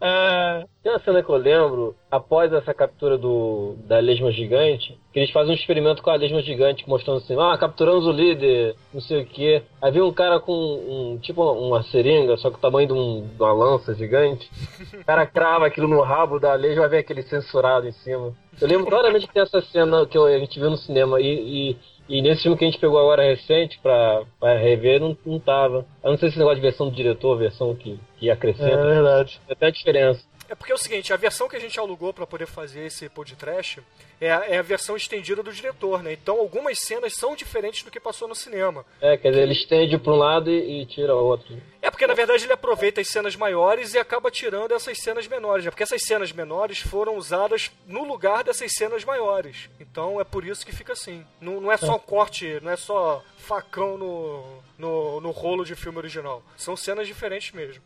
Uh, 0.00 0.68
tem 0.82 0.92
uma 0.92 0.98
cena 0.98 1.22
que 1.22 1.28
eu 1.28 1.36
lembro, 1.36 1.94
após 2.10 2.52
essa 2.52 2.74
captura 2.74 3.16
do, 3.16 3.76
da 3.84 3.98
lesma 4.00 4.32
gigante, 4.32 4.98
que 5.12 5.18
eles 5.18 5.30
fazem 5.30 5.52
um 5.52 5.56
experimento 5.56 6.02
com 6.02 6.10
a 6.10 6.16
lesma 6.16 6.42
gigante, 6.42 6.88
mostrando 6.88 7.18
assim, 7.18 7.36
ah, 7.38 7.56
capturamos 7.56 8.04
o 8.04 8.10
líder, 8.10 8.74
não 8.92 9.00
sei 9.00 9.22
o 9.22 9.26
que. 9.26 9.62
Aí 9.80 9.92
vem 9.92 10.02
um 10.02 10.12
cara 10.12 10.40
com 10.40 10.52
um, 10.52 11.18
tipo 11.18 11.42
uma 11.52 11.82
seringa, 11.84 12.36
só 12.36 12.50
que 12.50 12.56
o 12.56 12.60
tamanho 12.60 12.88
de, 12.88 12.92
um, 12.94 13.28
de 13.28 13.42
uma 13.42 13.52
lança 13.52 13.94
gigante. 13.94 14.50
O 14.92 15.04
cara 15.04 15.24
crava 15.24 15.66
aquilo 15.66 15.86
no 15.86 16.00
rabo 16.00 16.40
da 16.40 16.54
lesma, 16.54 16.88
ver 16.88 16.98
aquele 16.98 17.22
censurado 17.22 17.86
em 17.86 17.92
cima. 17.92 18.32
Eu 18.60 18.68
lembro 18.68 18.86
claramente 18.86 19.26
que 19.26 19.32
tem 19.32 19.42
essa 19.42 19.60
cena 19.62 20.04
que 20.06 20.18
a 20.18 20.38
gente 20.38 20.58
viu 20.58 20.70
no 20.70 20.76
cinema 20.76 21.20
e, 21.20 21.70
e 21.70 21.76
e 22.08 22.20
nesse 22.20 22.42
filme 22.42 22.58
que 22.58 22.64
a 22.64 22.68
gente 22.68 22.80
pegou 22.80 22.98
agora 22.98 23.22
recente 23.22 23.78
pra, 23.80 24.22
pra 24.38 24.58
rever, 24.58 25.00
não, 25.00 25.16
não 25.24 25.38
tava. 25.38 25.86
Eu 26.02 26.10
não 26.10 26.18
sei 26.18 26.28
se 26.28 26.34
esse 26.34 26.38
negócio 26.38 26.56
de 26.56 26.62
versão 26.62 26.88
do 26.88 26.94
diretor, 26.94 27.38
versão 27.38 27.74
que, 27.74 27.98
que 28.18 28.30
acrescenta. 28.30 28.70
É 28.70 28.94
verdade. 28.94 29.40
Tem 29.46 29.54
até 29.54 29.66
a 29.66 29.70
diferença. 29.70 30.22
É 30.52 30.54
porque 30.54 30.70
é 30.70 30.74
o 30.74 30.78
seguinte, 30.78 31.14
a 31.14 31.16
versão 31.16 31.48
que 31.48 31.56
a 31.56 31.58
gente 31.58 31.80
alugou 31.80 32.12
para 32.12 32.26
poder 32.26 32.44
fazer 32.46 32.84
esse 32.84 33.08
podcast 33.08 33.80
é 34.20 34.30
a, 34.30 34.44
é 34.46 34.58
a, 34.58 34.62
versão 34.62 34.94
estendida 34.94 35.42
do 35.42 35.50
diretor, 35.50 36.02
né? 36.02 36.12
Então 36.12 36.38
algumas 36.38 36.78
cenas 36.78 37.14
são 37.14 37.34
diferentes 37.34 37.82
do 37.82 37.90
que 37.90 37.98
passou 37.98 38.28
no 38.28 38.34
cinema. 38.34 38.84
É, 39.00 39.16
quer 39.16 39.30
dizer, 39.30 39.44
ele 39.44 39.52
estende 39.52 39.96
para 39.96 40.12
um 40.12 40.16
lado 40.16 40.50
e, 40.50 40.82
e 40.82 40.84
tira 40.84 41.16
o 41.16 41.24
outro. 41.24 41.56
É 41.80 41.90
porque 41.90 42.06
na 42.06 42.12
verdade 42.12 42.44
ele 42.44 42.52
aproveita 42.52 43.00
as 43.00 43.08
cenas 43.08 43.34
maiores 43.34 43.94
e 43.94 43.98
acaba 43.98 44.30
tirando 44.30 44.72
essas 44.74 44.98
cenas 44.98 45.26
menores, 45.26 45.64
né? 45.64 45.70
Porque 45.70 45.84
essas 45.84 46.02
cenas 46.02 46.30
menores 46.32 46.80
foram 46.80 47.16
usadas 47.16 47.70
no 47.86 48.04
lugar 48.04 48.44
dessas 48.44 48.72
cenas 48.74 49.06
maiores. 49.06 49.70
Então 49.80 50.20
é 50.20 50.24
por 50.24 50.44
isso 50.44 50.66
que 50.66 50.76
fica 50.76 50.92
assim. 50.92 51.24
Não, 51.40 51.62
não 51.62 51.72
é 51.72 51.78
só 51.78 51.96
um 51.96 51.98
corte, 51.98 52.60
não 52.60 52.70
é 52.70 52.76
só 52.76 53.24
facão 53.42 53.98
no, 53.98 54.44
no, 54.78 55.20
no 55.20 55.30
rolo 55.30 55.64
de 55.64 55.74
filme 55.74 55.98
original. 55.98 56.42
São 56.56 56.76
cenas 56.76 57.06
diferentes 57.06 57.52
mesmo. 57.52 57.82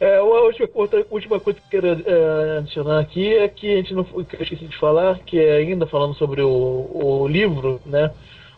É, 0.00 0.16
a 0.16 0.22
última, 0.22 0.68
outra, 0.74 1.06
última 1.10 1.38
coisa 1.38 1.60
que 1.60 1.76
eu 1.76 1.82
quero 1.82 2.02
é, 2.08 2.58
adicionar 2.58 3.00
aqui 3.00 3.34
é 3.34 3.48
que 3.48 3.72
a 3.72 3.76
gente 3.76 3.94
não 3.94 4.04
que 4.04 4.36
eu 4.36 4.42
esqueci 4.42 4.66
de 4.66 4.78
falar, 4.78 5.18
que 5.20 5.38
é 5.38 5.56
ainda 5.58 5.86
falando 5.86 6.14
sobre 6.14 6.42
o, 6.42 6.90
o 6.92 7.28
livro, 7.28 7.80
né? 7.86 8.12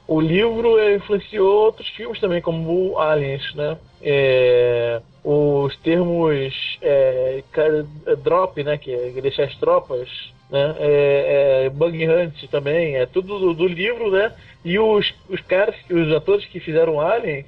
o 0.09 0.23
livro 0.23 0.79
é, 0.79 0.97
influenciou 0.97 1.67
outros 1.67 1.87
filmes 1.89 2.19
também, 2.19 2.41
como 2.41 2.99
Aliens, 2.99 3.55
né? 3.55 3.77
É, 4.01 5.03
os 5.23 5.77
termos 5.77 6.79
é, 6.81 7.43
drop, 8.23 8.65
né? 8.65 8.79
Que 8.79 8.91
é 8.91 9.21
deixar 9.21 9.45
as 9.45 9.55
tropas, 9.57 10.09
né? 10.51 10.77
É, 10.79 11.65
é, 11.67 11.71
Bug 11.71 12.09
Hunt 12.09 12.49
também, 12.51 12.97
é 12.97 13.07
tudo 13.07 13.39
do, 13.39 13.55
do, 13.55 13.67
livro, 13.67 14.11
né? 14.11 14.33
E 14.65 14.79
os, 14.79 15.15
os 15.29 15.41
caras, 15.43 15.75
os 15.91 16.13
atores 16.13 16.47
que 16.47 16.61
fizeram 16.61 17.01
Aliens, 17.01 17.47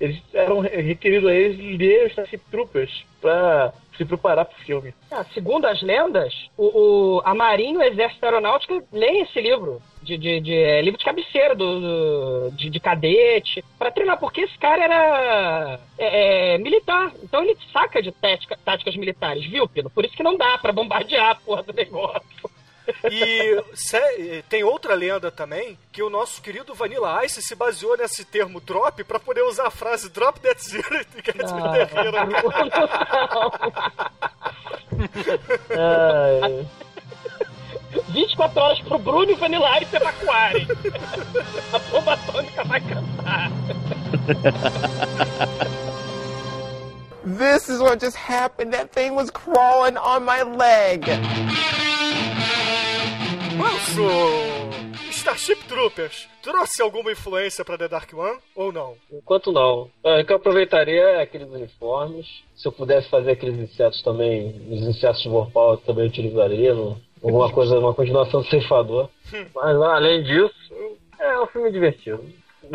eles 0.00 0.20
eram 0.32 0.60
requeridos 0.60 1.28
a 1.28 1.34
eles 1.34 1.78
ler 1.78 2.06
os 2.06 2.10
Starship 2.10 2.40
Troopers 2.50 3.04
para 3.20 3.72
se 3.96 4.04
preparar 4.04 4.44
para 4.46 4.56
o 4.56 4.64
filme. 4.64 4.94
Ah, 5.10 5.24
segundo 5.34 5.66
as 5.66 5.82
lendas, 5.82 6.34
o, 6.56 7.18
o, 7.18 7.22
a 7.24 7.34
Marinha 7.34 7.74
e 7.74 7.76
o 7.76 7.82
Exército 7.82 8.24
Aeronáutico 8.24 8.82
leem 8.92 9.22
esse 9.22 9.40
livro. 9.40 9.80
De, 10.02 10.16
de, 10.16 10.40
de 10.40 10.54
é, 10.54 10.80
livro 10.80 10.98
de 10.98 11.04
cabeceira 11.04 11.54
do, 11.54 11.78
do 11.78 12.50
de, 12.52 12.70
de, 12.70 12.80
cadete 12.80 13.62
para 13.78 13.90
treinar 13.90 14.18
porque 14.18 14.40
esse 14.40 14.56
cara 14.56 14.82
era 14.82 15.78
é, 15.98 16.54
é, 16.54 16.58
militar 16.58 17.12
então 17.22 17.42
ele 17.42 17.54
saca 17.70 18.00
de 18.00 18.10
tática, 18.10 18.58
táticas 18.64 18.96
militares 18.96 19.44
viu 19.44 19.68
Pino 19.68 19.90
por 19.90 20.02
isso 20.02 20.16
que 20.16 20.22
não 20.22 20.38
dá 20.38 20.56
para 20.56 20.72
bombardear 20.72 21.32
a 21.32 21.34
porra 21.34 21.62
do 21.64 21.74
negócio 21.74 22.50
e 23.10 24.42
tem 24.48 24.64
outra 24.64 24.94
lenda 24.94 25.30
também, 25.30 25.78
que 25.92 26.02
o 26.02 26.10
nosso 26.10 26.40
querido 26.42 26.74
Vanilla 26.74 27.24
Ice 27.24 27.42
se 27.42 27.54
baseou 27.54 27.96
nesse 27.96 28.24
termo 28.24 28.60
drop 28.60 29.02
para 29.04 29.20
poder 29.20 29.42
usar 29.42 29.66
a 29.66 29.70
frase 29.70 30.08
drop 30.10 30.40
that 30.40 30.62
zero 30.62 31.00
e 31.00 31.22
get 31.22 31.36
ah, 31.44 31.72
the 31.72 31.84
hero. 31.94 32.16
24 38.10 38.60
horas 38.60 38.80
pro 38.80 38.98
Bruno 38.98 39.30
e 39.30 39.34
Vanilla 39.34 39.80
Ice 39.82 39.96
evacuarem. 39.96 40.66
a 41.72 41.78
bomba 41.78 42.14
atômica 42.14 42.64
vai 42.64 42.80
cantar. 42.80 43.50
This 47.24 47.68
is 47.68 47.80
what 47.80 48.00
just 48.00 48.16
happened. 48.16 48.72
That 48.72 48.92
thing 48.92 49.14
was 49.14 49.30
crawling 49.30 49.96
on 49.96 50.24
my 50.24 50.42
leg. 50.42 51.04
Wilson! 53.60 54.80
Starship 55.10 55.58
Troopers 55.68 56.26
trouxe 56.42 56.80
alguma 56.80 57.12
influência 57.12 57.62
para 57.62 57.76
The 57.76 57.88
Dark 57.88 58.10
One 58.16 58.38
ou 58.56 58.72
não? 58.72 58.94
Enquanto 59.12 59.52
não. 59.52 59.90
O 60.02 60.24
que 60.24 60.32
eu 60.32 60.36
aproveitaria 60.36 61.02
é 61.02 61.22
aqueles 61.22 61.50
uniformes. 61.50 62.26
Se 62.56 62.66
eu 62.66 62.72
pudesse 62.72 63.10
fazer 63.10 63.32
aqueles 63.32 63.58
insetos 63.58 64.02
também, 64.02 64.48
os 64.70 64.80
insetos 64.80 65.20
de 65.20 65.28
Vorpal 65.28 65.76
também 65.76 66.06
utilizaria. 66.06 66.72
Alguma 67.22 67.52
coisa, 67.52 67.78
uma 67.78 67.92
continuação 67.92 68.40
do 68.40 68.48
ceifador. 68.48 69.10
Hum. 69.34 69.44
Mas 69.54 69.76
além 69.76 70.22
disso, 70.22 70.98
é 71.18 71.38
um 71.42 71.46
filme 71.48 71.70
divertido. 71.70 72.24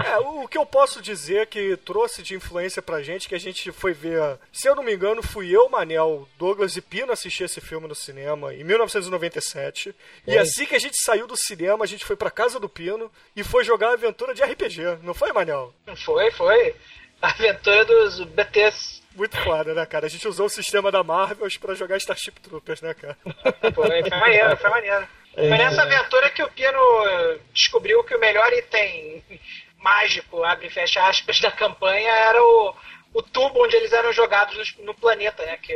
É, 0.03 0.17
o 0.17 0.47
que 0.47 0.57
eu 0.57 0.65
posso 0.65 1.01
dizer 1.01 1.47
que 1.47 1.77
trouxe 1.77 2.21
de 2.21 2.35
influência 2.35 2.81
pra 2.81 3.01
gente, 3.01 3.29
que 3.29 3.35
a 3.35 3.39
gente 3.39 3.71
foi 3.71 3.93
ver, 3.93 4.37
se 4.51 4.67
eu 4.67 4.75
não 4.75 4.83
me 4.83 4.93
engano, 4.93 5.23
fui 5.23 5.55
eu, 5.55 5.69
Manel, 5.69 6.27
Douglas 6.37 6.75
e 6.75 6.81
Pino 6.81 7.13
assistir 7.13 7.45
esse 7.45 7.61
filme 7.61 7.87
no 7.87 7.95
cinema 7.95 8.53
em 8.53 8.63
1997. 8.63 9.95
E 10.27 10.37
assim 10.37 10.65
que 10.65 10.75
a 10.75 10.79
gente 10.79 11.01
saiu 11.01 11.27
do 11.27 11.37
cinema, 11.37 11.85
a 11.85 11.87
gente 11.87 12.03
foi 12.03 12.15
pra 12.15 12.29
casa 12.29 12.59
do 12.59 12.67
Pino 12.67 13.09
e 13.35 13.43
foi 13.43 13.63
jogar 13.63 13.89
a 13.89 13.93
aventura 13.93 14.33
de 14.33 14.43
RPG, 14.43 14.99
não 15.01 15.13
foi, 15.13 15.31
Manel? 15.31 15.73
Foi, 16.03 16.29
foi. 16.31 16.75
A 17.21 17.29
aventura 17.29 17.85
dos 17.85 18.21
BTs. 18.25 19.01
Muito 19.15 19.37
foda, 19.37 19.73
né, 19.73 19.85
cara? 19.85 20.07
A 20.07 20.09
gente 20.09 20.27
usou 20.27 20.47
o 20.47 20.49
sistema 20.49 20.91
da 20.91 21.01
Marvel 21.03 21.47
pra 21.61 21.73
jogar 21.73 21.95
Starship 21.97 22.41
Troopers, 22.41 22.81
né, 22.81 22.93
cara? 22.93 23.17
Foi, 23.73 24.01
foi 24.01 24.19
maneiro, 24.19 24.57
foi 24.57 24.69
maneiro. 24.69 25.07
Foi 25.33 25.49
nessa 25.49 25.83
aventura 25.83 26.29
que 26.29 26.43
o 26.43 26.49
Pino 26.49 26.79
descobriu 27.53 28.03
que 28.03 28.15
o 28.15 28.19
melhor 28.19 28.51
item 28.53 29.23
mágico, 29.85 30.43
abre 30.43 30.65
e 30.65 30.71
fecha 30.71 31.07
aspas, 31.07 31.39
da 31.39 31.51
campanha 31.51 32.11
era 32.11 32.41
o, 32.43 32.75
o 33.13 33.21
tubo 33.21 33.63
onde 33.63 33.75
eles 33.75 33.93
eram 33.93 34.11
jogados 34.11 34.75
no, 34.77 34.85
no 34.85 34.93
planeta, 34.95 35.45
né? 35.45 35.57
Que, 35.57 35.73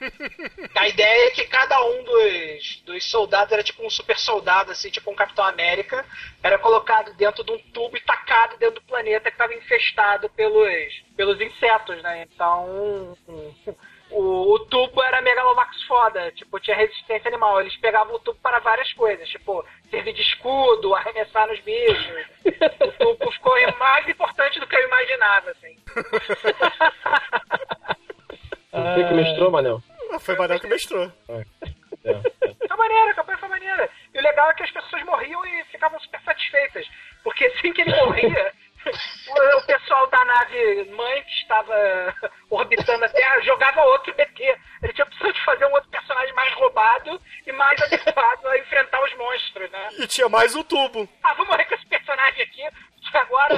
a 0.74 0.88
ideia 0.88 1.26
é 1.26 1.30
que 1.30 1.46
cada 1.46 1.78
um 1.84 2.02
dos, 2.04 2.82
dos 2.86 3.04
soldados 3.10 3.52
era 3.52 3.62
tipo 3.62 3.86
um 3.86 3.90
super 3.90 4.18
soldado, 4.18 4.72
assim, 4.72 4.88
tipo 4.88 5.10
um 5.10 5.14
Capitão 5.14 5.44
América, 5.44 6.06
era 6.42 6.58
colocado 6.58 7.12
dentro 7.14 7.44
de 7.44 7.52
um 7.52 7.58
tubo 7.58 7.98
e 7.98 8.00
tacado 8.00 8.56
dentro 8.56 8.80
do 8.80 8.86
planeta 8.86 9.30
que 9.30 9.34
estava 9.34 9.54
infestado 9.54 10.30
pelos, 10.30 11.02
pelos 11.14 11.38
insetos, 11.38 12.02
né? 12.02 12.26
Então, 12.32 13.14
o, 14.10 14.54
o, 14.54 14.58
tubo 14.66 15.02
era 15.02 15.20
Megalovax 15.20 15.82
foda, 15.84 16.30
tipo, 16.32 16.58
tinha 16.60 16.76
resistência 16.76 17.28
animal. 17.28 17.60
Eles 17.60 17.76
pegavam 17.76 18.14
o 18.14 18.18
tubo 18.18 18.38
para 18.40 18.58
várias 18.58 18.92
coisas, 18.92 19.28
tipo, 19.28 19.64
servir 19.90 20.12
de 20.12 20.22
escudo, 20.22 20.94
arremessar 20.94 21.48
nos 21.48 21.60
bichos. 21.60 22.26
o 22.80 22.92
tubo 22.92 23.30
ficou 23.32 23.54
mais 23.78 24.08
importante 24.08 24.60
do 24.60 24.66
que 24.66 24.76
eu 24.76 24.86
imaginava, 24.86 25.50
assim. 25.50 25.76
Você 28.70 29.08
que 29.08 29.14
mestrou, 29.14 29.50
Manel? 29.50 29.82
Foi 30.20 30.34
o 30.34 30.38
Manel 30.38 30.60
que 30.60 30.66
mestrou. 30.66 31.10
É. 31.28 31.44
Foi 32.68 32.76
maneira, 32.76 33.10
a 33.10 33.14
campanha 33.14 33.38
foi 33.38 33.48
maneira. 33.48 33.90
E 34.14 34.18
o 34.18 34.22
legal 34.22 34.50
é 34.50 34.54
que 34.54 34.62
as 34.62 34.70
pessoas 34.70 35.02
morriam 35.04 35.44
e 35.44 35.64
ficavam 35.64 35.98
super 36.00 36.20
satisfeitas. 36.22 36.86
Porque 37.22 37.44
assim 37.46 37.72
que 37.72 37.82
ele 37.82 37.94
morria, 37.96 38.52
o 39.56 39.62
pessoal 39.62 40.06
da 40.08 40.24
nave 40.24 40.84
mãe 40.92 41.22
que 41.22 41.32
estava 41.42 42.14
orbitando 42.50 43.04
a 43.04 43.08
Terra 43.08 43.40
jogava 43.40 43.82
outro 43.82 44.14
BT. 44.14 44.56
Ele 44.82 44.92
tinha 44.92 45.04
a 45.04 45.08
opção 45.08 45.32
de 45.32 45.44
fazer 45.44 45.66
um 45.66 45.72
outro 45.72 45.90
personagem 45.90 46.34
mais 46.34 46.52
roubado 46.54 47.20
e 47.46 47.52
mais 47.52 47.80
adequado 47.82 48.46
a 48.46 48.58
enfrentar 48.58 49.02
os 49.04 49.16
monstros, 49.16 49.70
né? 49.70 49.88
E 49.98 50.06
tinha 50.06 50.28
mais 50.28 50.54
o 50.54 50.64
tubo. 50.64 51.08
Ah, 51.22 51.34
vou 51.34 51.46
morrer 51.46 51.64
com 51.64 51.74
esse 51.74 51.86
personagem 51.86 52.42
aqui, 52.42 52.62
que 53.10 53.16
agora 53.16 53.54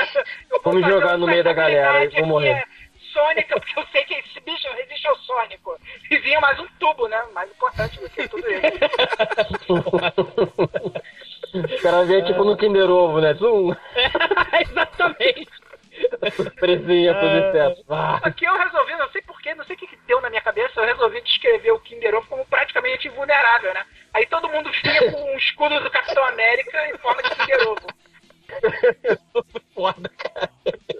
eu 0.50 0.60
vou 0.62 0.72
Vamos 0.72 0.88
jogar 0.88 1.18
no 1.18 1.26
meio 1.26 1.44
da 1.44 1.52
galera, 1.52 2.08
vou 2.10 2.26
morrer. 2.26 2.50
É 2.50 2.64
Sônica, 3.12 3.58
porque 3.58 3.78
eu 3.78 3.86
sei 3.88 4.04
que 4.04 4.14
esse 4.14 4.40
bicho 4.40 4.68
resiste 4.72 5.06
ao 5.08 5.16
Sônico. 5.16 5.76
E 6.10 6.18
vinha 6.18 6.40
mais 6.40 6.58
um 6.60 6.66
tubo, 6.78 7.08
né? 7.08 7.20
Mais 7.32 7.50
importante 7.50 7.98
do 8.00 8.08
que 8.08 8.28
tudo 8.28 8.44
isso. 8.48 8.60
Os 11.54 11.82
caras 11.82 12.08
vêm 12.08 12.24
tipo 12.24 12.44
no 12.44 12.56
Kinder 12.56 12.90
Ovo, 12.90 13.20
né? 13.20 13.34
Zum. 13.34 13.74
Exatamente. 14.60 15.48
Surpresinha 16.34 17.14
pros 17.14 17.32
insetos. 17.32 17.84
Ah. 17.88 18.20
Aqui 18.22 18.44
eu 18.44 18.56
resolvi, 18.56 18.96
não 18.96 19.10
sei 19.10 19.20
porquê, 19.22 19.54
não 19.54 19.64
sei 19.64 19.76
o 19.76 19.78
que, 19.78 19.86
que 19.86 19.98
deu 20.06 20.20
na 20.20 20.30
minha 20.30 20.40
cabeça, 20.40 20.80
eu 20.80 20.86
resolvi 20.86 21.20
descrever 21.22 21.72
o 21.72 21.80
Kinder 21.80 22.14
Ovo 22.14 22.26
como 22.28 22.46
praticamente 22.46 23.08
invulnerável, 23.08 23.74
né? 23.74 23.84
Aí 24.14 24.26
todo 24.26 24.48
mundo 24.48 24.70
vinha 24.82 25.12
com 25.12 25.32
um 25.32 25.36
escudo 25.36 25.80
do 25.80 25.90
Capitão 25.90 26.24
América 26.26 26.88
em 26.88 26.98
forma 26.98 27.22
de 27.22 27.30
Kinder 27.30 27.68
Ovo. 27.68 27.86
Foda, 29.74 30.08
cara. 30.08 30.50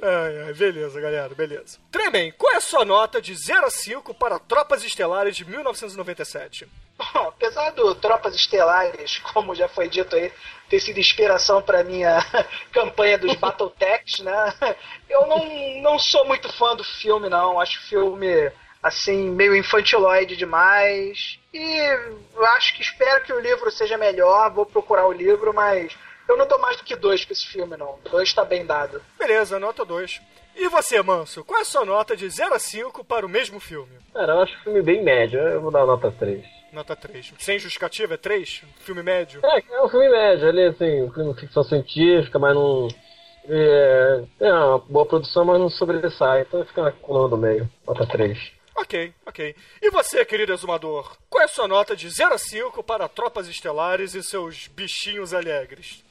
Ai, 0.03 0.43
ai, 0.47 0.55
beleza, 0.55 1.01
galera, 1.01 1.35
beleza. 1.35 1.79
Tremen, 1.91 2.33
qual 2.33 2.53
é 2.53 2.57
a 2.57 2.61
sua 2.61 2.85
nota 2.85 3.21
de 3.21 3.35
0 3.35 3.67
a 3.67 3.71
5 3.71 4.15
para 4.15 4.39
Tropas 4.39 4.85
Estelares 4.85 5.37
de 5.37 5.45
1997? 5.45 6.69
Bom, 7.15 7.29
apesar 7.29 7.71
do 7.71 7.95
Tropas 7.95 8.35
Estelares, 8.35 9.19
como 9.33 9.55
já 9.55 9.67
foi 9.69 9.89
dito 9.89 10.15
aí, 10.15 10.31
ter 10.69 10.81
sido 10.81 11.01
inspiração 11.01 11.63
para 11.63 11.83
minha 11.83 12.19
campanha 12.71 13.17
dos 13.17 13.35
Battletechs, 13.41 14.21
né? 14.21 14.55
Eu 15.09 15.27
não, 15.27 15.83
não 15.83 15.99
sou 15.99 16.27
muito 16.27 16.53
fã 16.53 16.77
do 16.77 16.85
filme, 16.85 17.29
não. 17.29 17.59
Acho 17.59 17.79
o 17.81 17.83
filme, 17.85 18.53
assim, 18.83 19.31
meio 19.31 19.57
infantiloide 19.57 20.37
demais. 20.37 21.39
E 21.55 21.81
acho 22.57 22.77
que 22.77 22.83
espero 22.83 23.25
que 23.25 23.33
o 23.33 23.41
livro 23.41 23.71
seja 23.71 23.97
melhor. 23.97 24.51
Vou 24.51 24.67
procurar 24.67 25.07
o 25.07 25.13
livro, 25.13 25.55
mas 25.55 25.97
eu 26.29 26.37
não 26.37 26.47
dou 26.47 26.59
mais 26.59 26.77
do 26.77 26.85
que 26.85 26.95
dois 26.95 27.25
pra 27.25 27.33
esse 27.33 27.47
filme, 27.47 27.77
não. 27.77 27.99
Dois 28.11 28.33
tá 28.33 28.45
bem 28.45 28.65
dado. 28.67 29.03
Beleza, 29.19 29.59
nota 29.59 29.85
dois. 29.85 30.21
E 30.55 30.69
você, 30.69 31.01
Manso, 31.03 31.45
qual 31.45 31.59
é 31.59 31.63
a 31.63 31.65
sua 31.65 31.85
nota 31.85 32.17
de 32.17 32.29
0 32.29 32.55
a 32.55 32.59
5 32.59 33.05
para 33.05 33.25
o 33.25 33.29
mesmo 33.29 33.59
filme? 33.59 33.97
Cara, 34.13 34.35
eu 34.35 34.41
acho 34.43 34.55
o 34.59 34.63
filme 34.65 34.83
bem 34.83 35.03
médio, 35.03 35.41
eu 35.41 35.61
vou 35.61 35.71
dar 35.71 35.87
nota 35.87 36.11
3. 36.11 36.45
Nota 36.73 36.95
3. 36.95 37.35
Sem 37.39 37.59
justificativa, 37.59 38.14
é 38.14 38.16
3? 38.16 38.62
Filme 38.81 39.03
médio? 39.03 39.41
É, 39.45 39.62
é 39.73 39.83
um 39.83 39.89
filme 39.89 40.09
médio, 40.09 40.49
ali 40.49 40.64
assim, 40.64 41.03
um 41.03 41.12
filme 41.12 41.35
de 41.35 41.41
ficção 41.41 41.64
científica, 41.64 42.39
mas 42.39 42.55
não. 42.55 42.89
É, 43.49 44.23
é 44.41 44.53
uma 44.53 44.79
boa 44.79 45.07
produção, 45.07 45.45
mas 45.45 45.59
não 45.59 45.68
sobressai, 45.71 46.43
então 46.43 46.64
fica 46.64 46.83
na 46.83 46.93
coluna 46.93 47.29
do 47.29 47.37
meio. 47.37 47.71
Nota 47.87 48.07
3. 48.07 48.39
Ok, 48.77 49.12
ok. 49.27 49.55
E 49.83 49.91
você, 49.91 50.25
querido 50.25 50.53
exumador, 50.53 51.16
qual 51.29 51.43
é 51.43 51.45
a 51.45 51.49
sua 51.49 51.66
nota 51.66 51.97
de 51.97 52.09
0 52.09 52.35
a 52.35 52.39
5 52.39 52.83
para 52.83 53.09
Tropas 53.09 53.49
Estelares 53.49 54.14
e 54.14 54.23
seus 54.23 54.68
bichinhos 54.68 55.35
alegres? 55.35 56.05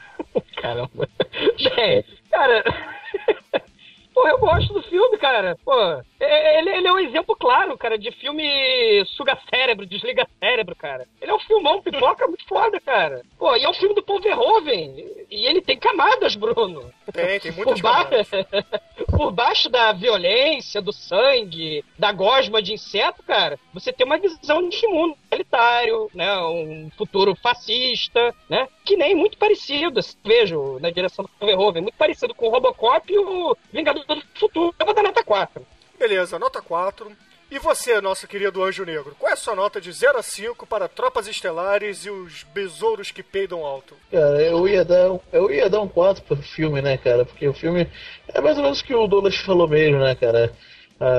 Caramba. 0.60 1.08
Gente, 1.56 2.22
cara. 2.30 2.64
Pô, 4.16 4.26
eu 4.26 4.38
gosto 4.38 4.72
do 4.72 4.82
filme, 4.84 5.18
cara. 5.18 5.58
Pô, 5.62 5.78
é, 6.18 6.58
ele, 6.58 6.70
ele, 6.70 6.88
é 6.88 6.92
um 6.92 6.98
exemplo 6.98 7.36
claro, 7.36 7.76
cara, 7.76 7.98
de 7.98 8.10
filme 8.12 9.04
suga 9.14 9.38
cérebro, 9.50 9.84
desliga 9.84 10.26
cérebro, 10.40 10.74
cara. 10.74 11.06
Ele 11.20 11.30
é 11.30 11.34
um 11.34 11.38
filmão, 11.40 11.82
pipoca 11.82 12.26
muito 12.26 12.46
foda, 12.46 12.80
cara. 12.80 13.20
Pô, 13.38 13.54
e 13.54 13.64
é 13.64 13.68
um 13.68 13.74
filme 13.74 13.94
do 13.94 14.02
Paul 14.02 14.22
Verhoeven. 14.22 15.06
E 15.30 15.44
ele 15.44 15.60
tem 15.60 15.78
camadas, 15.78 16.34
Bruno. 16.34 16.90
Tem, 17.12 17.38
tem 17.40 17.52
muitas 17.52 17.78
por 17.78 17.82
camadas. 17.82 18.30
por 19.04 19.30
baixo 19.32 19.68
da 19.68 19.92
violência, 19.92 20.80
do 20.80 20.92
sangue, 20.92 21.84
da 21.98 22.12
gosma 22.12 22.62
de 22.62 22.72
inseto, 22.72 23.22
cara, 23.22 23.58
você 23.72 23.92
tem 23.92 24.06
uma 24.06 24.18
visão 24.18 24.68
de 24.68 24.86
mundo. 24.86 25.16
totalitário, 25.28 26.10
né? 26.14 26.36
Um 26.42 26.90
futuro 26.96 27.34
fascista, 27.34 28.34
né? 28.48 28.68
Que 28.84 28.96
nem 28.96 29.14
muito 29.14 29.36
parecido, 29.38 30.00
assim, 30.00 30.16
vejo, 30.24 30.78
na 30.80 30.90
direção 30.90 31.24
do 31.24 31.46
Verhoeven, 31.46 31.82
muito 31.82 31.96
parecido 31.96 32.34
com 32.34 32.46
o 32.46 32.50
Robocop 32.50 33.12
e 33.12 33.18
o 33.18 33.56
Vingador 33.72 34.04
do 34.04 34.22
Futuro. 34.34 34.74
Eu 34.78 34.86
vou 34.86 34.94
dar 34.94 35.02
nota 35.02 35.22
4. 35.22 35.66
Beleza, 35.98 36.38
nota 36.38 36.60
4. 36.62 37.10
E 37.56 37.58
você, 37.58 38.02
nosso 38.02 38.28
querido 38.28 38.62
Anjo 38.62 38.84
Negro, 38.84 39.16
qual 39.18 39.30
é 39.30 39.32
a 39.32 39.36
sua 39.36 39.54
nota 39.54 39.80
de 39.80 39.90
0 39.90 40.18
a 40.18 40.22
5 40.22 40.66
para 40.66 40.88
Tropas 40.88 41.26
Estelares 41.26 42.04
e 42.04 42.10
os 42.10 42.42
Besouros 42.42 43.10
que 43.10 43.22
peidam 43.22 43.64
alto? 43.64 43.96
Cara, 44.12 44.42
eu 44.42 44.68
ia 44.68 44.84
dar, 44.84 45.18
eu 45.32 45.50
ia 45.50 45.70
dar 45.70 45.80
um 45.80 45.88
4 45.88 46.22
pro 46.22 46.36
filme, 46.36 46.82
né, 46.82 46.98
cara? 46.98 47.24
Porque 47.24 47.48
o 47.48 47.54
filme 47.54 47.88
é 48.28 48.40
mais 48.42 48.58
ou 48.58 48.62
menos 48.62 48.80
o 48.80 48.84
que 48.84 48.94
o 48.94 49.06
Douglas 49.06 49.36
falou 49.36 49.66
mesmo, 49.66 49.98
né, 50.00 50.14
cara? 50.14 50.52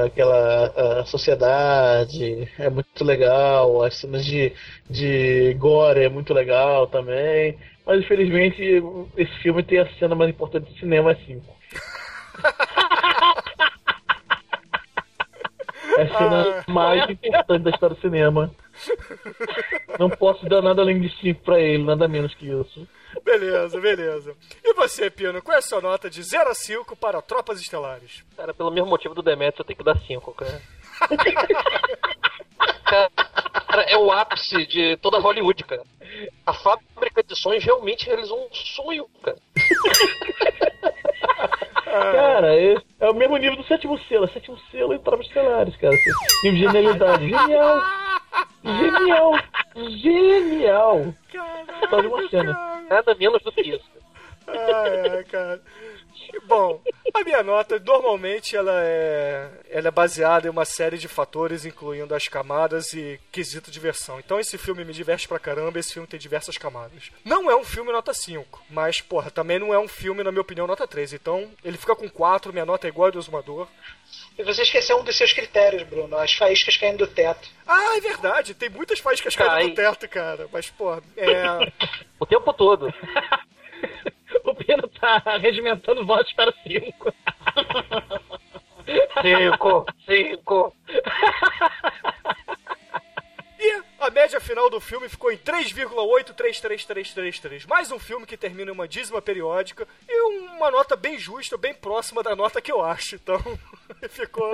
Aquela 0.05 0.99
a 0.99 1.05
sociedade 1.05 2.47
é 2.59 2.69
muito 2.69 3.03
legal, 3.03 3.81
as 3.81 3.97
cenas 3.97 4.23
de, 4.23 4.53
de 4.87 5.55
gore 5.55 6.03
é 6.03 6.09
muito 6.09 6.35
legal 6.35 6.85
também. 6.85 7.57
Mas 7.83 8.01
infelizmente 8.01 8.61
esse 9.17 9.33
filme 9.41 9.63
tem 9.63 9.79
a 9.79 9.89
cena 9.97 10.13
mais 10.13 10.29
importante 10.29 10.71
do 10.71 10.77
cinema, 10.77 11.13
é 11.13 11.15
5. 11.15 11.43
É 15.97 16.03
a 16.03 16.17
cena 16.17 16.63
Ah. 16.67 16.71
mais 16.71 17.09
importante 17.09 17.63
da 17.63 17.69
história 17.71 17.95
do 17.95 18.01
cinema. 18.01 18.51
Não 19.99 20.09
posso 20.09 20.47
dar 20.47 20.61
nada 20.61 20.81
além 20.81 20.99
de 21.01 21.09
5 21.19 21.41
pra 21.43 21.59
ele, 21.59 21.83
nada 21.83 22.07
menos 22.07 22.33
que 22.35 22.45
isso. 22.47 22.87
Beleza, 23.23 23.79
beleza. 23.81 24.35
E 24.63 24.73
você, 24.73 25.09
Pino, 25.09 25.41
qual 25.41 25.55
é 25.55 25.59
a 25.59 25.61
sua 25.61 25.81
nota 25.81 26.09
de 26.09 26.21
0 26.21 26.49
a 26.49 26.53
5 26.53 26.95
para 26.95 27.21
Tropas 27.21 27.59
Estelares? 27.59 28.23
Cara, 28.35 28.53
pelo 28.53 28.69
mesmo 28.71 28.89
motivo 28.89 29.15
do 29.15 29.23
Demetrius, 29.23 29.59
eu 29.59 29.65
tenho 29.65 29.77
que 29.77 29.83
dar 29.83 29.97
5, 29.99 30.31
cara. 30.33 30.61
Cara, 33.67 33.83
é 33.83 33.97
o 33.97 34.11
ápice 34.11 34.65
de 34.65 34.95
toda 34.97 35.19
Hollywood, 35.19 35.63
cara. 35.65 35.83
A 36.45 36.53
fábrica 36.53 37.21
de 37.21 37.35
sonhos 37.37 37.63
realmente 37.63 38.05
realizou 38.07 38.39
um 38.45 38.53
sonho, 38.53 39.07
cara. 39.21 39.37
Cara, 41.91 42.55
é, 42.55 42.75
é 42.99 43.09
o 43.09 43.13
mesmo 43.13 43.37
nível 43.37 43.57
do 43.57 43.63
sétimo 43.63 43.97
selo. 44.07 44.25
É 44.25 44.27
sétimo 44.27 44.57
selo 44.71 44.93
e 44.93 44.99
Tropas 44.99 45.27
Estelares, 45.27 45.75
cara. 45.77 45.93
Esse 45.93 46.09
Nível 46.43 46.59
de 46.59 46.65
genialidade. 46.65 47.29
Genial! 47.29 47.81
Genial! 48.63 49.33
Genial! 49.75 51.13
Só 51.89 52.01
de 52.01 52.07
uma 52.07 52.29
cena. 52.29 52.83
Nada 52.89 53.15
menos 53.15 53.41
do 53.43 53.51
que 53.51 53.61
isso. 53.61 53.85
Ai, 54.47 55.09
ai, 55.17 55.23
cara. 55.25 55.61
Bom, 56.45 56.81
a 57.13 57.23
minha 57.23 57.43
nota 57.43 57.79
normalmente 57.79 58.55
ela 58.55 58.81
é, 58.83 59.49
ela 59.69 59.87
é 59.87 59.91
baseada 59.91 60.47
em 60.47 60.49
uma 60.49 60.65
série 60.65 60.97
de 60.97 61.07
fatores, 61.07 61.65
incluindo 61.65 62.13
as 62.15 62.27
camadas 62.27 62.93
e 62.93 63.19
quesito 63.31 63.71
diversão. 63.71 64.19
Então 64.19 64.39
esse 64.39 64.57
filme 64.57 64.85
me 64.85 64.93
diverte 64.93 65.27
pra 65.27 65.39
caramba, 65.39 65.79
esse 65.79 65.93
filme 65.93 66.07
tem 66.07 66.19
diversas 66.19 66.57
camadas. 66.57 67.11
Não 67.25 67.49
é 67.49 67.55
um 67.55 67.63
filme 67.63 67.91
nota 67.91 68.13
5, 68.13 68.63
mas, 68.69 69.01
porra, 69.01 69.31
também 69.31 69.59
não 69.59 69.73
é 69.73 69.79
um 69.79 69.87
filme, 69.87 70.23
na 70.23 70.31
minha 70.31 70.41
opinião, 70.41 70.67
nota 70.67 70.87
3. 70.87 71.13
Então 71.13 71.49
ele 71.63 71.77
fica 71.77 71.95
com 71.95 72.09
4, 72.09 72.53
minha 72.53 72.65
nota 72.65 72.87
é 72.87 72.89
igual 72.89 73.07
a 73.07 73.11
do 73.11 73.19
Exumador. 73.19 73.67
E 74.37 74.43
você 74.43 74.61
esqueceu 74.61 74.97
um 74.99 75.03
dos 75.03 75.17
seus 75.17 75.33
critérios, 75.33 75.83
Bruno. 75.83 76.15
As 76.17 76.33
faíscas 76.33 76.77
caindo 76.77 76.99
do 76.99 77.07
teto. 77.07 77.49
Ah, 77.65 77.97
é 77.97 78.01
verdade, 78.01 78.53
tem 78.53 78.69
muitas 78.69 78.99
faíscas 78.99 79.35
Cai. 79.35 79.47
caindo 79.47 79.69
do 79.71 79.75
teto, 79.75 80.07
cara. 80.07 80.47
Mas, 80.51 80.69
porra, 80.69 81.01
é. 81.17 81.71
O 82.19 82.25
tempo 82.25 82.51
todo. 82.53 82.91
Pino 84.67 84.85
tá 84.89 85.23
regimentando 85.37 86.05
votos 86.05 86.33
para 86.33 86.53
5. 86.63 87.13
Cinco, 89.21 89.85
cinco. 90.05 90.73
A 93.99 94.11
média 94.11 94.39
final 94.39 94.69
do 94.69 94.79
filme 94.79 95.09
ficou 95.09 95.31
em 95.31 95.37
3,833333. 95.37 97.65
Mais 97.67 97.91
um 97.91 97.97
filme 97.97 98.27
que 98.27 98.37
termina 98.37 98.69
em 98.69 98.73
uma 98.73 98.87
dízima 98.87 99.19
periódica 99.21 99.87
e 100.07 100.21
uma 100.21 100.69
nota 100.69 100.95
bem 100.95 101.17
justa, 101.17 101.57
bem 101.57 101.73
próxima 101.73 102.21
da 102.21 102.35
nota 102.35 102.61
que 102.61 102.71
eu 102.71 102.83
acho. 102.83 103.15
Então, 103.15 103.39
ficou, 104.09 104.51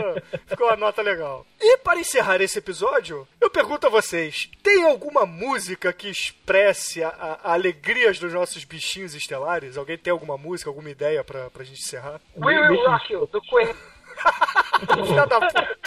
ficou 0.48 0.68
uma 0.68 0.78
nota 0.78 1.02
legal. 1.02 1.45
E 1.60 1.78
para 1.80 1.99
encerrar 1.99 2.40
esse 2.41 2.57
episódio, 2.60 3.28
eu 3.41 3.49
pergunto 3.49 3.86
a 3.86 3.90
vocês: 3.90 4.49
tem 4.64 4.86
alguma 4.86 5.26
música 5.26 5.91
que 5.91 6.07
expresse 6.10 7.03
a, 7.03 7.10
a- 7.10 7.40
a 7.44 7.53
alegrias 7.53 8.18
dos 8.20 8.32
nossos 8.34 8.64
bichinhos 8.64 9.14
estelares? 9.14 9.76
Alguém 9.78 9.98
tem 9.98 10.11
alguma 10.11 10.38
música, 10.38 10.70
alguma 10.70 10.90
ideia 10.90 11.22
pra, 11.24 11.49
pra 11.49 11.65
gente 11.65 11.82
encerrar? 11.82 12.22
We 12.38 12.57
Will 12.70 12.90
Rock 12.90 13.11
You, 13.11 13.28
do 13.28 13.41
Queen. 13.41 13.76
Filha 15.07 15.26
da 15.26 15.40
puta. 15.41 15.78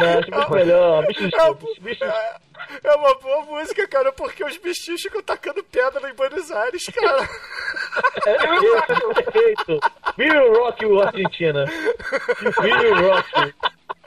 Não, 0.00 0.18
acho 0.18 0.30
muito 0.30 0.52
melhor. 0.52 1.06
Bicho 1.06 1.24
É, 1.24 1.80
bicho 1.80 2.04
é, 2.04 2.38
é 2.84 2.94
uma 2.94 3.14
boa 3.16 3.42
música, 3.44 3.86
cara, 3.88 4.12
porque 4.12 4.44
os 4.44 4.56
bichinhos 4.56 5.02
ficam 5.02 5.22
tacando 5.22 5.62
pedra 5.64 6.08
em 6.10 6.14
Buenos 6.14 6.50
Aires, 6.50 6.86
cara. 6.86 7.28
Perfeito. 9.14 9.80
Will 10.18 10.54
Rock 10.54 10.84
you, 10.84 11.00
Argentina. 11.00 11.64
Will 12.60 12.94
Rock. 13.08 13.54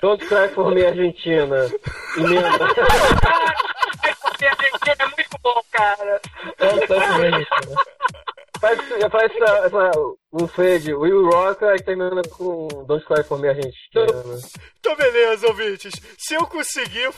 Don't 0.02 0.26
cry 0.26 0.50
for 0.50 0.74
me, 0.74 0.86
Argentina. 0.86 1.70
Emenda. 2.18 2.50
Argentina 4.44 4.96
é 5.00 5.06
muito 5.06 5.40
bom, 5.42 5.62
cara. 5.72 6.22
Don't 6.60 6.88
cry 6.88 7.00
for 7.00 7.20
me, 7.20 7.26
Argentina. 7.28 7.76
Faz, 8.64 8.80
faz 9.12 9.32
essa, 9.36 9.66
essa, 9.66 9.92
um 10.32 10.48
Fred, 10.48 10.94
Will 10.94 11.30
Rock, 11.30 11.66
aí 11.66 11.82
termina 11.82 12.22
com 12.30 12.70
Don't 12.88 13.06
Cry 13.06 13.22
for 13.22 13.38
Me, 13.38 13.50
Argentina. 13.50 14.06
Então, 14.80 14.96
beleza, 14.96 15.48
ouvintes. 15.48 15.94
Se 16.18 16.36
eu 16.36 16.48
conseguir, 16.48 17.02
eu 17.02 17.14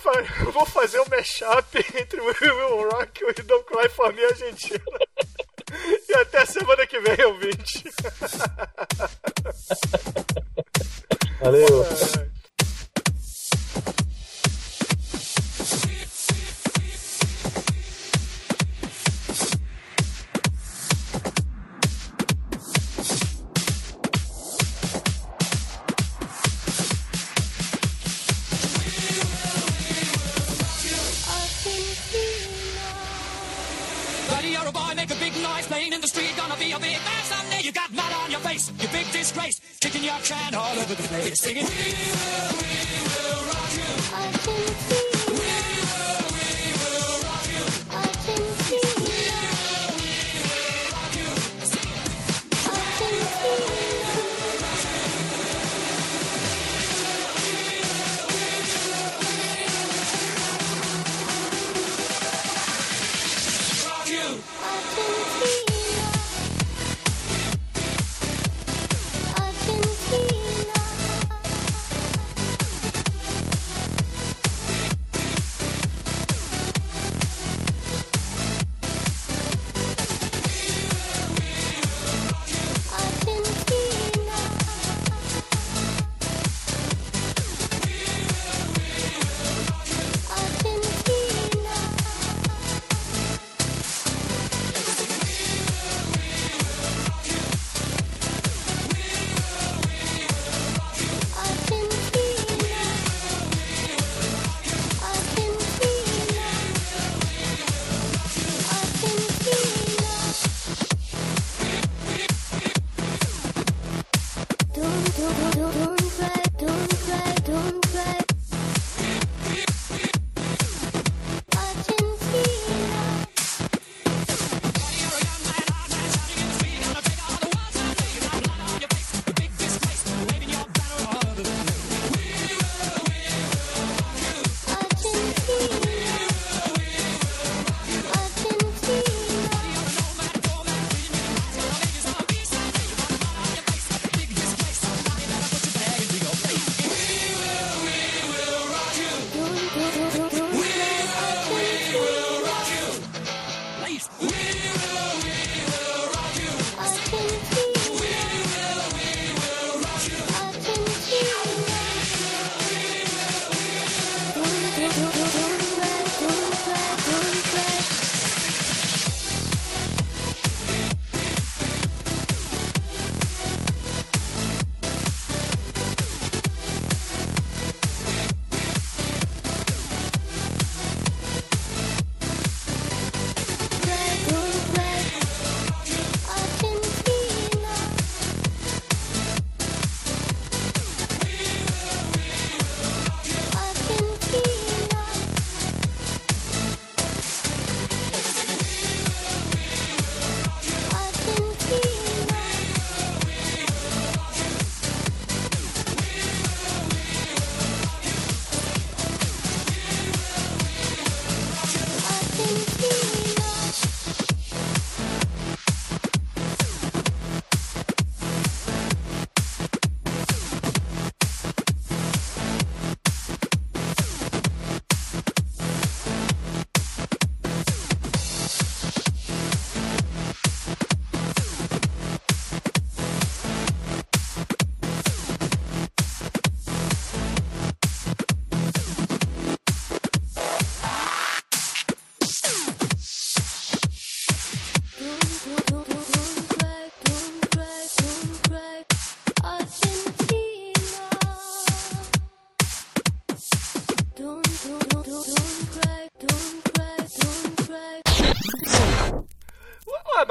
vou 0.52 0.66
fazer 0.66 1.00
um 1.02 1.06
mashup 1.08 1.78
entre 2.02 2.20
o 2.20 2.26
Will 2.26 2.90
Rock 2.90 3.24
e 3.24 3.44
Don't 3.44 3.64
Cry 3.66 3.88
For 3.90 4.12
Me 4.12 4.26
Argentina. 4.26 4.84
E 6.10 6.16
até 6.16 6.48
semana 6.48 6.88
que 6.88 7.00
vem, 7.00 7.26
ouvinte. 7.28 7.84
Valeu. 11.42 12.35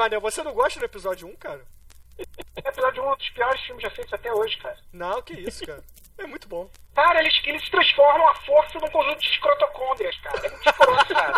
Manel, 0.05 0.21
você 0.21 0.43
não 0.43 0.53
gosta 0.53 0.79
do 0.79 0.85
episódio 0.85 1.27
1, 1.27 1.35
cara? 1.37 1.65
Episódio 2.55 3.01
1 3.03 3.07
é 3.07 3.11
um 3.11 3.17
dos 3.17 3.29
piores 3.31 3.59
filmes 3.61 3.81
já 3.81 3.89
feitos 3.89 4.13
até 4.13 4.31
hoje, 4.31 4.55
cara. 4.57 4.77
Não, 4.93 5.19
que 5.23 5.33
isso, 5.33 5.65
cara. 5.65 5.83
É 6.19 6.27
muito 6.27 6.47
bom. 6.47 6.69
Cara, 6.93 7.21
eles, 7.21 7.33
eles 7.43 7.67
transformam 7.71 8.27
a 8.27 8.35
força 8.35 8.77
num 8.79 8.87
conjunto 8.87 9.19
de 9.19 9.29
escrotocôndrias, 9.29 10.15
cara. 10.19 10.45
É 10.45 10.49
muito 10.49 10.69
escroto, 10.69 11.15
cara. 11.15 11.33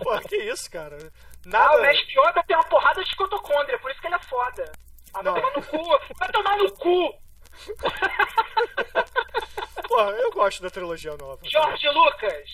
Porra, 0.02 0.22
que 0.22 0.36
isso, 0.36 0.70
cara. 0.70 0.96
Ah, 0.98 1.10
Nada. 1.44 1.76
o 1.76 1.82
Mestre 1.82 2.18
Yoda 2.18 2.42
tem 2.44 2.56
uma 2.56 2.64
porrada 2.64 3.04
de 3.04 3.08
escrotocôndria, 3.10 3.78
por 3.78 3.90
isso 3.90 4.00
que 4.00 4.06
ele 4.06 4.14
é 4.14 4.18
foda. 4.20 4.72
Ah, 5.12 5.20
vai 5.22 5.34
tomar 5.34 5.52
no 5.52 5.62
cu! 5.62 6.00
Vai 6.18 6.32
tomar 6.32 6.56
no 6.56 6.72
cu! 6.72 7.14
Porra, 9.88 10.10
eu 10.10 10.30
gosto 10.32 10.62
da 10.62 10.70
trilogia 10.70 11.16
nova. 11.16 11.38
Jorge 11.44 11.88
Lucas, 11.90 12.53